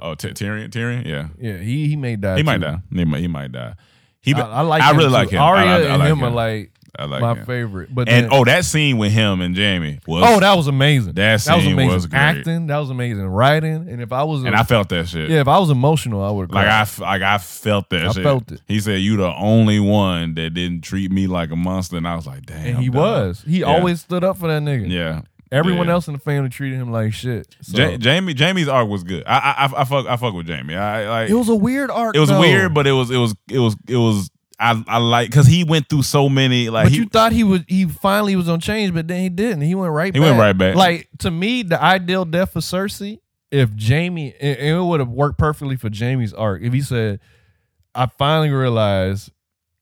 uh, 0.00 0.04
Oh, 0.06 0.14
Ty- 0.14 0.30
Tyrion, 0.30 0.70
Tyrion, 0.70 1.04
yeah. 1.04 1.28
yeah, 1.38 1.56
he 1.58 1.88
he 1.88 1.96
may 1.96 2.14
die. 2.16 2.36
He 2.36 2.42
might 2.44 2.60
die. 2.60 2.78
He 2.92 3.04
might 3.04 3.20
he 3.20 3.26
might 3.28 3.50
die. 3.50 3.74
He, 4.20 4.32
I, 4.34 4.40
I 4.40 4.60
like. 4.62 4.82
I 4.82 4.90
him 4.90 4.96
really 4.96 5.08
too. 5.08 5.12
like 5.12 5.30
him. 5.30 5.40
I 5.42 5.44
Arya 5.44 5.64
like- 5.64 5.74
I 5.74 5.80
and 5.90 5.98
like 5.98 6.08
him, 6.12 6.22
are 6.22 6.30
like 6.30 6.72
I 6.98 7.04
like 7.06 7.20
my 7.22 7.34
him. 7.34 7.44
favorite. 7.46 7.94
But 7.94 8.08
And 8.08 8.26
then, 8.26 8.32
oh, 8.32 8.44
that 8.44 8.64
scene 8.64 8.98
with 8.98 9.12
him 9.12 9.40
and 9.40 9.56
Jaime 9.56 10.00
was 10.06 10.24
oh, 10.26 10.40
that 10.40 10.54
was 10.56 10.66
amazing. 10.68 11.14
That 11.14 11.40
that 11.40 11.54
was 11.54 11.64
scene 11.64 11.72
amazing 11.72 11.92
was 11.94 12.06
great. 12.06 12.18
acting. 12.20 12.66
That 12.68 12.78
was 12.78 12.90
amazing 12.90 13.26
writing. 13.26 13.88
And 13.88 14.00
if 14.00 14.12
I 14.12 14.22
was, 14.22 14.44
and 14.44 14.54
I 14.54 14.62
felt 14.62 14.88
that 14.90 15.08
shit. 15.08 15.28
yeah, 15.30 15.40
if 15.40 15.48
I 15.48 15.58
was 15.58 15.70
emotional, 15.70 16.22
I 16.22 16.30
would 16.30 16.52
Like 16.52 16.66
I, 16.68 16.86
like 17.00 17.22
I 17.22 17.38
felt 17.38 17.90
that 17.90 18.06
I 18.06 18.12
shit. 18.12 18.22
felt 18.22 18.50
it. 18.52 18.60
He 18.68 18.80
said, 18.80 19.00
"You 19.00 19.16
the 19.16 19.34
only 19.34 19.80
one 19.80 20.34
that 20.34 20.50
didn't 20.54 20.82
treat 20.82 21.10
me 21.10 21.26
like 21.26 21.50
a 21.50 21.56
monster," 21.56 21.96
and 21.96 22.06
I 22.06 22.14
was 22.16 22.26
like, 22.26 22.46
"Damn." 22.46 22.66
and 22.66 22.78
he 22.78 22.86
dog. 22.86 22.94
was. 22.94 23.44
He 23.46 23.60
Yeah. 23.60 23.66
always 23.66 24.00
stood 24.00 24.22
up 24.24 24.38
for 24.38 24.48
that 24.48 24.62
nigga. 24.62 24.88
Yeah. 24.90 25.22
Everyone 25.52 25.86
Yeah. 25.86 25.92
else 25.92 26.08
in 26.08 26.14
the 26.14 26.18
family 26.18 26.48
treated 26.48 26.76
him 26.80 26.90
like 26.90 27.12
shit. 27.12 27.46
So, 27.62 27.78
Ja- 27.80 27.96
Jaime, 28.02 28.34
Jaime's 28.34 28.66
arc 28.66 28.88
was 28.88 29.04
good. 29.04 29.22
I, 29.24 29.36
I, 29.38 29.66
I, 29.66 29.80
I 29.82 29.84
fuck, 29.84 30.06
I 30.06 30.16
fuck 30.16 30.34
with 30.34 30.48
Jaime. 30.48 30.74
I 30.74 31.08
like. 31.08 31.30
it 31.30 31.34
was 31.34 31.48
a 31.48 31.54
weird 31.54 31.90
arc. 31.92 32.16
it 32.16 32.18
was 32.18 32.28
though. 32.28 32.40
weird, 32.40 32.74
but 32.74 32.88
it 32.88 32.92
was, 32.92 33.10
it 33.12 33.18
was, 33.18 33.36
it 33.48 33.58
was, 33.60 33.76
it 33.86 33.96
was. 33.96 34.30
I, 34.58 34.82
I 34.86 34.98
like 34.98 35.28
because 35.30 35.46
he 35.46 35.64
went 35.64 35.88
through 35.88 36.02
so 36.02 36.28
many. 36.28 36.70
Like 36.70 36.84
But 36.86 36.92
he, 36.92 36.98
you 36.98 37.06
thought 37.06 37.32
he 37.32 37.42
was 37.44 37.62
he 37.68 37.86
finally 37.86 38.36
was 38.36 38.48
on 38.48 38.60
change, 38.60 38.94
but 38.94 39.08
then 39.08 39.20
he 39.20 39.28
didn't. 39.28 39.62
He 39.62 39.74
went 39.74 39.92
right 39.92 40.14
He 40.14 40.20
back. 40.20 40.28
went 40.28 40.38
right 40.38 40.56
back. 40.56 40.74
Like 40.76 41.08
to 41.18 41.30
me, 41.30 41.62
the 41.62 41.82
ideal 41.82 42.24
death 42.24 42.52
for 42.52 42.60
Cersei, 42.60 43.18
if 43.50 43.70
Jaime 43.80 44.34
and 44.40 44.58
it 44.58 44.80
would 44.82 45.00
have 45.00 45.08
worked 45.10 45.38
perfectly 45.38 45.76
for 45.76 45.90
Jaime's 45.92 46.32
arc, 46.32 46.62
if 46.62 46.72
he 46.72 46.80
said, 46.82 47.20
I 47.94 48.06
finally 48.18 48.50
realized 48.50 49.30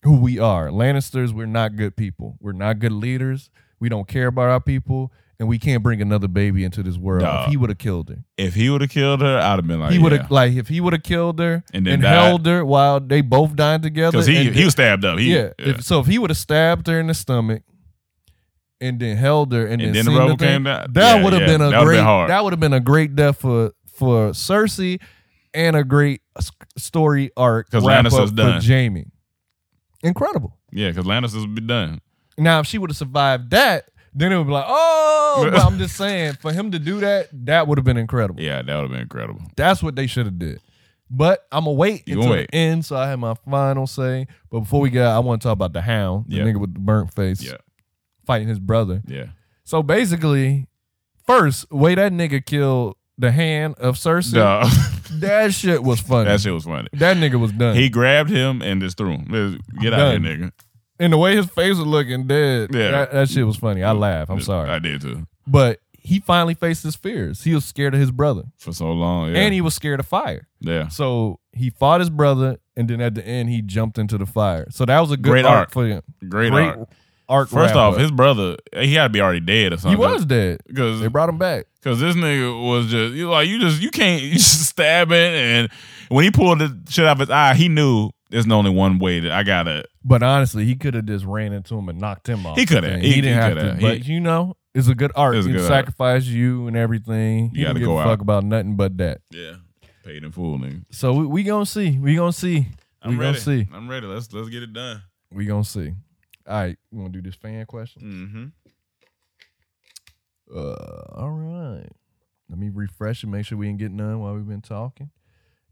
who 0.03 0.17
we 0.19 0.39
are. 0.39 0.69
Lannisters, 0.69 1.33
we're 1.33 1.47
not 1.47 1.77
good 1.77 1.95
people. 1.97 2.37
We're 2.41 2.53
not 2.53 2.79
good 2.79 2.93
leaders. 2.93 3.51
We 3.79 3.89
don't 3.89 4.09
care 4.09 4.27
about 4.29 4.49
our 4.49 4.61
people, 4.61 5.13
and 5.41 5.49
we 5.49 5.59
can't 5.59 5.83
bring 5.83 6.01
another 6.01 6.29
baby 6.29 6.63
into 6.65 6.83
this 6.83 6.97
world. 6.97 7.23
Dog. 7.23 7.47
If 7.47 7.51
he 7.51 7.57
would 7.57 7.71
have 7.71 7.79
killed 7.79 8.09
her. 8.11 8.19
if 8.37 8.55
he 8.55 8.71
would 8.71 8.81
have 8.81 8.91
killed 8.91 9.21
her, 9.23 9.39
I'd 9.39 9.57
have 9.57 9.67
been 9.67 9.81
like, 9.81 9.93
he 9.93 9.99
would 9.99 10.13
have 10.13 10.23
yeah. 10.23 10.27
like 10.31 10.53
if 10.55 10.69
he 10.69 10.81
would 10.81 10.93
have 10.93 11.03
killed 11.03 11.39
her 11.41 11.65
And 11.73 11.87
and, 11.87 11.87
then 11.87 12.01
died. 12.01 12.13
held 12.29 12.47
her 12.47 12.65
while 12.65 13.01
they 13.01 13.21
both 13.23 13.57
died 13.57 13.83
together. 13.83 14.13
because 14.13 14.27
he 14.27 14.51
he 14.53 14.65
was 14.65 14.73
stabbed 14.73 15.05
up. 15.05 15.19
He, 15.19 15.35
yeah. 15.35 15.51
If, 15.59 15.83
so 15.85 16.01
if 16.01 16.07
he 16.07 16.19
would 16.19 16.31
have 16.31 16.37
stabbed 16.39 16.87
her 16.87 17.01
in 17.01 17.09
the 17.09 17.15
stomach 17.15 17.63
and 18.81 18.99
then 19.01 19.17
held 19.17 19.53
her 19.53 19.67
and, 19.67 19.81
And 19.83 19.95
then 19.95 20.05
then 20.07 20.15
the 20.15 20.21
rubber 20.21 20.37
thing, 20.37 20.49
came 20.49 20.65
down? 20.65 20.93
that 20.93 21.17
Yeah, 21.17 21.25
would 21.25 21.33
have 21.33 21.43
yeah. 21.43 21.47
been 21.49 21.61
a 21.63 21.71
That 21.71 21.85
great. 21.85 21.97
been. 21.97 22.29
That 22.29 22.45
would 22.45 22.53
have 22.53 22.61
been 22.61 22.73
a 22.73 22.81
great 22.81 23.15
death 23.17 23.39
for 23.41 23.73
for 23.95 24.31
Cersei 24.31 25.01
and 25.55 25.77
a 25.77 25.85
great 25.85 26.23
story 26.77 27.31
arc 27.37 27.71
'Cause 27.71 27.85
wrap 27.87 28.05
Lannister's 28.05 28.31
up 28.31 28.35
done. 28.37 28.61
for 28.61 28.67
Jaime. 28.67 29.07
Incredible. 30.03 30.57
yeah, 30.73 30.89
because 30.89 31.05
Lannisters 31.05 31.41
would 31.43 31.55
be 31.55 31.61
done. 31.61 32.01
Now, 32.39 32.61
if 32.61 32.67
she 32.67 32.79
would 32.79 32.91
have 32.91 32.97
survived 32.97 33.51
that, 33.51 33.85
then 34.15 34.33
it 34.33 34.39
would 34.39 34.47
be 34.47 34.53
like, 34.53 34.67
oh. 34.69 35.49
But 35.51 35.59
I'm 35.61 35.79
just 35.79 35.97
saying, 35.99 36.35
for 36.41 36.53
him 36.53 36.71
to 36.73 36.79
do 36.79 37.01
that, 37.01 37.29
that 37.47 37.67
would 37.67 37.79
have 37.79 37.85
been 37.85 37.97
incredible. 37.97 38.41
Yeah, 38.43 38.63
that 38.63 38.75
would 38.75 38.83
have 38.83 38.91
been 38.91 39.01
incredible. 39.01 39.41
That's 39.57 39.83
what 39.83 39.97
they 39.97 40.07
should 40.07 40.27
have 40.27 40.39
did. 40.39 40.61
But 41.15 41.47
I'm 41.53 41.65
gonna 41.65 41.73
wait 41.77 42.05
You 42.07 42.15
until 42.15 42.23
gonna 42.31 42.41
wait. 42.43 42.51
the 42.51 42.57
end, 42.57 42.85
so 42.87 42.97
I 42.97 43.09
have 43.09 43.19
my 43.19 43.35
final 43.51 43.87
say. 43.87 44.27
But 44.51 44.61
before 44.61 44.81
we 44.81 44.89
get, 44.91 45.07
I 45.07 45.19
want 45.19 45.43
to 45.43 45.47
talk 45.49 45.53
about 45.53 45.73
the 45.75 45.83
Hound, 45.83 46.25
the 46.29 46.37
Yeah. 46.37 46.45
nigga 46.45 46.57
with 46.59 46.73
the 46.73 46.81
burnt 46.81 47.13
face, 47.15 47.43
Yeah, 47.43 47.57
fighting 48.27 48.49
his 48.49 48.59
brother. 48.59 49.03
yeah. 49.07 49.27
So 49.65 49.83
basically, 49.83 50.69
first 51.27 51.71
way 51.71 51.95
that 51.95 52.13
nigga 52.13 52.45
killed 52.45 52.97
the 53.19 53.31
hand 53.31 53.75
of 53.79 53.97
Cersei, 53.97 54.35
Dog. 54.35 54.71
that 55.21 55.53
shit 55.53 55.83
was 55.83 56.01
funny. 56.01 56.31
that 56.31 56.41
shit 56.41 56.53
was 56.55 56.65
funny. 56.65 56.89
That 56.95 57.19
nigga 57.19 57.39
was 57.39 57.53
done. 57.53 57.77
He 57.77 57.91
grabbed 57.91 58.31
him 58.31 58.63
and 58.63 58.81
just 58.81 58.97
threw 58.97 59.13
him. 59.13 59.61
Get 59.81 59.93
out 59.93 60.17
of 60.17 60.23
here, 60.25 60.37
nigga. 60.39 60.53
And 61.03 61.13
the 61.13 61.19
way 61.19 61.37
his 61.37 61.47
face 61.47 61.77
was 61.77 61.87
looking 61.87 62.27
dead, 62.27 62.75
Yeah. 62.75 62.91
that, 62.93 63.13
that 63.13 63.29
shit 63.29 63.47
was 63.47 63.57
funny. 63.57 63.83
I 63.83 63.93
laughed. 63.93 64.31
I'm 64.31 64.41
sorry, 64.41 64.71
I 64.71 64.79
did 64.79 65.01
too. 65.03 65.27
but 65.47 65.81
he 66.05 66.19
finally 66.19 66.55
faced 66.55 66.83
his 66.83 66.97
fears. 66.97 67.45
He 67.45 67.55
was 67.55 67.65
scared 67.65 67.95
of 67.95 68.01
his 68.01 68.11
brother, 68.11 68.43
For 68.59 68.73
so 68.73 68.91
long. 68.91 69.31
Yeah. 69.33 69.43
and 69.43 69.55
he 69.55 69.61
was 69.61 69.75
scared 69.75 70.01
of 70.01 70.07
fire. 70.07 70.49
yeah. 70.61 70.89
So 70.89 71.39
he 71.53 71.71
fought 71.71 72.01
his 72.01 72.11
brother, 72.11 72.57
and 72.77 72.89
then 72.89 73.01
at 73.01 73.15
the 73.15 73.25
end 73.27 73.51
he 73.51 73.63
jumped 73.63 73.99
into 73.99 74.17
the 74.19 74.27
fire. 74.27 74.67
So 74.71 74.85
that 74.87 74.99
was 75.01 75.11
a 75.13 75.17
good 75.17 75.31
Great 75.31 75.45
arc, 75.45 75.59
arc. 75.59 75.71
for 75.73 75.87
him. 75.87 76.03
Great, 76.29 76.51
Great 76.51 76.69
arc. 76.71 76.89
arc. 77.29 77.49
First 77.51 77.75
off, 77.75 77.95
up. 77.95 78.01
his 78.01 78.11
brother, 78.11 78.57
he 78.75 78.95
had 78.95 79.05
to 79.05 79.09
be 79.11 79.21
already 79.21 79.41
dead 79.41 79.73
or 79.73 79.77
something. 79.77 79.91
he 79.93 79.97
was 79.97 80.25
dead. 80.25 80.61
because 80.67 81.01
They 81.01 81.07
brought 81.09 81.29
him 81.29 81.39
back. 81.39 81.67
because 81.81 82.01
this 82.01 82.17
nigga 82.17 82.67
was 82.67 82.87
just 82.91 83.15
you 83.15 83.31
like 83.31 83.49
you 83.49 83.61
just 83.61 83.81
you 83.83 83.91
can't 83.91 84.23
you 84.25 84.33
just 84.33 84.67
stabbing 84.71 85.17
and 85.19 85.69
when 86.09 86.25
he 86.25 86.31
pulled 86.31 86.59
the 86.59 86.77
shit 86.89 87.05
out 87.07 87.13
of 87.13 87.21
his 87.21 87.31
eye, 87.31 87.55
he 87.55 87.69
knew 87.69 88.11
there's 88.33 88.51
only 88.51 88.71
one 88.73 88.99
way 88.99 89.21
that 89.21 89.31
I 89.31 89.45
gotta. 89.45 89.85
But 90.05 90.25
honestly, 90.25 90.65
he 90.65 90.75
could 90.75 90.95
have 90.95 91.07
just 91.07 91.25
ran 91.25 91.53
into 91.53 91.79
him 91.79 91.89
and 91.89 92.01
knocked 92.01 92.29
him 92.29 92.45
off. 92.47 92.59
He 92.59 92.67
coulda. 92.67 92.99
He- 92.99 93.13
He, 93.13 93.21
didn't 93.21 93.25
he 93.25 93.31
have 93.35 93.55
to. 93.55 93.79
But 93.81 93.99
He- 93.99 94.15
you 94.15 94.21
know, 94.21 94.57
it's 94.75 94.89
a 94.89 94.95
good 94.95 95.13
art. 95.15 95.35
A 95.37 95.39
You 95.39 95.45
good 95.53 95.57
art. 95.61 95.69
sacrifice 95.69 96.25
you 96.27 96.67
and 96.67 96.77
everything. 96.77 97.51
You 97.55 97.67
didn't 97.67 97.83
gotta 97.83 97.85
go 97.85 98.03
fuck 98.03 98.21
about 98.21 98.45
nothing 98.45 98.77
but 98.77 98.97
that. 98.99 99.21
Yeah, 99.31 99.57
paid 100.05 100.25
in 100.25 100.33
full, 100.33 100.59
nigga. 100.59 100.85
So 100.91 101.13
we, 101.13 101.27
we 101.27 101.43
gonna 101.45 101.67
see. 101.67 101.99
We 101.99 102.17
gonna 102.17 102.33
see. 102.33 102.67
I'm 103.03 103.13
we 103.13 103.17
ready. 103.17 103.39
gonna 103.39 103.65
see. 103.65 103.69
I'm 103.73 103.89
ready. 103.89 104.07
Let's 104.07 104.33
let's 104.33 104.49
get 104.49 104.63
it 104.63 104.73
done. 104.73 105.03
We 105.31 105.45
gonna 105.47 105.65
see. 105.65 105.93
All 106.47 106.61
right, 106.61 106.77
we 106.91 106.99
gonna 106.99 107.11
do 107.11 107.23
this 107.23 107.37
fan 107.37 107.65
question? 107.67 108.03
Mm-hmm. 108.03 108.47
Uh, 110.59 111.05
all 111.15 111.31
right. 111.31 111.89
Let 112.49 112.59
me 112.59 112.69
refresh 112.69 113.23
and 113.23 113.33
make 113.33 113.47
sure 113.47 113.57
we 113.57 113.67
didn't 113.67 113.79
get 113.79 113.93
none 113.93 114.21
while 114.21 114.35
we've 114.35 114.47
been 114.49 114.61
talking. 114.61 115.11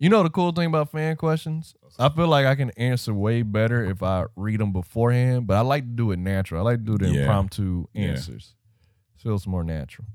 You 0.00 0.08
know 0.08 0.22
the 0.22 0.30
cool 0.30 0.50
thing 0.52 0.64
about 0.68 0.90
fan 0.90 1.14
questions? 1.16 1.74
I 1.98 2.08
feel 2.08 2.26
like 2.26 2.46
I 2.46 2.54
can 2.54 2.70
answer 2.70 3.12
way 3.12 3.42
better 3.42 3.84
if 3.84 4.02
I 4.02 4.24
read 4.34 4.58
them 4.60 4.72
beforehand, 4.72 5.46
but 5.46 5.58
I 5.58 5.60
like 5.60 5.82
to 5.82 5.90
do 5.90 6.10
it 6.10 6.18
natural. 6.18 6.66
I 6.66 6.70
like 6.72 6.78
to 6.86 6.96
do 6.96 6.98
the 6.98 7.12
Yeah. 7.12 7.20
impromptu 7.20 7.86
Yeah. 7.92 8.02
answers. 8.12 8.54
Feels 9.16 9.46
more 9.46 9.62
natural. 9.62 10.08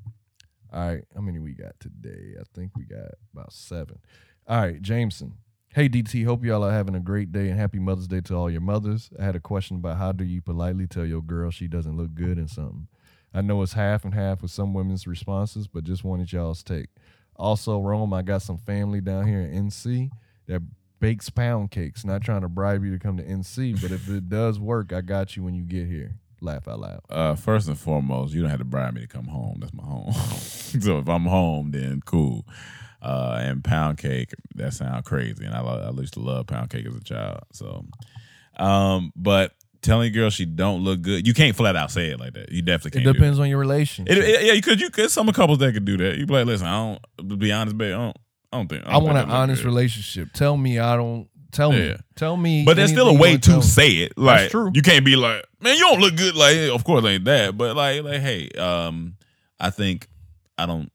All 0.73 0.87
right, 0.87 1.03
how 1.13 1.21
many 1.21 1.37
we 1.37 1.53
got 1.53 1.79
today? 1.79 2.33
I 2.39 2.43
think 2.55 2.75
we 2.75 2.83
got 2.85 3.11
about 3.31 3.53
seven. 3.53 3.99
All 4.47 4.57
right, 4.59 4.81
Jameson. 4.81 5.35
Hey 5.75 5.87
DT, 5.87 6.23
hope 6.23 6.43
y'all 6.43 6.63
are 6.63 6.71
having 6.71 6.95
a 6.95 6.99
great 6.99 7.31
day 7.31 7.49
and 7.49 7.59
happy 7.59 7.77
Mother's 7.77 8.07
Day 8.07 8.21
to 8.21 8.35
all 8.35 8.49
your 8.49 8.61
mothers. 8.61 9.11
I 9.19 9.23
had 9.23 9.35
a 9.35 9.39
question 9.39 9.75
about 9.77 9.97
how 9.97 10.13
do 10.13 10.23
you 10.23 10.41
politely 10.41 10.87
tell 10.87 11.05
your 11.05 11.21
girl 11.21 11.51
she 11.51 11.67
doesn't 11.67 11.95
look 11.95 12.15
good 12.15 12.39
in 12.39 12.47
something. 12.47 12.87
I 13.33 13.41
know 13.41 13.61
it's 13.61 13.73
half 13.73 14.03
and 14.03 14.15
half 14.15 14.41
with 14.41 14.49
some 14.51 14.73
women's 14.73 15.05
responses, 15.05 15.67
but 15.67 15.83
just 15.83 16.03
wanted 16.03 16.31
y'all's 16.31 16.63
take. 16.63 16.87
Also, 17.35 17.79
Rome, 17.79 18.13
I 18.13 18.21
got 18.21 18.41
some 18.41 18.57
family 18.57 19.01
down 19.01 19.27
here 19.27 19.41
in 19.41 19.69
NC 19.69 20.09
that 20.47 20.61
bakes 20.99 21.29
pound 21.29 21.71
cakes. 21.71 22.05
Not 22.05 22.21
trying 22.21 22.41
to 22.41 22.49
bribe 22.49 22.83
you 22.83 22.91
to 22.91 22.99
come 22.99 23.17
to 23.17 23.23
NC, 23.23 23.81
but 23.81 23.91
if 23.91 24.09
it 24.09 24.29
does 24.29 24.59
work, 24.59 24.93
I 24.93 25.01
got 25.01 25.35
you 25.35 25.43
when 25.43 25.53
you 25.53 25.63
get 25.63 25.87
here. 25.87 26.15
Laugh 26.41 26.67
out 26.67 26.79
loud. 26.79 27.01
Uh, 27.09 27.35
first 27.35 27.67
and 27.67 27.77
foremost, 27.77 28.33
you 28.33 28.41
don't 28.41 28.49
have 28.49 28.59
to 28.59 28.65
bribe 28.65 28.93
me 28.93 29.01
to 29.01 29.07
come 29.07 29.25
home. 29.25 29.57
That's 29.59 29.73
my 29.73 29.83
home. 29.83 30.13
so 30.13 30.99
if 30.99 31.07
I'm 31.07 31.25
home, 31.25 31.71
then 31.71 32.01
cool. 32.05 32.45
Uh, 33.01 33.39
and 33.41 33.63
pound 33.63 33.97
cake, 33.97 34.33
that 34.55 34.73
sounds 34.73 35.07
crazy. 35.07 35.45
And 35.45 35.53
I, 35.53 35.61
I 35.61 35.91
used 35.91 36.15
to 36.15 36.19
love 36.19 36.47
pound 36.47 36.69
cake 36.69 36.85
as 36.85 36.95
a 36.95 37.03
child. 37.03 37.43
So, 37.51 37.85
um, 38.57 39.13
but 39.15 39.53
telling 39.85 40.07
a 40.07 40.09
girl 40.09 40.29
she 40.29 40.45
don't 40.45 40.83
look 40.83 41.01
good, 41.01 41.25
you 41.25 41.33
can't 41.33 41.55
flat 41.55 41.75
out 41.75 41.91
say 41.91 42.07
it 42.07 42.19
like 42.19 42.33
that. 42.33 42.51
You 42.51 42.61
definitely 42.61 42.99
It 42.99 43.03
can't. 43.03 43.13
do 43.13 43.19
depends 43.19 43.39
on 43.39 43.47
your 43.49 43.59
relationship. 43.59 44.11
It, 44.15 44.23
it- 44.23 44.45
yeah, 44.45 44.53
you 44.53 44.61
could. 44.61 44.81
You 44.81 44.89
could. 44.89 45.09
Some 45.11 45.31
couples 45.31 45.59
that 45.59 45.73
could 45.73 45.85
do 45.85 45.97
that. 45.97 46.17
You 46.17 46.25
be 46.25 46.33
like, 46.33 46.45
listen, 46.45 46.67
I 46.67 46.73
don't. 47.17 47.29
To 47.29 47.37
be 47.37 47.51
honest, 47.51 47.77
babe, 47.77 47.93
I 47.93 47.97
don't. 47.97 48.17
I 48.51 48.57
don't 48.57 48.67
think. 48.67 48.85
I 48.85 48.91
don't 48.93 49.03
want 49.03 49.17
an 49.17 49.29
honest 49.29 49.61
good. 49.61 49.67
relationship. 49.67 50.33
Tell 50.33 50.57
me 50.57 50.79
I 50.79 50.95
don't. 50.95 51.27
Tell 51.51 51.71
me. 51.71 51.95
Tell 52.15 52.35
me. 52.35 52.65
But 52.65 52.75
there's 52.75 52.91
still 52.91 53.07
a 53.07 53.17
way 53.17 53.37
to 53.37 53.61
say 53.61 53.89
it. 53.89 54.17
Like 54.17 54.51
true. 54.51 54.71
you 54.73 54.81
can't 54.81 55.05
be 55.05 55.15
like, 55.15 55.45
man, 55.61 55.75
you 55.77 55.81
don't 55.83 56.01
look 56.01 56.15
good. 56.17 56.35
Like, 56.35 56.57
of 56.69 56.83
course, 56.83 57.05
ain't 57.05 57.25
that. 57.25 57.57
But 57.57 57.75
like, 57.77 58.03
like, 58.03 58.19
hey, 58.21 58.49
um, 58.57 59.15
I 59.59 59.69
think 59.69 60.07
I 60.57 60.65
don't. 60.65 60.91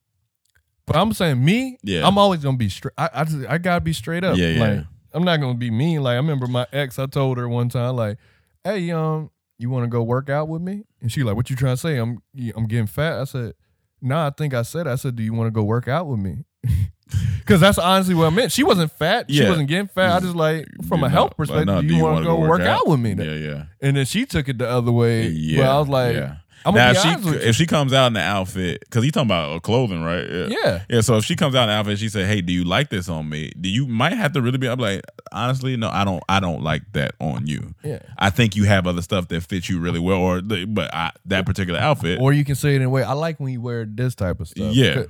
But 0.87 0.97
I'm 0.97 1.13
saying 1.13 1.43
me. 1.43 1.79
Yeah. 1.83 2.07
I'm 2.07 2.19
always 2.19 2.43
gonna 2.43 2.57
be 2.57 2.69
straight. 2.69 2.95
I 2.99 3.09
I, 3.15 3.25
just, 3.25 3.47
I 3.49 3.59
gotta 3.59 3.81
be 3.81 3.93
straight 3.93 4.25
up. 4.25 4.37
Yeah, 4.37 4.49
yeah. 4.49 4.61
Like 4.61 4.87
I'm 5.15 5.25
not 5.25 5.39
gonna 5.39 5.55
be 5.55 5.71
mean. 5.71 6.03
Like 6.03 6.13
I 6.15 6.17
remember 6.17 6.47
my 6.47 6.67
ex. 6.73 6.99
I 6.99 7.07
told 7.07 7.39
her 7.39 7.49
one 7.49 7.69
time, 7.69 7.97
like, 7.97 8.19
"Hey, 8.65 8.91
um, 8.91 9.31
you 9.59 9.71
want 9.71 9.85
to 9.85 9.89
go 9.89 10.03
work 10.03 10.29
out 10.31 10.49
with 10.49 10.63
me?" 10.63 10.85
And 11.01 11.11
she 11.11 11.23
like, 11.23 11.37
"What 11.37 11.51
you 11.51 11.57
trying 11.57 11.75
to 11.75 11.81
say? 11.81 11.97
I'm 11.99 12.19
I'm 12.57 12.67
getting 12.67 12.87
fat." 12.87 13.19
I 13.21 13.25
said, 13.25 13.55
"Nah, 14.01 14.27
I 14.27 14.31
think 14.31 14.55
I 14.55 14.63
said. 14.63 14.87
it. 14.87 14.91
I 14.91 14.97
said, 14.97 15.17
do 15.17 15.23
you 15.23 15.33
want 15.35 15.49
to 15.49 15.51
go 15.53 15.63
work 15.65 15.89
out 15.89 16.07
with 16.07 16.21
me?" 16.21 16.45
Because 17.39 17.61
that's 17.61 17.79
honestly 17.79 18.15
what 18.15 18.27
I 18.27 18.31
meant. 18.31 18.53
She 18.53 18.63
wasn't 18.63 18.93
fat. 18.93 19.29
She 19.29 19.45
wasn't 19.45 19.69
getting 19.69 19.89
fat. 19.89 20.13
I 20.17 20.21
just 20.21 20.37
like 20.37 20.69
from 20.87 21.01
You 21.01 21.07
a 21.07 21.09
health 21.09 21.37
perspective. 21.37 21.67
no, 21.67 21.83
do 21.83 21.93
you, 21.93 22.01
want 22.01 22.19
to 22.19 22.25
go 22.25 22.39
work, 22.39 22.61
out? 22.61 22.87
with 22.87 23.01
me? 23.01 23.15
Yeah, 23.19 23.33
yeah. 23.33 23.65
And 23.81 23.97
then 23.97 24.05
she 24.05 24.25
took 24.25 24.49
it 24.49 24.59
the 24.59 24.69
other 24.69 24.93
way. 24.93 25.27
Yeah, 25.27 25.63
But 25.65 25.69
I 25.71 25.79
was 25.81 25.89
like, 25.89 26.15
yeah. 26.15 26.37
I'm 26.65 26.75
now 26.75 26.91
if 26.91 27.03
she 27.03 27.29
if 27.49 27.57
she 27.57 27.67
comes 27.67 27.93
out 27.93 28.09
in 28.09 28.13
the 28.13 28.21
outfit 28.21 28.81
because 28.81 29.05
you 29.05 29.11
talking 29.11 29.29
about 29.29 29.57
uh, 29.57 29.61
clothing, 29.61 30.03
right? 30.03 30.27
Yeah. 30.51 30.83
yeah. 30.89 31.01
So 31.01 31.17
if 31.17 31.25
she 31.25 31.37
comes 31.37 31.55
out 31.55 31.63
in 31.65 31.69
the 31.69 31.75
outfit, 31.75 31.99
she 31.99 32.09
said, 32.09 32.27
"Hey, 32.27 32.41
do 32.43 32.53
you 32.53 32.65
like 32.65 32.91
this 32.91 33.09
on 33.09 33.29
me?" 33.29 33.53
Do 33.59 33.69
you 33.69 33.87
might 33.87 34.13
have 34.13 34.33
to 34.33 34.43
really 34.43 34.59
be? 34.59 34.69
I'm 34.69 34.79
like, 34.79 35.03
honestly, 35.33 35.77
no, 35.77 35.89
I 35.89 36.05
don't. 36.05 36.23
I 36.29 36.41
don't 36.41 36.63
like 36.63 36.83
that 36.93 37.15
on 37.21 37.47
you. 37.47 37.75
Yeah. 37.83 38.01
I 38.19 38.31
think 38.31 38.57
you 38.57 38.65
have 38.65 38.87
other 38.87 39.03
stuff 39.03 39.29
that 39.29 39.43
fits 39.43 39.69
you 39.69 39.81
really 39.81 40.01
well, 40.01 40.19
or 40.19 40.41
the- 40.41 40.67
but 40.67 40.93
I, 40.93 41.13
that 41.27 41.47
particular 41.47 41.81
outfit. 41.81 42.21
Or 42.21 42.33
you 42.33 42.45
can 42.45 42.55
say 42.55 42.75
it 42.75 42.77
in 42.77 42.83
a 42.83 42.91
way. 42.91 43.03
I 43.03 43.13
like 43.15 43.41
when 43.41 43.53
you 43.53 43.61
wear 43.61 43.87
this 43.87 44.15
type 44.15 44.41
of 44.41 44.49
stuff. 44.49 44.75
Yeah. 44.75 45.05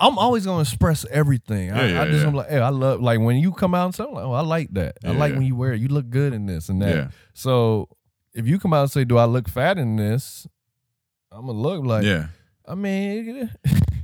I'm 0.00 0.18
always 0.18 0.44
gonna 0.44 0.62
express 0.62 1.04
everything. 1.10 1.72
I, 1.72 1.86
Yeah, 1.86 1.92
yeah, 1.94 2.02
I 2.02 2.04
just 2.06 2.20
yeah. 2.20 2.28
am 2.28 2.34
like, 2.34 2.48
hey, 2.48 2.58
I 2.58 2.68
love 2.68 3.00
like 3.00 3.20
when 3.20 3.36
you 3.36 3.52
come 3.52 3.74
out 3.74 3.86
and 3.86 3.94
say, 3.94 4.04
I'm 4.04 4.12
like, 4.12 4.24
oh, 4.24 4.32
I 4.32 4.42
like 4.42 4.70
that. 4.72 4.98
I 5.04 5.12
like 5.12 5.32
yeah. 5.32 5.38
when 5.38 5.46
you 5.46 5.56
wear 5.56 5.72
it. 5.72 5.80
You 5.80 5.88
look 5.88 6.10
good 6.10 6.32
in 6.32 6.46
this 6.46 6.68
and 6.68 6.82
that. 6.82 6.94
Yeah. 6.94 7.08
So 7.34 7.88
if 8.34 8.46
you 8.46 8.58
come 8.58 8.72
out 8.74 8.82
and 8.82 8.90
say, 8.90 9.04
do 9.04 9.16
I 9.16 9.24
look 9.24 9.48
fat 9.48 9.78
in 9.78 9.96
this? 9.96 10.46
I'm 11.32 11.46
gonna 11.46 11.52
look 11.58 11.84
like, 11.84 12.04
yeah. 12.04 12.28
I 12.66 12.74
mean, 12.74 13.50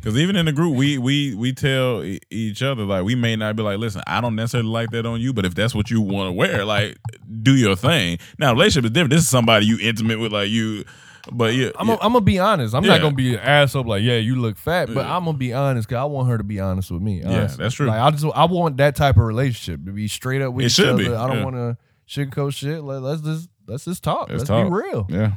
Because 0.01 0.16
even 0.18 0.37
in 0.37 0.47
the 0.47 0.53
group, 0.53 0.77
we 0.77 0.99
we 0.99 1.35
we 1.35 1.53
tell 1.53 2.03
e- 2.05 2.20
each 2.31 2.62
other 2.62 2.85
like 2.85 3.05
we 3.05 3.14
may 3.14 3.37
not 3.37 3.57
be 3.57 3.62
like, 3.62 3.79
listen, 3.79 4.03
I 4.07 4.20
don't 4.20 4.35
necessarily 4.37 4.68
like 4.70 4.91
that 4.91 5.07
on 5.07 5.20
you, 5.20 5.33
but 5.33 5.45
if 5.45 5.55
that's 5.55 5.75
what 5.75 5.91
you 5.91 6.01
want 6.01 6.29
to 6.29 6.33
wear, 6.33 6.64
like 6.64 6.97
do 7.43 7.55
your 7.57 7.77
thing. 7.77 8.18
Now, 8.39 8.53
relationship 8.53 8.87
is 8.87 8.91
different. 8.93 9.11
This 9.11 9.22
is 9.22 9.29
somebody 9.29 9.66
you 9.66 9.79
intimate 9.81 10.18
with, 10.20 10.33
like 10.33 10.49
you. 10.51 10.85
But 11.33 11.55
yeah, 11.55 11.70
I'm 11.79 11.89
yeah. 11.89 11.97
gonna 12.03 12.20
be 12.20 12.39
honest. 12.39 12.75
I'm 12.75 12.85
Yeah. 12.85 12.93
not 12.93 13.01
gonna 13.01 13.14
be 13.16 13.33
an 13.35 13.41
asshole 13.41 13.85
like, 13.85 14.03
yeah, 14.03 14.16
you 14.16 14.37
look 14.37 14.59
fat, 14.59 14.87
but 14.93 15.07
Yeah. 15.07 15.16
I'm 15.16 15.25
gonna 15.25 15.39
be 15.39 15.55
honest 15.55 15.89
because 15.89 16.01
I 16.03 16.05
want 16.05 16.29
her 16.29 16.37
to 16.37 16.45
be 16.45 16.61
honest 16.61 16.91
with 16.91 17.01
me. 17.01 17.22
honestly. 17.22 17.62
that's 17.64 17.75
true. 17.75 17.87
Like 17.87 18.01
I 18.01 18.11
just 18.11 18.25
I 18.35 18.45
want 18.45 18.77
that 18.77 18.95
type 18.97 19.16
of 19.16 19.22
relationship 19.25 19.85
to 19.87 19.93
be 19.93 20.07
straight 20.09 20.43
up 20.43 20.53
with 20.53 20.64
It 20.64 20.66
each 20.66 20.72
should 20.72 20.89
other. 20.89 20.99
be, 21.03 21.09
I 21.14 21.27
don't 21.27 21.39
yeah. 21.39 21.45
want 21.45 21.57
to 21.57 21.77
sugarcoat 22.07 22.55
shit. 22.55 22.83
Like, 22.83 23.01
let's 23.01 23.22
just 23.22 23.49
let's 23.66 23.87
just 23.87 24.03
talk. 24.05 24.29
Let's 24.29 24.41
Let's, 24.41 24.49
talk. 24.49 24.66
be 24.66 24.72
real. 24.75 25.07
yeah, 25.09 25.33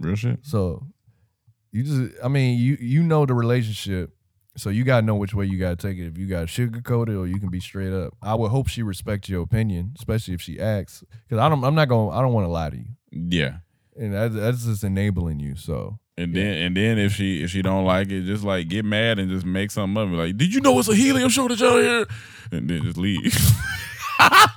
real 0.00 0.16
shit. 0.16 0.40
So 0.42 0.84
you 1.74 1.82
just 1.82 2.24
I 2.24 2.28
mean, 2.28 2.58
you 2.58 2.76
you 2.80 3.02
know 3.02 3.26
the 3.26 3.34
relationship. 3.34 4.10
So 4.56 4.70
you 4.70 4.84
gotta 4.84 5.04
know 5.04 5.16
which 5.16 5.34
way 5.34 5.44
you 5.46 5.58
gotta 5.58 5.74
take 5.74 5.98
it. 5.98 6.06
If 6.06 6.16
you 6.16 6.26
gotta 6.26 6.46
sugarcoat 6.46 7.08
it 7.08 7.16
or 7.16 7.26
you 7.26 7.40
can 7.40 7.50
be 7.50 7.58
straight 7.58 7.92
up. 7.92 8.14
I 8.22 8.36
would 8.36 8.50
hope 8.50 8.68
she 8.68 8.84
respects 8.84 9.28
your 9.28 9.42
opinion, 9.42 9.92
especially 9.98 10.34
if 10.34 10.40
she 10.40 10.60
asks. 10.60 11.02
Because 11.28 11.42
I 11.42 11.48
don't 11.48 11.64
I'm 11.64 11.74
not 11.74 11.88
gonna 11.88 12.10
I 12.10 12.22
don't 12.22 12.32
wanna 12.32 12.48
lie 12.48 12.70
to 12.70 12.76
you. 12.76 12.86
Yeah. 13.10 13.56
And 13.96 14.14
that, 14.14 14.32
that's 14.32 14.64
just 14.64 14.84
enabling 14.84 15.40
you. 15.40 15.56
So 15.56 15.98
And 16.16 16.32
then 16.32 16.58
and 16.58 16.76
then 16.76 16.96
if 16.96 17.12
she 17.12 17.42
if 17.42 17.50
she 17.50 17.60
don't 17.60 17.84
like 17.84 18.08
it, 18.12 18.22
just 18.22 18.44
like 18.44 18.68
get 18.68 18.84
mad 18.84 19.18
and 19.18 19.28
just 19.28 19.44
make 19.44 19.72
something 19.72 20.00
of 20.00 20.12
it. 20.12 20.16
Like, 20.16 20.36
did 20.36 20.54
you 20.54 20.60
know 20.60 20.78
it's 20.78 20.88
a 20.88 20.94
helium 20.94 21.28
shortage 21.28 21.60
out 21.60 21.82
here? 21.82 22.06
And 22.52 22.70
then 22.70 22.82
just 22.84 22.96
leave. 22.96 23.36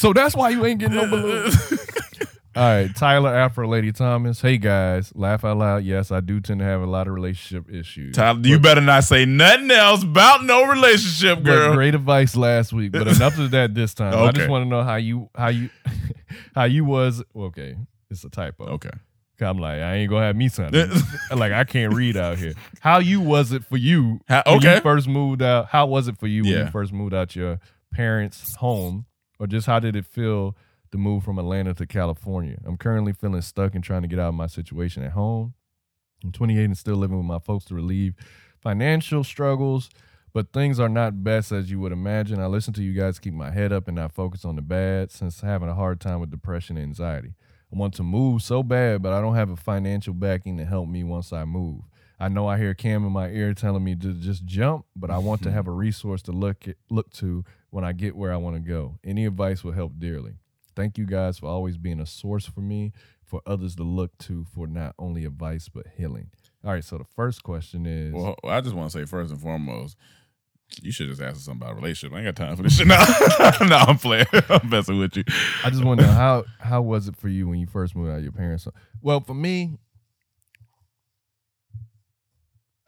So 0.00 0.14
that's 0.14 0.34
why 0.34 0.48
you 0.48 0.64
ain't 0.64 0.80
getting 0.80 0.96
no 0.96 1.06
balloon. 1.06 1.52
All 2.60 2.66
right, 2.66 2.94
Tyler 2.94 3.34
Afro 3.34 3.66
Lady 3.66 3.90
Thomas. 3.90 4.42
Hey 4.42 4.58
guys, 4.58 5.12
laugh 5.14 5.46
out 5.46 5.56
loud. 5.56 5.82
Yes, 5.82 6.12
I 6.12 6.20
do 6.20 6.40
tend 6.40 6.60
to 6.60 6.66
have 6.66 6.82
a 6.82 6.86
lot 6.86 7.06
of 7.08 7.14
relationship 7.14 7.72
issues. 7.72 8.14
Tyler, 8.14 8.40
you 8.42 8.58
better 8.58 8.82
not 8.82 9.04
say 9.04 9.24
nothing 9.24 9.70
else 9.70 10.02
about 10.02 10.44
no 10.44 10.64
relationship, 10.66 11.38
But 11.38 11.44
girl. 11.44 11.72
great 11.72 11.94
advice 11.94 12.36
last 12.36 12.74
week, 12.74 12.92
but 12.92 13.08
enough 13.08 13.38
of 13.38 13.52
that 13.52 13.74
this 13.74 13.94
time. 13.94 14.12
I 14.14 14.30
just 14.32 14.50
want 14.50 14.66
to 14.66 14.68
know 14.68 14.82
how 14.82 14.96
you 14.96 15.30
how 15.34 15.48
you 15.48 15.70
how 16.54 16.64
you 16.64 16.84
was 16.84 17.22
okay. 17.34 17.76
It's 18.10 18.24
a 18.24 18.28
typo. 18.28 18.64
Okay. 18.74 18.90
I'm 19.40 19.56
like, 19.56 19.80
I 19.80 19.94
ain't 19.94 20.10
gonna 20.10 20.26
have 20.26 20.36
me 20.36 20.50
something. 20.50 20.90
like 21.34 21.52
I 21.52 21.64
can't 21.64 21.94
read 21.94 22.18
out 22.18 22.36
here. 22.36 22.52
How 22.80 22.98
you 22.98 23.22
was 23.22 23.52
it 23.52 23.64
for 23.64 23.78
you 23.78 24.20
How- 24.28 24.42
when 24.44 24.56
okay. 24.58 24.74
you 24.74 24.80
first 24.82 25.08
moved 25.08 25.40
out? 25.40 25.68
How 25.68 25.86
was 25.86 26.08
it 26.08 26.18
for 26.18 26.26
you 26.26 26.42
when 26.42 26.52
you 26.52 26.66
first 26.66 26.92
moved 26.92 27.14
out 27.14 27.34
your 27.34 27.58
parents' 27.90 28.54
home? 28.56 29.06
Or 29.38 29.46
just 29.46 29.66
how 29.66 29.80
did 29.80 29.96
it 29.96 30.04
feel 30.04 30.54
to 30.92 30.98
move 30.98 31.24
from 31.24 31.38
Atlanta 31.38 31.74
to 31.74 31.86
California? 31.86 32.58
I'm 32.64 32.76
currently 32.76 33.12
feeling 33.12 33.42
stuck 33.42 33.74
and 33.74 33.84
trying 33.84 34.02
to 34.02 34.08
get 34.08 34.18
out 34.18 34.28
of 34.28 34.34
my 34.34 34.46
situation 34.46 35.02
at 35.02 35.12
home. 35.12 35.54
I'm 36.22 36.32
28 36.32 36.64
and 36.64 36.78
still 36.78 36.96
living 36.96 37.16
with 37.16 37.26
my 37.26 37.38
folks 37.38 37.64
to 37.66 37.74
relieve 37.74 38.14
financial 38.60 39.24
struggles, 39.24 39.88
but 40.32 40.52
things 40.52 40.78
are 40.78 40.88
not 40.88 41.24
best 41.24 41.50
as 41.50 41.70
you 41.70 41.80
would 41.80 41.92
imagine. 41.92 42.40
I 42.40 42.46
listen 42.46 42.72
to 42.74 42.82
you 42.82 42.92
guys 42.92 43.18
keep 43.18 43.34
my 43.34 43.50
head 43.50 43.72
up 43.72 43.88
and 43.88 43.96
not 43.96 44.12
focus 44.12 44.44
on 44.44 44.56
the 44.56 44.62
bad 44.62 45.10
since 45.10 45.40
having 45.40 45.68
a 45.68 45.74
hard 45.74 46.00
time 46.00 46.20
with 46.20 46.30
depression 46.30 46.76
and 46.76 46.84
anxiety. 46.84 47.34
I 47.72 47.78
want 47.78 47.94
to 47.94 48.02
move 48.02 48.42
so 48.42 48.62
bad, 48.62 49.02
but 49.02 49.12
I 49.12 49.20
don't 49.20 49.36
have 49.36 49.50
a 49.50 49.56
financial 49.56 50.12
backing 50.12 50.56
to 50.58 50.64
help 50.64 50.88
me 50.88 51.04
once 51.04 51.32
I 51.32 51.44
move. 51.44 51.82
I 52.18 52.28
know 52.28 52.46
I 52.46 52.58
hear 52.58 52.74
Cam 52.74 53.06
in 53.06 53.12
my 53.12 53.28
ear 53.28 53.54
telling 53.54 53.82
me 53.82 53.94
to 53.94 54.12
just 54.12 54.44
jump, 54.44 54.84
but 54.94 55.10
I 55.10 55.18
want 55.18 55.42
to 55.44 55.50
have 55.52 55.66
a 55.66 55.72
resource 55.72 56.20
to 56.22 56.32
look 56.32 56.68
at, 56.68 56.76
look 56.90 57.10
to 57.14 57.44
when 57.70 57.84
I 57.84 57.92
get 57.92 58.16
where 58.16 58.32
I 58.32 58.36
want 58.36 58.56
to 58.56 58.60
go. 58.60 58.98
Any 59.02 59.24
advice 59.24 59.64
will 59.64 59.72
help 59.72 59.92
dearly. 59.98 60.34
Thank 60.80 60.96
you 60.96 61.04
guys 61.04 61.38
for 61.38 61.46
always 61.46 61.76
being 61.76 62.00
a 62.00 62.06
source 62.06 62.46
for 62.46 62.62
me, 62.62 62.94
for 63.22 63.42
others 63.44 63.76
to 63.76 63.82
look 63.82 64.16
to 64.20 64.46
for 64.54 64.66
not 64.66 64.94
only 64.98 65.26
advice 65.26 65.68
but 65.68 65.84
healing. 65.98 66.30
All 66.64 66.72
right, 66.72 66.82
so 66.82 66.96
the 66.96 67.04
first 67.04 67.42
question 67.42 67.84
is 67.84 68.14
Well, 68.14 68.34
I 68.44 68.62
just 68.62 68.74
want 68.74 68.90
to 68.90 68.98
say 68.98 69.04
first 69.04 69.30
and 69.30 69.38
foremost, 69.38 69.98
you 70.80 70.90
should 70.90 71.08
just 71.10 71.20
ask 71.20 71.36
us 71.36 71.42
something 71.42 71.60
about 71.60 71.72
a 71.72 71.74
relationship. 71.74 72.16
I 72.16 72.20
ain't 72.22 72.34
got 72.34 72.46
time 72.46 72.56
for 72.56 72.62
this 72.62 72.78
shit. 72.78 72.86
No, 72.88 72.96
no, 73.66 73.76
I'm 73.76 73.98
playing. 73.98 74.24
I'm 74.48 74.70
messing 74.70 74.98
with 74.98 75.14
you. 75.18 75.24
I 75.62 75.68
just 75.68 75.84
want 75.84 76.00
to 76.00 76.06
know 76.06 76.12
how 76.12 76.44
how 76.58 76.80
was 76.80 77.08
it 77.08 77.16
for 77.16 77.28
you 77.28 77.46
when 77.46 77.58
you 77.58 77.66
first 77.66 77.94
moved 77.94 78.10
out 78.10 78.16
of 78.16 78.22
your 78.22 78.32
parents' 78.32 78.64
home? 78.64 78.72
Well, 79.02 79.20
for 79.20 79.34
me, 79.34 79.76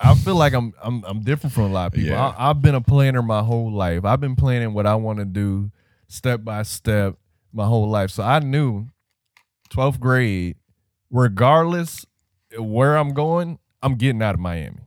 I 0.01 0.15
feel 0.15 0.37
like 0.37 0.55
I'm 0.55 0.73
I'm 0.83 1.05
I'm 1.05 1.21
different 1.21 1.53
from 1.53 1.65
a 1.65 1.75
lot 1.75 1.89
of 1.89 1.93
people. 1.93 2.13
Yeah. 2.13 2.29
I, 2.29 2.49
I've 2.49 2.63
been 2.63 2.75
a 2.75 2.81
planner 2.81 3.21
my 3.21 3.43
whole 3.43 3.71
life. 3.71 4.07
I've 4.07 4.21
been 4.21 4.35
planning 4.35 4.73
what 4.73 4.87
I 4.87 4.95
want 4.95 5.19
to 5.19 5.27
do 5.27 5.71
step 6.09 6.43
by 6.43 6.63
step 6.63 7.17
my 7.53 7.67
whole 7.67 7.89
life. 7.89 8.11
So 8.11 8.23
I 8.23 8.39
knew 8.41 8.89
12th 9.71 10.01
grade, 10.01 10.57
regardless 11.11 12.07
where 12.59 12.97
I'm 12.97 13.15
going, 13.15 13.59
I'm 13.83 13.95
getting 13.97 14.23
out 14.23 14.35
of 14.35 14.41
Miami. 14.41 14.79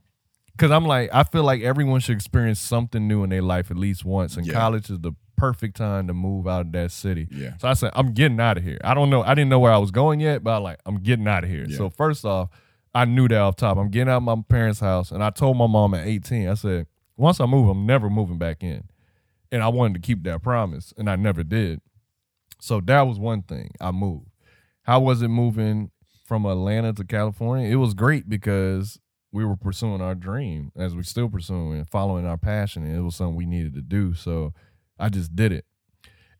Cause 0.58 0.70
I'm 0.70 0.86
like, 0.86 1.10
I 1.12 1.22
feel 1.24 1.42
like 1.44 1.60
everyone 1.62 2.00
should 2.00 2.14
experience 2.16 2.60
something 2.60 3.06
new 3.06 3.22
in 3.24 3.28
their 3.30 3.42
life 3.42 3.70
at 3.70 3.76
least 3.76 4.04
once, 4.06 4.36
and 4.38 4.46
Yeah. 4.46 4.54
college 4.54 4.88
is 4.88 5.00
the 5.00 5.12
perfect 5.36 5.76
time 5.76 6.06
to 6.06 6.14
move 6.14 6.46
out 6.48 6.62
of 6.62 6.72
that 6.72 6.90
city. 6.90 7.28
Yeah. 7.30 7.58
So 7.58 7.68
I 7.68 7.74
said, 7.74 7.90
I'm 7.94 8.14
getting 8.14 8.40
out 8.40 8.56
of 8.56 8.64
here. 8.64 8.78
I 8.82 8.94
don't 8.94 9.10
know. 9.10 9.22
I 9.22 9.34
didn't 9.34 9.50
know 9.50 9.58
where 9.58 9.72
I 9.72 9.76
was 9.76 9.90
going 9.90 10.18
yet, 10.18 10.42
but 10.42 10.52
I 10.52 10.56
like, 10.56 10.80
I'm 10.86 10.96
getting 11.02 11.28
out 11.28 11.44
of 11.44 11.50
here. 11.50 11.66
Yeah. 11.68 11.76
So 11.76 11.90
first 11.90 12.24
off, 12.24 12.48
I 12.94 13.04
knew 13.04 13.28
that 13.28 13.36
off 13.38 13.56
top. 13.56 13.76
I'm 13.76 13.90
getting 13.90 14.08
out 14.10 14.16
of 14.18 14.22
my 14.22 14.36
parents' 14.48 14.80
house, 14.80 15.10
and 15.10 15.22
I 15.22 15.28
told 15.28 15.58
my 15.58 15.66
mom 15.66 15.92
at 15.92 16.06
18, 16.06 16.48
I 16.48 16.54
said, 16.54 16.86
once 17.18 17.38
I 17.38 17.44
move, 17.44 17.68
I'm 17.68 17.84
never 17.84 18.08
moving 18.08 18.38
back 18.38 18.62
in. 18.62 18.84
And 19.52 19.62
I 19.62 19.68
wanted 19.68 19.94
to 19.94 20.00
keep 20.06 20.22
that 20.24 20.42
promise, 20.42 20.94
and 20.96 21.10
I 21.10 21.16
never 21.16 21.44
did. 21.44 21.82
So 22.60 22.80
that 22.82 23.02
was 23.02 23.18
one 23.18 23.42
thing. 23.42 23.70
I 23.80 23.90
moved. 23.90 24.30
How 24.82 25.00
was 25.00 25.22
it 25.22 25.28
moving 25.28 25.90
from 26.24 26.46
Atlanta 26.46 26.92
to 26.94 27.04
California? 27.04 27.68
It 27.70 27.76
was 27.76 27.94
great 27.94 28.28
because 28.28 28.98
we 29.32 29.44
were 29.44 29.56
pursuing 29.56 30.00
our 30.00 30.14
dream 30.14 30.72
as 30.76 30.94
we're 30.94 31.02
still 31.02 31.28
pursuing 31.28 31.74
and 31.78 31.88
following 31.88 32.26
our 32.26 32.38
passion. 32.38 32.84
And 32.84 32.96
it 32.96 33.00
was 33.02 33.16
something 33.16 33.36
we 33.36 33.46
needed 33.46 33.74
to 33.74 33.82
do. 33.82 34.14
So 34.14 34.52
I 34.98 35.08
just 35.08 35.36
did 35.36 35.52
it. 35.52 35.64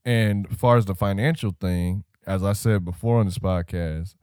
And 0.04 0.46
as 0.50 0.56
far 0.56 0.76
as 0.76 0.86
the 0.86 0.94
financial 0.94 1.52
thing, 1.60 2.04
as 2.26 2.42
I 2.42 2.52
said 2.52 2.84
before 2.84 3.18
on 3.18 3.26
this 3.26 3.38
podcast, 3.38 4.14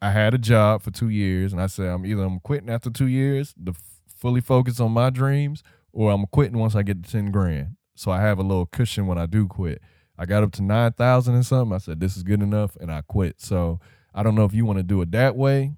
I 0.00 0.10
had 0.10 0.32
a 0.32 0.38
job 0.38 0.82
for 0.82 0.90
two 0.90 1.08
years, 1.08 1.52
and 1.52 1.60
I 1.60 1.66
said 1.66 1.88
I'm 1.88 2.06
either 2.06 2.22
I'm 2.22 2.40
quitting 2.40 2.70
after 2.70 2.88
two 2.88 3.08
years 3.08 3.52
to 3.64 3.72
f- 3.72 3.80
fully 4.16 4.40
focus 4.40 4.78
on 4.80 4.92
my 4.92 5.10
dreams, 5.10 5.62
or 5.92 6.12
I'm 6.12 6.26
quitting 6.26 6.58
once 6.58 6.74
I 6.76 6.82
get 6.82 7.02
to 7.02 7.10
ten 7.10 7.30
grand. 7.30 7.76
So 7.96 8.12
I 8.12 8.20
have 8.20 8.38
a 8.38 8.42
little 8.42 8.66
cushion 8.66 9.06
when 9.06 9.18
I 9.18 9.26
do 9.26 9.48
quit. 9.48 9.82
I 10.18 10.26
got 10.26 10.42
up 10.42 10.52
to 10.52 10.62
nine 10.62 10.92
thousand 10.92 11.34
and 11.36 11.46
something. 11.46 11.74
I 11.74 11.78
said 11.78 12.00
this 12.00 12.16
is 12.16 12.22
good 12.22 12.42
enough, 12.42 12.76
and 12.80 12.90
I 12.90 13.02
quit. 13.02 13.40
So 13.40 13.80
I 14.14 14.22
don't 14.22 14.34
know 14.34 14.44
if 14.44 14.52
you 14.54 14.64
want 14.66 14.78
to 14.78 14.82
do 14.82 15.00
it 15.02 15.10
that 15.12 15.36
way. 15.36 15.74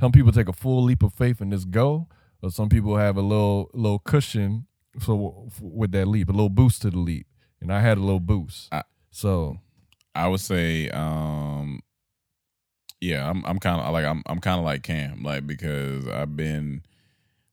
Some 0.00 0.12
people 0.12 0.32
take 0.32 0.48
a 0.48 0.52
full 0.52 0.82
leap 0.82 1.02
of 1.02 1.14
faith 1.14 1.40
and 1.40 1.50
just 1.52 1.70
go, 1.70 2.08
or 2.42 2.50
some 2.50 2.68
people 2.68 2.96
have 2.96 3.16
a 3.16 3.22
little 3.22 3.70
little 3.72 4.00
cushion 4.00 4.66
so 5.00 5.44
f- 5.48 5.60
with 5.60 5.92
that 5.92 6.06
leap, 6.06 6.28
a 6.28 6.32
little 6.32 6.48
boost 6.50 6.82
to 6.82 6.90
the 6.90 6.98
leap. 6.98 7.26
And 7.60 7.72
I 7.72 7.80
had 7.80 7.96
a 7.98 8.00
little 8.02 8.20
boost. 8.20 8.68
I- 8.72 8.82
so 9.10 9.58
I 10.14 10.28
would 10.28 10.40
say, 10.40 10.88
um, 10.90 11.80
yeah, 13.00 13.28
I'm 13.28 13.44
I'm 13.46 13.58
kind 13.58 13.80
of 13.80 13.92
like 13.92 14.04
I'm 14.04 14.22
I'm 14.26 14.40
kind 14.40 14.58
of 14.58 14.64
like 14.64 14.82
Cam, 14.82 15.22
like 15.22 15.46
because 15.46 16.06
I've 16.08 16.36
been 16.36 16.82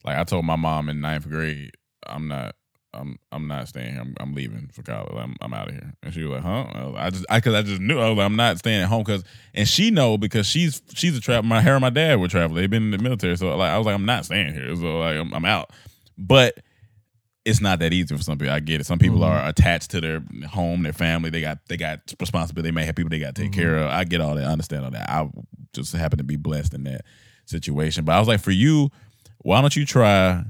like 0.04 0.18
I 0.18 0.24
told 0.24 0.46
my 0.46 0.56
mom 0.56 0.90
in 0.90 1.02
ninth 1.02 1.28
grade, 1.30 1.72
I'm 2.06 2.28
not. 2.28 2.56
I'm 2.94 3.18
I'm 3.32 3.48
not 3.48 3.68
staying 3.68 3.94
here. 3.94 4.02
I'm, 4.02 4.16
I'm 4.20 4.34
leaving 4.34 4.70
for 4.74 4.84
college. 4.84 5.14
I'm 5.16 5.36
I'm 5.42 5.54
out 5.54 5.70
of 5.70 5.74
here. 5.74 5.94
And 6.04 6.14
she 6.14 6.24
was 6.24 6.32
like, 6.32 6.44
"Huh?" 6.44 6.92
I, 6.96 7.10
just 7.10 7.26
I 7.30 7.40
cause 7.40 7.54
I 7.54 7.62
just 7.62 7.82
knew 7.82 8.00
I 8.00 8.10
was 8.10 8.18
like, 8.18 8.26
I'm 8.26 8.36
not 8.36 8.60
staying 8.60 8.82
at 8.82 8.90
home 8.90 9.04
because 9.04 9.24
and 9.54 9.68
she 9.68 9.92
know 9.92 10.18
because 10.18 10.46
she's 10.46 10.82
she's 10.94 11.16
a 11.16 11.22
trap. 11.22 11.44
My 11.44 11.62
her 11.62 11.74
and 11.74 11.82
my 11.82 11.90
dad 11.90 12.20
were 12.20 12.28
traveling. 12.28 12.62
They've 12.62 12.70
been 12.70 12.84
in 12.84 12.92
the 12.92 12.98
military, 12.98 13.38
so 13.38 13.56
like 13.56 13.72
I 13.72 13.78
was 13.78 13.86
like, 13.86 13.96
I'm 13.96 14.06
not 14.06 14.26
staying 14.26 14.54
here. 14.54 14.76
So 14.76 15.00
like 15.00 15.18
I'm, 15.18 15.34
I'm 15.34 15.46
out. 15.46 15.72
But 16.18 16.60
it's 17.46 17.62
not 17.62 17.80
that 17.80 17.94
easy 17.94 18.16
for 18.16 18.22
some 18.22 18.38
people. 18.38 18.54
I 18.54 18.60
get 18.60 18.82
it. 18.82 18.86
Some 18.86 19.00
people 19.00 19.20
mm-hmm. 19.20 19.46
are 19.46 19.48
attached 19.48 19.92
to 19.92 20.02
their 20.02 20.24
home, 20.50 20.84
their 20.84 20.94
family. 20.94 21.30
They 21.30 21.42
got 21.42 21.60
they 21.68 21.78
got 21.78 22.14
responsibility. 22.20 22.68
They 22.68 22.76
may 22.76 22.86
have 22.86 22.96
people 22.96 23.10
they 23.10 23.20
got 23.20 23.36
to 23.36 23.42
take 23.42 23.54
care 23.54 23.76
mm-hmm. 23.76 23.86
of. 23.86 23.92
I 23.92 24.04
get 24.04 24.22
all 24.22 24.36
that. 24.36 24.46
I 24.46 24.52
understand 24.52 24.86
all 24.86 24.92
that. 24.92 25.10
I 25.10 25.30
just 25.74 25.94
happen 25.94 26.18
to 26.18 26.24
be 26.24 26.36
blessed 26.36 26.74
in 26.74 26.84
that 26.84 27.02
situation. 27.46 28.06
But 28.06 28.14
I 28.14 28.20
was 28.20 28.28
like, 28.28 28.42
for 28.42 28.52
you, 28.52 28.90
why 29.40 29.62
don't 29.62 29.76
you 29.76 29.86
try? 29.86 30.44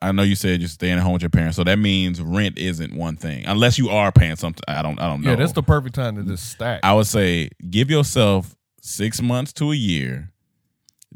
I 0.00 0.12
know 0.12 0.22
you 0.22 0.36
said 0.36 0.60
you're 0.60 0.68
staying 0.68 0.94
at 0.98 1.00
home 1.00 1.14
with 1.14 1.22
your 1.22 1.30
parents, 1.30 1.56
so 1.56 1.64
that 1.64 1.78
means 1.78 2.20
rent 2.20 2.56
isn't 2.56 2.94
one 2.94 3.16
thing, 3.16 3.44
unless 3.46 3.78
you 3.78 3.88
are 3.88 4.12
paying 4.12 4.36
something. 4.36 4.62
I 4.68 4.82
don't. 4.82 5.00
I 5.00 5.08
don't 5.08 5.22
know. 5.22 5.30
yeah, 5.30 5.36
that's 5.36 5.52
the 5.52 5.62
perfect 5.62 5.94
time 5.96 6.16
to 6.16 6.22
just 6.22 6.50
stack. 6.50 6.80
I 6.84 6.94
would 6.94 7.06
say 7.06 7.50
give 7.68 7.90
yourself 7.90 8.54
six 8.80 9.20
months 9.20 9.52
to 9.54 9.72
a 9.72 9.74
year. 9.74 10.32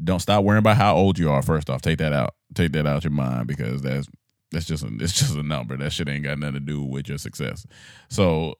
Don't 0.03 0.19
stop 0.19 0.43
worrying 0.43 0.59
about 0.59 0.77
how 0.77 0.95
old 0.95 1.17
you 1.17 1.29
are. 1.31 1.41
First 1.41 1.69
off, 1.69 1.81
take 1.81 1.99
that 1.99 2.13
out. 2.13 2.35
Take 2.55 2.73
that 2.73 2.85
out 2.85 3.03
your 3.03 3.11
mind 3.11 3.47
because 3.47 3.81
that's 3.81 4.07
that's 4.51 4.65
just 4.65 4.83
a, 4.83 4.87
it's 4.99 5.13
just 5.13 5.35
a 5.35 5.43
number. 5.43 5.77
That 5.77 5.91
shit 5.93 6.09
ain't 6.09 6.23
got 6.23 6.39
nothing 6.39 6.55
to 6.55 6.59
do 6.59 6.83
with 6.83 7.07
your 7.07 7.17
success. 7.17 7.65
So 8.09 8.55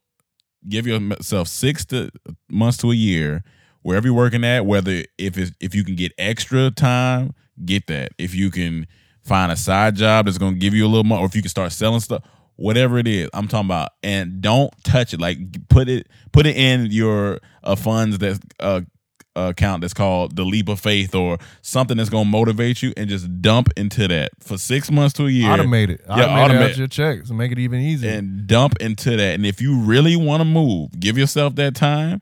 give 0.69 0.87
yourself 0.87 1.47
six 1.49 1.83
to 1.85 2.11
months 2.49 2.77
to 2.77 2.91
a 2.91 2.95
year 2.95 3.43
wherever 3.81 4.07
you're 4.07 4.15
working 4.15 4.45
at. 4.45 4.65
Whether 4.65 5.03
if 5.17 5.37
it's 5.37 5.51
if 5.59 5.75
you 5.75 5.83
can 5.83 5.95
get 5.95 6.13
extra 6.17 6.71
time, 6.71 7.33
get 7.65 7.87
that. 7.87 8.13
If 8.17 8.33
you 8.35 8.49
can 8.49 8.87
find 9.23 9.51
a 9.51 9.55
side 9.55 9.95
job 9.95 10.25
that's 10.25 10.37
gonna 10.37 10.55
give 10.57 10.73
you 10.73 10.85
a 10.85 10.89
little 10.89 11.03
more, 11.03 11.19
or 11.19 11.25
if 11.25 11.35
you 11.35 11.41
can 11.41 11.49
start 11.49 11.71
selling 11.71 11.99
stuff, 11.99 12.23
whatever 12.55 12.97
it 12.97 13.07
is, 13.07 13.29
I'm 13.33 13.47
talking 13.47 13.67
about. 13.67 13.89
And 14.03 14.41
don't 14.41 14.71
touch 14.83 15.13
it. 15.13 15.19
Like 15.21 15.67
put 15.69 15.89
it 15.89 16.07
put 16.31 16.45
it 16.45 16.55
in 16.57 16.87
your 16.87 17.39
uh, 17.63 17.75
funds 17.75 18.17
that's 18.17 18.39
uh, 18.59 18.81
account 19.35 19.81
that's 19.81 19.95
called 19.95 20.35
the 20.35 20.43
leap 20.43 20.69
of 20.69 20.79
faith 20.79 21.15
or 21.15 21.39
something 21.63 21.97
that's 21.97 22.09
gonna 22.09 22.29
motivate 22.29 22.83
you, 22.83 22.93
and 22.97 23.09
just 23.09 23.41
dump 23.41 23.69
into 23.77 24.07
that 24.07 24.31
for 24.39 24.57
six 24.57 24.91
months 24.91 25.13
to 25.13 25.25
a 25.25 25.29
year. 25.29 25.49
Automate 25.49 25.89
it. 25.89 26.01
Yeah, 26.07 26.15
Automate, 26.27 26.49
automate. 26.59 26.77
your 26.77 26.87
checks 26.87 27.29
and 27.29 27.37
make 27.37 27.51
it 27.51 27.59
even 27.59 27.79
easier. 27.81 28.11
and 28.11 28.45
dump 28.45 28.75
into 28.79 29.11
that. 29.15 29.33
And 29.35 29.45
if 29.45 29.59
you 29.61 29.79
really 29.79 30.15
want 30.15 30.41
to 30.41 30.45
move, 30.45 30.91
give 30.99 31.17
yourself 31.17 31.55
that 31.55 31.75
time 31.75 32.21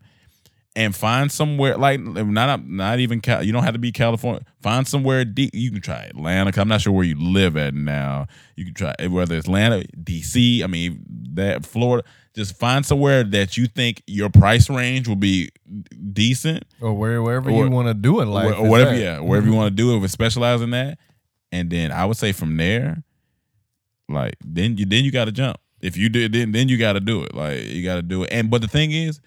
and 0.76 0.96
find 0.96 1.32
somewhere 1.32 1.78
like 1.78 2.00
not 2.00 2.66
not 2.68 3.00
even 3.00 3.20
Cal, 3.20 3.44
you 3.44 3.52
don't 3.52 3.64
have 3.64 3.74
to 3.74 3.80
be 3.80 3.92
California. 3.92 4.44
Find 4.62 4.88
somewhere 4.88 5.26
deep. 5.26 5.52
You 5.54 5.72
can 5.72 5.82
try 5.82 6.04
Atlanta. 6.04 6.60
I'm 6.60 6.68
not 6.68 6.82
sure 6.82 6.94
where 6.94 7.04
you 7.04 7.20
live 7.20 7.58
at 7.58 7.74
now. 7.74 8.28
You 8.56 8.66
can 8.66 8.74
try 8.74 8.96
whether 9.08 9.36
it's 9.36 9.48
Atlanta, 9.48 9.84
DC. 9.98 10.64
I 10.64 10.68
mean 10.68 11.06
that 11.34 11.66
Florida. 11.66 12.08
Just 12.34 12.58
find 12.58 12.86
somewhere 12.86 13.26
that 13.26 13.58
you 13.58 13.68
think 13.68 14.02
your 14.08 14.30
price 14.30 14.70
range 14.70 15.06
will 15.06 15.18
be 15.18 15.50
decent, 16.14 16.64
or 16.80 16.94
where, 16.94 17.22
wherever 17.22 17.50
or- 17.50 17.66
you 17.66 17.70
want 17.70 17.90
to 17.90 17.94
do 17.94 18.22
in 18.22 18.30
or, 18.30 18.54
or 18.54 18.70
whatever. 18.70 18.92
at. 18.92 19.00
Yeah, 19.00 19.20
wherever 19.20 19.46
you 19.46 19.52
mm-hmm. 19.52 19.60
want 19.60 19.76
to 19.76 19.76
do 19.76 19.94
it, 19.94 20.04
if 20.04 20.12
specialize 20.12 20.62
in 20.62 20.70
that. 20.70 20.98
And 21.52 21.70
then 21.70 21.92
I 21.92 22.06
would 22.06 22.16
say 22.16 22.32
from 22.32 22.56
there, 22.56 23.04
like 24.08 24.36
then 24.46 24.78
you 24.78 24.86
then 24.86 25.04
you 25.04 25.12
got 25.12 25.26
to 25.26 25.34
jump. 25.34 25.58
If 25.82 25.98
you 25.98 26.08
did, 26.08 26.32
then 26.32 26.54
then 26.54 26.70
you 26.70 26.78
got 26.78 26.94
to 26.94 27.02
do 27.02 27.24
it. 27.24 27.36
Like 27.36 27.66
you 27.66 27.84
got 27.84 27.96
to 27.96 28.02
do 28.02 28.24
it. 28.24 28.30
And 28.32 28.50
but 28.50 28.62
the 28.62 28.70
thing 28.70 28.92
is, 28.92 29.20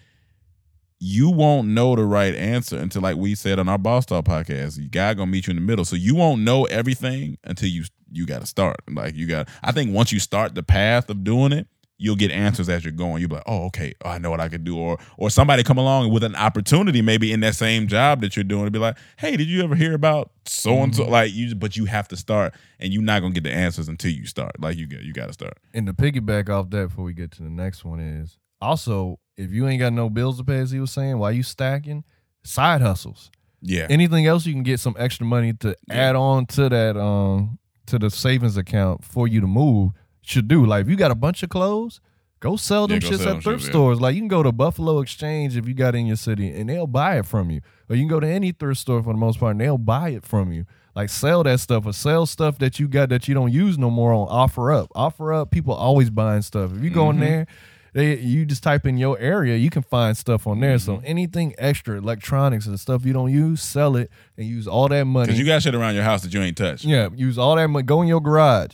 you 1.04 1.28
won't 1.28 1.68
know 1.68 1.94
the 1.94 2.04
right 2.04 2.34
answer 2.34 2.78
until 2.78 3.02
like 3.02 3.18
we 3.18 3.34
said 3.34 3.58
on 3.58 3.68
our 3.68 3.76
Boss 3.76 4.06
Talk 4.06 4.24
podcast. 4.24 4.78
You 4.78 4.88
God 4.88 5.18
gonna 5.18 5.30
meet 5.30 5.46
you 5.46 5.50
in 5.50 5.56
the 5.56 5.62
middle, 5.62 5.84
so 5.84 5.96
you 5.96 6.14
won't 6.14 6.40
know 6.40 6.64
everything 6.64 7.36
until 7.44 7.68
you 7.68 7.84
you 8.10 8.24
got 8.24 8.40
to 8.40 8.46
start. 8.46 8.78
Like 8.90 9.14
you 9.14 9.26
got. 9.26 9.48
I 9.62 9.70
think 9.70 9.94
once 9.94 10.12
you 10.12 10.18
start 10.18 10.54
the 10.54 10.62
path 10.62 11.10
of 11.10 11.22
doing 11.22 11.52
it. 11.52 11.68
You'll 11.96 12.16
get 12.16 12.32
answers 12.32 12.68
as 12.68 12.84
you're 12.84 12.90
going. 12.90 13.20
You'll 13.20 13.28
be 13.28 13.36
like, 13.36 13.44
"Oh, 13.46 13.66
okay, 13.66 13.94
oh, 14.04 14.10
I 14.10 14.18
know 14.18 14.28
what 14.28 14.40
I 14.40 14.48
could 14.48 14.64
do," 14.64 14.76
or 14.76 14.98
or 15.16 15.30
somebody 15.30 15.62
come 15.62 15.78
along 15.78 16.12
with 16.12 16.24
an 16.24 16.34
opportunity, 16.34 17.00
maybe 17.02 17.32
in 17.32 17.38
that 17.40 17.54
same 17.54 17.86
job 17.86 18.20
that 18.22 18.34
you're 18.34 18.42
doing, 18.42 18.64
to 18.64 18.70
be 18.72 18.80
like, 18.80 18.98
"Hey, 19.16 19.36
did 19.36 19.46
you 19.46 19.62
ever 19.62 19.76
hear 19.76 19.94
about 19.94 20.32
so 20.44 20.74
and 20.82 20.94
so?" 20.94 21.08
Like 21.08 21.32
you, 21.32 21.54
but 21.54 21.76
you 21.76 21.84
have 21.84 22.08
to 22.08 22.16
start, 22.16 22.52
and 22.80 22.92
you're 22.92 23.00
not 23.00 23.20
gonna 23.20 23.32
get 23.32 23.44
the 23.44 23.52
answers 23.52 23.86
until 23.86 24.10
you 24.10 24.26
start. 24.26 24.60
Like 24.60 24.76
you 24.76 24.88
get, 24.88 25.02
you 25.02 25.12
got 25.12 25.28
to 25.28 25.32
start. 25.32 25.56
And 25.72 25.86
to 25.86 25.92
piggyback 25.92 26.48
off 26.48 26.68
that 26.70 26.88
before 26.88 27.04
we 27.04 27.12
get 27.12 27.30
to 27.32 27.44
the 27.44 27.48
next 27.48 27.84
one 27.84 28.00
is 28.00 28.38
also 28.60 29.18
if 29.36 29.50
you 29.50 29.66
ain't 29.66 29.80
got 29.80 29.92
no 29.92 30.08
bills 30.10 30.38
to 30.38 30.44
pay, 30.44 30.58
as 30.58 30.70
he 30.70 30.80
was 30.80 30.90
saying, 30.92 31.18
while 31.18 31.32
you 31.32 31.42
stacking, 31.42 32.04
side 32.44 32.80
hustles. 32.80 33.30
Yeah, 33.66 33.86
Anything 33.88 34.26
else 34.26 34.44
you 34.44 34.52
can 34.52 34.62
get 34.62 34.78
some 34.78 34.94
extra 34.98 35.24
money 35.24 35.54
to 35.54 35.74
add 35.88 36.16
on 36.16 36.44
to 36.46 36.68
that 36.68 36.96
um 36.98 37.58
to 37.86 37.98
the 37.98 38.10
savings 38.10 38.56
account 38.58 39.02
for 39.04 39.26
you 39.26 39.40
to 39.40 39.46
move 39.46 39.92
should 40.20 40.48
do. 40.48 40.66
Like 40.66 40.82
if 40.82 40.90
you 40.90 40.96
got 40.96 41.10
a 41.10 41.14
bunch 41.14 41.42
of 41.42 41.48
clothes, 41.48 42.00
go 42.40 42.56
sell 42.56 42.86
them 42.86 43.00
Yeah, 43.02 43.08
go 43.10 43.16
shits 43.16 43.22
sell 43.24 43.36
at 43.36 43.42
thrift 43.42 43.62
yeah. 43.64 43.70
stores. 43.70 44.00
Like 44.02 44.14
you 44.14 44.20
can 44.20 44.28
go 44.28 44.42
to 44.42 44.52
Buffalo 44.52 45.00
Exchange 45.00 45.56
if 45.56 45.66
you 45.66 45.72
got 45.72 45.94
in 45.94 46.06
your 46.06 46.16
city 46.16 46.50
and 46.50 46.68
they'll 46.68 46.86
buy 46.86 47.18
it 47.18 47.24
from 47.26 47.50
you. 47.50 47.62
Or 47.88 47.96
you 47.96 48.02
can 48.02 48.08
go 48.08 48.20
to 48.20 48.28
any 48.28 48.52
thrift 48.52 48.80
store 48.80 49.02
for 49.02 49.14
the 49.14 49.18
most 49.18 49.40
part 49.40 49.52
and 49.52 49.60
they'll 49.62 49.78
buy 49.78 50.10
it 50.10 50.24
from 50.26 50.52
you. 50.52 50.66
Like 50.94 51.08
sell 51.08 51.42
that 51.44 51.58
stuff 51.60 51.86
or 51.86 51.94
sell 51.94 52.26
stuff 52.26 52.58
that 52.58 52.78
you 52.78 52.86
got 52.86 53.08
that 53.08 53.28
you 53.28 53.34
don't 53.34 53.50
use 53.52 53.78
no 53.78 53.88
more 53.90 54.12
on 54.12 54.28
OfferUp. 54.28 54.88
Offer 54.94 55.32
up, 55.32 55.50
people 55.50 55.72
always 55.72 56.10
buying 56.10 56.42
stuff. 56.42 56.70
If 56.76 56.84
you 56.84 56.90
go 56.90 57.04
Mm-hmm. 57.06 57.22
in 57.22 57.28
there, 57.30 57.46
they 57.94 58.18
you 58.18 58.44
just 58.44 58.62
type 58.62 58.84
in 58.86 58.98
your 58.98 59.18
area, 59.18 59.56
you 59.56 59.70
can 59.70 59.82
find 59.82 60.14
stuff 60.16 60.46
on 60.46 60.60
there. 60.60 60.78
So 60.78 60.96
Mm-hmm. 60.96 61.06
anything 61.06 61.54
extra, 61.56 61.96
electronics 61.96 62.66
and 62.66 62.78
stuff 62.78 63.06
you 63.06 63.12
don't 63.14 63.32
use, 63.32 63.62
sell 63.62 63.96
it 63.96 64.10
and 64.36 64.46
use 64.46 64.68
all 64.68 64.88
that 64.88 65.04
money. 65.04 65.26
because 65.28 65.38
you 65.38 65.46
got 65.46 65.62
shit 65.62 65.74
around 65.74 65.94
your 65.94 66.04
house 66.04 66.22
that 66.22 66.34
you 66.34 66.40
ain't 66.42 66.56
touched. 66.58 66.84
Yeah, 66.84 67.08
use 67.14 67.38
all 67.38 67.56
that 67.56 67.68
money. 67.68 67.84
Go 67.84 68.02
in 68.02 68.08
your 68.08 68.20
garage, 68.20 68.72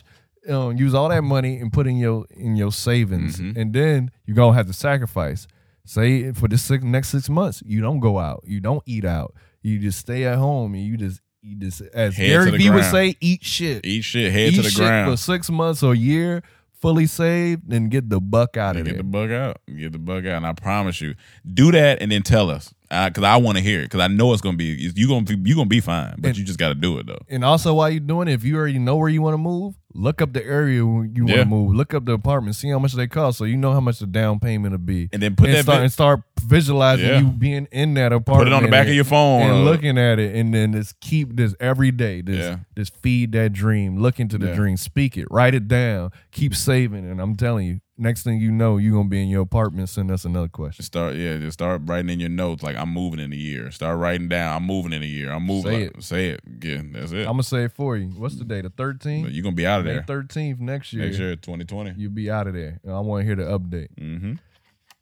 um, 0.49 0.75
use 0.75 0.93
all 0.93 1.07
that 1.09 1.23
money 1.23 1.57
and 1.59 1.71
put 1.71 1.87
in 1.87 1.97
your 1.97 2.25
in 2.31 2.55
your 2.57 2.71
savings, 2.71 3.37
Mm-hmm. 3.39 3.59
and 3.59 3.73
then 3.73 4.11
you're 4.25 4.35
gonna 4.35 4.55
have 4.57 4.67
to 4.67 4.73
sacrifice. 4.73 5.47
Say 5.85 6.31
for 6.33 6.47
this 6.47 6.61
six, 6.63 6.83
next 6.83 7.09
six 7.09 7.29
months, 7.29 7.63
you 7.65 7.81
don't 7.81 7.99
go 7.99 8.19
out, 8.19 8.43
you 8.45 8.59
don't 8.59 8.83
eat 8.85 9.03
out, 9.05 9.33
you 9.61 9.79
just 9.79 9.99
stay 9.99 10.25
at 10.25 10.37
home, 10.37 10.73
and 10.75 10.83
you 10.83 10.95
just 10.97 11.21
you 11.41 11.55
just 11.55 11.81
as 11.93 12.15
Head 12.15 12.27
Gary 12.27 12.51
the 12.51 12.57
Vee 12.57 12.69
would 12.69 12.85
say, 12.85 13.15
eat 13.19 13.43
shit, 13.43 13.83
Eat 13.85 14.03
shit, 14.03 14.31
head 14.31 14.53
eat 14.53 14.55
to 14.57 14.61
the 14.61 14.71
ground. 14.75 15.11
for 15.11 15.17
six 15.17 15.49
months 15.49 15.81
or 15.81 15.93
a 15.93 15.97
year, 15.97 16.43
fully 16.81 17.05
saved, 17.05 17.71
and 17.71 17.89
get 17.89 18.09
the 18.09 18.19
buck 18.19 18.57
out 18.57 18.75
of 18.75 18.85
here. 18.85 18.85
get 18.85 18.91
there. 18.93 18.97
the 18.97 19.03
bug 19.03 19.31
out. 19.31 19.61
Get 19.77 19.91
the 19.93 19.99
bug 19.99 20.25
out, 20.25 20.37
and 20.37 20.47
I 20.47 20.53
promise 20.53 20.99
you, 20.99 21.15
do 21.45 21.71
that, 21.71 22.01
and 22.01 22.11
then 22.11 22.23
tell 22.23 22.49
us 22.49 22.73
because 22.91 23.23
I 23.23 23.37
want 23.37 23.57
to 23.57 23.63
hear 23.63 23.79
it 23.79 23.83
because 23.85 24.01
I 24.01 24.07
know 24.07 24.33
it's 24.33 24.41
gonna 24.41 24.57
be 24.57 24.65
you 24.95 25.07
gonna 25.07 25.23
be 25.23 25.37
you 25.49 25.55
gonna 25.55 25.67
be 25.69 25.79
fine, 25.79 26.15
but 26.19 26.29
And- 26.29 26.37
you 26.37 26.43
just 26.43 26.59
got 26.59 26.69
to 26.69 26.75
do 26.75 26.97
it 26.99 27.07
though. 27.07 27.19
And 27.29 27.43
also, 27.45 27.73
while 27.73 27.89
you're 27.89 27.99
doing 28.01 28.27
it, 28.27 28.33
if 28.33 28.43
you 28.43 28.57
already 28.57 28.79
know 28.79 28.97
where 28.97 29.07
you 29.09 29.21
want 29.21 29.33
to 29.35 29.37
move, 29.37 29.75
look 29.93 30.21
up 30.21 30.33
the 30.33 30.45
area 30.45 30.75
you 30.77 30.87
want 30.87 31.15
to 31.15 31.25
Yeah. 31.37 31.43
move. 31.45 31.73
Look 31.75 31.93
up 31.93 32.05
the 32.05 32.11
apartment, 32.13 32.55
see 32.55 32.69
how 32.69 32.79
much 32.79 32.93
they 32.93 33.07
cost, 33.07 33.37
so 33.37 33.45
you 33.45 33.55
know 33.57 33.71
how 33.73 33.79
much 33.79 33.99
the 33.99 34.07
down 34.07 34.39
payment 34.39 34.71
will 34.73 34.77
be. 34.79 35.09
And 35.13 35.21
then 35.21 35.35
put 35.35 35.47
and 35.49 35.55
that 35.57 35.63
start 35.63 35.77
vi- 35.77 35.83
and 35.83 35.91
start 35.93 36.21
visualizing 36.43 37.05
Yeah. 37.07 37.19
you 37.19 37.27
being 37.27 37.67
in 37.71 37.93
that 37.95 38.11
apartment. 38.11 38.47
Put 38.47 38.47
it 38.47 38.53
on 38.53 38.63
the 38.63 38.69
back 38.69 38.87
of 38.87 38.93
your 38.93 39.03
phone. 39.05 39.41
and 39.41 39.65
looking 39.65 39.97
at 39.97 40.19
it, 40.19 40.35
and 40.35 40.53
then 40.53 40.73
just 40.73 40.99
keep 40.99 41.35
this 41.35 41.55
every 41.59 41.91
day. 41.91 42.21
Just, 42.21 42.39
Yeah. 42.39 42.55
just 42.77 42.95
feed 43.01 43.31
that 43.33 43.53
dream. 43.53 43.97
Look 44.01 44.19
into 44.19 44.37
the 44.37 44.47
Yeah. 44.47 44.55
dream. 44.55 44.77
Speak 44.77 45.17
it. 45.17 45.27
Write 45.31 45.55
it 45.55 45.67
down. 45.67 46.11
Keep 46.31 46.55
saving. 46.55 47.09
And 47.09 47.19
I'm 47.21 47.35
telling 47.35 47.67
you, 47.67 47.79
next 48.01 48.23
thing 48.23 48.39
you 48.41 48.51
know, 48.51 48.77
you're 48.77 48.93
gonna 48.93 49.07
be 49.07 49.21
in 49.21 49.29
your 49.29 49.43
apartment. 49.43 49.87
Send 49.87 50.11
us 50.11 50.25
another 50.25 50.47
question. 50.47 50.83
Start 50.83 51.15
yeah, 51.15 51.37
just 51.37 51.53
start 51.53 51.81
writing 51.85 52.09
in 52.09 52.19
your 52.19 52.29
notes 52.29 52.63
like 52.63 52.75
I'm 52.75 52.89
moving 52.89 53.19
in 53.19 53.31
a 53.31 53.35
year. 53.35 53.71
Start 53.71 53.97
writing 53.99 54.27
down 54.27 54.57
I'm 54.57 54.65
moving 54.65 54.91
in 54.91 55.03
a 55.03 55.05
year. 55.05 55.31
I'm 55.31 55.45
moving. 55.45 55.71
Say 55.71 55.85
like- 55.85 55.97
it. 55.97 56.03
Say 56.03 56.29
it. 56.29 56.41
Yeah, 56.61 56.81
that's 56.91 57.11
it. 57.11 57.19
I'm 57.19 57.33
gonna 57.33 57.43
say 57.43 57.65
it 57.65 57.73
for 57.73 57.95
you. 57.95 58.07
What's 58.07 58.35
the 58.35 58.43
date? 58.43 58.63
The 58.63 58.69
13th. 58.69 59.31
You're 59.31 59.43
gonna 59.43 59.55
be 59.55 59.67
out 59.67 59.79
of 59.79 59.85
there 59.85 60.01
13th 60.01 60.59
next 60.59 60.91
year. 60.91 61.05
next 61.05 61.19
year, 61.19 61.35
2020. 61.35 61.93
You'll 61.95 62.11
be 62.11 62.29
out 62.29 62.47
of 62.47 62.53
there. 62.53 62.81
I 62.87 62.99
want 62.99 63.21
to 63.21 63.25
hear 63.25 63.35
the 63.35 63.43
update. 63.43 63.89
Mm-hmm. 63.99 64.33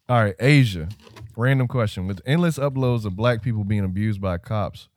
All 0.08 0.22
right, 0.24 0.34
Asia. 0.38 0.88
Random 1.36 1.68
question. 1.68 2.06
With 2.06 2.20
endless 2.26 2.58
uploads 2.58 3.04
of 3.04 3.16
black 3.16 3.42
people 3.42 3.64
being 3.64 3.84
abused 3.84 4.20
by 4.20 4.38
cops, 4.38 4.88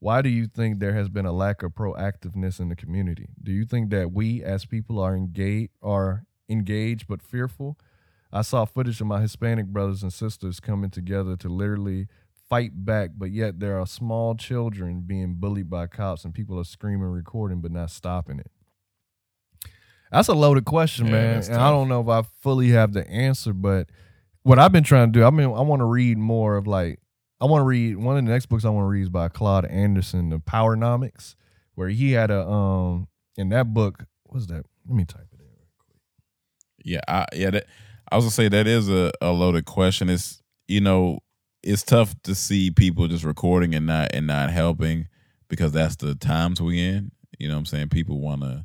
why 0.00 0.22
do 0.22 0.28
you 0.28 0.46
think 0.46 0.80
there 0.80 0.92
has 0.92 1.08
been 1.08 1.24
a 1.24 1.32
lack 1.32 1.62
of 1.62 1.72
proactiveness 1.72 2.60
in 2.60 2.68
the 2.68 2.76
community? 2.76 3.28
Do 3.42 3.52
you 3.52 3.64
think 3.64 3.90
that 3.90 4.12
we 4.12 4.42
as 4.42 4.64
people 4.64 4.98
are 5.00 5.16
engaged 5.16 5.70
are 5.82 6.24
engaged 6.48 7.06
but 7.08 7.22
fearful? 7.22 7.78
I 8.32 8.42
saw 8.42 8.64
footage 8.64 9.00
of 9.00 9.06
my 9.06 9.20
Hispanic 9.20 9.66
brothers 9.66 10.02
and 10.02 10.12
sisters 10.12 10.60
coming 10.60 10.90
together 10.90 11.36
to 11.36 11.48
literally 11.48 12.08
fight 12.48 12.84
back, 12.84 13.10
but 13.16 13.30
yet 13.30 13.60
there 13.60 13.78
are 13.80 13.86
small 13.86 14.34
children 14.34 15.00
being 15.00 15.34
bullied 15.34 15.70
by 15.70 15.86
cops 15.86 16.24
and 16.24 16.34
people 16.34 16.58
are 16.58 16.64
screaming, 16.64 17.08
recording, 17.08 17.60
but 17.60 17.72
not 17.72 17.90
stopping 17.90 18.38
it. 18.38 18.50
That's 20.12 20.28
a 20.28 20.34
loaded 20.34 20.64
question, 20.64 21.06
Yeah, 21.06 21.12
man. 21.12 21.42
And 21.44 21.56
I 21.56 21.70
don't 21.70 21.88
know 21.88 22.00
if 22.00 22.08
I 22.08 22.22
fully 22.40 22.68
have 22.70 22.92
the 22.92 23.08
answer, 23.08 23.52
but 23.52 23.88
what 24.42 24.58
I've 24.58 24.72
been 24.72 24.84
trying 24.84 25.12
to 25.12 25.18
do, 25.18 25.24
I 25.24 25.30
mean, 25.30 25.46
I 25.46 25.60
want 25.62 25.80
to 25.80 25.86
read 25.86 26.18
more 26.18 26.56
of 26.56 26.66
like, 26.66 27.00
I 27.40 27.46
want 27.46 27.62
to 27.62 27.66
read 27.66 27.96
one 27.96 28.16
of 28.16 28.24
the 28.24 28.30
next 28.30 28.46
books 28.46 28.64
I 28.64 28.70
want 28.70 28.84
to 28.84 28.88
read 28.88 29.02
is 29.02 29.08
by 29.08 29.28
Claude 29.28 29.66
Anderson, 29.66 30.30
The 30.30 30.38
Powernomics, 30.38 31.34
where 31.74 31.88
he 31.88 32.12
had 32.12 32.30
a 32.30 32.46
um 32.46 33.08
in 33.36 33.48
that 33.50 33.74
book. 33.74 34.04
What's 34.24 34.46
that? 34.46 34.64
Let 34.86 34.94
me 34.96 35.04
type 35.04 35.26
it. 35.32 35.35
Yeah, 36.86 37.00
I, 37.08 37.26
yeah. 37.34 37.50
That, 37.50 37.66
I 38.10 38.16
was 38.16 38.24
gonna 38.24 38.30
say 38.30 38.48
that 38.48 38.66
is 38.68 38.88
a, 38.88 39.10
a 39.20 39.32
loaded 39.32 39.64
question. 39.64 40.08
It's 40.08 40.40
you 40.68 40.80
know, 40.80 41.18
it's 41.64 41.82
tough 41.82 42.14
to 42.22 42.34
see 42.34 42.70
people 42.70 43.08
just 43.08 43.24
recording 43.24 43.74
and 43.74 43.86
not 43.86 44.10
and 44.14 44.26
not 44.26 44.50
helping 44.50 45.08
because 45.48 45.72
that's 45.72 45.96
the 45.96 46.14
times 46.14 46.62
we 46.62 46.80
in. 46.80 47.10
You 47.38 47.48
know 47.48 47.54
what 47.54 47.58
I'm 47.60 47.66
saying? 47.66 47.88
People 47.88 48.20
want 48.20 48.42
to 48.42 48.64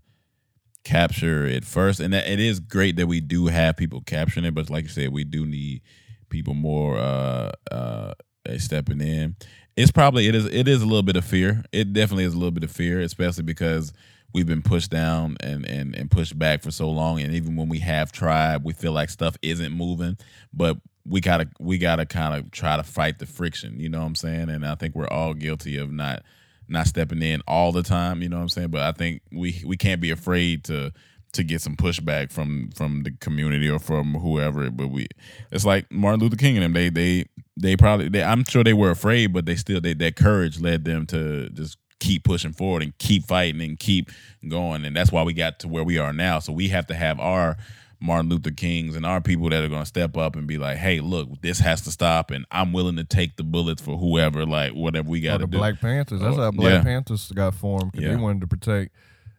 capture 0.83 1.45
it 1.45 1.65
first, 1.65 1.99
and 1.99 2.13
that, 2.13 2.27
it 2.27 2.39
is 2.39 2.59
great 2.59 2.95
that 2.97 3.07
we 3.07 3.21
do 3.21 3.47
have 3.47 3.75
people 3.75 4.01
capturing 4.05 4.45
it. 4.45 4.53
But 4.53 4.69
like 4.69 4.83
you 4.83 4.89
said, 4.89 5.11
we 5.11 5.23
do 5.23 5.45
need 5.45 5.81
people 6.29 6.53
more 6.53 6.97
uh 6.97 7.51
uh 7.71 8.13
stepping 8.57 9.01
in. 9.01 9.35
It's 9.75 9.91
probably 9.91 10.27
it 10.27 10.35
is 10.35 10.45
it 10.45 10.67
is 10.67 10.83
a 10.83 10.85
little 10.85 11.01
bit 11.01 11.15
of 11.15 11.25
fear. 11.25 11.63
It 11.71 11.91
definitely 11.93 12.25
is 12.25 12.33
a 12.35 12.37
little 12.37 12.51
bit 12.51 12.63
of 12.63 12.71
fear, 12.71 12.99
especially 12.99 13.43
because 13.43 13.93
we've 14.33 14.47
been 14.47 14.61
pushed 14.61 14.91
down 14.91 15.37
and 15.39 15.65
and 15.65 15.95
and 15.95 16.09
pushed 16.09 16.37
back 16.37 16.63
for 16.63 16.71
so 16.71 16.89
long. 16.89 17.19
And 17.21 17.33
even 17.33 17.55
when 17.55 17.69
we 17.69 17.79
have 17.79 18.11
tried, 18.11 18.63
we 18.63 18.73
feel 18.73 18.91
like 18.91 19.09
stuff 19.09 19.37
isn't 19.41 19.71
moving. 19.71 20.17
But 20.53 20.77
we 21.05 21.21
gotta 21.21 21.49
we 21.59 21.77
gotta 21.77 22.05
kind 22.05 22.35
of 22.35 22.51
try 22.51 22.77
to 22.77 22.83
fight 22.83 23.19
the 23.19 23.25
friction. 23.25 23.79
You 23.79 23.89
know 23.89 23.99
what 23.99 24.07
I'm 24.07 24.15
saying? 24.15 24.49
And 24.49 24.65
I 24.65 24.75
think 24.75 24.95
we're 24.95 25.07
all 25.07 25.33
guilty 25.33 25.77
of 25.77 25.91
not 25.91 26.23
not 26.67 26.87
stepping 26.87 27.21
in 27.21 27.41
all 27.47 27.71
the 27.71 27.83
time. 27.83 28.21
You 28.21 28.29
know 28.29 28.37
what 28.37 28.43
I'm 28.43 28.49
saying? 28.49 28.69
But 28.69 28.81
I 28.81 28.91
think 28.91 29.21
we 29.31 29.61
we 29.65 29.77
can't 29.77 30.01
be 30.01 30.11
afraid 30.11 30.63
to 30.65 30.91
to 31.33 31.43
get 31.43 31.61
some 31.61 31.75
pushback 31.75 32.31
from 32.31 32.69
from 32.75 33.03
the 33.03 33.11
community 33.11 33.69
or 33.69 33.79
from 33.79 34.15
whoever. 34.15 34.69
But 34.69 34.89
we, 34.89 35.07
it's 35.51 35.65
like 35.65 35.91
Martin 35.91 36.19
Luther 36.21 36.35
King 36.35 36.57
and 36.57 36.63
them. 36.63 36.73
They 36.73 36.89
they 36.89 37.25
they 37.57 37.77
probably 37.77 38.09
they, 38.09 38.23
I'm 38.23 38.43
sure 38.43 38.63
they 38.63 38.73
were 38.73 38.91
afraid, 38.91 39.33
but 39.33 39.45
they 39.45 39.55
still 39.55 39.81
they 39.81 39.93
that 39.95 40.15
courage 40.15 40.59
led 40.59 40.85
them 40.85 41.05
to 41.07 41.49
just 41.49 41.77
keep 42.01 42.25
pushing 42.25 42.51
forward 42.51 42.83
and 42.83 42.97
keep 42.97 43.23
fighting 43.25 43.61
and 43.61 43.79
keep 43.79 44.11
going. 44.49 44.83
And 44.83 44.93
that's 44.93 45.11
why 45.13 45.23
we 45.23 45.31
got 45.33 45.59
to 45.59 45.69
where 45.69 45.85
we 45.85 45.97
are 45.97 46.11
now. 46.11 46.39
So 46.39 46.51
we 46.51 46.67
have 46.67 46.87
to 46.87 46.93
have 46.95 47.17
our 47.21 47.55
Martin 48.01 48.29
Luther 48.29 48.51
Kings 48.51 48.95
and 48.95 49.05
our 49.05 49.21
people 49.21 49.47
that 49.51 49.63
are 49.63 49.69
going 49.69 49.83
to 49.83 49.85
step 49.85 50.17
up 50.17 50.35
and 50.35 50.47
be 50.47 50.57
like, 50.57 50.77
"Hey, 50.77 50.99
look, 50.99 51.29
this 51.41 51.59
has 51.59 51.81
to 51.81 51.91
stop," 51.91 52.31
and 52.31 52.45
I'm 52.51 52.73
willing 52.73 52.95
to 52.97 53.03
take 53.03 53.37
the 53.37 53.43
bullets 53.43 53.81
for 53.81 53.95
whoever, 53.97 54.43
like 54.45 54.73
whatever 54.73 55.07
we 55.07 55.21
got 55.21 55.37
to 55.37 55.45
do. 55.47 55.57
Black 55.59 55.79
Panthers. 55.79 56.19
That's 56.19 56.35
Oh, 56.35 56.41
how 56.41 56.51
Black 56.51 56.71
yeah. 56.73 56.83
Panthers 56.83 57.31
got 57.31 57.53
formed 57.53 57.91
because 57.91 58.05
Yeah. 58.07 58.15
they 58.15 58.21
wanted 58.21 58.41
to 58.41 58.47
protect 58.47 58.91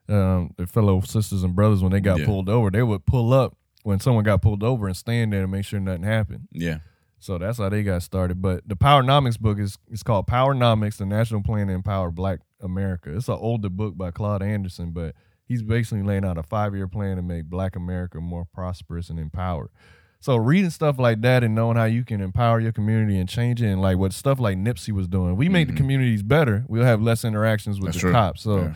um, 0.09 0.53
their 0.57 0.67
fellow 0.67 1.01
sisters 1.01 1.43
and 1.43 1.55
brothers 1.57 1.83
when 1.83 1.91
they 1.93 2.01
got 2.01 2.19
Yeah. 2.21 2.27
pulled 2.27 2.49
over. 2.49 2.71
They 2.71 2.83
would 2.83 3.05
pull 3.07 3.33
up 3.33 3.57
when 3.83 3.99
someone 3.99 4.23
got 4.25 4.43
pulled 4.43 4.63
over 4.63 4.87
and 4.87 4.97
stand 4.97 5.33
there 5.33 5.43
and 5.43 5.51
make 5.53 5.65
sure 5.65 5.81
nothing 5.81 6.03
happened. 6.05 6.47
yeah, 6.53 6.79
So 7.23 7.39
that's 7.39 7.59
how 7.59 7.69
they 7.69 7.85
got 7.85 8.03
started. 8.03 8.43
But 8.43 8.69
the 8.69 8.75
Powernomics 8.75 9.39
book 9.39 9.59
is 9.59 9.79
it's 9.91 10.03
called 10.03 10.27
Powernomics: 10.27 10.97
The 10.97 11.07
National 11.07 11.43
Plan 11.43 11.69
to 11.69 11.73
Empower 11.73 12.11
Black 12.11 12.41
America. 12.61 13.15
It's 13.15 13.29
an 13.29 13.39
older 13.39 13.69
book 13.69 13.97
by 13.97 14.11
Claude 14.11 14.43
Anderson, 14.43 14.91
but 14.91 15.15
he's 15.45 15.63
basically 15.63 16.03
laying 16.03 16.25
out 16.25 16.37
a 16.37 16.43
five 16.43 16.75
year 16.75 16.89
plan 16.89 17.17
to 17.17 17.23
make 17.23 17.45
Black 17.45 17.77
America 17.77 18.21
more 18.21 18.45
prosperous 18.53 19.09
and 19.09 19.21
empowered. 19.21 19.71
So 20.19 20.37
reading 20.37 20.71
stuff 20.71 20.99
like 20.99 21.21
that 21.23 21.45
and 21.45 21.55
knowing 21.55 21.77
how 21.77 21.85
you 21.85 22.05
can 22.05 22.21
empower 22.21 22.61
your 22.61 22.73
community 22.73 23.19
and 23.19 23.29
change 23.29 23.63
it, 23.63 23.67
and 23.67 23.81
like 23.81 23.99
what 23.99 24.13
stuff 24.13 24.41
like 24.41 24.57
Nipsey 24.57 24.93
was 24.93 25.07
doing, 25.07 25.37
we 25.37 25.49
make 25.49 25.69
the 25.69 25.73
mm-hmm. 25.73 25.79
communities 25.79 26.23
better. 26.25 26.65
We'll 26.69 26.85
have 26.85 27.01
less 27.01 27.25
interactions 27.25 27.79
with 27.79 27.87
That's 27.87 27.97
the 27.97 28.01
true. 28.01 28.13
cops. 28.13 28.43
So 28.43 28.57
Yeah. 28.59 28.75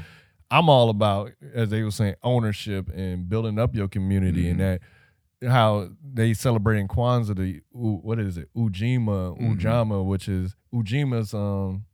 I'm 0.51 0.69
all 0.69 0.91
about, 0.91 1.33
as 1.55 1.71
they 1.71 1.83
were 1.83 1.91
saying, 1.91 2.15
ownership 2.23 2.89
and 2.95 3.29
building 3.29 3.59
up 3.59 3.75
your 3.75 3.89
community 3.89 4.49
and 4.49 4.61
mm-hmm. 4.61 4.71
that 4.71 4.81
how 5.47 5.89
they 6.15 6.33
celebrating 6.35 6.89
Kwanzaa, 6.89 7.37
the 7.37 7.61
what 7.73 8.19
is 8.19 8.37
it, 8.39 8.49
Ujima, 8.57 9.39
Ujamaa, 9.41 10.05
which 10.05 10.29
is 10.29 10.55
Ujima's 10.75 11.35
um 11.35 11.85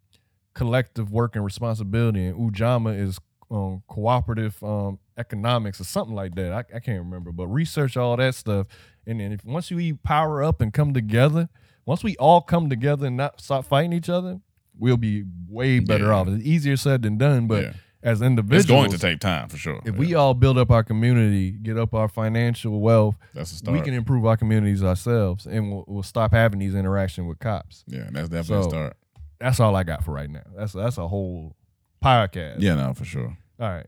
collective 0.55 1.11
work 1.11 1.35
and 1.35 1.45
responsibility, 1.45 2.27
and 2.27 2.37
Ujamaa 2.39 2.99
is 2.99 3.19
um, 3.51 3.83
cooperative 3.87 4.63
um, 4.63 4.99
economics 5.19 5.81
or 5.81 5.85
something 5.85 6.15
like 6.15 6.35
that. 6.37 6.53
I, 6.53 6.77
I 6.77 6.81
can't 6.81 6.99
remember, 7.05 7.33
but 7.33 7.47
research 7.49 7.97
all 7.97 8.17
that 8.17 8.35
stuff, 8.35 8.67
and 9.07 9.21
then 9.21 9.33
if 9.33 9.45
once 9.45 9.71
we 9.71 9.93
power 9.95 10.43
up 10.43 10.61
and 10.61 10.73
come 10.73 10.95
together, 10.95 11.49
once 11.85 12.03
we 12.05 12.17
all 12.17 12.41
come 12.41 12.71
together 12.71 13.07
and 13.07 13.17
not 13.17 13.41
stop 13.41 13.65
fighting 13.67 13.93
each 13.93 14.09
other, 14.09 14.41
we'll 14.79 14.97
be 14.97 15.25
way 15.49 15.81
better 15.81 16.07
Yeah. 16.07 16.15
off. 16.15 16.29
It's 16.29 16.45
easier 16.45 16.77
said 16.77 17.03
than 17.03 17.19
done, 17.19 17.47
but 17.47 17.63
Yeah. 17.65 17.73
As 18.03 18.21
individuals, 18.23 18.65
it's 18.65 18.71
going 18.71 18.91
to 18.91 18.99
take 18.99 19.21
time 19.21 19.49
for 19.49 19.57
sure. 19.57 19.81
if 19.85 19.95
Yeah. 19.95 19.99
we 20.01 20.15
all 20.15 20.35
build 20.35 20.59
up 20.59 20.71
our 20.71 20.83
community, 20.83 21.51
get 21.53 21.79
up 21.79 21.95
our 21.95 22.09
financial 22.09 22.81
wealth, 22.81 23.17
that's 23.35 23.53
a 23.53 23.57
start. 23.57 23.77
we 23.79 23.83
can 23.85 23.95
improve 23.95 24.27
our 24.27 24.37
communities 24.37 24.83
ourselves, 24.83 25.47
and 25.47 25.71
we'll, 25.71 25.85
we'll 25.87 26.03
stop 26.03 26.33
having 26.33 26.59
these 26.59 26.75
interactions 26.75 27.29
with 27.29 27.39
cops. 27.39 27.85
yeah, 27.87 28.09
that's 28.11 28.29
definitely 28.29 28.63
So- 28.65 28.69
a 28.69 28.71
start. 28.71 28.97
That's 29.41 29.59
all 29.59 29.75
I 29.75 29.83
got 29.83 30.05
for 30.05 30.13
right 30.13 30.31
now. 30.31 30.43
That's 30.57 30.73
that's 30.73 30.99
a 30.99 31.09
whole 31.09 31.57
podcast. 32.01 32.57
Yeah, 32.61 32.75
no, 32.75 32.95
for 32.95 33.05
sure. 33.05 33.37
All 33.59 33.69
right. 33.69 33.87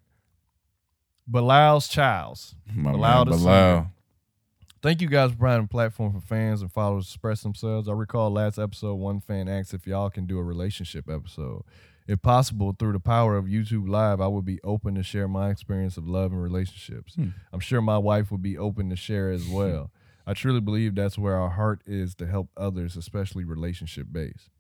Bilal's 1.31 1.89
Childs. 1.89 2.55
My 2.75 2.93
Bilal 2.93 3.25
man, 3.27 3.39
Bilal. 3.39 3.91
Thank 4.83 5.01
you 5.01 5.09
guys 5.09 5.31
for 5.31 5.39
providing 5.39 5.65
a 5.65 5.69
platform 5.69 6.13
for 6.13 6.21
fans 6.21 6.61
and 6.61 6.71
followers 6.71 7.07
to 7.07 7.11
express 7.13 7.43
themselves. 7.43 7.89
I 7.89 7.93
recall 7.93 8.31
last 8.31 8.59
episode, 8.59 8.95
one 8.97 9.21
fan 9.21 9.49
asked 9.49 9.73
if 9.73 9.87
y'all 9.87 10.11
can 10.11 10.27
do 10.27 10.39
a 10.39 10.43
relationship 10.43 11.09
episode. 11.09 11.63
If 12.07 12.21
possible, 12.21 12.75
through 12.79 12.93
the 12.93 13.01
power 13.01 13.37
of 13.37 13.47
YouTube 13.47 13.89
Live, 13.89 14.21
I 14.21 14.27
would 14.27 14.45
be 14.45 14.61
open 14.63 14.95
to 14.97 15.03
share 15.03 15.27
my 15.27 15.49
experience 15.49 15.97
of 15.97 16.07
love 16.07 16.33
and 16.33 16.43
relationships. 16.43 17.15
Hmm. 17.15 17.29
I'm 17.53 17.61
sure 17.61 17.81
my 17.81 17.99
wife 17.99 18.31
would 18.31 18.43
be 18.43 18.59
open 18.59 18.91
to 18.91 18.97
share 18.97 19.31
as 19.31 19.47
hmm. 19.47 19.55
well. 19.55 19.91
I 20.27 20.35
truly 20.35 20.61
believe 20.61 20.95
that's 20.95 21.19
where 21.19 21.37
our 21.37 21.51
heart 21.51 21.81
is 21.87 22.15
to 22.17 22.27
help 22.27 22.49
others, 22.57 22.97
especially 22.97 23.45
relationship 23.45 24.07
based. 24.11 24.51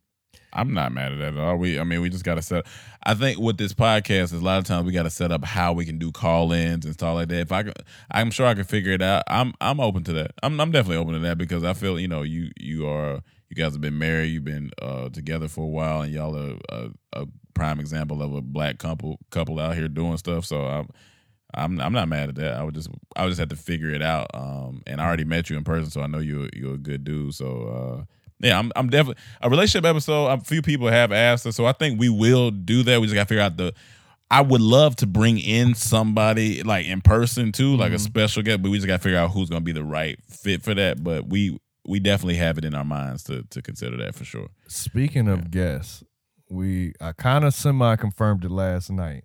I'm 0.52 0.72
not 0.72 0.92
mad 0.92 1.12
at 1.12 1.18
that 1.18 1.34
at 1.34 1.38
all. 1.38 1.56
We, 1.56 1.78
I 1.78 1.84
mean, 1.84 2.00
we 2.00 2.10
just 2.10 2.24
got 2.24 2.34
to 2.36 2.42
set. 2.42 2.66
I 3.02 3.14
think 3.14 3.38
with 3.38 3.56
this 3.56 3.72
podcast, 3.72 4.24
is 4.24 4.32
a 4.34 4.40
lot 4.40 4.58
of 4.58 4.64
times 4.64 4.86
we 4.86 4.92
got 4.92 5.04
to 5.04 5.10
set 5.10 5.32
up 5.32 5.44
how 5.44 5.72
we 5.72 5.84
can 5.84 5.98
do 5.98 6.12
call-ins 6.12 6.84
and 6.84 6.94
stuff 6.94 7.14
like 7.14 7.28
that. 7.28 7.40
If 7.40 7.52
I, 7.52 7.64
can, 7.64 7.72
I'm 8.10 8.30
sure 8.30 8.46
I 8.46 8.54
can 8.54 8.64
figure 8.64 8.92
it 8.92 9.02
out. 9.02 9.22
I'm, 9.28 9.54
I'm 9.60 9.80
open 9.80 10.04
to 10.04 10.12
that. 10.14 10.32
I'm, 10.42 10.60
I'm 10.60 10.70
definitely 10.70 10.96
open 10.96 11.14
to 11.14 11.20
that 11.20 11.38
because 11.38 11.64
I 11.64 11.72
feel, 11.72 11.98
you 11.98 12.08
know, 12.08 12.22
you, 12.22 12.50
you 12.58 12.86
are, 12.88 13.20
you 13.56 13.62
guys 13.62 13.72
have 13.72 13.80
been 13.80 13.98
married, 13.98 14.26
you've 14.26 14.44
been 14.44 14.70
uh, 14.80 15.08
together 15.08 15.48
for 15.48 15.64
a 15.64 15.68
while, 15.68 16.02
and 16.02 16.12
y'all 16.12 16.36
are 16.36 16.58
a, 16.68 16.90
a 17.12 17.26
prime 17.54 17.80
example 17.80 18.22
of 18.22 18.34
a 18.34 18.40
black 18.40 18.78
couple, 18.78 19.18
couple 19.30 19.60
out 19.60 19.76
here 19.76 19.88
doing 19.88 20.16
stuff. 20.16 20.44
So 20.44 20.64
I'm, 20.64 20.88
I'm, 21.54 21.80
I'm 21.80 21.92
not 21.92 22.08
mad 22.08 22.30
at 22.30 22.34
that. 22.36 22.54
I 22.54 22.62
would 22.64 22.74
just, 22.74 22.88
I 23.16 23.22
would 23.22 23.30
just 23.30 23.40
have 23.40 23.50
to 23.50 23.56
figure 23.56 23.90
it 23.90 24.02
out. 24.02 24.30
Um, 24.34 24.82
and 24.86 25.00
I 25.00 25.06
already 25.06 25.24
met 25.24 25.50
you 25.50 25.56
in 25.56 25.64
person, 25.64 25.90
so 25.90 26.00
I 26.00 26.06
know 26.06 26.18
you're, 26.18 26.48
you're 26.52 26.74
a 26.74 26.78
good 26.78 27.04
dude. 27.04 27.34
So. 27.34 28.00
uh 28.00 28.04
yeah, 28.40 28.58
I'm, 28.58 28.72
I'm 28.76 28.90
definitely 28.90 29.22
a 29.40 29.48
relationship 29.48 29.86
episode. 29.86 30.26
A 30.26 30.40
few 30.40 30.60
people 30.60 30.88
have 30.88 31.12
asked 31.12 31.46
us, 31.46 31.56
so 31.56 31.64
I 31.64 31.72
think 31.72 31.98
we 31.98 32.08
will 32.10 32.50
do 32.50 32.82
that. 32.82 33.00
We 33.00 33.06
just 33.06 33.14
got 33.14 33.22
to 33.22 33.28
figure 33.28 33.42
out 33.42 33.56
the. 33.56 33.72
I 34.30 34.40
would 34.42 34.60
love 34.60 34.96
to 34.96 35.06
bring 35.06 35.38
in 35.38 35.74
somebody 35.74 36.62
like 36.62 36.84
in 36.86 37.00
person 37.00 37.52
too, 37.52 37.76
like 37.76 37.92
a 37.92 37.98
special 37.98 38.42
guest, 38.42 38.60
but 38.60 38.70
we 38.70 38.78
just 38.78 38.88
got 38.88 38.96
to 38.96 39.02
figure 39.02 39.18
out 39.18 39.30
who's 39.30 39.48
going 39.48 39.62
to 39.62 39.64
be 39.64 39.72
the 39.72 39.84
right 39.84 40.18
fit 40.28 40.62
for 40.62 40.74
that. 40.74 41.02
But 41.02 41.28
we 41.28 41.58
we 41.86 42.00
definitely 42.00 42.36
have 42.36 42.58
it 42.58 42.64
in 42.64 42.74
our 42.74 42.84
minds 42.84 43.22
to 43.24 43.44
to 43.50 43.62
consider 43.62 43.96
that 43.98 44.14
for 44.14 44.24
sure. 44.24 44.48
Speaking 44.68 45.28
of 45.28 45.50
guests, 45.50 46.02
we 46.50 46.92
I 47.00 47.12
kind 47.12 47.44
of 47.44 47.54
semi 47.54 47.96
confirmed 47.96 48.44
it 48.44 48.50
last 48.50 48.90
night, 48.90 49.24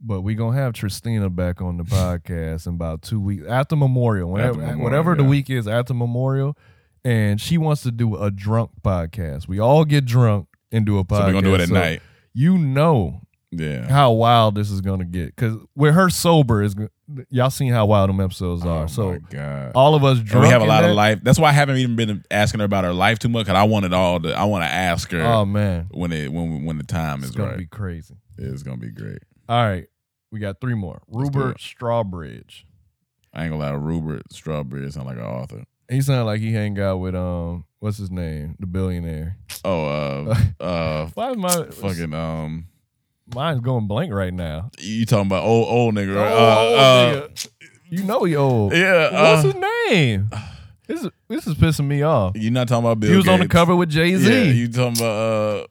but 0.00 0.20
we 0.22 0.34
gonna 0.34 0.56
have 0.56 0.72
Tristina 0.74 1.30
back 1.30 1.60
on 1.60 1.76
the 1.76 1.84
podcast 1.84 2.66
in 2.66 2.74
about 2.74 3.02
two 3.02 3.20
weeks 3.20 3.44
after 3.48 3.76
Memorial, 3.76 4.30
whatever, 4.30 4.58
Memorial, 4.58 4.82
whatever 4.82 5.14
the 5.14 5.24
week 5.24 5.48
is 5.50 5.66
after 5.68 5.94
Memorial, 5.94 6.56
and 7.04 7.40
she 7.40 7.58
wants 7.58 7.82
to 7.82 7.90
do 7.90 8.16
a 8.16 8.30
drunk 8.30 8.70
podcast. 8.82 9.48
We 9.48 9.58
all 9.58 9.84
get 9.84 10.04
drunk 10.04 10.48
and 10.72 10.84
do 10.84 10.98
a 10.98 11.04
podcast. 11.04 11.18
So 11.18 11.26
we're 11.26 11.32
gonna 11.32 11.46
do 11.48 11.54
it 11.54 11.60
at 11.60 11.68
So 11.68 11.74
night. 11.74 12.02
You 12.32 12.58
know 12.58 13.20
Yeah, 13.52 13.88
how 13.88 14.12
wild 14.12 14.56
this 14.56 14.70
is 14.70 14.80
gonna 14.80 15.04
get 15.04 15.34
because 15.36 15.56
with 15.76 15.94
her 15.94 16.10
sober 16.10 16.62
is 16.62 16.74
y'all 17.30 17.50
seen 17.50 17.72
how 17.72 17.86
wild 17.86 18.08
them 18.08 18.20
episodes 18.20 18.64
Oh 18.64 18.68
are. 18.70 18.80
my 18.82 18.86
so 18.86 19.18
all 19.74 19.94
of 19.94 20.04
us 20.04 20.18
And 20.18 20.40
we 20.40 20.48
have 20.48 20.62
a 20.62 20.64
lot 20.66 20.82
that- 20.82 20.90
of 20.90 20.96
life. 20.96 21.20
That's 21.22 21.38
why 21.38 21.50
I 21.50 21.52
haven't 21.52 21.76
even 21.78 21.96
been 21.96 22.24
asking 22.30 22.60
her 22.60 22.66
about 22.66 22.84
her 22.84 22.92
life 22.92 23.18
too 23.18 23.28
much. 23.28 23.46
Cause 23.46 23.56
I 23.56 23.64
want 23.64 23.84
it 23.84 23.92
all. 23.92 24.20
To, 24.20 24.32
I 24.32 24.44
want 24.44 24.64
to 24.64 24.70
ask 24.70 25.10
her 25.12 25.22
Oh 25.22 25.44
man, 25.44 25.88
when 25.90 26.12
it 26.12 26.32
when 26.32 26.64
when 26.64 26.78
the 26.78 26.84
time 26.84 27.22
is 27.22 27.24
right. 27.24 27.24
it's 27.24 27.30
is 27.30 27.36
gonna 27.36 27.48
right. 27.50 27.58
be 27.58 27.66
crazy. 27.66 28.14
it's 28.38 28.62
gonna 28.62 28.76
be 28.78 28.90
great. 28.90 29.18
All 29.48 29.62
right, 29.64 29.86
we 30.32 30.40
got 30.40 30.60
three 30.60 30.74
more. 30.74 31.02
Rupert. 31.08 31.58
Strawbridge. 31.58 32.64
I 33.32 33.42
ain't 33.44 33.52
gonna 33.52 33.62
lie. 33.62 33.70
Rupert 33.72 34.32
Strawberry 34.32 34.90
sound 34.90 35.06
like 35.06 35.16
an 35.18 35.24
author. 35.24 35.64
He 35.90 36.00
sounded 36.00 36.24
like 36.24 36.40
he 36.40 36.52
hang 36.52 36.78
out 36.80 36.96
with 36.98 37.14
um, 37.14 37.66
what's 37.80 37.98
his 37.98 38.10
name, 38.10 38.56
the 38.58 38.66
billionaire. 38.66 39.36
Oh, 39.64 39.84
uh, 39.86 40.34
uh, 40.64 41.06
Why 41.14 41.30
is 41.32 41.36
my 41.36 41.64
fucking 41.70 42.14
um, 42.14 42.66
mine's 43.32 43.60
going 43.60 43.86
blank 43.86 44.12
right 44.12 44.32
now? 44.32 44.70
you 44.78 45.06
talking 45.06 45.26
about 45.26 45.44
old 45.44 45.68
old 45.68 45.94
nigga? 45.94 46.16
Right? 46.16 46.32
Uh, 46.32 46.36
uh, 46.36 47.28
nigga. 47.28 47.48
You 47.90 48.02
know 48.02 48.24
he 48.24 48.34
old. 48.36 48.72
yeah. 48.72 49.34
What's 49.34 49.44
uh, 49.44 49.52
his 49.52 49.54
name? 49.90 50.30
This 50.86 51.04
is 51.04 51.10
this 51.28 51.46
is 51.46 51.54
pissing 51.54 51.86
me 51.86 52.02
off. 52.02 52.36
You 52.36 52.50
not 52.50 52.68
talking 52.68 52.84
about 52.84 53.00
Bill? 53.00 53.10
he 53.10 53.16
was 53.16 53.28
on 53.28 53.40
the 53.40 53.48
cover 53.48 53.74
with 53.74 53.88
Jay 53.88 54.16
Z. 54.16 54.28
Yeah, 54.30 54.52
you 54.52 54.68
talking 54.68 54.98
about 54.98 55.16
uh, 55.62 55.66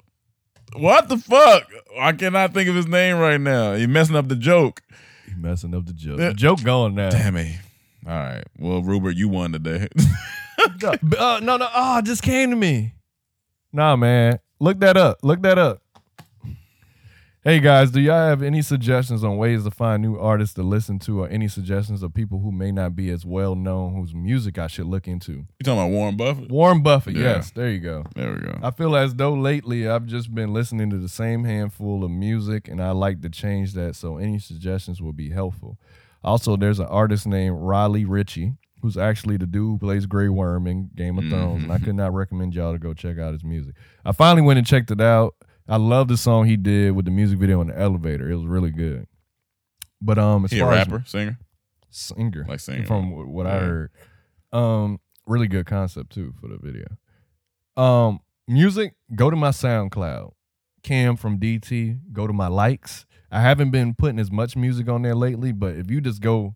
what 0.76 1.10
the 1.10 1.18
fuck? 1.18 1.68
I 2.00 2.14
cannot 2.14 2.54
think 2.54 2.70
of 2.70 2.76
his 2.76 2.88
name 2.88 3.18
right 3.18 3.40
now. 3.40 3.74
You 3.74 3.88
messing 3.88 4.16
up 4.16 4.28
the 4.28 4.36
joke. 4.36 4.82
You 5.28 5.36
messing 5.38 5.76
up 5.76 5.86
the 5.86 5.94
joke. 5.94 6.18
The 6.18 6.34
joke 6.34 6.64
gone 6.64 6.96
now. 6.96 7.10
Damn 7.10 7.36
it. 7.38 7.60
All 8.08 8.14
right. 8.14 8.44
Well, 8.58 8.82
Rupert, 8.82 9.16
you 9.16 9.30
won 9.30 9.52
today. 9.52 9.88
No, 10.82 10.94
uh, 11.18 11.40
no, 11.42 11.58
no. 11.58 11.68
Oh, 11.74 11.98
it 11.98 12.06
just 12.06 12.24
came 12.24 12.50
to 12.52 12.56
me. 12.56 12.94
Nah, 13.74 13.96
man. 13.98 14.40
Look 14.60 14.80
that 14.80 14.96
up. 14.96 15.18
Look 15.22 15.42
that 15.42 15.58
up. 15.58 15.82
Hey 17.46 17.60
guys, 17.60 17.92
do 17.92 18.00
y'all 18.00 18.30
have 18.30 18.42
any 18.42 18.62
suggestions 18.62 19.22
on 19.22 19.36
ways 19.36 19.66
to 19.66 19.72
find 19.72 20.02
new 20.02 20.18
artists 20.18 20.56
to 20.56 20.64
listen 20.64 20.98
to, 21.00 21.24
or 21.24 21.28
any 21.28 21.50
suggestions 21.50 22.02
of 22.02 22.14
people 22.14 22.40
who 22.40 22.54
may 22.54 22.72
not 22.72 22.96
be 22.96 23.10
as 23.10 23.26
well 23.26 23.54
known 23.54 23.96
whose 23.96 24.16
music 24.16 24.58
I 24.58 24.68
should 24.68 24.86
look 24.86 25.10
into? 25.10 25.34
you 25.34 25.46
talking 25.66 25.78
about 25.78 25.92
Warren 25.92 26.16
Buffett? 26.16 26.50
Warren 26.50 26.82
Buffett, 26.82 27.18
Yeah. 27.18 27.24
yes, 27.24 27.52
there 27.52 27.70
you 27.70 27.80
go. 27.80 28.06
There 28.16 28.32
we 28.32 28.40
go. 28.40 28.58
I 28.64 28.72
feel 28.72 28.96
as 28.96 29.16
though 29.16 29.34
lately 29.34 29.90
I've 29.90 30.06
just 30.06 30.34
been 30.34 30.54
listening 30.54 30.90
to 30.92 30.98
the 30.98 31.10
same 31.10 31.44
handful 31.44 32.06
of 32.06 32.12
music, 32.12 32.70
and 32.70 32.82
I 32.82 32.92
like 32.92 33.20
to 33.24 33.30
change 33.30 33.74
that. 33.74 33.98
So 33.98 34.16
any 34.16 34.40
suggestions 34.40 35.02
will 35.02 35.12
be 35.12 35.32
helpful. 35.32 35.78
Also, 36.24 36.56
there's 36.56 36.80
an 36.80 36.86
artist 36.86 37.28
named 37.28 37.58
Raleigh 37.60 38.06
Ritchie, 38.06 38.54
who's 38.82 38.96
actually 38.96 39.36
the 39.36 39.48
dude 39.48 39.64
who 39.64 39.78
plays 39.80 40.06
Grey 40.06 40.30
Worm 40.30 40.66
in 40.66 40.92
Game 40.96 41.18
of 41.18 41.26
Thrones, 41.28 41.64
and 41.64 41.74
I 41.74 41.76
mm-hmm. 41.76 41.84
could 41.84 41.96
not 41.96 42.14
recommend 42.14 42.56
y'all 42.56 42.72
to 42.72 42.80
go 42.80 42.94
check 42.94 43.20
out 43.20 43.34
his 43.34 43.44
music. 43.44 43.76
I 44.06 44.14
finally 44.14 44.44
went 44.44 44.60
and 44.60 44.66
checked 44.66 44.92
it 44.92 45.02
out. 45.02 45.36
I 45.68 45.78
love 45.78 46.08
the 46.08 46.18
song 46.18 46.46
he 46.46 46.58
did 46.58 46.92
with 46.92 47.06
the 47.06 47.12
music 47.12 47.40
video 47.40 47.62
in 47.62 47.68
the 47.68 47.80
elevator. 47.80 48.30
It 48.30 48.36
was 48.36 48.46
really 48.46 48.72
good. 48.72 49.08
But 50.02 50.18
um, 50.20 50.44
as 50.46 50.52
He 50.52 50.60
a 50.60 50.64
far 50.64 50.74
as 50.74 50.88
rapper, 50.88 51.04
singer. 51.08 51.38
singer, 51.90 52.46
Like 52.48 52.60
singer. 52.60 52.86
from 52.86 53.12
what 53.32 53.48
I 53.48 53.60
heard. 53.60 53.92
Um, 54.52 55.00
really 55.26 55.48
good 55.48 55.66
concept 55.66 56.12
too 56.12 56.34
for 56.42 56.48
the 56.50 56.58
video. 56.62 56.88
Um, 57.78 58.20
music, 58.48 58.94
go 59.16 59.30
to 59.30 59.36
my 59.36 59.50
SoundCloud. 59.50 60.34
Cam 60.84 61.16
from 61.16 61.40
DT, 61.40 62.00
go 62.12 62.28
to 62.28 62.34
my 62.34 62.48
likes. 62.48 63.06
I 63.32 63.40
haven't 63.42 63.72
been 63.72 63.94
putting 63.96 64.20
as 64.20 64.30
much 64.30 64.58
music 64.58 64.90
on 64.90 65.02
there 65.02 65.16
lately, 65.16 65.54
but 65.54 65.76
if 65.78 65.90
you 65.90 66.02
just 66.02 66.22
go 66.22 66.56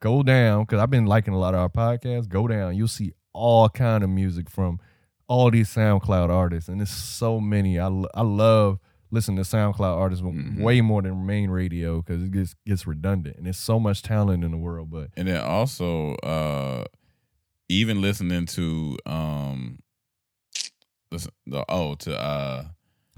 go 0.00 0.22
down, 0.22 0.64
because 0.64 0.78
I've 0.78 0.90
been 0.90 1.06
liking 1.06 1.32
a 1.32 1.38
lot 1.38 1.54
of 1.54 1.60
our 1.60 1.68
podcasts, 1.70 2.28
go 2.28 2.46
down, 2.46 2.76
you'll 2.76 2.86
see 2.88 3.12
all 3.32 3.70
kind 3.70 4.04
of 4.04 4.10
music 4.10 4.50
from 4.50 4.78
all 5.32 5.50
these 5.50 5.70
SoundCloud 5.74 6.28
artists, 6.28 6.68
and 6.68 6.78
there's 6.80 6.90
so 6.90 7.40
many. 7.40 7.78
I 7.80 7.88
I 8.14 8.22
love 8.22 8.78
listening 9.10 9.38
to 9.42 9.48
SoundCloud 9.56 9.96
artists 9.96 10.22
Mhm. 10.22 10.60
way 10.62 10.80
more 10.82 11.00
than 11.02 11.24
main 11.26 11.48
radio 11.50 12.02
because 12.02 12.22
it 12.22 12.30
gets 12.32 12.54
gets 12.66 12.86
redundant, 12.86 13.36
and 13.36 13.46
there's 13.46 13.56
so 13.70 13.80
much 13.80 14.02
talent 14.02 14.44
in 14.44 14.50
the 14.50 14.56
world. 14.58 14.90
But 14.90 15.08
And 15.16 15.26
then 15.28 15.40
also, 15.40 16.14
uh, 16.16 16.84
even 17.68 18.00
listening 18.02 18.44
to 18.46 18.98
um, 19.06 19.78
listen, 21.10 21.32
the 21.46 21.64
oh 21.68 21.94
to 21.94 22.18
uh 22.18 22.64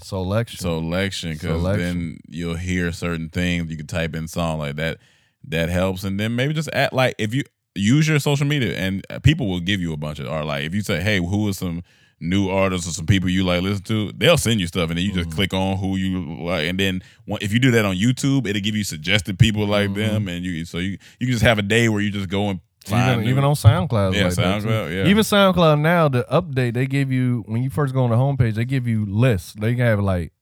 selection, 0.01 0.59
selection 0.61 1.32
because 1.32 1.62
then 1.78 2.19
you'll 2.28 2.57
hear 2.57 2.93
certain 2.93 3.28
things. 3.28 3.70
You 3.70 3.77
can 3.77 3.86
type 3.86 4.15
in 4.15 4.28
song 4.28 4.59
like 4.59 4.77
that. 4.77 4.99
That 5.47 5.69
helps, 5.69 6.05
and 6.05 6.19
then 6.19 6.35
maybe 6.36 6.55
just 6.55 6.70
act 6.73 6.93
like 6.95 7.15
if 7.19 7.35
you 7.35 7.43
use 7.74 8.09
your 8.09 8.19
social 8.19 8.47
media, 8.47 8.77
and 8.78 9.05
uh, 9.11 9.19
people 9.19 9.47
will 9.49 9.61
give 9.61 9.81
you 9.81 9.93
a 9.93 9.97
bunch 9.97 10.19
of 10.20 10.27
Or 10.27 10.45
Like 10.45 10.65
if 10.65 10.74
you 10.74 10.81
say, 10.81 11.03
"Hey, 11.03 11.19
who 11.19 11.49
is 11.49 11.59
some 11.59 11.82
new 12.25 12.49
artists 12.49 12.89
or 12.89 12.93
some 12.93 13.07
people 13.07 13.29
you 13.29 13.45
like 13.45 13.63
listen 13.63 13.85
to?" 13.85 14.13
They'll 14.17 14.37
send 14.39 14.61
you 14.61 14.67
stuff, 14.67 14.91
and 14.91 14.99
then 14.99 15.05
you 15.05 15.13
just 15.13 15.31
Mhm. 15.31 15.35
click 15.35 15.55
on 15.55 15.77
who 15.79 15.97
you 15.97 16.43
like, 16.45 16.65
and 16.69 16.79
then 16.79 17.03
if 17.41 17.53
you 17.53 17.59
do 17.61 17.71
that 17.73 17.85
on 17.85 17.97
YouTube, 17.97 18.47
it'll 18.47 18.61
give 18.63 18.75
you 18.77 18.85
suggested 18.85 19.39
people 19.39 19.67
like 19.67 19.91
Mhm. 19.91 19.95
them, 19.95 20.29
and 20.29 20.45
you 20.45 20.65
so 20.65 20.79
you 20.79 20.99
you 21.21 21.27
can 21.27 21.33
just 21.33 21.45
have 21.45 21.59
a 21.59 21.63
day 21.63 21.89
where 21.89 22.01
you 22.01 22.11
just 22.11 22.29
go 22.29 22.51
and 22.51 22.61
find 22.87 23.21
even, 23.23 23.29
even 23.31 23.45
on 23.45 23.55
SoundCloud, 23.55 24.15
Yeah, 24.15 24.25
like 24.27 24.35
that. 24.35 24.63
SoundCloud, 24.63 24.95
yeah. 24.95 25.07
Even 25.11 25.23
SoundCloud 25.25 25.81
now, 25.81 26.09
the 26.09 26.27
update 26.31 26.75
they 26.75 26.87
give 26.87 27.11
you 27.11 27.43
when 27.47 27.63
you 27.63 27.71
first 27.71 27.95
go 27.95 28.05
on 28.05 28.11
the 28.11 28.17
homepage, 28.17 28.55
they 28.55 28.65
give 28.65 28.87
you 28.87 29.07
lists. 29.07 29.55
They 29.55 29.75
have 29.77 30.01
like, 30.01 30.33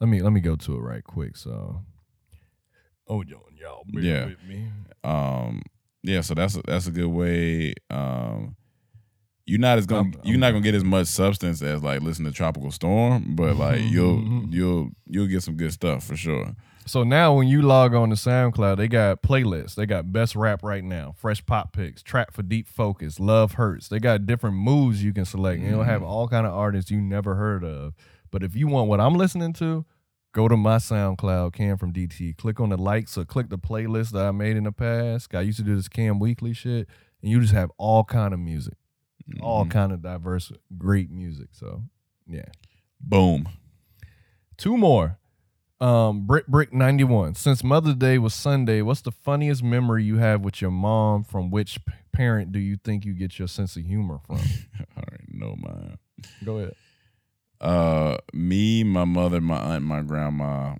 let 0.00 0.08
me 0.08 0.20
let 0.22 0.32
me 0.32 0.40
go 0.40 0.56
to 0.56 0.76
it 0.76 0.80
right 0.80 1.04
quick. 1.04 1.36
So, 1.36 1.82
oh, 3.06 3.22
y'all, 3.22 3.46
y'all, 3.60 3.84
Yeah. 3.92 4.26
with 4.26 4.42
me. 4.48 4.68
um 5.04 5.62
yeah 6.02 6.20
so 6.20 6.34
that's 6.34 6.56
a, 6.56 6.62
that's 6.66 6.86
a 6.86 6.90
good 6.90 7.06
way 7.06 7.74
um 7.90 8.56
you're 9.46 9.60
not 9.60 9.78
as 9.78 9.86
gonna 9.86 10.02
I'm- 10.10 10.14
you're 10.24 10.38
not 10.38 10.52
gonna 10.52 10.62
get 10.62 10.74
as 10.74 10.84
much 10.84 11.06
substance 11.06 11.60
as 11.62 11.82
like 11.82 12.00
listen 12.02 12.24
to 12.24 12.32
tropical 12.32 12.70
storm 12.70 13.34
but 13.36 13.56
like 13.56 13.80
you'll 13.82 14.18
Mhm. 14.18 14.52
you'll 14.52 14.90
you'll 15.06 15.26
get 15.26 15.42
some 15.42 15.56
good 15.56 15.72
stuff 15.72 16.04
for 16.04 16.16
sure 16.16 16.54
So 16.86 17.02
now 17.02 17.34
when 17.34 17.48
you 17.48 17.62
log 17.62 17.94
on 17.94 18.10
to 18.10 18.14
SoundCloud, 18.14 18.76
they 18.76 18.88
got 18.88 19.22
playlists. 19.22 19.74
They 19.74 19.86
got 19.86 20.12
best 20.12 20.36
rap 20.36 20.62
right 20.62 20.84
now, 20.84 21.14
fresh 21.16 21.40
pop 21.46 21.72
picks, 21.72 22.02
trap 22.02 22.34
for 22.34 22.42
deep 22.42 22.68
focus, 22.68 23.18
love 23.18 23.52
hurts. 23.52 23.88
They 23.88 23.98
got 23.98 24.26
different 24.26 24.56
moods 24.56 25.02
you 25.02 25.14
can 25.14 25.24
select. 25.24 25.60
And 25.62 25.70
It'll 25.70 25.84
have 25.84 26.02
all 26.02 26.28
kind 26.28 26.46
of 26.46 26.52
artists 26.52 26.90
you 26.90 27.00
never 27.00 27.36
heard 27.36 27.64
of. 27.64 27.94
But 28.30 28.42
if 28.42 28.54
you 28.54 28.66
want 28.68 28.90
what 28.90 29.00
I'm 29.00 29.14
listening 29.14 29.54
to, 29.54 29.86
go 30.34 30.46
to 30.46 30.58
my 30.58 30.76
SoundCloud, 30.76 31.54
Cam 31.54 31.78
from 31.78 31.90
DT. 31.90 32.34
Click 32.36 32.60
on 32.60 32.68
the 32.68 32.76
likes 32.76 33.16
or 33.16 33.24
click 33.24 33.48
the 33.48 33.56
playlist 33.58 34.10
that 34.12 34.26
I 34.26 34.30
made 34.32 34.58
in 34.58 34.64
the 34.64 34.72
past. 34.72 35.34
I 35.34 35.40
used 35.40 35.56
to 35.60 35.64
do 35.64 35.76
this 35.76 35.88
Cam 35.88 36.18
Weekly 36.18 36.52
shit, 36.52 36.86
and 37.22 37.30
you 37.30 37.40
just 37.40 37.54
have 37.54 37.70
all 37.78 38.04
kind 38.04 38.34
of 38.34 38.40
music, 38.40 38.74
all 39.40 39.64
Mhm. 39.64 39.70
kind 39.70 39.92
of 39.92 40.02
diverse, 40.02 40.52
great 40.78 41.10
music. 41.10 41.48
So 41.52 41.82
yeah. 42.26 42.46
boom 43.00 43.48
Two 44.56 44.76
more. 44.76 45.18
Um, 45.80 46.26
Brick 46.26 46.46
Brick 46.46 46.72
ninety 46.72 47.02
one. 47.04 47.34
Since 47.34 47.64
Mother's 47.64 47.96
Day 47.96 48.18
was 48.18 48.32
Sunday, 48.34 48.80
what's 48.82 49.00
the 49.02 49.10
funniest 49.10 49.62
memory 49.62 50.04
you 50.04 50.18
have 50.18 50.42
with 50.42 50.62
your 50.62 50.70
mom? 50.70 51.24
From 51.24 51.50
which 51.50 51.84
p- 51.84 51.92
parent 52.12 52.52
do 52.52 52.60
you 52.60 52.76
think 52.76 53.04
you 53.04 53.12
get 53.14 53.38
your 53.38 53.48
sense 53.48 53.74
of 53.76 53.84
humor 53.84 54.20
from? 54.24 54.36
all 54.96 55.02
right 55.10 55.20
no 55.28 55.56
man 55.56 55.98
Go 56.44 56.58
ahead. 56.58 56.74
uh 57.60 58.16
me 58.32 58.84
my 58.84 59.04
mother 59.04 59.40
my 59.40 59.56
aunt 59.58 59.84
my 59.84 60.00
grandma 60.02 60.76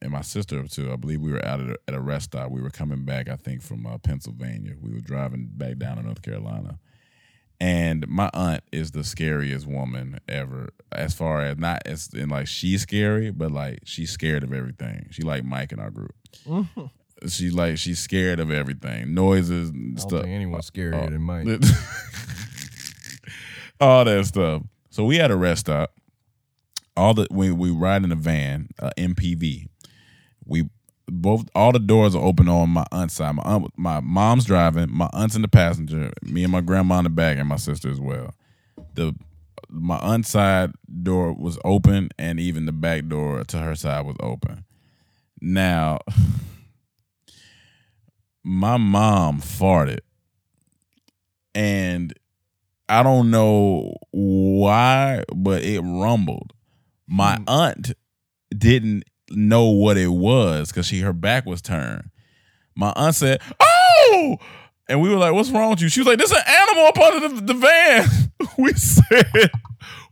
and 0.00 0.12
my 0.12 0.20
sister 0.20 0.62
too 0.68 0.92
i 0.92 0.96
believe 0.96 1.20
we 1.20 1.32
were 1.32 1.44
out 1.44 1.58
at 1.60 1.70
a, 1.70 1.76
at 1.88 1.94
a 1.94 2.00
rest 2.00 2.26
stop 2.26 2.50
we 2.52 2.60
were 2.62 2.70
coming 2.70 3.04
back 3.04 3.28
i 3.28 3.34
think 3.34 3.62
from 3.62 3.84
uh, 3.84 3.98
pennsylvania 3.98 4.74
we 4.80 4.92
were 4.92 5.00
driving 5.00 5.48
back 5.56 5.76
down 5.78 5.96
to 5.96 6.02
north 6.04 6.22
carolina 6.22 6.78
and 7.60 8.06
my 8.08 8.30
aunt 8.34 8.62
is 8.72 8.90
the 8.90 9.04
scariest 9.04 9.66
woman 9.66 10.18
ever 10.28 10.70
as 10.92 11.14
far 11.14 11.42
as 11.42 11.56
not 11.58 11.82
as 11.86 12.08
in 12.14 12.28
like 12.28 12.46
she's 12.46 12.82
scary 12.82 13.30
but 13.30 13.50
like 13.50 13.80
she's 13.84 14.10
scared 14.10 14.44
of 14.44 14.52
everything 14.52 15.06
she 15.10 15.22
like 15.22 15.44
mike 15.44 15.72
in 15.72 15.78
our 15.80 15.90
group 15.90 16.14
she 17.28 17.50
like 17.50 17.78
she's 17.78 17.98
scared 17.98 18.38
of 18.40 18.50
everything 18.50 19.14
noises 19.14 19.72
stuff 19.96 20.22
think 20.22 20.34
anyone's 20.34 20.70
scarier 20.70 21.06
Oh. 21.06 21.10
than 21.10 21.22
Mike. 21.22 21.46
all 23.80 24.04
that 24.04 24.26
stuff. 24.26 24.62
So 24.90 25.04
we 25.04 25.16
had 25.16 25.30
a 25.30 25.36
rest 25.36 25.60
stop. 25.60 25.92
All 26.96 27.14
the 27.14 27.26
we 27.30 27.50
we 27.50 27.70
ride 27.70 28.04
in 28.04 28.12
a 28.12 28.16
van, 28.16 28.68
uh, 28.80 28.90
MPV. 28.96 29.66
We 30.44 30.68
both 31.08 31.48
all 31.54 31.72
the 31.72 31.78
doors 31.78 32.14
are 32.14 32.24
open 32.24 32.48
on 32.48 32.70
my 32.70 32.84
aunt's 32.90 33.14
side. 33.14 33.36
My 33.36 33.42
aunt, 33.42 33.72
my 33.76 34.00
mom's 34.00 34.44
driving. 34.44 34.90
My 34.90 35.08
aunt's 35.12 35.36
in 35.36 35.42
the 35.42 35.48
passenger. 35.48 36.12
Me 36.22 36.42
and 36.42 36.52
my 36.52 36.60
grandma 36.60 36.98
in 36.98 37.04
the 37.04 37.10
back, 37.10 37.38
and 37.38 37.48
my 37.48 37.56
sister 37.56 37.90
as 37.90 38.00
well. 38.00 38.34
The 38.94 39.14
my 39.68 39.98
aunt's 39.98 40.30
side 40.30 40.72
door 41.02 41.32
was 41.32 41.58
open, 41.64 42.10
and 42.18 42.40
even 42.40 42.66
the 42.66 42.72
back 42.72 43.06
door 43.06 43.44
to 43.44 43.58
her 43.58 43.76
side 43.76 44.04
was 44.04 44.16
open. 44.20 44.64
Now, 45.40 45.98
my 48.44 48.76
mom 48.76 49.40
farted, 49.40 50.00
and 51.54 52.12
I 52.88 53.02
don't 53.02 53.30
know 53.30 53.94
why, 54.10 55.22
but 55.34 55.62
it 55.62 55.80
rumbled. 55.80 56.52
My 57.06 57.36
mm. 57.36 57.44
aunt 57.46 57.92
didn't 58.56 59.04
know 59.30 59.66
what 59.66 59.96
it 59.96 60.08
was 60.08 60.68
because 60.68 60.86
she 60.86 61.00
her 61.00 61.12
back 61.12 61.46
was 61.46 61.62
turned. 61.62 62.10
My 62.74 62.92
aunt 62.96 63.14
said, 63.14 63.40
"Oh," 63.58 64.38
and 64.88 65.00
we 65.00 65.08
were 65.08 65.16
like, 65.16 65.32
"What's 65.32 65.50
wrong 65.50 65.70
with 65.70 65.80
you?" 65.80 65.88
She 65.88 66.00
was 66.00 66.06
like, 66.06 66.18
"There's 66.18 66.32
an 66.32 66.42
animal 66.46 66.84
up 66.86 66.98
under 66.98 67.28
the, 67.28 67.40
the 67.40 67.54
van." 67.54 68.08
we 68.58 68.72
said, 68.74 69.50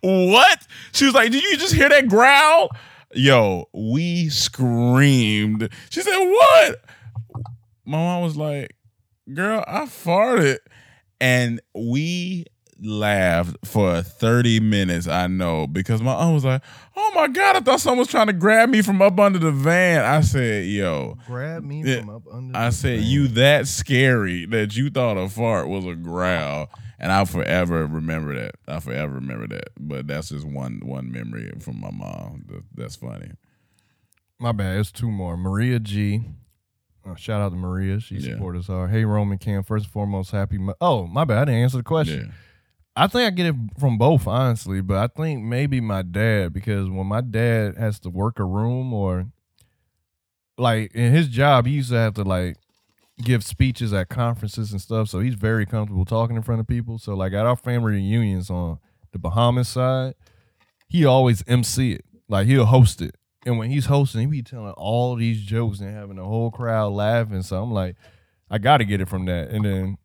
"What?" 0.00 0.66
She 0.92 1.04
was 1.04 1.14
like, 1.14 1.30
"Did 1.30 1.42
you 1.42 1.56
just 1.56 1.74
hear 1.74 1.88
that 1.88 2.08
growl?" 2.08 2.70
Yo, 3.12 3.68
we 3.72 4.28
screamed. 4.28 5.68
She 5.90 6.00
said, 6.00 6.18
"What?" 6.18 6.84
My 7.84 7.98
mom 7.98 8.22
was 8.22 8.36
like, 8.36 8.74
"Girl, 9.32 9.62
I 9.66 9.84
farted," 9.84 10.58
and 11.20 11.60
we 11.74 12.46
laughed 12.82 13.56
for 13.64 14.02
30 14.02 14.60
minutes 14.60 15.06
i 15.08 15.26
know 15.26 15.66
because 15.66 16.02
my 16.02 16.12
aunt 16.12 16.34
was 16.34 16.44
like 16.44 16.62
oh 16.96 17.12
my 17.14 17.28
god 17.28 17.56
i 17.56 17.60
thought 17.60 17.80
someone 17.80 17.98
was 18.00 18.08
trying 18.08 18.26
to 18.26 18.32
grab 18.32 18.68
me 18.68 18.82
from 18.82 19.00
up 19.00 19.18
under 19.20 19.38
the 19.38 19.50
van 19.52 20.04
i 20.04 20.20
said 20.20 20.66
yo 20.66 21.16
Grab 21.26 21.62
me 21.62 21.82
Yeah, 21.84 22.00
from 22.00 22.10
up 22.10 22.22
under. 22.32 22.56
i 22.56 22.66
the 22.66 22.72
said 22.72 22.98
van. 23.00 23.06
you 23.08 23.28
that 23.28 23.68
scary 23.68 24.46
that 24.46 24.76
you 24.76 24.90
thought 24.90 25.16
a 25.16 25.28
fart 25.28 25.68
was 25.68 25.84
a 25.84 25.94
growl 25.94 26.68
and 26.98 27.12
i'll 27.12 27.26
forever 27.26 27.86
remember 27.86 28.34
that 28.34 28.56
i'll 28.66 28.80
forever 28.80 29.14
remember 29.14 29.46
that 29.48 29.68
but 29.78 30.06
that's 30.06 30.30
just 30.30 30.46
one 30.46 30.80
one 30.84 31.10
memory 31.12 31.52
from 31.60 31.80
my 31.80 31.90
mom 31.90 32.44
that's 32.74 32.96
funny 32.96 33.30
My 34.40 34.50
bad. 34.52 34.78
It's 34.78 34.90
two 34.92 35.10
more. 35.10 35.36
Maria 35.36 35.78
G. 35.78 36.20
Uh, 37.08 37.14
shout 37.14 37.40
out 37.40 37.50
to 37.50 37.56
Maria. 37.56 38.00
She 38.00 38.16
Yeah. 38.16 38.32
supported 38.32 38.58
us 38.60 38.66
hard. 38.66 38.90
Hey, 38.90 39.04
Roman 39.04 39.38
Cam. 39.38 39.62
First 39.62 39.84
and 39.86 39.92
foremost, 39.92 40.32
happy. 40.32 40.58
Mo- 40.58 40.74
oh, 40.80 41.06
my 41.06 41.24
bad. 41.24 41.38
I 41.38 41.44
didn't 41.46 41.60
answer 41.62 41.76
the 41.78 41.82
question. 41.84 42.26
Yeah. 42.26 42.32
I 42.96 43.08
think 43.08 43.26
I 43.26 43.30
get 43.30 43.46
it 43.46 43.56
from 43.78 43.98
both, 43.98 44.26
honestly, 44.26 44.80
but 44.80 44.98
I 44.98 45.08
think 45.08 45.42
maybe 45.42 45.80
my 45.80 46.02
dad 46.02 46.52
because 46.52 46.88
when 46.88 47.06
my 47.06 47.20
dad 47.20 47.76
has 47.76 47.98
to 48.00 48.10
work 48.10 48.38
a 48.38 48.44
room 48.44 48.92
or 48.92 49.26
like 50.56 50.94
in 50.94 51.12
his 51.12 51.28
job, 51.28 51.66
he 51.66 51.74
used 51.74 51.90
to 51.90 51.96
have 51.96 52.14
to 52.14 52.22
like 52.22 52.56
give 53.22 53.44
speeches 53.44 53.92
at 53.92 54.08
conferences 54.08 54.70
and 54.70 54.80
stuff, 54.80 55.08
so 55.08 55.18
he's 55.20 55.34
very 55.34 55.66
comfortable 55.66 56.04
talking 56.04 56.36
in 56.36 56.42
front 56.42 56.60
of 56.60 56.68
people. 56.68 56.98
So 56.98 57.14
like 57.14 57.32
at 57.32 57.46
our 57.46 57.56
family 57.56 57.94
reunions 57.94 58.50
on 58.50 58.78
the 59.12 59.18
Bahamas 59.18 59.68
side, 59.68 60.14
he 60.88 61.04
always 61.04 61.42
MC 61.48 61.92
it, 61.92 62.04
like 62.28 62.46
he'll 62.46 62.66
host 62.66 63.02
it, 63.02 63.16
and 63.44 63.58
when 63.58 63.70
he's 63.70 63.86
hosting, 63.86 64.20
he 64.20 64.26
be 64.26 64.42
telling 64.42 64.72
all 64.72 65.16
these 65.16 65.42
jokes 65.42 65.80
and 65.80 65.92
having 65.92 66.16
the 66.16 66.24
whole 66.24 66.50
crowd 66.52 66.92
laughing. 66.92 67.42
So 67.42 67.60
I'm 67.60 67.72
like, 67.72 67.96
I 68.50 68.58
got 68.58 68.78
to 68.78 68.84
get 68.84 69.00
it 69.00 69.08
from 69.08 69.24
that, 69.26 69.50
and 69.50 69.64
then 69.64 69.98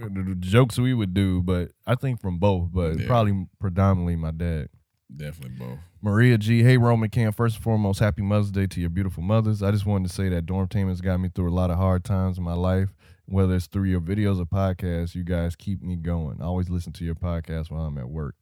Uh, 0.00 0.08
the, 0.12 0.22
the 0.22 0.34
jokes 0.34 0.78
we 0.78 0.92
would 0.94 1.14
do, 1.14 1.42
but 1.42 1.70
I 1.86 1.94
think 1.94 2.20
from 2.20 2.38
both, 2.38 2.70
but 2.72 2.98
Yeah. 2.98 3.06
probably 3.06 3.46
predominantly 3.60 4.16
my 4.16 4.30
dad. 4.32 4.68
Definitely 5.14 5.56
both. 5.58 5.78
Maria 6.02 6.36
G. 6.38 6.62
Hey, 6.62 6.76
Roman 6.76 7.08
Cam. 7.10 7.32
First 7.32 7.56
and 7.56 7.62
foremost, 7.64 8.00
happy 8.00 8.22
Mother's 8.22 8.50
Day 8.50 8.66
to 8.66 8.80
your 8.80 8.90
beautiful 8.90 9.22
mothers. 9.22 9.62
I 9.62 9.70
just 9.70 9.86
wanted 9.86 10.08
to 10.08 10.14
say 10.14 10.28
that 10.30 10.46
Dorm 10.46 10.66
Team 10.66 10.88
has 10.88 11.00
got 11.00 11.18
me 11.20 11.28
through 11.32 11.50
a 11.50 11.54
lot 11.54 11.70
of 11.70 11.76
hard 11.76 12.04
times 12.04 12.38
in 12.38 12.44
my 12.44 12.54
life. 12.54 12.88
Whether 13.26 13.54
it's 13.54 13.66
through 13.68 13.84
your 13.84 14.00
videos 14.00 14.38
or 14.40 14.44
podcasts, 14.46 15.14
you 15.14 15.22
guys 15.24 15.54
keep 15.56 15.80
me 15.82 15.96
going. 15.96 16.40
I 16.40 16.44
always 16.44 16.68
listen 16.68 16.92
to 16.94 17.04
your 17.04 17.14
podcast 17.14 17.70
while 17.70 17.82
I'm 17.86 17.96
at 17.98 18.08
work. 18.08 18.34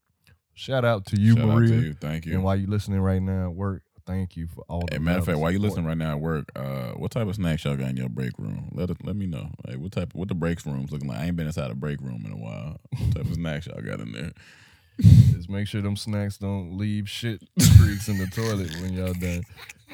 Shout 0.54 0.84
out 0.84 1.06
to 1.06 1.20
you, 1.20 1.34
Shout 1.36 1.44
out 1.44 1.54
Maria. 1.54 1.68
to 1.68 1.80
you. 1.82 1.94
Thank 1.94 2.26
you. 2.26 2.32
And 2.34 2.42
while 2.42 2.56
you're 2.56 2.68
listening 2.70 3.00
right 3.00 3.22
now 3.22 3.44
at 3.50 3.54
work, 3.54 3.82
thank 4.06 4.36
you 4.36 4.46
for 4.46 4.64
all 4.68 4.80
the 4.86 4.94
Hey, 4.94 4.98
matter 4.98 5.18
of 5.18 5.26
fact, 5.26 5.38
while 5.38 5.50
you 5.50 5.58
listening 5.58 5.86
right 5.86 5.96
now 5.96 6.12
at 6.12 6.20
work, 6.20 6.50
uh, 6.56 6.92
what 6.92 7.10
type 7.10 7.26
of 7.28 7.34
snacks 7.34 7.64
y'all 7.64 7.76
got 7.76 7.90
in 7.90 7.96
your 7.96 8.08
break 8.08 8.32
room? 8.38 8.70
Let 8.72 8.90
let 9.04 9.16
me 9.16 9.26
know. 9.26 9.50
Like, 9.66 9.78
what 9.78 9.92
type? 9.92 10.14
What 10.14 10.28
the 10.28 10.34
break 10.34 10.64
rooms 10.66 10.92
looking 10.92 11.08
like? 11.08 11.18
I 11.18 11.24
ain't 11.26 11.36
been 11.36 11.46
inside 11.46 11.70
a 11.70 11.74
break 11.74 12.00
room 12.00 12.22
in 12.26 12.32
a 12.32 12.36
while. 12.36 12.80
What 12.98 13.14
type 13.14 13.24
of 13.26 13.34
snacks 13.34 13.66
y'all 13.66 13.80
got 13.82 14.00
in 14.00 14.12
there? 14.12 14.32
Just 15.00 15.48
make 15.48 15.66
sure 15.66 15.80
them 15.80 15.96
snacks 15.96 16.36
don't 16.36 16.76
leave 16.76 17.08
shit 17.08 17.42
streaks 17.58 18.08
in 18.08 18.18
the 18.18 18.26
toilet 18.26 18.70
when 18.80 18.92
y'all 18.92 19.14
done. 19.14 19.42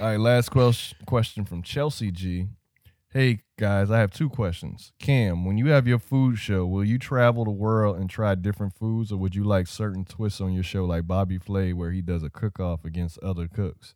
All 0.00 0.06
right, 0.08 0.20
last 0.20 0.50
ques- 0.50 0.94
question 1.06 1.44
from 1.44 1.62
Chelsea 1.62 2.10
G. 2.10 2.48
Hey 3.10 3.40
guys, 3.58 3.90
I 3.90 4.00
have 4.00 4.10
two 4.10 4.28
questions. 4.28 4.92
Cam, 4.98 5.46
when 5.46 5.56
you 5.56 5.68
have 5.68 5.88
your 5.88 5.98
food 5.98 6.38
show, 6.38 6.66
will 6.66 6.84
you 6.84 6.98
travel 6.98 7.42
the 7.46 7.50
world 7.50 7.96
and 7.96 8.10
try 8.10 8.34
different 8.34 8.74
foods, 8.74 9.10
or 9.10 9.16
would 9.16 9.34
you 9.34 9.44
like 9.44 9.66
certain 9.66 10.04
twists 10.04 10.42
on 10.42 10.52
your 10.52 10.62
show, 10.62 10.84
like 10.84 11.06
Bobby 11.06 11.38
Flay, 11.38 11.72
where 11.72 11.90
he 11.90 12.02
does 12.02 12.22
a 12.22 12.28
cook-off 12.28 12.84
against 12.84 13.18
other 13.20 13.48
cooks? 13.48 13.94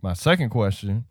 My 0.00 0.14
second 0.14 0.48
question 0.48 1.04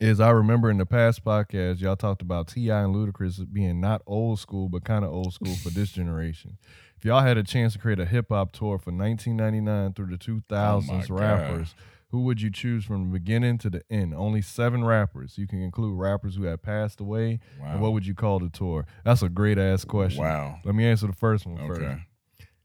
is: 0.00 0.18
I 0.18 0.30
remember 0.30 0.70
in 0.70 0.78
the 0.78 0.86
past 0.86 1.22
podcast 1.22 1.82
y'all 1.82 1.94
talked 1.94 2.22
about 2.22 2.48
T.I. 2.48 2.84
and 2.84 2.94
Ludacris 2.94 3.52
being 3.52 3.78
not 3.78 4.00
old 4.06 4.38
school, 4.40 4.70
but 4.70 4.82
kind 4.82 5.04
of 5.04 5.12
old 5.12 5.34
school 5.34 5.54
for 5.56 5.68
this 5.68 5.92
generation. 5.92 6.56
If 6.96 7.04
y'all 7.04 7.20
had 7.20 7.36
a 7.36 7.42
chance 7.42 7.74
to 7.74 7.78
create 7.78 8.00
a 8.00 8.06
hip 8.06 8.30
hop 8.30 8.52
tour 8.52 8.78
for 8.78 8.92
1999 8.92 9.92
through 9.92 10.16
the 10.16 10.16
2000s 10.16 10.88
Oh 10.88 10.94
my 10.94 11.00
God. 11.00 11.66
Who 12.10 12.22
would 12.22 12.40
you 12.42 12.50
choose 12.50 12.84
from 12.84 13.04
the 13.04 13.18
beginning 13.18 13.58
to 13.58 13.70
the 13.70 13.82
end? 13.88 14.14
Only 14.14 14.42
seven 14.42 14.84
rappers. 14.84 15.38
You 15.38 15.46
can 15.46 15.62
include 15.62 15.98
rappers 15.98 16.34
who 16.36 16.42
have 16.44 16.62
passed 16.62 17.00
away. 17.00 17.38
Wow. 17.60 17.72
And 17.72 17.80
what 17.80 17.92
would 17.92 18.06
you 18.06 18.14
call 18.14 18.40
the 18.40 18.48
tour? 18.48 18.86
That's 19.04 19.22
a 19.22 19.28
great 19.28 19.58
ass 19.58 19.84
question. 19.84 20.22
Wow. 20.22 20.58
Let 20.64 20.74
me 20.74 20.84
answer 20.86 21.06
the 21.06 21.12
first 21.12 21.46
one 21.46 21.56
first. 21.66 21.80
Okay. 21.80 21.98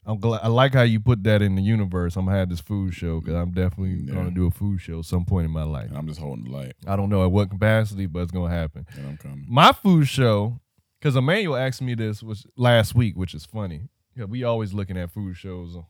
I'm 0.07 0.19
glad. 0.19 0.41
I 0.43 0.47
like 0.47 0.73
how 0.73 0.83
you 0.83 0.99
put 0.99 1.23
that 1.23 1.41
in 1.41 1.55
the 1.55 1.61
universe. 1.63 2.15
I'm 2.15 2.25
gonna 2.25 2.37
have 2.37 2.49
this 2.49 2.59
food 2.59 2.93
show 2.93 3.19
because 3.19 3.35
I'm 3.35 3.51
definitely 3.51 4.03
Yeah. 4.07 4.13
gonna 4.13 4.31
do 4.31 4.45
a 4.45 4.51
food 4.51 4.79
show 4.79 4.99
at 4.99 5.05
some 5.05 5.25
point 5.25 5.45
in 5.45 5.51
my 5.51 5.63
life. 5.63 5.89
And 5.89 5.97
I'm 5.97 6.07
just 6.07 6.19
holding 6.19 6.45
the 6.45 6.51
light, 6.51 6.73
I 6.85 6.95
don't 6.95 7.09
know 7.09 7.23
at 7.23 7.31
what 7.31 7.49
capacity, 7.49 8.05
but 8.05 8.19
it's 8.21 8.31
gonna 8.31 8.53
happen. 8.53 8.85
and 8.95 9.07
I'm 9.07 9.17
coming. 9.17 9.45
My 9.47 9.71
food 9.71 10.07
show, 10.07 10.59
because 10.99 11.15
Emmanuel 11.15 11.55
asked 11.55 11.81
me 11.81 11.95
this 11.95 12.21
was 12.21 12.45
last 12.55 12.93
week, 12.93 13.15
which 13.17 13.33
is 13.33 13.45
funny. 13.45 13.89
Yeah, 14.15 14.25
we 14.25 14.43
always 14.43 14.73
looking 14.73 14.97
at 14.97 15.11
food 15.11 15.37
shows 15.37 15.75
on, 15.75 15.85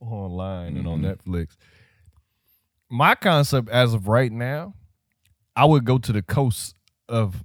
online 0.00 0.76
and 0.76 0.86
on 0.88 1.02
mm-hmm. 1.02 1.30
Netflix. 1.30 1.56
My 2.90 3.14
concept 3.14 3.68
as 3.68 3.94
of 3.94 4.08
right 4.08 4.32
now, 4.32 4.74
I 5.54 5.64
would 5.64 5.84
go 5.84 5.98
to 5.98 6.12
the 6.12 6.22
coast 6.22 6.74
of 7.08 7.44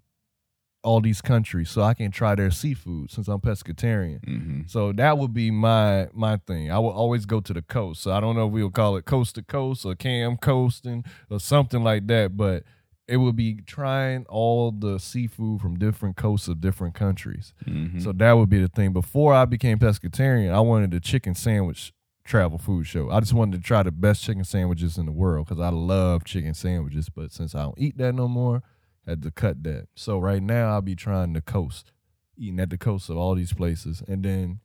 all 0.83 0.99
these 0.99 1.21
countries 1.21 1.69
so 1.69 1.81
I 1.81 1.93
can 1.93 2.11
try 2.11 2.35
their 2.35 2.51
seafood 2.51 3.09
since 3.09 3.27
I'm 3.29 3.39
pescatarian. 3.39 4.23
hmm 4.25 4.61
So 4.67 4.91
that 4.93 5.17
would 5.17 5.33
be 5.33 5.49
my 5.51 6.07
my 6.13 6.37
thing. 6.45 6.71
I 6.71 6.79
will 6.79 6.91
always 6.91 7.25
go 7.25 7.39
to 7.39 7.53
the 7.53 7.61
coast. 7.61 8.01
So 8.03 8.11
I 8.11 8.19
don't 8.19 8.35
know 8.35 8.47
if 8.47 8.51
we'll 8.53 8.69
call 8.69 8.97
it 8.97 9.05
coast 9.05 9.35
to 9.35 9.43
coast 9.43 9.85
or 9.85 9.95
cam 9.95 10.37
coasting 10.37 11.05
or 11.29 11.39
something 11.39 11.83
like 11.83 12.07
that, 12.07 12.35
but 12.35 12.63
it 13.07 13.17
would 13.17 13.35
be 13.35 13.55
trying 13.65 14.25
all 14.29 14.71
the 14.71 14.97
seafood 14.99 15.59
from 15.61 15.77
different 15.79 16.15
coasts 16.17 16.47
of 16.47 16.61
different 16.61 16.95
countries. 16.95 17.53
hmm 17.65 17.99
So 17.99 18.11
that 18.13 18.33
would 18.33 18.49
be 18.49 18.59
the 18.59 18.67
thing. 18.69 18.91
Before 18.93 19.33
I 19.33 19.45
became 19.45 19.79
pescatarian, 19.79 20.53
I 20.53 20.59
wanted 20.59 20.93
a 20.93 20.99
chicken 20.99 21.33
sandwich 21.33 21.93
travel 22.23 22.57
food 22.57 22.85
show. 22.87 23.09
I 23.09 23.19
just 23.19 23.33
wanted 23.33 23.57
to 23.57 23.63
try 23.63 23.83
the 23.83 23.91
best 23.91 24.23
chicken 24.23 24.43
sandwiches 24.43 24.97
in 24.97 25.05
the 25.05 25.11
world 25.11 25.47
because 25.47 25.61
I 25.61 25.69
love 25.69 26.23
chicken 26.23 26.53
sandwiches. 26.53 27.09
But 27.09 27.31
since 27.31 27.53
I 27.55 27.63
don't 27.63 27.77
eat 27.77 27.97
that 27.97 28.13
no 28.13 28.27
more, 28.27 28.61
had 29.05 29.21
to 29.23 29.31
cut 29.31 29.63
that. 29.63 29.87
So 29.95 30.19
right 30.19 30.41
now 30.41 30.69
I'll 30.71 30.81
be 30.81 30.95
trying 30.95 31.33
the 31.33 31.41
coast, 31.41 31.91
eating 32.37 32.59
at 32.59 32.69
the 32.69 32.77
coast 32.77 33.09
of 33.09 33.17
all 33.17 33.35
these 33.35 33.53
places, 33.53 34.01
and 34.07 34.23
then 34.23 34.59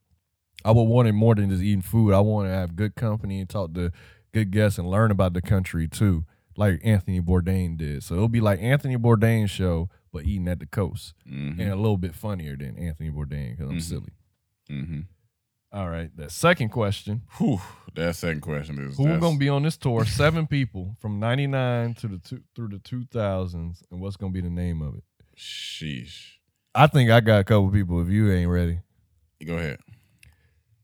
I 0.64 0.70
would 0.72 0.82
want 0.84 1.08
it 1.08 1.12
more 1.12 1.34
than 1.34 1.50
just 1.50 1.62
eating 1.62 1.82
food. 1.82 2.12
I 2.14 2.20
want 2.20 2.48
to 2.48 2.52
have 2.52 2.76
good 2.76 2.94
company 2.94 3.40
and 3.40 3.48
talk 3.48 3.74
to 3.74 3.90
good 4.32 4.50
guests 4.50 4.78
and 4.78 4.88
learn 4.90 5.10
about 5.10 5.32
the 5.32 5.42
country 5.42 5.88
too, 5.88 6.24
like 6.56 6.80
Anthony 6.84 7.20
Bourdain 7.20 7.76
did. 7.76 8.02
So 8.04 8.14
it'll 8.14 8.28
be 8.28 8.40
like 8.40 8.60
Anthony 8.62 8.96
Bourdain's 8.96 9.50
show, 9.50 9.88
but 10.12 10.24
eating 10.24 10.48
at 10.48 10.58
the 10.60 10.66
coast 10.66 11.14
hmm 11.26 11.60
and 11.60 11.70
a 11.70 11.76
little 11.76 11.96
bit 11.96 12.14
funnier 12.14 12.56
than 12.56 12.76
Anthony 12.78 13.10
Bourdain 13.10 13.56
because 13.56 13.70
I'm 13.70 13.78
Mhm. 13.78 13.82
silly. 13.82 14.12
hmm 14.68 15.00
All 15.70 15.88
right, 15.88 16.10
the 16.16 16.30
second 16.30 16.70
question: 16.70 17.22
Whew, 17.38 17.60
that 17.94 18.16
second 18.16 18.40
question 18.40 18.78
is 18.78 18.96
Who 18.96 19.04
that's- 19.04 19.20
gonna 19.20 19.38
be 19.38 19.48
on 19.50 19.62
this 19.64 19.76
tour? 19.76 20.04
Seven 20.06 20.46
people 20.46 20.96
from 21.00 21.20
'99 21.20 21.94
to 21.94 22.08
the 22.08 22.18
two, 22.18 22.42
through 22.54 22.68
the 22.68 22.78
2000s, 22.78 23.82
and 23.90 24.00
what's 24.00 24.16
gonna 24.16 24.32
be 24.32 24.40
the 24.40 24.48
name 24.50 24.80
of 24.80 24.94
it? 24.94 25.04
Sheesh. 25.36 26.36
I 26.74 26.86
think 26.86 27.10
I 27.10 27.20
got 27.20 27.40
a 27.40 27.44
couple 27.44 27.70
people. 27.70 28.00
If 28.00 28.08
you 28.08 28.30
ain't 28.32 28.48
ready, 28.50 28.80
Go 29.44 29.56
ahead. 29.58 29.78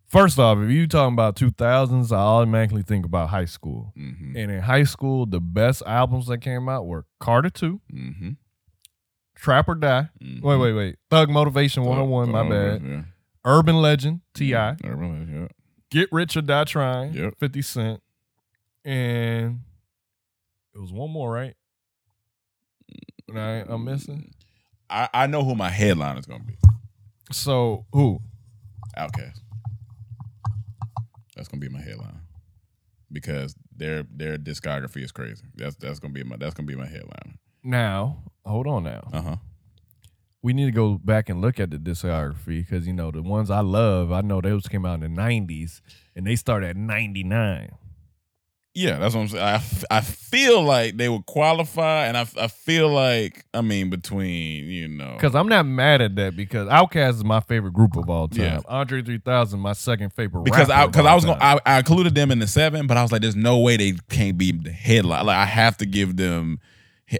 first 0.06 0.39
off, 0.39 0.59
if 0.59 0.70
you 0.70 0.86
talking 0.86 1.15
about 1.15 1.36
2000s, 1.36 2.12
I 2.12 2.16
automatically 2.19 2.82
think 2.82 3.06
about 3.06 3.31
high 3.31 3.44
school. 3.47 3.93
hmm 3.97 4.36
And 4.36 4.51
in 4.51 4.61
high 4.61 4.85
school, 4.85 5.24
the 5.24 5.40
best 5.40 5.82
albums 5.86 6.27
that 6.27 6.39
came 6.39 6.69
out 6.69 6.86
were 6.86 7.06
Carter 7.20 7.51
Two, 7.51 7.81
hmm 7.90 8.31
Trap 9.35 9.69
or 9.69 9.74
Die. 9.77 10.09
Wait, 10.43 10.56
wait, 10.59 10.73
wait. 10.74 10.97
Thug 11.11 11.28
Motivation 11.31 11.85
101. 11.85 12.31
My 12.31 12.48
bad. 12.48 12.82
Yeah. 12.82 13.02
Urban 13.44 13.76
Legend. 13.76 14.20
Ti. 14.34 14.54
Urban, 14.54 15.28
yeah. 15.32 15.48
Get 15.90 16.10
Rich 16.12 16.36
or 16.36 16.42
Die 16.42 16.64
Trying. 16.64 17.12
Yep. 17.12 17.34
50 17.38 17.62
Cent. 17.62 18.02
And 18.84 19.60
it 20.74 20.78
was 20.80 20.92
one 20.92 21.10
more, 21.10 21.30
right? 21.30 21.54
And 23.28 23.38
I, 23.38 23.64
I'm 23.66 23.84
missing. 23.84 24.32
I, 24.90 25.08
I 25.14 25.26
know 25.26 25.42
who 25.44 25.54
my 25.54 25.70
headline 25.70 26.18
is 26.18 26.26
gonna 26.26 26.44
be. 26.44 26.56
So 27.32 27.86
who? 27.92 28.20
Outkast. 28.96 29.40
That's 31.34 31.48
gonna 31.48 31.60
be 31.60 31.68
my 31.68 31.80
headline 31.80 32.20
because 33.10 33.54
their 33.74 34.04
their 34.14 34.36
discography 34.36 35.02
is 35.02 35.10
crazy. 35.10 35.44
That's 35.54 35.76
that's 35.76 35.98
gonna 35.98 36.12
be 36.12 36.22
my 36.22 36.36
that's 36.36 36.54
gonna 36.54 36.66
be 36.66 36.76
my 36.76 36.86
headline. 36.86 37.38
Now, 37.62 38.22
hold 38.44 38.66
on 38.66 38.84
now. 38.84 39.08
Uh 39.12 39.22
huh. 39.22 39.36
We 40.44 40.52
need 40.52 40.66
to 40.66 40.72
go 40.72 40.98
back 41.02 41.30
and 41.30 41.40
look 41.40 41.58
at 41.58 41.70
the 41.70 41.78
discography 41.78 42.64
because 42.66 42.86
you 42.86 42.92
know 42.92 43.10
the 43.10 43.22
ones 43.22 43.50
I 43.50 43.60
love, 43.60 44.12
I 44.12 44.20
know 44.20 44.40
those 44.42 44.68
came 44.68 44.84
out 44.84 45.02
in 45.02 45.14
the 45.14 45.20
'90s 45.20 45.80
and 46.14 46.26
they 46.26 46.36
started 46.36 46.68
at 46.68 46.76
'99. 46.76 47.70
Yeah, 48.76 48.98
that's 48.98 49.14
what 49.14 49.20
I'm 49.20 49.28
saying. 49.28 49.42
I, 49.44 49.54
f- 49.54 49.84
I 49.88 50.00
feel 50.00 50.60
like 50.60 50.96
they 50.96 51.08
would 51.08 51.26
qualify, 51.26 52.06
and 52.06 52.16
I, 52.16 52.22
f- 52.22 52.36
I 52.36 52.48
feel 52.48 52.88
like 52.88 53.44
I 53.54 53.60
mean 53.60 53.88
between 53.88 54.64
you 54.66 54.88
know 54.88 55.12
Because 55.14 55.34
I'm 55.36 55.48
not 55.48 55.64
mad 55.64 56.02
at 56.02 56.16
that 56.16 56.36
because 56.36 56.68
Outkast 56.68 57.10
is 57.10 57.24
my 57.24 57.38
favorite 57.38 57.72
group 57.72 57.96
of 57.96 58.10
all 58.10 58.26
time. 58.26 58.40
Yeah. 58.40 58.60
Andre 58.66 59.00
3000, 59.00 59.60
my 59.60 59.74
second 59.74 60.12
favorite. 60.12 60.44
because 60.44 60.68
I 60.70 60.86
because 60.86 61.06
I 61.06 61.14
was 61.14 61.24
time. 61.24 61.38
gonna 61.38 61.60
I, 61.64 61.74
I 61.76 61.78
included 61.78 62.14
them 62.16 62.32
in 62.32 62.40
the 62.40 62.48
seven, 62.48 62.86
but 62.88 62.96
I 62.96 63.02
was 63.02 63.12
like, 63.12 63.22
there's 63.22 63.36
no 63.36 63.60
way 63.60 63.76
they 63.76 63.92
can't 64.10 64.36
be 64.36 64.50
the 64.50 64.72
headline. 64.72 65.24
Like 65.24 65.36
I 65.38 65.46
have 65.46 65.76
to 65.78 65.86
give 65.86 66.16
them 66.16 66.58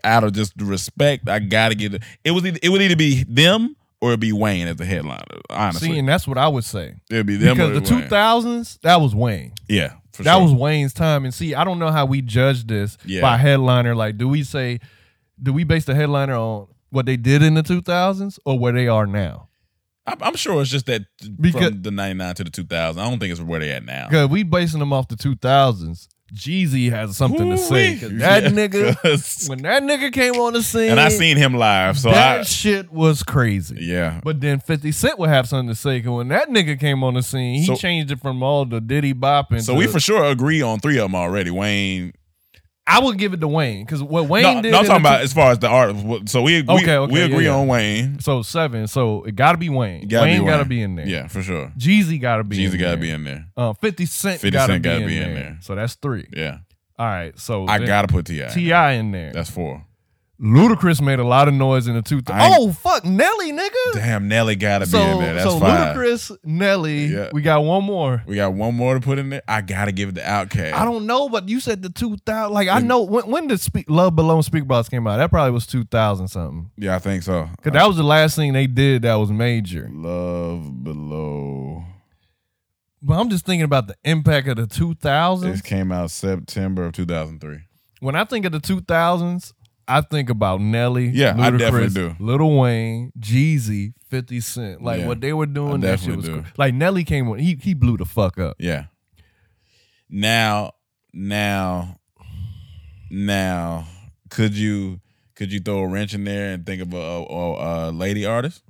out 0.03 0.25
of 0.25 0.33
just 0.33 0.57
the 0.57 0.65
respect. 0.65 1.29
I 1.29 1.39
gotta 1.39 1.75
get 1.75 1.95
it. 1.95 2.03
It 2.25 2.31
was 2.33 2.45
either, 2.45 2.59
it 2.63 2.69
would 2.71 2.83
either 2.83 2.97
be 2.97 3.25
them 3.25 3.77
or 4.01 4.11
it'd 4.11 4.21
be 4.21 4.33
Wayne 4.33 4.67
as 4.67 4.77
the 4.77 4.85
headliner. 4.85 5.23
Honestly, 5.51 5.89
See, 5.93 5.99
and 5.99 6.09
that's 6.09 6.27
what 6.29 6.39
I 6.39 6.49
would 6.49 6.65
say. 6.65 6.95
it'd 7.11 7.27
be 7.27 7.37
them 7.37 7.57
Because 7.57 7.73
the 7.89 7.95
2000s, 7.95 8.81
that 8.83 9.01
was 9.01 9.15
Wayne. 9.15 9.53
Yeah, 9.69 9.95
for 10.13 10.23
that 10.25 10.35
sure. 10.35 10.43
was 10.43 10.53
Wayne's 10.53 10.93
time. 10.93 11.25
And 11.25 11.33
see, 11.33 11.55
I 11.55 11.65
don't 11.65 11.79
know 11.79 11.91
how 11.91 12.05
we 12.07 12.21
judge 12.23 12.67
this 12.67 12.99
Yeah. 13.05 13.21
by 13.23 13.37
headliner. 13.37 13.95
Like, 13.95 14.19
do 14.19 14.29
we 14.29 14.43
say, 14.43 14.81
do 15.43 15.53
we 15.53 15.65
base 15.65 15.85
the 15.87 15.95
headliner 15.95 16.35
on 16.35 16.67
what 16.91 17.07
they 17.07 17.17
did 17.17 17.43
in 17.43 17.55
the 17.55 17.63
2000s 17.63 18.39
or 18.45 18.59
where 18.59 18.73
they 18.73 18.89
are 18.89 19.07
now? 19.07 19.49
I'm, 20.07 20.19
I'm 20.23 20.37
sure 20.37 20.61
it's 20.61 20.71
just 20.71 20.85
that 20.87 21.03
Because- 21.41 21.71
from 21.71 21.83
the 21.83 21.91
'99 21.91 22.35
to 22.35 22.45
the 22.45 22.51
2000. 22.51 23.01
I 23.01 23.09
don't 23.09 23.19
think 23.19 23.33
it's 23.33 23.41
where 23.41 23.61
they 23.61 23.71
at 23.71 23.85
now. 23.87 24.07
Because 24.09 24.29
we 24.29 24.43
basing 24.43 24.81
them 24.81 24.93
off 24.93 25.09
the 25.09 25.17
2000s. 25.17 26.09
Jeezy 26.33 26.91
has 26.91 27.17
something 27.17 27.51
to 27.51 27.59
say. 27.59 27.97
'cause 27.99 28.11
that 28.19 28.45
Yeah, 28.45 28.49
nigga, 28.51 28.97
'cause- 29.03 29.47
when 29.49 29.63
that 29.63 29.83
nigga 29.83 30.13
came 30.13 30.35
on 30.35 30.55
the 30.55 30.63
scene, 30.63 30.91
and 30.91 30.99
I 31.01 31.09
seen 31.11 31.37
him 31.37 31.55
live, 31.55 31.99
so 31.99 32.11
that 32.11 32.41
I 32.41 32.43
shit 32.45 32.91
was 32.93 33.23
crazy. 33.23 33.77
yeah. 33.81 34.21
But 34.25 34.41
then 34.41 34.59
50 34.61 34.91
Cent 34.93 35.19
would 35.19 35.29
have 35.29 35.47
something 35.49 35.69
to 35.69 35.75
say. 35.75 36.01
Cause 36.01 36.11
when 36.17 36.29
that 36.29 36.49
nigga 36.49 36.79
came 36.81 37.05
on 37.05 37.15
the 37.15 37.23
scene, 37.23 37.61
he 37.61 37.67
So- 37.67 37.77
changed 37.77 38.11
it 38.11 38.21
from 38.21 38.43
all 38.43 38.65
the 38.65 38.81
Diddy 38.81 39.13
bopping. 39.15 39.63
So 39.63 39.73
to- 39.75 39.79
we 39.79 39.87
for 39.87 40.01
sure 40.01 40.25
agree 40.25 40.63
on 40.63 40.81
three 40.81 40.97
of 40.99 41.03
them 41.05 41.15
already. 41.15 41.51
Wayne. 41.51 42.13
I 42.87 43.01
would 43.03 43.17
give 43.17 43.33
it 43.33 43.41
to 43.41 43.49
Wayne. 43.49 43.87
Cause 43.87 44.03
what 44.03 44.29
Wayne 44.29 44.43
No, 44.43 44.63
did. 44.63 44.73
no, 44.73 44.79
I'm 44.81 44.85
talking 44.85 45.01
about 45.01 45.23
as 45.23 45.33
far 45.33 45.53
as 45.53 45.59
the 45.59 45.69
art. 45.69 45.97
So 46.29 46.43
we 46.43 46.61
we, 46.63 46.69
Okay, 46.69 46.97
okay, 46.97 47.13
we 47.13 47.23
agree 47.23 47.47
yeah. 47.47 47.55
on 47.57 47.67
Wayne. 47.67 48.19
so 48.21 48.43
seven. 48.43 48.87
So 48.89 49.23
it 49.25 49.35
gotta 49.37 49.57
be 49.57 49.71
Wayne. 49.71 50.07
Gotta 50.07 50.27
Wayne 50.27 50.41
be 50.43 50.47
gotta 50.47 50.65
be 50.67 50.83
in 50.83 50.95
there. 50.97 51.09
Yeah, 51.09 51.27
for 51.29 51.43
sure. 51.43 51.73
Jeezy 51.79 52.21
gotta 52.21 52.45
be 52.45 52.59
Jeezy 52.59 52.79
got 52.79 52.91
to 52.93 52.97
be 52.99 53.09
in 53.11 53.25
there. 53.25 53.47
Uh, 53.57 53.73
50 53.73 54.05
Cent 54.07 54.41
50 54.41 54.51
gotta, 54.51 54.73
Cent 54.75 54.83
gotta 54.85 55.01
in 55.01 55.07
be 55.07 55.17
in 55.17 55.23
there. 55.23 55.35
there. 55.35 55.59
So 55.63 55.75
that's 55.75 55.95
three. 55.95 56.27
Yeah, 56.37 56.59
All 56.99 57.07
right. 57.07 57.39
So 57.39 57.67
I 57.67 57.79
gotta 57.79 58.09
put 58.09 58.27
Ti. 58.27 58.45
T.I. 58.53 58.93
in 58.93 59.13
there. 59.13 59.33
That's 59.33 59.49
four. 59.51 59.83
Ludacris 60.45 61.01
made 61.01 61.19
a 61.19 61.25
lot 61.25 61.49
of 61.49 61.55
noise 61.55 61.87
in 61.89 61.95
the 61.95 62.03
two. 62.03 62.17
Ain't- 62.17 62.25
oh 62.29 62.71
fuck, 62.73 63.03
Nelly, 63.05 63.51
nigga. 63.51 63.95
Damn, 63.95 64.29
Nelly 64.29 64.57
gotta 64.57 64.85
so 64.85 64.99
be 65.03 65.11
in 65.13 65.19
there. 65.19 65.35
That's 65.35 65.51
so 65.51 65.59
five. 65.59 65.97
Ludacris, 65.97 66.37
Nelly. 66.45 67.07
Yeah. 67.07 67.31
We 67.33 67.41
got 67.41 67.65
one 67.65 67.83
more. 67.85 68.23
We 68.27 68.37
got 68.37 68.53
one 68.53 68.75
more 68.75 68.93
to 68.95 69.01
put 69.01 69.19
in 69.19 69.31
there. 69.31 69.43
I 69.49 69.63
gotta 69.63 69.91
give 69.91 70.11
it 70.11 70.17
to 70.17 70.21
Outkast. 70.21 70.75
I 70.75 70.85
don't 70.85 71.07
know, 71.07 71.31
but 71.31 71.49
you 71.49 71.61
said 71.61 71.81
the 71.81 71.89
2000. 71.89 72.53
Like 72.53 72.69
I 72.69 72.81
know 72.81 73.03
when 73.03 73.25
when 73.31 73.47
did 73.47 73.59
Speak, 73.61 73.87
Love 73.89 74.15
Below 74.15 74.37
and 74.37 74.45
Speak 74.45 74.69
Box 74.69 74.91
came 74.91 75.07
out? 75.07 75.17
That 75.17 75.31
probably 75.31 75.53
was 75.53 75.67
2000 75.67 76.29
something. 76.29 76.71
Yeah, 76.77 76.95
I 76.95 76.99
think 76.99 77.23
so. 77.23 77.49
Cause 77.63 77.73
that 77.73 77.87
was 77.87 77.97
the 77.97 78.03
last 78.05 78.37
thing 78.37 78.53
they 78.53 78.67
did 78.67 79.03
that 79.03 79.15
was 79.15 79.31
major. 79.33 79.89
Love 79.91 80.85
below. 80.85 81.85
But 83.01 83.19
I'm 83.21 83.29
just 83.31 83.47
thinking 83.47 83.65
about 83.65 83.87
the 83.87 83.97
impact 84.05 84.49
of 84.49 84.57
the 84.57 84.67
2000s. 84.67 85.41
This 85.43 85.61
came 85.63 85.91
out 85.91 86.11
September 86.11 86.85
of 86.87 86.93
2003. 86.93 87.61
When 88.01 88.15
I 88.15 88.25
think 88.25 88.45
of 88.45 88.53
the 88.53 88.61
2000s, 88.61 89.53
I 89.87 90.01
think 90.01 90.31
about 90.31 90.61
Nelly, 90.61 91.09
Yeah, 91.09 91.35
I 91.39 91.51
definitely 91.51 91.89
Ludacris, 91.89 92.17
do. 92.19 92.25
Lil 92.25 92.59
Wayne, 92.59 93.13
Jeezy, 93.19 93.93
50 94.09 94.41
Cent. 94.41 94.83
Like 94.83 95.01
Yeah, 95.01 95.07
what 95.09 95.21
they 95.21 95.33
were 95.33 95.47
doing, 95.47 95.81
that 95.83 96.01
shit 96.01 96.17
was 96.17 96.25
do. 96.27 96.35
cool. 96.37 96.45
Like 96.57 96.75
Nelly 96.75 97.05
came 97.05 97.29
on, 97.29 97.39
he 97.39 97.59
he 97.61 97.75
blew 97.75 97.97
the 97.97 98.05
fuck 98.05 98.39
up. 98.39 98.57
Yeah. 98.59 98.87
Now, 100.09 100.73
now, 101.13 101.99
now, 103.11 103.87
could 104.31 104.57
you 104.57 105.01
could 105.35 105.53
you 105.53 105.61
throw 105.61 105.79
a 105.81 105.89
wrench 105.89 106.15
in 106.15 106.25
there 106.25 106.53
and 106.53 106.65
think 106.65 106.81
of 106.83 106.93
a, 106.95 106.97
a, 106.97 107.89
a 107.89 107.91
lady 107.91 108.25
artist? 108.25 108.63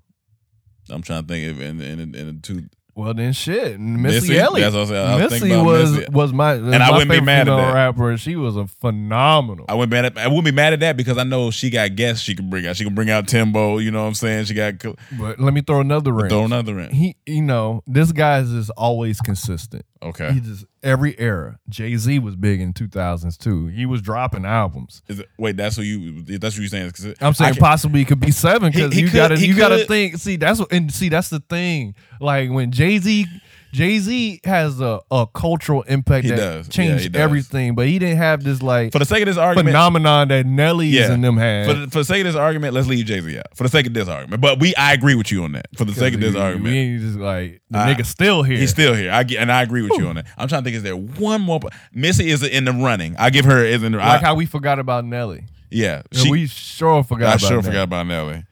I'm 0.91 1.03
trying 1.03 1.23
to 1.23 1.28
think 1.28 1.51
of 1.51 1.61
in 1.61 1.81
in, 1.81 2.01
in, 2.15 2.27
the 2.27 2.39
two. 2.43 2.66
Well 2.97 3.12
then 3.15 3.33
shit. 3.33 3.81
Missy, 3.81 4.15
Missy? 4.21 4.39
Elliott. 4.39 4.73
That's 4.73 4.89
what 4.91 4.97
I 4.97 5.03
was- 5.03 5.23
I 5.23 5.25
Missy 5.25 5.39
thinking 5.41 5.53
about 5.61 5.66
was 5.66 5.93
Missy. 5.93 6.07
was 6.12 6.33
my 6.33 6.53
And 6.55 6.75
I 6.77 6.79
my 6.91 6.97
wouldn't 6.99 7.11
be 7.11 7.21
mad 7.21 7.49
at 7.49 7.57
that. 7.57 7.75
rapper. 7.75 8.16
She 8.16 8.37
was 8.37 8.57
a 8.57 8.66
phenomenal. 8.69 9.65
I 9.69 9.75
wouldn't 9.75 9.91
mad 9.91 10.05
at, 10.05 10.19
I 10.19 10.29
wouldn't 10.29 10.45
be 10.45 10.53
mad 10.53 10.73
at 10.75 10.81
that 10.81 10.97
because 10.97 11.19
I 11.19 11.25
know 11.25 11.51
she 11.51 11.71
got 11.71 11.97
guests 11.97 12.23
she 12.23 12.35
can 12.35 12.49
bring 12.49 12.66
out. 12.66 12.77
She 12.77 12.85
can 12.85 12.95
bring 12.95 13.11
out 13.11 13.27
Timbo. 13.27 13.79
You 13.79 13.91
know 13.91 14.03
what 14.03 14.09
I'm 14.09 14.15
saying? 14.15 14.45
She 14.45 14.55
got 14.55 14.75
But 15.19 15.41
let 15.41 15.53
me 15.55 15.61
throw 15.61 15.81
another 15.81 16.12
ring. 16.12 16.29
throw 16.31 16.45
another 16.45 16.75
wrench. 16.75 16.93
He, 16.95 17.16
you 17.27 17.43
know, 17.43 17.83
this 17.87 18.12
guy 18.12 18.39
is 18.39 18.51
just 18.53 18.71
always 18.77 19.21
consistent. 19.21 19.85
Okay. 20.03 20.33
He 20.33 20.41
just 20.41 20.65
every 20.85 21.19
era. 21.19 21.59
Jay 21.69 21.97
Z 21.97 22.19
was 22.20 22.36
big 22.36 22.61
in 22.61 22.73
2000s 22.73 23.36
too. 23.36 23.66
He 23.66 23.86
was 23.86 24.01
dropping 24.02 24.44
albums. 24.44 25.02
Is 25.09 25.19
it, 25.20 25.28
wait, 25.39 25.56
that's 25.56 25.77
what 25.77 25.86
you. 25.86 26.23
That's 26.23 26.55
what 26.55 26.61
you're 26.61 26.69
saying. 26.69 26.90
'Cause 26.93 27.15
I'm 27.20 27.35
saying 27.35 27.55
possibly 27.56 28.02
it 28.02 28.05
could 28.06 28.20
be 28.20 28.31
seven 28.31 28.70
because 28.70 28.97
you 28.97 29.06
could- 29.09 29.16
gotta 29.16 29.39
you 29.47 29.55
gotta 29.56 29.85
think. 29.86 30.19
See 30.19 30.36
that's 30.36 30.61
what 30.61 30.70
and 30.73 30.93
see 30.93 31.09
that's 31.09 31.31
the 31.31 31.40
thing. 31.40 31.94
Like 32.20 32.51
when 32.51 32.70
Jay 32.70 32.98
Z. 32.98 33.27
Jay 33.74 33.98
Z 33.98 34.40
has 34.44 34.80
a, 34.80 35.01
a 35.10 35.26
cultural 35.34 35.82
impact 35.82 36.24
He 36.24 36.30
that 36.30 36.36
does. 36.36 36.66
Yeah, 36.68 36.70
changed 36.70 37.02
he 37.02 37.09
does. 37.09 37.20
everything, 37.20 37.74
but 37.74 37.88
he 37.88 37.98
didn't 37.98 38.18
have 38.18 38.44
this 38.44 38.62
like 38.62 38.92
For 38.92 39.01
the 39.01 39.05
sake 39.05 39.22
of 39.22 39.26
this 39.26 39.36
argument, 39.36 39.70
phenomenon 39.70 40.28
that 40.28 40.46
Nelly's 40.46 40.94
Yeah. 40.94 41.10
and 41.12 41.24
them 41.24 41.36
had. 41.36 41.66
For 41.66 41.74
the, 41.74 41.86
for 41.88 41.98
the 41.98 42.05
sake 42.05 42.20
of 42.20 42.26
this 42.26 42.36
argument, 42.36 42.72
let's 42.72 42.86
leave 42.86 43.05
Jay 43.06 43.20
Z 43.20 43.36
out. 43.36 43.56
For 43.56 43.64
the 43.64 43.68
sake 43.68 43.88
of 43.88 43.92
this 43.94 44.06
argument, 44.06 44.40
but 44.40 44.60
we 44.60 44.76
I 44.76 44.92
agree 44.92 45.16
with 45.16 45.32
you 45.32 45.42
on 45.42 45.52
that. 45.52 45.66
For 45.76 45.84
the 45.84 45.92
sake 45.92 46.14
of 46.14 46.20
this 46.20 46.34
we, 46.34 46.40
argument, 46.40 46.72
we 46.72 46.78
ain't 46.78 47.01
just 47.01 47.18
like 47.18 47.62
the 47.68 47.78
I- 47.80 47.92
nigga 47.94 48.06
still 48.06 48.44
here. 48.44 48.59
he's 48.59 48.70
still 48.70 48.94
here. 48.94 49.10
I 49.10 49.24
get, 49.24 49.40
and 49.40 49.51
I 49.51 49.62
agree 49.62 49.82
with 49.82 49.98
you 49.98 50.06
on 50.06 50.14
that. 50.14 50.26
I'm 50.38 50.46
trying 50.46 50.62
to 50.62 50.64
think. 50.64 50.76
Is 50.76 50.84
there 50.84 50.96
one 50.96 51.40
more? 51.42 51.59
Missy 51.92 52.30
is 52.30 52.44
in 52.44 52.64
the 52.66 52.72
running. 52.72 53.16
I 53.18 53.30
give 53.30 53.44
her 53.44 53.64
is 53.64 53.82
in 53.82 53.90
the. 53.92 53.98
like 53.98 54.22
I, 54.22 54.26
how 54.26 54.34
we 54.36 54.46
forgot 54.46 54.78
about 54.78 55.05
Nelly. 55.05 55.46
yeah, 55.70 56.02
she, 56.12 56.30
we 56.30 56.46
sure 56.46 57.02
forgot. 57.02 57.26
I 57.26 57.30
about 57.32 57.40
sure 57.40 57.51
Nelly. 57.51 57.62
forgot 57.64 57.82
about 57.82 58.06
Nelly. 58.06 58.44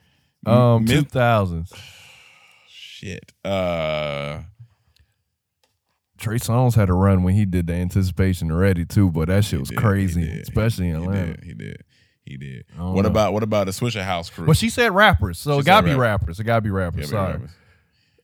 Um, 0.44 0.84
two 0.84 1.02
thousands. 1.02 1.72
Shit. 2.68 3.32
Uh, 3.44 4.40
Trey 6.22 6.38
Songz 6.38 6.74
had 6.74 6.88
a 6.88 6.94
run 6.94 7.22
when 7.24 7.34
he 7.34 7.44
did 7.44 7.66
the 7.66 7.74
anticipation 7.74 8.50
already 8.50 8.84
too, 8.86 9.10
but 9.10 9.28
that 9.28 9.44
shit 9.44 9.60
was 9.60 9.68
did, 9.68 9.78
crazy, 9.78 10.24
he 10.24 10.38
especially 10.40 10.88
in 10.88 10.96
Atlanta. 10.96 11.34
did. 11.34 11.44
He 11.44 11.54
did. 11.54 11.82
He 12.24 12.36
did. 12.36 12.64
What 12.76 13.02
know. 13.02 13.08
about 13.08 13.32
what 13.32 13.42
about 13.42 13.66
the 13.66 13.72
Swishahouse 13.72 14.30
crew? 14.32 14.46
But 14.46 14.56
she 14.56 14.70
said 14.70 14.94
rappers, 14.94 15.38
so 15.38 15.56
She 15.56 15.60
it 15.60 15.66
gotta 15.66 15.84
be 15.84 15.90
rap- 15.90 16.20
rappers. 16.22 16.38
It 16.40 16.44
gotta 16.44 16.60
be 16.62 16.70
rappers. 16.70 17.06
Yeah, 17.06 17.06
Sorry. 17.10 17.32
rappers. 17.32 17.50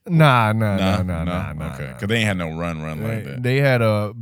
Nah, 0.07 0.53
nah, 0.53 0.77
nah, 0.77 1.03
nah, 1.03 1.23
nah, 1.25 1.53
nah. 1.53 1.73
Okay, 1.75 1.91
because 1.93 2.07
they 2.07 2.15
ain't 2.15 2.25
had 2.25 2.37
no 2.37 2.57
run, 2.57 2.81
run 2.81 3.03
like 3.03 3.25
that. 3.25 3.43
they 3.43 3.57
had 3.57 3.81
a, 3.81 4.13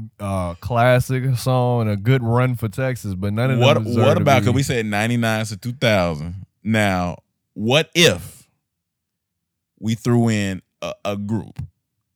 classic 0.59 1.37
song 1.37 1.81
and 1.81 1.89
a 1.91 1.95
good 1.95 2.23
run 2.23 2.55
for 2.55 2.67
Texas, 2.67 3.13
but 3.13 3.31
none 3.31 3.51
of 3.51 3.59
what 3.59 3.75
them. 3.75 3.95
what 3.95 4.17
about 4.17 4.39
be- 4.39 4.45
because 4.45 4.55
we 4.55 4.63
said 4.63 4.85
99 4.85 5.45
to 5.45 5.55
2000 5.57 6.45
now 6.63 7.17
what 7.53 7.89
if 7.95 8.47
we 9.79 9.95
threw 9.95 10.29
in 10.29 10.61
a, 11.05 11.15
group 11.15 11.59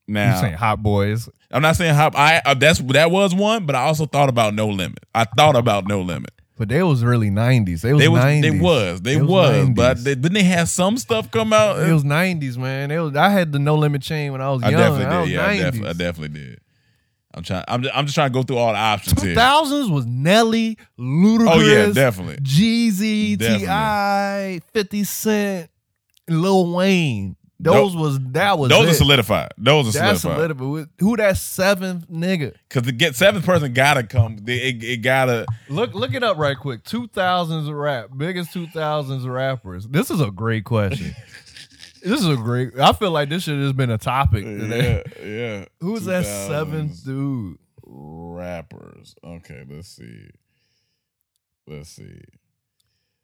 You 0.07 0.15
now 0.15 0.41
saying 0.41 0.55
Hot 0.55 0.81
Boys? 0.83 1.29
I'm 1.53 1.61
not 1.61 1.75
saying 1.75 1.95
how 1.95 2.11
i 2.15 2.41
uh, 2.45 2.53
that's 2.53 2.79
that 2.79 3.11
was 3.11 3.33
one 3.35 3.65
but 3.65 3.75
i 3.75 3.81
also 3.81 4.05
thought 4.05 4.29
about 4.29 4.53
no 4.53 4.67
limit 4.67 4.99
i 5.13 5.25
thought 5.25 5.55
about 5.55 5.87
no 5.87 6.01
limit 6.01 6.31
But 6.57 6.69
they 6.69 6.83
was 6.83 7.03
really 7.03 7.29
nineties. 7.31 7.81
They 7.81 7.93
was 7.93 8.01
they 8.01 8.07
was 8.07 8.23
nineties. 8.23 8.51
they 8.51 8.59
was 8.59 9.01
they 9.01 9.17
was 9.17 9.27
was, 9.29 9.69
but 9.75 10.03
they, 10.03 10.13
didn't 10.15 10.33
they 10.33 10.43
have 10.43 10.69
some 10.69 10.97
stuff 10.97 11.29
come 11.31 11.53
out 11.53 11.79
It 11.79 11.91
was 11.91 12.03
nineties, 12.03 12.55
man. 12.57 12.91
It 12.91 12.99
was, 12.99 13.15
I 13.15 13.29
had 13.29 13.51
the 13.51 13.57
No 13.59 13.75
Limit 13.75 14.01
chain 14.03 14.31
when 14.31 14.41
I 14.41 14.51
was 14.51 14.61
i 14.63 14.69
young. 14.69 14.79
definitely 14.79 15.05
I 15.07 15.25
did 15.25 15.31
yeah 15.33 15.45
I, 15.45 15.55
90s. 15.55 15.61
definitely, 15.61 15.89
I 15.89 15.93
definitely 15.93 16.39
did 16.39 16.59
i'm 17.33 17.43
trying 17.43 17.63
I'm 17.67 17.81
just, 17.81 17.97
I'm 17.97 18.05
just 18.05 18.15
trying 18.15 18.29
to 18.29 18.33
go 18.33 18.43
through 18.43 18.57
all 18.57 18.73
the 18.73 18.77
options 18.79 19.21
here 19.23 19.33
2000s 19.35 19.89
was 19.91 20.05
Nelly, 20.05 20.77
Ludacris, 20.99 21.49
oh 21.49 21.59
yeah 21.61 21.91
definitely 21.93 22.37
Jeezy, 22.43 23.39
T.I., 23.39 24.61
Fifty 24.73 25.03
Cent, 25.03 25.69
Lil 26.29 26.73
Wayne. 26.75 27.35
Those 27.63 27.95
was 27.95 28.19
that 28.31 28.57
was 28.57 28.69
those 28.69 28.87
it. 28.87 28.91
are 28.91 28.93
solidified 28.95 29.51
those 29.57 29.89
are 29.95 29.99
That's 29.99 30.21
solidified 30.21 30.57
solidified. 30.57 30.89
Who 30.99 31.17
that 31.17 31.37
seventh 31.37 32.07
nigga? 32.09 32.53
because 32.67 32.83
the 32.83 32.91
get 32.91 33.15
seventh 33.15 33.45
person 33.45 33.73
gotta 33.73 34.03
come 34.03 34.37
it, 34.47 34.83
it 34.83 34.97
gotta 35.01 35.45
Look 35.69 35.93
look 35.93 36.13
it 36.13 36.23
up 36.23 36.37
right 36.37 36.57
quick. 36.57 36.83
Two 36.83 37.07
thousands 37.07 37.69
rap, 37.69 38.09
biggest 38.15 38.51
two 38.53 38.67
thousands 38.67 39.27
rappers. 39.27 39.87
This 39.87 40.09
is 40.09 40.21
a 40.21 40.31
great 40.31 40.63
question. 40.65 41.13
this 42.03 42.19
is 42.19 42.27
a 42.27 42.35
great. 42.35 42.77
I 42.79 42.93
feel 42.93 43.11
like 43.11 43.29
this 43.29 43.43
should 43.43 43.61
have 43.61 43.77
been 43.77 43.91
a 43.91 43.97
topic 43.97 44.43
today. 44.43 45.03
Yeah, 45.21 45.25
yeah. 45.25 45.65
Who's 45.79 46.05
that 46.05 46.25
seventh 46.25 47.03
dude? 47.05 47.57
rappers? 47.85 49.15
Okay, 49.23 49.63
let's 49.69 49.87
see. 49.89 50.29
Let's 51.67 51.89
see. 51.89 52.21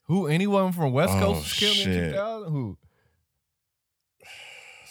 Who? 0.03 0.27
Anyone 0.27 0.72
from 0.72 0.91
West 0.93 1.14
Oh, 1.15 1.19
Coast 1.19 1.61
in 1.61 1.73
shit. 1.73 2.11
2000? 2.11 2.51
Who? 2.51 2.77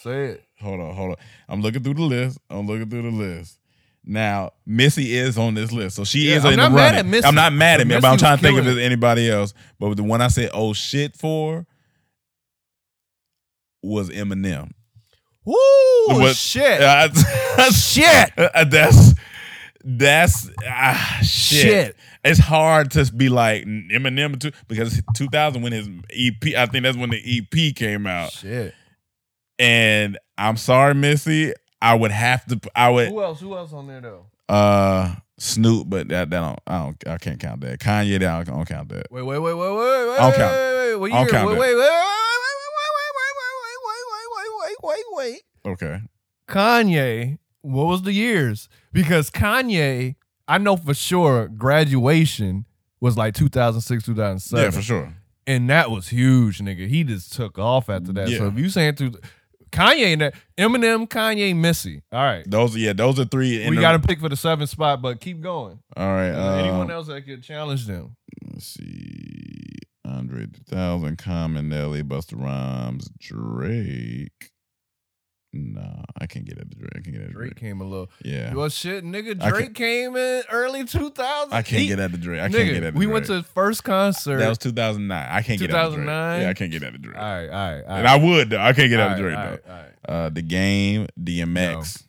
Say 0.07 0.25
it. 0.25 0.43
Hold 0.61 0.79
on, 0.79 0.95
hold 0.95 1.09
on. 1.11 1.15
I'm 1.49 1.61
looking 1.61 1.83
through 1.83 1.95
the 1.95 2.01
list. 2.03 2.39
I'm 2.49 2.65
looking 2.65 2.89
through 2.89 3.03
the 3.03 3.11
list. 3.17 3.59
Now, 4.05 4.51
Missy 4.65 5.15
is 5.17 5.37
on 5.37 5.53
this 5.53 5.71
list, 5.73 5.97
so 5.97 6.05
she 6.05 6.29
Yeah, 6.29 6.37
is 6.37 6.45
I'm 6.45 6.53
in 6.53 6.57
not 6.57 6.69
the 6.69 6.75
mad 6.75 6.83
running. 6.85 6.99
at 6.99 7.05
Missy. 7.07 7.27
I'm 7.27 7.35
not 7.35 7.51
mad 7.53 7.81
at 7.81 7.87
me, 7.87 7.95
Missy 7.95 8.01
but 8.01 8.07
I'm 8.11 8.17
trying 8.17 8.37
to 8.37 8.43
think 8.43 8.57
if 8.57 8.65
there's 8.65 8.77
anybody 8.77 9.29
else. 9.29 9.53
But 9.79 9.95
the 9.97 10.03
one 10.03 10.21
I 10.21 10.29
said, 10.29 10.49
"Oh 10.53 10.71
shit," 10.73 11.17
for 11.17 11.65
was 13.83 14.09
Eminem. 14.09 14.71
Woo! 15.45 15.55
Was- 16.09 16.37
shit. 16.39 16.81
Uh, 17.59 17.71
shit. 17.71 18.31
That's 18.69 19.15
that's 19.83 20.49
ah, 20.67 21.19
shit. 21.23 21.61
Shit. 21.61 21.95
It's 22.23 22.39
hard 22.39 22.91
to 22.91 23.11
be 23.11 23.29
like 23.29 23.63
Eminem 23.65 24.39
too 24.39 24.51
because 24.67 25.01
2000 25.15 25.61
when 25.63 25.71
his 25.71 25.87
EP, 26.11 26.55
I 26.55 26.65
think 26.67 26.83
that's 26.83 26.97
when 26.97 27.09
the 27.09 27.17
EP 27.41 27.75
came 27.75 28.05
out. 28.05 28.31
Shit. 28.31 28.75
And 29.59 30.17
I'm 30.37 30.57
sorry, 30.57 30.93
Missy, 30.93 31.53
I 31.81 31.95
would 31.95 32.11
have 32.11 32.45
to. 32.47 32.59
I 32.75 32.89
would 32.89 33.09
Who 33.09 33.21
else? 33.23 33.39
Who 33.41 33.55
else 33.55 33.73
on 33.73 33.87
there 33.87 34.01
though? 34.01 34.25
uh 34.49 35.13
Snoop, 35.39 35.89
but 35.89 36.07
that 36.07 36.29
that 36.29 36.39
don't 36.39 36.59
I 36.65 36.77
don't 36.83 37.07
I 37.07 37.17
can't 37.17 37.39
count 37.39 37.61
that. 37.61 37.79
Kanye, 37.79 38.19
that 38.19 38.29
I 38.29 38.43
don't 38.43 38.65
count 38.67 38.89
that. 38.89 39.07
Wait, 39.11 39.21
wait, 39.23 39.37
wait, 39.39 39.53
wait, 39.53 39.69
wait, 39.71 39.75
wait. 39.75 40.17
I 40.17 40.17
don't 40.19 40.35
count. 40.35 40.53
Wait, 40.53 40.75
wait, 40.75 40.95
wait. 40.95 40.95
What 40.99 41.11
I 41.11 41.15
don't 41.15 41.23
year? 41.25 41.31
count 41.31 41.49
wait, 41.49 41.59
wait, 41.59 41.75
wait, 41.75 41.77
wait, 41.77 41.83
wait, 41.83 42.59
wait, 42.77 42.91
wait, 42.95 43.13
wait, 43.13 43.63
wait, 43.83 43.83
wait, 43.85 44.03
wait, 44.07 44.33
wait, 44.33 44.81
wait. 44.81 44.81
Wait, 44.83 44.83
wait, 44.83 45.03
wait, 45.15 45.41
wait. 45.65 45.71
Okay, 45.73 46.01
Kanye, 46.47 47.37
what 47.61 47.85
was 47.85 48.01
the 48.03 48.13
years? 48.13 48.69
Because 48.93 49.29
Kanye, 49.29 50.15
I 50.47 50.57
know 50.57 50.77
for 50.77 50.93
sure 50.93 51.47
graduation 51.49 52.65
was 52.99 53.17
like 53.17 53.33
2006, 53.35 54.03
2007. 54.05 54.63
yeah, 54.63 54.71
for 54.71 54.81
sure. 54.81 55.13
And 55.45 55.69
that 55.69 55.91
was 55.91 56.07
huge, 56.09 56.59
nigga. 56.59 56.87
He 56.87 57.03
just 57.03 57.31
took 57.33 57.57
off 57.59 57.89
after 57.89 58.11
that. 58.13 58.27
So 58.29 58.33
Yeah. 58.33 58.47
if 58.47 58.57
you 58.57 58.69
saying 58.69 58.95
through 58.95 59.13
Kanye 59.71 60.33
Eminem, 60.57 61.07
Kanye, 61.07 61.55
Missy. 61.55 62.01
All 62.11 62.23
right. 62.23 62.49
Those 62.49 62.75
yeah, 62.75 62.93
those 62.93 63.19
are 63.19 63.25
three. 63.25 63.67
we 63.69 63.77
got 63.77 63.93
to 63.93 63.99
pick 63.99 64.19
for 64.19 64.29
the 64.29 64.35
seventh 64.35 64.69
spot, 64.69 65.01
but 65.01 65.19
keep 65.19 65.41
going. 65.41 65.79
All 65.95 66.07
right. 66.07 66.59
Anyone 66.59 66.81
um, 66.81 66.91
else 66.91 67.07
that 67.07 67.25
could 67.25 67.43
challenge 67.43 67.85
them? 67.87 68.15
Let's 68.51 68.65
see. 68.65 69.77
Andre 70.05 70.45
3000, 70.45 71.17
Common, 71.17 71.69
Nelly, 71.69 72.01
Busta 72.01 72.41
Rhymes, 72.41 73.09
Drake. 73.19 74.51
Nah, 75.57 76.03
I 76.19 76.25
can't 76.27 76.45
get 76.45 76.57
at 76.57 76.69
the 76.69 76.75
Drake. 76.75 76.91
I 76.95 76.99
can't 77.01 77.15
get 77.15 77.27
the 77.27 77.33
Drake 77.33 77.51
Drake. 77.51 77.55
came 77.55 77.81
a 77.81 77.83
little. 77.83 78.09
Yeah. 78.23 78.53
Well, 78.53 78.69
shit, 78.69 79.03
nigga. 79.03 79.41
I 79.41 79.49
Drake 79.49 79.73
came 79.73 80.15
in 80.15 80.43
early 80.51 80.85
2000. 80.85 81.53
I 81.53 81.61
can't 81.61 81.87
get 81.87 81.99
at 81.99 82.11
the 82.11 82.17
Drake. 82.17 82.41
I 82.41 82.47
nigga, 82.47 82.51
can't 82.53 82.73
get 82.73 82.83
at 82.83 82.93
the 82.93 82.99
we 82.99 83.05
Drake. 83.05 83.13
went 83.13 83.25
to 83.27 83.33
his 83.33 83.45
first 83.47 83.83
concert. 83.83 84.37
That 84.37 84.49
was 84.49 84.57
2009. 84.59 85.27
I 85.31 85.41
can't 85.41 85.59
get 85.59 85.69
at 85.71 85.73
the 85.89 85.95
Drake. 85.95 86.05
2009? 86.05 86.41
Yeah, 86.41 86.49
I 86.49 86.53
can't 86.53 86.71
get 86.71 86.83
at 86.83 86.93
the 86.93 86.99
Drake. 86.99 87.17
all 87.17 87.21
right, 87.23 87.49
all 87.49 87.51
right, 87.51 87.81
all 87.83 87.87
right. 87.89 87.97
And 87.99 88.07
I 88.07 88.15
would 88.17 88.49
though. 88.51 88.59
I 88.59 88.73
can't 88.73 88.89
get 88.89 88.99
at 88.99 89.07
the 89.09 89.13
All 89.15 89.21
Drake 89.21 89.35
right, 89.35 89.65
though. 89.65 89.71
all 89.73 89.77
right, 89.79 89.91
all 90.09 90.15
Uh, 90.25 90.29
the 90.29 90.41
game, 90.41 91.07
DMX. 91.19 92.03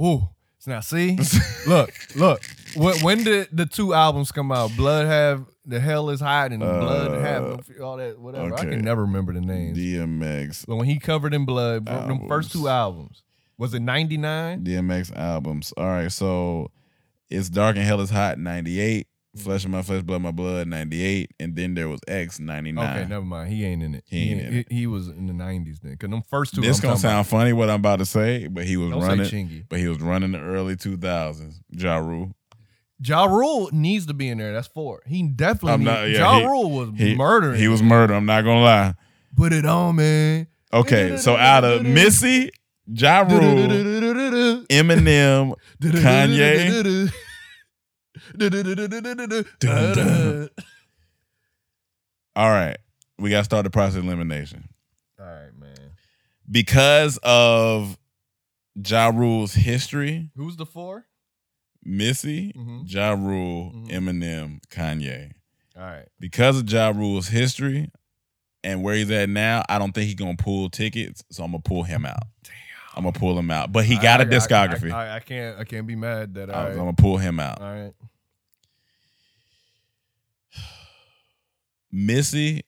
Ooh. 0.00 0.28
So 0.58 0.70
now 0.72 0.80
see, 0.80 1.16
look, 1.68 1.90
look. 2.16 2.42
When, 2.74 2.98
when 3.02 3.24
did 3.24 3.48
the 3.52 3.66
two 3.66 3.94
albums 3.94 4.32
come 4.32 4.50
out? 4.50 4.76
Blood 4.76 5.06
have 5.06 5.44
the 5.66 5.80
hell 5.80 6.10
is 6.10 6.20
hot 6.20 6.52
and 6.52 6.60
Blood 6.60 7.20
have 7.20 7.60
all 7.82 7.96
that 7.96 8.18
whatever. 8.18 8.44
I 8.44 8.48
Uh, 8.50 8.52
okay. 8.60 8.70
can 8.70 8.84
never 8.84 9.02
remember 9.02 9.32
the 9.32 9.40
names. 9.40 9.76
DMX. 9.76 10.64
but 10.66 10.76
when 10.76 10.86
he 10.86 10.98
covered 10.98 11.34
in 11.34 11.44
blood, 11.44 11.84
bro, 11.84 12.06
them 12.06 12.28
first 12.28 12.52
two 12.52 12.68
albums. 12.68 13.22
Was 13.58 13.74
it 13.74 13.80
ninety 13.80 14.16
nine? 14.16 14.64
DMX 14.64 15.14
albums. 15.16 15.72
All 15.76 15.86
right, 15.86 16.12
so 16.12 16.70
it's 17.28 17.48
Dark 17.48 17.76
and 17.76 17.84
Hell 17.84 18.00
is 18.00 18.10
Hot 18.10 18.38
98, 18.38 19.06
Flesh 19.36 19.64
of 19.64 19.70
My 19.70 19.82
Flesh, 19.82 20.02
Blood 20.02 20.16
of 20.16 20.22
My 20.22 20.30
Blood 20.30 20.68
98, 20.68 21.30
and 21.40 21.56
then 21.56 21.74
there 21.74 21.88
was 21.88 21.98
X 22.06 22.38
99. 22.38 22.98
Okay, 23.00 23.08
never 23.08 23.24
mind. 23.24 23.50
He 23.50 23.64
ain't 23.64 23.82
in 23.82 23.94
it. 23.94 24.04
He 24.06 24.30
ain't 24.30 24.40
in 24.42 24.52
he, 24.52 24.58
it. 24.60 24.72
he 24.72 24.86
was 24.86 25.08
in 25.08 25.26
the 25.26 25.32
nineties 25.32 25.80
then. 25.80 25.96
Cause 25.96 26.10
them 26.10 26.22
first 26.28 26.54
two. 26.54 26.60
This 26.60 26.78
I'm 26.78 26.90
gonna 26.90 26.96
sound 26.98 27.26
funny 27.26 27.52
what 27.52 27.68
I'm 27.70 27.80
about 27.80 27.98
to 27.98 28.06
say, 28.06 28.46
but 28.46 28.64
he 28.66 28.76
was 28.76 28.90
Don't 28.90 29.02
running. 29.02 29.64
But 29.68 29.78
he 29.80 29.88
was 29.88 30.00
running 30.00 30.32
the 30.32 30.38
early 30.40 30.76
2000s. 30.76 31.54
Ja 31.70 31.96
Rule. 31.96 32.32
Ja 33.02 33.24
Rule 33.26 33.68
needs 33.72 34.06
to 34.06 34.14
be 34.14 34.28
in 34.28 34.38
there. 34.38 34.52
That's 34.52 34.68
four. 34.68 35.02
He 35.06 35.22
definitely. 35.22 35.72
I'm 35.72 35.84
not- 35.84 36.08
yeah, 36.08 36.18
ja 36.18 36.38
he- 36.38 36.44
Rule 36.46 36.70
was 36.70 36.90
He, 36.96 37.14
murdering. 37.14 37.60
He 37.60 37.68
was 37.68 37.82
murdered. 37.82 38.14
I'm 38.14 38.24
not 38.26 38.42
gonna 38.42 38.62
lie. 38.62 38.94
Put 39.36 39.52
it 39.52 39.66
on, 39.66 39.96
man. 39.96 40.46
Okay, 40.72 41.16
so 41.18 41.36
out 41.36 41.62
of 41.64 41.82
Missy, 41.84 42.50
Ja 42.86 43.20
Rule, 43.20 43.40
Eminem, 44.68 45.54
Kanye. 45.80 47.10
Dun, 48.38 48.50
dun. 49.60 50.48
All 52.34 52.50
right, 52.50 52.76
we 53.18 53.30
got 53.30 53.38
to 53.38 53.44
start 53.44 53.64
the 53.64 53.70
process 53.70 53.96
of 53.98 54.04
elimination. 54.04 54.68
All 55.18 55.24
right, 55.26 55.54
man. 55.58 55.92
because 56.50 57.18
of 57.22 57.96
Ja 58.74 59.08
Rule's 59.14 59.54
history, 59.54 60.30
Who's 60.36 60.56
the 60.56 60.66
four? 60.66 61.06
Missy, 61.86 62.52
Mhm. 62.56 62.82
Ja 62.86 63.12
Rule, 63.12 63.72
Mhm. 63.74 63.88
Eminem, 63.90 64.60
Kanye. 64.70 65.32
All 65.76 65.82
right. 65.82 66.08
Because 66.18 66.58
of 66.60 66.70
Ja 66.70 66.88
Rule's 66.88 67.28
history 67.28 67.90
and 68.64 68.82
where 68.82 68.94
he's 68.96 69.10
at 69.10 69.28
now, 69.28 69.62
I 69.68 69.78
don't 69.78 69.92
think 69.92 70.06
he's 70.06 70.14
gonna 70.16 70.36
pull 70.36 70.68
tickets, 70.70 71.22
so 71.30 71.44
I'm 71.44 71.52
gonna 71.52 71.62
pull 71.62 71.84
him 71.84 72.04
out. 72.04 72.24
I'm 72.96 73.02
gonna 73.04 73.12
pull 73.12 73.38
him 73.38 73.50
out, 73.50 73.72
but 73.72 73.84
he 73.84 73.98
got 73.98 74.20
a 74.20 74.24
a 74.24 74.26
discography. 74.26 74.90
I, 74.90 75.08
I, 75.08 75.16
I 75.16 75.20
can't. 75.20 75.58
I 75.58 75.64
can't 75.64 75.86
be 75.86 75.94
mad 75.96 76.34
that. 76.34 76.48
I 76.50 76.60
am 76.62 76.66
right. 76.68 76.76
gonna 76.76 76.92
pull 76.94 77.18
him 77.18 77.38
out. 77.38 77.60
All 77.60 77.72
right. 77.72 77.92
Missy, 81.92 82.64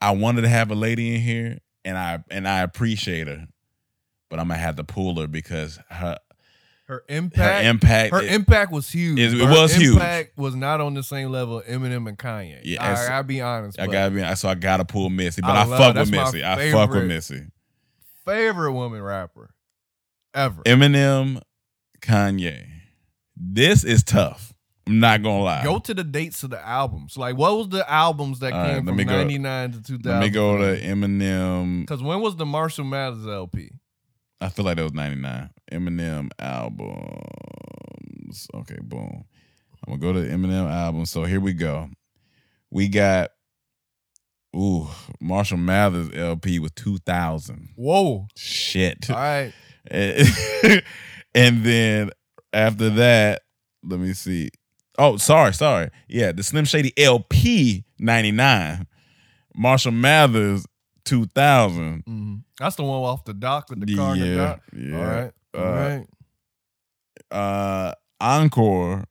I 0.00 0.12
wanted 0.12 0.42
to 0.42 0.48
have 0.48 0.70
a 0.70 0.74
lady 0.74 1.14
in 1.14 1.20
here, 1.20 1.58
and 1.84 1.98
I 1.98 2.22
and 2.30 2.46
I 2.48 2.60
appreciate 2.60 3.26
her, 3.26 3.46
but 4.30 4.38
I'm 4.38 4.48
gonna 4.48 4.60
have 4.60 4.76
to 4.76 4.84
pull 4.84 5.20
her 5.20 5.26
because 5.26 5.78
her 5.90 6.16
Her 6.86 7.04
impact, 7.08 7.64
her 7.64 7.70
impact. 7.70 8.06
impact. 8.12 8.12
Her 8.14 8.34
impact 8.34 8.72
was 8.72 8.90
huge. 8.90 9.18
It- 9.18 9.40
it 9.40 9.44
was 9.48 9.74
huge. 9.74 9.94
Impact 9.94 10.36
was 10.36 10.54
not 10.54 10.80
on 10.80 10.94
the 10.94 11.02
same 11.02 11.30
level 11.30 11.58
of 11.60 11.66
Eminem 11.66 12.08
and 12.08 12.18
Kanye. 12.18 12.60
Yeah, 12.64 12.82
I, 13.08 13.14
I'll 13.14 13.22
be 13.22 13.40
honest. 13.40 13.78
I 13.80 13.86
gotta 13.86 14.10
be 14.10 14.34
so 14.34 14.48
I 14.48 14.54
gotta 14.56 14.84
pull 14.84 15.08
Missy, 15.08 15.40
but 15.42 15.50
I 15.50 15.62
I, 15.62 15.64
love- 15.64 15.78
fuck 15.78 15.94
with 15.96 16.10
Missy. 16.10 16.44
I 16.44 16.70
fuck 16.72 16.90
with. 16.90 17.04
Missy. 17.06 17.44
favorite 18.24 18.72
woman 18.72 19.00
rapper 19.02 19.54
ever. 20.34 20.62
Eminem, 20.64 21.40
Kanye. 22.00 22.66
This 23.36 23.84
is 23.84 24.02
tough. 24.02 24.52
I'm 24.86 24.98
not 24.98 25.22
gonna 25.22 25.42
lie. 25.44 25.62
Go 25.62 25.78
to 25.78 25.94
the 25.94 26.02
dates 26.04 26.42
of 26.42 26.50
the 26.50 26.60
albums. 26.66 27.16
Like, 27.16 27.36
what 27.36 27.56
was 27.56 27.68
the 27.68 27.88
albums 27.90 28.40
that 28.40 28.52
All 28.52 28.58
right, 28.58 28.74
came 28.74 28.84
let 28.84 28.90
from 28.90 28.96
me 28.96 29.04
go- 29.04 29.16
'99 29.16 29.72
to 29.72 29.82
2000? 29.82 30.02
Let 30.04 30.20
me 30.20 30.28
go 30.30 30.58
to 30.58 30.80
Eminem. 30.82 31.80
Because 31.82 32.02
when 32.02 32.20
was 32.20 32.34
the 32.36 32.44
Marshall 32.46 32.84
Mathers 32.84 33.26
LP? 33.26 33.70
I 34.40 34.48
feel 34.48 34.64
like 34.64 34.76
that 34.76 34.82
was 34.82 34.92
99. 34.92 35.50
Eminem 35.72 36.30
albums. 36.38 38.48
Okay, 38.54 38.78
boom. 38.82 39.24
I'm 39.86 39.98
gonna 39.98 40.00
go 40.00 40.12
to 40.12 40.20
the 40.20 40.28
Eminem 40.34 40.70
albums. 40.70 41.10
So 41.10 41.24
here 41.24 41.40
we 41.40 41.52
go. 41.52 41.88
We 42.70 42.88
got 42.88 43.30
ooh, 44.56 44.88
Marshall 45.20 45.58
Mathers 45.58 46.10
LP 46.14 46.58
with 46.58 46.74
2000. 46.74 47.70
Whoa! 47.76 48.26
Shit. 48.36 49.10
All 49.10 49.16
right. 49.16 49.52
and 49.90 51.64
then 51.64 52.10
after 52.52 52.90
that, 52.90 53.42
let 53.84 53.98
me 53.98 54.12
see. 54.12 54.50
Oh, 54.98 55.16
sorry, 55.16 55.54
sorry. 55.54 55.90
Yeah, 56.06 56.32
the 56.32 56.42
Slim 56.42 56.66
Shady 56.66 56.92
LP 56.96 57.84
99. 57.98 58.86
Marshall 59.56 59.92
Mathers 59.92 60.66
2000. 61.04 62.02
hmm 62.06 62.34
That's 62.58 62.76
the 62.76 62.84
one 62.84 63.02
off 63.02 63.24
the 63.24 63.34
dock 63.34 63.70
with 63.70 63.84
the 63.84 63.96
car. 63.96 64.14
in 64.14 64.20
the 64.20 64.26
Yeah, 64.26 64.36
dock. 64.36 64.60
yeah. 64.76 64.96
All 64.96 65.04
right. 65.04 65.32
Uh, 65.56 65.62
right. 65.62 66.06
uh 67.30 67.94
Encore 68.20 69.04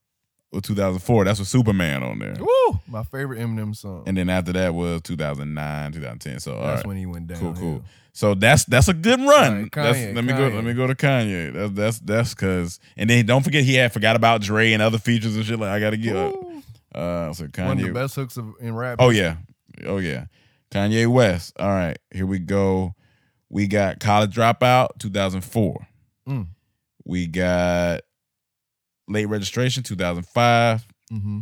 was 0.52 0.64
2004. 0.64 1.26
That's 1.26 1.40
with 1.40 1.48
Superman 1.48 2.04
on 2.04 2.20
there. 2.20 2.36
Woo! 2.40 2.80
My 2.88 3.04
favorite 3.04 3.40
Eminem 3.40 3.76
song. 3.76 4.04
And 4.06 4.18
then 4.18 4.30
after 4.30 4.52
that 4.54 4.74
was 4.74 5.02
2009, 5.04 5.92
2010. 5.94 6.40
So 6.40 6.56
all 6.56 6.64
That's 6.64 6.78
right. 6.78 6.88
when 6.88 6.98
he 6.98 7.06
went 7.06 7.28
down. 7.28 7.40
Cool, 7.40 7.54
cool. 7.54 7.84
So 8.14 8.34
that's 8.34 8.66
that's 8.66 8.90
a 8.90 8.94
good 8.94 9.20
run. 9.20 9.62
Right, 9.64 9.72
That's- 9.72 9.98
Kanye, 9.98 10.16
let 10.16 10.26
me 10.26 10.34
go. 10.34 10.48
Let 10.50 10.64
me 10.66 10.74
go 10.74 10.86
to 10.88 10.96
Kanye. 10.96 11.54
That's 11.54 11.72
that's 11.72 12.00
that's 12.00 12.34
because. 12.34 12.80
And 12.98 13.10
then 13.10 13.26
don't 13.26 13.44
forget 13.44 13.64
he 13.64 13.76
had 13.76 13.94
forgot 13.94 14.18
about 14.18 14.42
Dre 14.42 14.74
and 14.74 14.82
other 14.82 14.98
features 14.98 15.36
and 15.38 15.46
shit. 15.46 15.58
Like 15.60 15.70
I 15.70 15.80
gotta 15.80 15.98
get. 15.98 16.16
Uh, 16.16 16.34
uh, 16.94 17.34
so 17.34 17.48
One 17.58 17.80
of 17.80 17.86
the 17.86 17.94
best 17.94 18.16
hooks 18.16 18.36
of, 18.36 18.54
in 18.60 18.76
rap. 18.76 18.98
Oh 19.00 19.12
yeah, 19.12 19.38
oh 19.86 19.98
yeah. 20.00 20.26
Kanye 20.72 21.08
West. 21.08 21.54
All 21.58 21.70
right, 21.70 21.98
here 22.12 22.26
we 22.26 22.40
go. 22.40 22.96
We 23.50 23.68
got 23.68 24.00
College 24.02 24.36
Dropout, 24.36 25.00
2004. 25.00 25.88
Mm. 26.32 26.48
We 27.06 27.28
got 27.28 28.02
Late 29.08 29.26
Registration, 29.26 29.84
2005. 29.84 30.86
Mm-hmm. 31.12 31.40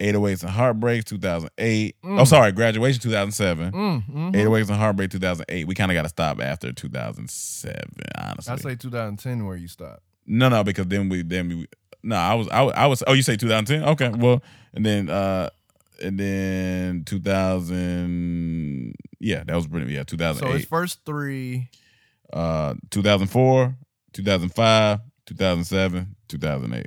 808s 0.00 0.42
and 0.42 0.50
Heartbreaks, 0.50 1.04
2008. 1.10 1.96
Mm. 2.02 2.20
Oh, 2.20 2.24
sorry, 2.24 2.50
Graduation, 2.52 3.00
2007. 3.00 3.72
Mm-hmm. 3.72 4.30
808s 4.30 4.68
and 4.68 4.76
Heartbreak, 4.78 5.10
2008. 5.10 5.66
We 5.68 5.74
kind 5.76 5.90
of 5.90 5.94
got 5.94 6.02
to 6.02 6.08
stop 6.08 6.40
after 6.40 6.72
2007, 6.72 7.80
honestly. 8.18 8.52
I 8.52 8.56
say 8.56 8.74
2010 8.74 9.46
where 9.46 9.56
you 9.56 9.68
stop. 9.68 10.02
no, 10.26 10.48
no, 10.48 10.64
because 10.64 10.86
then 10.88 11.08
we 11.08 11.22
then 11.22 11.48
we 11.48 11.66
no, 12.02 12.16
I 12.16 12.34
was 12.34 12.48
I, 12.48 12.62
was- 12.62 12.74
I 12.76 12.86
was 12.86 13.02
oh 13.06 13.12
you 13.12 13.22
say 13.22 13.36
2010? 13.36 13.88
Okay, 13.90 14.08
well, 14.18 14.42
and 14.74 14.84
then 14.84 15.08
uh 15.08 15.48
and 16.02 16.18
then 16.18 17.04
2000 17.04 18.94
yeah, 19.20 19.44
that 19.44 19.54
was 19.54 19.66
pretty 19.66 19.92
yeah, 19.92 20.00
So 20.00 20.16
2008. 20.16 20.56
his 20.56 20.64
first 20.66 21.04
three. 21.06 21.68
uh 22.32 22.74
2004, 22.90 23.76
2005, 24.14 25.00
2007, 25.26 26.16
2008. 26.28 26.86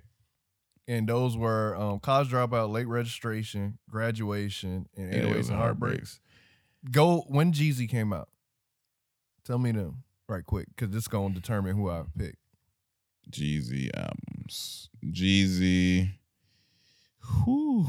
And 0.89 1.07
those 1.07 1.35
were 1.37 1.75
um, 1.75 1.99
college 1.99 2.29
dropout, 2.29 2.71
late 2.71 2.87
registration, 2.87 3.77
graduation, 3.89 4.87
and 4.95 5.11
808s 5.13 5.49
and 5.49 5.57
heartbreaks. 5.57 6.19
Go 6.89 7.25
when 7.27 7.51
Jeezy 7.51 7.89
came 7.89 8.13
out. 8.13 8.29
Tell 9.43 9.57
me 9.59 9.71
them 9.71 10.03
right 10.29 10.45
quick, 10.45 10.67
because 10.75 10.93
this 10.93 11.07
gonna 11.07 11.33
determine 11.33 11.75
who 11.75 11.89
I 11.89 12.03
pick. 12.17 12.35
Jeezy 13.29 13.89
albums. 13.95 14.89
Jeezy. 15.05 16.11
Whew. 17.43 17.85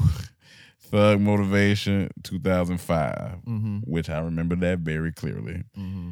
Thug 0.81 1.21
Motivation 1.21 2.09
2005, 2.23 3.39
Mm-hmm. 3.47 3.77
which 3.85 4.09
I 4.09 4.19
remember 4.19 4.55
that 4.57 4.79
very 4.79 5.11
clearly. 5.11 5.63
Mm-hmm. 5.77 6.09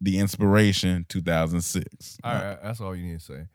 The 0.00 0.18
Inspiration 0.18 1.04
2006. 1.08 2.18
All 2.24 2.32
right, 2.34 2.58
that's 2.62 2.80
all 2.80 2.94
you 2.96 3.04
need 3.06 3.18
to 3.20 3.24
say. 3.24 3.46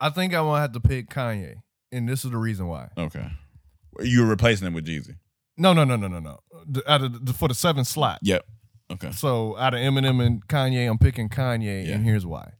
I 0.00 0.10
think 0.10 0.34
I'm 0.34 0.44
gonna 0.44 0.60
have 0.60 0.72
to 0.72 0.80
pick 0.80 1.08
Kanye, 1.10 1.56
and 1.92 2.08
this 2.08 2.24
is 2.24 2.30
the 2.30 2.36
reason 2.38 2.66
why. 2.68 2.88
Okay. 2.96 3.26
you're 4.00 4.26
replacing 4.26 4.66
him 4.66 4.74
with 4.74 4.86
Jeezy. 4.86 5.16
No, 5.56 5.72
no, 5.72 5.82
no, 5.84 5.96
no, 5.96 6.06
no, 6.06 6.20
no. 6.20 6.38
The- 6.66 6.88
out 6.90 7.02
of 7.02 7.24
the, 7.26 7.32
for 7.32 7.48
the 7.48 7.54
seventh 7.54 7.88
slot. 7.88 8.20
Yep. 8.22 8.44
Okay. 8.92 9.10
So 9.12 9.56
out 9.56 9.74
of 9.74 9.80
Eminem 9.80 10.24
and 10.24 10.46
Kanye, 10.46 10.88
I'm 10.88 10.98
picking 10.98 11.28
Kanye, 11.28 11.86
Yeah. 11.86 11.94
and 11.94 12.04
here's 12.04 12.24
why. 12.24 12.52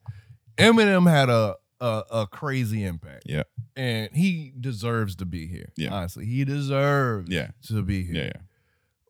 Eminem 0.56 1.08
had 1.08 1.28
a 1.30 1.56
a, 1.80 2.02
a 2.10 2.26
crazy 2.26 2.82
impact, 2.84 3.22
Yeah. 3.26 3.44
and 3.76 4.10
he 4.12 4.52
deserves 4.58 5.14
to 5.16 5.24
be 5.24 5.46
here. 5.46 5.70
Yeah. 5.76 5.92
honestly, 5.94 6.26
he 6.26 6.44
deserves 6.44 7.30
Yeah. 7.30 7.50
to 7.68 7.82
be 7.82 8.02
here. 8.02 8.16
Yeah. 8.16 8.24
Yeah. 8.34 8.40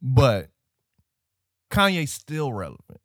But 0.02 0.50
Kanye's 1.70 2.12
still 2.12 2.52
relevant. 2.52 3.00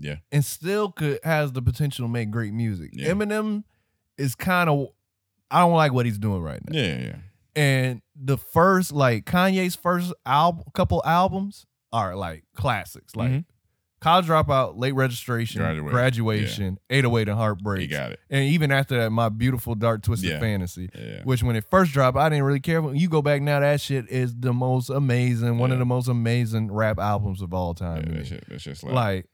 Yeah. 0.00 0.16
and 0.32 0.44
still 0.44 0.90
could 0.92 1.20
has 1.22 1.52
the 1.52 1.62
potential 1.62 2.06
to 2.06 2.10
make 2.10 2.30
great 2.30 2.52
music. 2.54 2.90
Yeah. 2.92 3.10
Eminem 3.10 3.64
is 4.18 4.34
kind 4.34 4.68
of 4.70 4.88
I 5.50 5.60
don't 5.60 5.74
like 5.74 5.92
what 5.92 6.06
he's 6.06 6.18
doing 6.18 6.42
right 6.42 6.60
now. 6.68 6.78
Yeah, 6.78 6.98
yeah. 7.00 7.16
And 7.56 8.02
the 8.14 8.36
first 8.38 8.92
like 8.92 9.24
Kanye's 9.26 9.74
first 9.76 10.12
album, 10.24 10.64
couple 10.74 11.02
albums 11.04 11.66
are 11.92 12.14
like 12.16 12.44
classics, 12.54 13.14
like 13.16 13.30
Mhm. 13.30 13.44
College 14.00 14.28
Dropout, 14.28 14.78
Late 14.78 14.94
Registration, 14.94 15.60
Graduation. 15.60 15.90
Graduation, 15.90 16.78
808 16.88 17.28
and 17.28 17.36
Heartbreak. 17.36 17.82
He 17.82 17.86
got 17.86 18.12
it. 18.12 18.20
And 18.30 18.44
even 18.44 18.72
after 18.72 18.96
that, 18.98 19.10
My 19.10 19.28
Beautiful 19.28 19.74
Dark 19.74 20.02
Twisted 20.02 20.30
Yeah. 20.30 20.40
Fantasy, 20.40 20.88
Yeah. 20.98 21.20
which 21.24 21.42
when 21.42 21.54
it 21.54 21.64
first 21.70 21.92
dropped, 21.92 22.16
I 22.16 22.30
didn't 22.30 22.44
really 22.44 22.60
care. 22.60 22.80
When 22.80 22.96
you 22.96 23.10
go 23.10 23.20
back 23.20 23.42
now, 23.42 23.60
that 23.60 23.78
shit 23.78 24.08
is 24.08 24.34
the 24.34 24.54
most 24.54 24.88
amazing, 24.88 25.58
one 25.58 25.70
of 25.70 25.78
the 25.78 25.84
most 25.84 26.08
amazing 26.08 26.72
rap 26.72 26.98
albums 26.98 27.42
of 27.42 27.52
all 27.52 27.74
time. 27.74 28.04
Yeah, 28.06 28.18
that 28.20 28.26
shit, 28.26 28.48
that 28.48 28.60
shit's 28.62 28.82
like, 28.82 28.94
Like, 28.94 29.26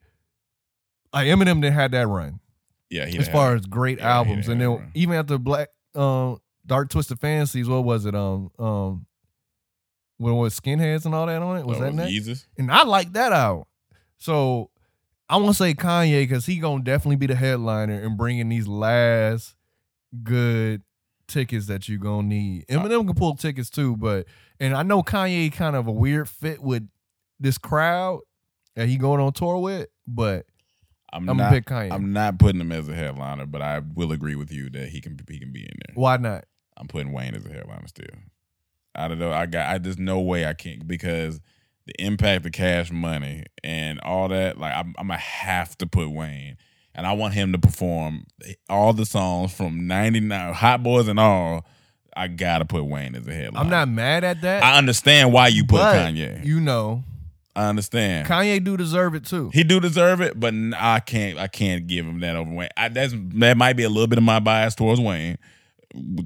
like 1.17 1.27
Eminem 1.29 1.61
didn't 1.61 1.75
have 1.75 1.91
that 1.93 2.07
run 2.07 2.41
yeah, 2.91 3.07
he 3.07 3.19
as 3.19 3.29
far 3.29 3.51
had- 3.51 3.61
as 3.61 3.67
great 3.67 3.99
Yeah, 3.99 4.17
albums, 4.17 4.49
and 4.49 4.61
then 4.61 4.71
that 4.71 4.89
even 4.95 5.15
after 5.17 5.39
Black 5.39 5.69
um 5.95 6.39
Dark 6.65 6.91
Twisted 6.91 7.21
Fantasies, 7.21 7.69
what 7.69 7.85
was 7.85 8.07
it? 8.07 8.15
Um 8.15 8.51
um, 8.59 9.07
when 10.19 10.37
was 10.37 10.59
Skinheads 10.59 11.05
and 11.05 11.15
all 11.15 11.27
that 11.27 11.43
on 11.43 11.59
it? 11.59 11.67
Was 11.67 11.79
oh, 11.79 11.83
that 11.83 11.95
next? 11.95 12.13
Yeezus? 12.13 12.47
and 12.57 12.71
I 12.71 12.85
like 12.85 13.13
that 13.13 13.33
out. 13.33 13.67
So 14.19 14.71
I 15.29 15.37
want 15.37 15.49
to 15.49 15.55
say 15.55 15.75
Kanye 15.75 16.23
because 16.23 16.47
he 16.47 16.57
gonna 16.59 16.83
definitely 16.83 17.17
be 17.17 17.27
the 17.27 17.35
headliner 17.35 18.01
and 18.01 18.17
bringing 18.17 18.49
these 18.49 18.69
last 18.69 19.55
good 20.23 20.83
tickets 21.27 21.67
that 21.67 21.89
you 21.89 21.99
gonna 21.99 22.29
need. 22.29 22.67
Eminem 22.69 23.05
can 23.07 23.15
pull 23.15 23.35
tickets 23.35 23.69
too, 23.69 23.97
but 23.97 24.27
and 24.61 24.75
I 24.75 24.83
know 24.85 25.03
Kanye 25.03 25.53
kind 25.53 25.77
of 25.77 25.87
a 25.87 25.93
weird 25.93 26.29
fit 26.29 26.63
with 26.63 26.89
this 27.41 27.59
crowd 27.59 28.21
that 28.77 28.89
he 28.89 28.97
going 28.97 29.21
on 29.21 29.33
tour 29.33 29.59
with, 29.59 29.89
but 30.07 30.47
I'm, 31.13 31.29
I'm 31.29 31.37
not, 31.37 31.53
big 31.53 31.65
Kanye. 31.65 31.93
I'm 31.93 32.13
not 32.13 32.39
putting 32.39 32.61
him 32.61 32.73
as 32.73 32.89
a 32.89 32.95
headliner, 32.95 33.47
but 33.47 33.63
I 33.63 33.81
will 33.95 34.13
agree 34.13 34.35
with 34.35 34.53
you 34.53 34.69
that 34.71 34.89
he 34.89 35.01
can 35.01 35.19
he 35.29 35.39
can 35.39 35.53
be 35.53 35.63
in 35.63 35.73
there. 35.87 35.95
why 35.95 36.17
not? 36.17 36.45
I'm 36.77 36.89
putting 36.89 37.13
Wayne 37.13 37.35
as 37.35 37.47
a 37.47 37.49
headliner 37.49 37.87
still. 37.87 38.07
I 38.95 39.09
don't 39.09 39.19
know. 39.19 39.33
I 39.33 39.47
got. 39.47 39.69
I 39.69 39.79
there's 39.79 39.99
no 39.99 40.21
way 40.21 40.47
I 40.47 40.53
can't 40.53 40.87
because 40.87 41.41
the 41.87 41.95
impact 41.99 42.45
of 42.47 42.53
Cash 42.53 42.91
Money 42.91 43.45
and 43.63 44.01
all 44.01 44.29
that. 44.29 44.59
Like 44.59 44.75
I'm, 44.75 44.95
I'm 44.99 45.09
gonna 45.09 45.19
have 45.19 45.77
to 45.79 45.87
put 45.87 46.11
Wayne, 46.11 46.57
and 46.95 47.07
I 47.07 47.13
want 47.13 47.35
him 47.35 47.53
to 47.53 47.59
perform 47.59 48.27
all 48.69 48.93
the 48.93 49.07
songs 49.07 49.55
from 49.55 49.87
'99, 49.87 50.55
Hot 50.55 50.83
Boys 50.83 51.09
and 51.09 51.21
all. 51.21 51.65
I 52.19 52.29
gotta 52.29 52.65
put 52.65 52.85
Wayne 52.85 53.15
as 53.15 53.27
a 53.27 53.33
headliner. 53.33 53.59
I'm 53.65 53.71
not 53.71 53.89
mad 53.89 54.25
at 54.25 54.41
that. 54.41 54.65
I 54.65 54.79
understand 54.79 55.33
why 55.33 55.49
you 55.49 55.65
put 55.67 55.81
Kanye. 55.83 56.45
You 56.45 56.61
know, 56.61 57.05
I 57.57 57.69
understand. 57.69 58.29
Kanye 58.29 58.63
do 58.63 58.77
deserve 58.77 59.15
it 59.15 59.25
too. 59.25 59.51
He 59.53 59.65
do 59.65 59.81
deserve 59.81 60.21
it, 60.21 60.39
but 60.39 60.53
I 60.77 61.01
can't. 61.01 61.39
I 61.39 61.47
can't 61.49 61.87
give 61.87 62.05
him 62.07 62.21
that 62.21 62.37
over 62.37 62.53
Wayne. 62.53 62.69
I, 62.77 62.89
that's 62.91 63.15
that 63.17 63.57
might 63.57 63.73
be 63.73 63.83
a 63.83 63.89
little 63.89 64.07
bit 64.07 64.19
of 64.19 64.25
my 64.25 64.41
bias 64.41 64.75
towards 64.75 65.01
Wayne. 65.01 65.39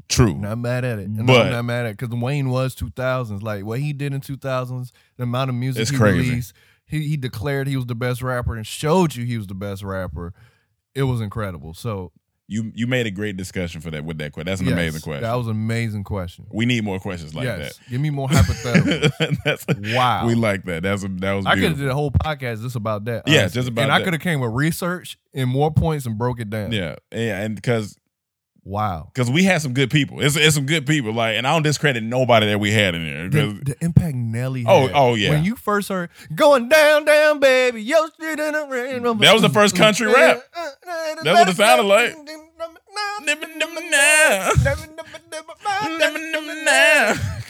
True. 0.08 0.34
Not 0.34 0.58
mad 0.58 0.84
at 0.84 0.98
it. 0.98 1.06
And 1.06 1.26
But- 1.26 1.46
I'm 1.46 1.52
not 1.52 1.64
mad 1.64 1.86
at 1.86 1.90
it 1.90 1.98
because 1.98 2.14
Wayne 2.20 2.50
was 2.50 2.74
2000s. 2.74 3.42
Like 3.42 3.64
what 3.64 3.78
he 3.78 3.92
did 3.92 4.12
in 4.12 4.20
2000s, 4.20 4.90
the 5.16 5.22
amount 5.22 5.50
of 5.50 5.54
music 5.56 5.88
he 5.88 5.96
crazy. 5.96 6.28
released, 6.30 6.52
he, 6.86 7.06
he 7.06 7.16
declared 7.16 7.68
he 7.68 7.76
was 7.76 7.86
the 7.86 7.94
best 7.94 8.22
rapper 8.22 8.56
and 8.56 8.66
showed 8.66 9.14
you 9.14 9.24
he 9.24 9.38
was 9.38 9.46
the 9.46 9.54
best 9.54 9.82
rapper. 9.84 10.34
It 10.94 11.04
was 11.04 11.20
incredible. 11.20 11.74
So 11.74 12.10
You 12.50 12.72
you 12.74 12.88
made 12.88 13.06
a 13.06 13.12
great 13.12 13.36
discussion 13.36 13.80
for 13.80 13.92
that 13.92 14.04
with 14.04 14.18
that 14.18 14.32
question. 14.32 14.46
That's 14.46 14.60
an 14.60 14.66
yes, 14.66 14.72
amazing 14.72 15.02
question. 15.02 15.22
That 15.22 15.36
was 15.36 15.46
an 15.46 15.52
amazing 15.52 16.02
question. 16.02 16.46
we 16.50 16.66
need 16.66 16.82
more 16.82 16.98
questions 16.98 17.32
like 17.32 17.46
that. 17.46 17.78
give 17.88 18.00
me 18.00 18.10
more 18.10 18.26
hypotheticals. 18.26 19.16
that. 19.18 19.38
That's 19.44 19.94
Wow. 19.94 20.26
We 20.26 20.34
like 20.34 20.64
that. 20.64 20.82
That's 20.82 21.04
a, 21.04 21.08
that 21.08 21.32
was 21.34 21.46
I 21.46 21.54
could 21.54 21.62
have 21.62 21.78
did 21.78 21.86
a 21.86 21.94
whole 21.94 22.10
podcast 22.10 22.62
just 22.62 22.74
about 22.74 23.04
that. 23.04 23.28
Yeah, 23.28 23.42
honestly. 23.42 23.58
just 23.60 23.68
about 23.68 23.82
that. 23.82 23.84
And 23.84 23.92
I 23.92 24.04
could 24.04 24.14
have 24.14 24.22
came 24.22 24.40
with 24.40 24.50
research 24.52 25.16
and 25.32 25.48
more 25.48 25.70
points 25.70 26.06
and 26.06 26.18
broke 26.18 26.40
it 26.40 26.50
down. 26.50 26.72
Yeah, 26.72 26.96
yeah, 27.12 27.40
and 27.40 27.54
because 27.54 27.96
Wow. 28.64 29.10
because 29.12 29.30
we 29.30 29.42
had 29.44 29.62
some 29.62 29.72
good 29.72 29.90
people. 29.90 30.20
It's 30.20 30.36
it's 30.36 30.54
some 30.54 30.66
good 30.66 30.86
people. 30.86 31.12
Like, 31.12 31.36
and 31.36 31.46
I 31.46 31.52
don't 31.52 31.62
discredit 31.62 32.02
nobody 32.02 32.46
that 32.46 32.58
we 32.60 32.70
had 32.72 32.94
in 32.94 33.30
there. 33.30 33.46
The, 33.46 33.52
the 33.64 33.76
impact 33.84 34.14
Nelly 34.14 34.64
Oh, 34.66 34.82
had. 34.86 34.92
oh, 34.94 35.14
yeah. 35.14 35.30
When 35.30 35.44
you 35.44 35.56
first 35.56 35.88
heard 35.88 36.10
going 36.34 36.68
down, 36.68 37.04
down, 37.04 37.40
baby, 37.40 37.82
yo 37.82 38.06
street 38.08 38.38
in 38.38 38.52
the 38.52 38.66
rain. 38.68 39.02
That 39.18 39.32
was 39.32 39.42
the 39.42 39.48
first 39.48 39.74
country 39.76 40.06
rap. 40.06 40.42
That's 40.54 41.24
what 41.24 41.48
it 41.48 41.56
sounded 41.56 41.82
like. 41.84 42.14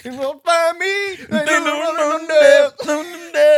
You 0.04 0.16
won't 0.16 0.42
find 0.44 0.78
me. 0.78 1.16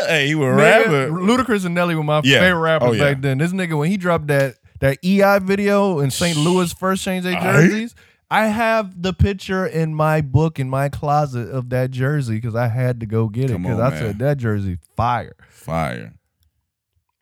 hey, 0.08 0.24
he 0.26 0.34
was 0.34 0.48
rapping. 0.56 1.14
Ludacris 1.14 1.64
and 1.64 1.74
Nelly 1.74 1.94
were 1.94 2.02
my 2.02 2.20
Yeah. 2.24 2.40
favorite 2.40 2.60
rappers 2.60 2.88
Oh, 2.88 2.92
yeah. 2.92 3.12
back 3.12 3.22
then. 3.22 3.38
This 3.38 3.52
nigga, 3.52 3.78
when 3.78 3.90
he 3.90 3.96
dropped 3.96 4.26
that 4.26 4.56
that 4.82 4.98
EI 5.04 5.38
video 5.38 6.00
in 6.00 6.10
St. 6.10 6.36
Louis 6.36 6.72
first 6.72 7.02
changed 7.04 7.26
their 7.26 7.40
jerseys, 7.40 7.94
I 8.30 8.46
have 8.46 9.00
the 9.02 9.12
picture 9.12 9.66
in 9.66 9.94
my 9.94 10.20
book 10.22 10.58
in 10.58 10.68
my 10.68 10.88
closet 10.88 11.48
of 11.50 11.70
that 11.70 11.90
jersey 11.90 12.34
because 12.36 12.54
I 12.54 12.68
had 12.68 13.00
to 13.00 13.06
go 13.06 13.28
get 13.28 13.50
it 13.50 13.54
Come 13.54 13.62
because 13.62 13.78
on, 13.78 13.86
I 13.86 13.90
man. 13.90 13.98
said 14.00 14.18
that 14.20 14.38
jersey 14.38 14.78
fire. 14.96 15.34
Fire. 15.50 16.14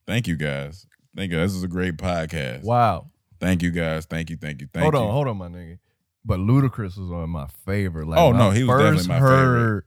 Thank 0.07 0.27
you 0.27 0.37
guys. 0.37 0.87
Thank 1.16 1.32
you. 1.32 1.39
This 1.39 1.55
is 1.55 1.62
a 1.62 1.69
great 1.69 1.97
podcast. 1.97 2.62
Wow. 2.62 3.07
Thank 3.41 3.62
you 3.62 3.70
guys. 3.70 4.07
Thank 4.07 4.31
you. 4.31 4.37
Thank 4.37 4.61
you. 4.61 4.69
Thank 4.73 4.85
you. 4.85 4.91
hold 4.91 4.95
you. 4.95 5.01
on, 5.09 5.12
hold 5.12 5.28
on, 5.28 5.37
my 5.37 5.49
nigga. 5.49 5.78
But 6.24 6.39
Ludacris 6.41 6.99
was 6.99 7.11
of 7.11 7.28
my 7.28 7.47
favorite. 7.66 8.07
Like, 8.07 8.19
Oh, 8.19 8.28
when 8.28 8.39
no, 8.39 8.51
I 8.51 8.55
he 8.55 8.65
was 8.65 8.78
definitely 8.82 9.09
my 9.09 9.19
heard, 9.19 9.87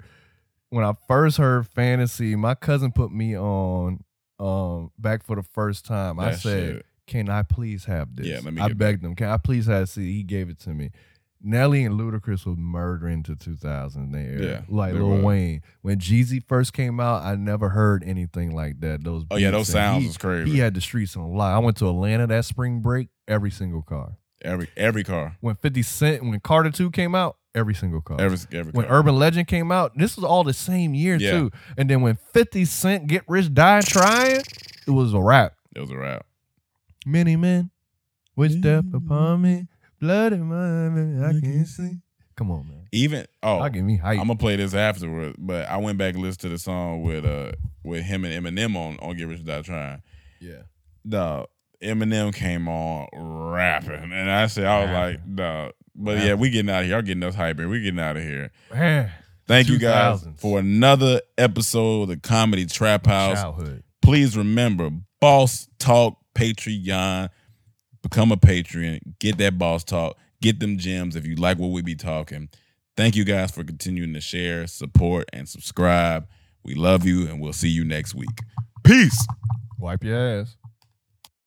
When 0.70 0.84
I 0.84 0.94
first 1.08 1.38
heard 1.38 1.68
Fantasy, 1.68 2.36
my 2.36 2.56
cousin 2.56 2.92
put 2.92 3.12
me 3.12 3.38
on 3.38 4.04
um 4.40 4.92
back 4.98 5.24
for 5.24 5.36
the 5.36 5.44
first 5.44 5.86
time. 5.86 6.20
I 6.20 6.32
That 6.32 6.40
said, 6.40 6.76
shit. 6.78 6.86
"Can 7.08 7.30
I 7.30 7.44
please 7.44 7.86
have 7.86 8.16
this?" 8.16 8.28
Yeah, 8.28 8.40
let 8.44 8.54
me 8.54 8.62
I 8.62 8.70
begged 8.74 9.04
him, 9.04 9.16
"Can 9.16 9.28
I 9.30 9.38
please 9.38 9.66
have 9.68 9.84
a 9.84 9.88
CD?" 9.88 10.14
He 10.18 10.24
gave 10.24 10.50
it 10.50 10.60
to 10.62 10.70
me. 10.74 10.92
Nelly 11.46 11.84
and 11.84 12.00
Ludacris 12.00 12.46
was 12.46 12.56
murdering 12.58 13.22
to 13.24 13.36
2000 13.36 14.12
there. 14.14 14.42
Yeah, 14.42 14.62
like 14.70 14.94
Lil 14.94 15.10
was. 15.10 15.24
Wayne. 15.24 15.62
When 15.82 16.00
Jeezy 16.00 16.42
first 16.48 16.72
came 16.72 17.02
out, 17.02 17.24
I 17.24 17.36
never 17.36 17.68
heard 17.70 18.02
anything 18.06 18.56
like 18.56 18.80
that. 18.80 19.04
Those 19.04 19.26
Oh, 19.30 19.36
yeah, 19.36 19.52
those 19.52 19.68
sounds 19.68 20.04
he- 20.04 20.08
was 20.08 20.18
crazy. 20.18 20.52
He 20.52 20.60
had 20.60 20.74
the 20.74 20.80
streets 20.80 21.18
on 21.18 21.34
lock. 21.34 21.54
I 21.54 21.60
went 21.60 21.76
to 21.78 21.90
Atlanta 21.90 22.28
that 22.28 22.46
spring 22.46 22.80
break. 22.80 23.10
Every 23.28 23.52
single 23.52 23.82
car 23.82 24.18
Every 24.42 24.70
every 24.78 25.04
car. 25.04 25.36
when 25.42 25.56
50 25.56 25.82
Cent, 25.84 26.24
when 26.24 26.40
Carter 26.40 26.72
2 26.72 26.92
came 26.92 27.14
out, 27.14 27.36
every 27.54 27.74
single 27.76 28.00
car. 28.02 28.22
Every 28.22 28.38
every 28.58 28.72
when 28.72 28.86
car. 28.86 29.00
Urban 29.00 29.18
Legend 29.18 29.48
came 29.48 29.70
out, 29.70 29.98
this 29.98 30.16
was 30.16 30.24
all 30.24 30.46
the 30.46 30.54
same 30.54 30.94
year 30.94 31.18
Yeah. 31.18 31.32
too. 31.32 31.52
And 31.78 31.90
then 31.90 32.00
when 32.02 32.16
50 32.32 32.64
Cent 32.64 33.08
Get 33.08 33.24
Rich 33.28 33.54
Die 33.54 33.82
Trying, 33.82 34.42
it 34.88 34.92
was 34.92 35.14
a 35.14 35.20
rap. 35.22 35.56
it 35.76 35.82
was 35.82 35.92
a 35.92 35.98
rap. 35.98 36.26
Many 37.06 37.36
men 37.36 37.72
wish 38.36 38.54
death 38.56 38.86
upon 38.94 39.42
me, 39.42 39.68
blood 40.00 40.34
in 40.34 40.44
my 40.44 40.90
men 40.90 41.24
I 41.24 41.40
can't 41.40 41.68
see. 41.68 41.98
Come 42.36 42.52
on, 42.52 42.68
man. 42.68 42.88
Even 42.92 43.26
oh, 43.44 43.60
I 43.60 43.70
give 43.70 43.84
me 43.84 43.98
hype. 43.98 44.20
I'm 44.20 44.28
gonna 44.28 44.38
play 44.38 44.56
this 44.56 44.74
afterward, 44.74 45.36
but 45.38 45.68
I 45.68 45.78
went 45.78 45.98
back 45.98 46.16
and 46.16 46.24
listened 46.24 46.42
to 46.42 46.50
the 46.50 46.58
song 46.58 47.04
with 47.04 47.26
uh 47.26 47.52
with 47.84 48.04
him 48.04 48.26
and 48.26 48.46
Eminem 48.46 48.76
on 48.76 48.98
on 49.00 49.16
Get 49.18 49.28
Rich 49.28 49.42
or 49.42 49.44
Die 49.44 49.62
Trying. 49.62 50.02
yeah. 50.40 50.64
The 51.06 51.46
Eminem 51.82 52.34
came 52.34 52.68
on 52.70 53.08
rapping, 53.52 54.12
and 54.14 54.32
I 54.32 54.48
said 54.48 54.66
I 54.66 54.84
was 54.84 54.92
like, 54.92 55.28
no. 55.28 55.72
But 55.96 56.24
yeah, 56.24 56.34
we 56.34 56.50
getting 56.50 56.72
out 56.72 56.82
of 56.82 56.88
here. 56.88 56.98
I'm 56.98 57.06
getting 57.06 57.24
us 57.24 57.36
hype 57.36 57.60
here. 57.60 57.70
We 57.70 57.82
getting 57.82 58.00
out 58.00 58.18
of 58.18 58.24
here. 58.24 58.52
Man. 58.72 59.12
Thank 59.46 59.68
you 59.68 59.78
guys 59.78 60.26
for 60.38 60.58
another 60.58 61.22
episode 61.38 62.04
of 62.04 62.08
the 62.08 62.18
Comedy 62.18 62.66
Trap 62.66 63.06
House. 63.06 63.42
Childhood. 63.42 63.84
Please 64.02 64.38
remember, 64.38 64.90
Boss 65.20 65.68
Talk 65.80 66.18
Patreon. 66.36 67.30
Become 68.02 68.32
a 68.32 68.38
Patreon. 68.38 69.00
Get 69.20 69.38
that 69.38 69.58
Boss 69.58 69.84
Talk. 69.84 70.18
Get 70.42 70.60
them 70.60 70.78
gems 70.78 71.16
if 71.16 71.26
you 71.26 71.36
like 71.36 71.58
what 71.58 71.72
we 71.72 71.82
be 71.82 71.96
talking. 71.96 72.50
Thank 72.96 73.16
you 73.16 73.24
guys 73.24 73.52
for 73.52 73.64
continuing 73.64 74.14
to 74.14 74.22
share, 74.22 74.68
support, 74.68 75.30
and 75.34 75.48
subscribe. 75.48 76.28
We 76.64 76.76
love 76.76 77.06
you, 77.06 77.28
and 77.28 77.42
we'll 77.42 77.54
see 77.54 77.70
you 77.70 77.84
next 77.84 78.14
week. 78.14 78.40
Peace. 78.84 79.26
Wipe 79.80 80.04
your 80.04 80.42
ass. 80.42 80.58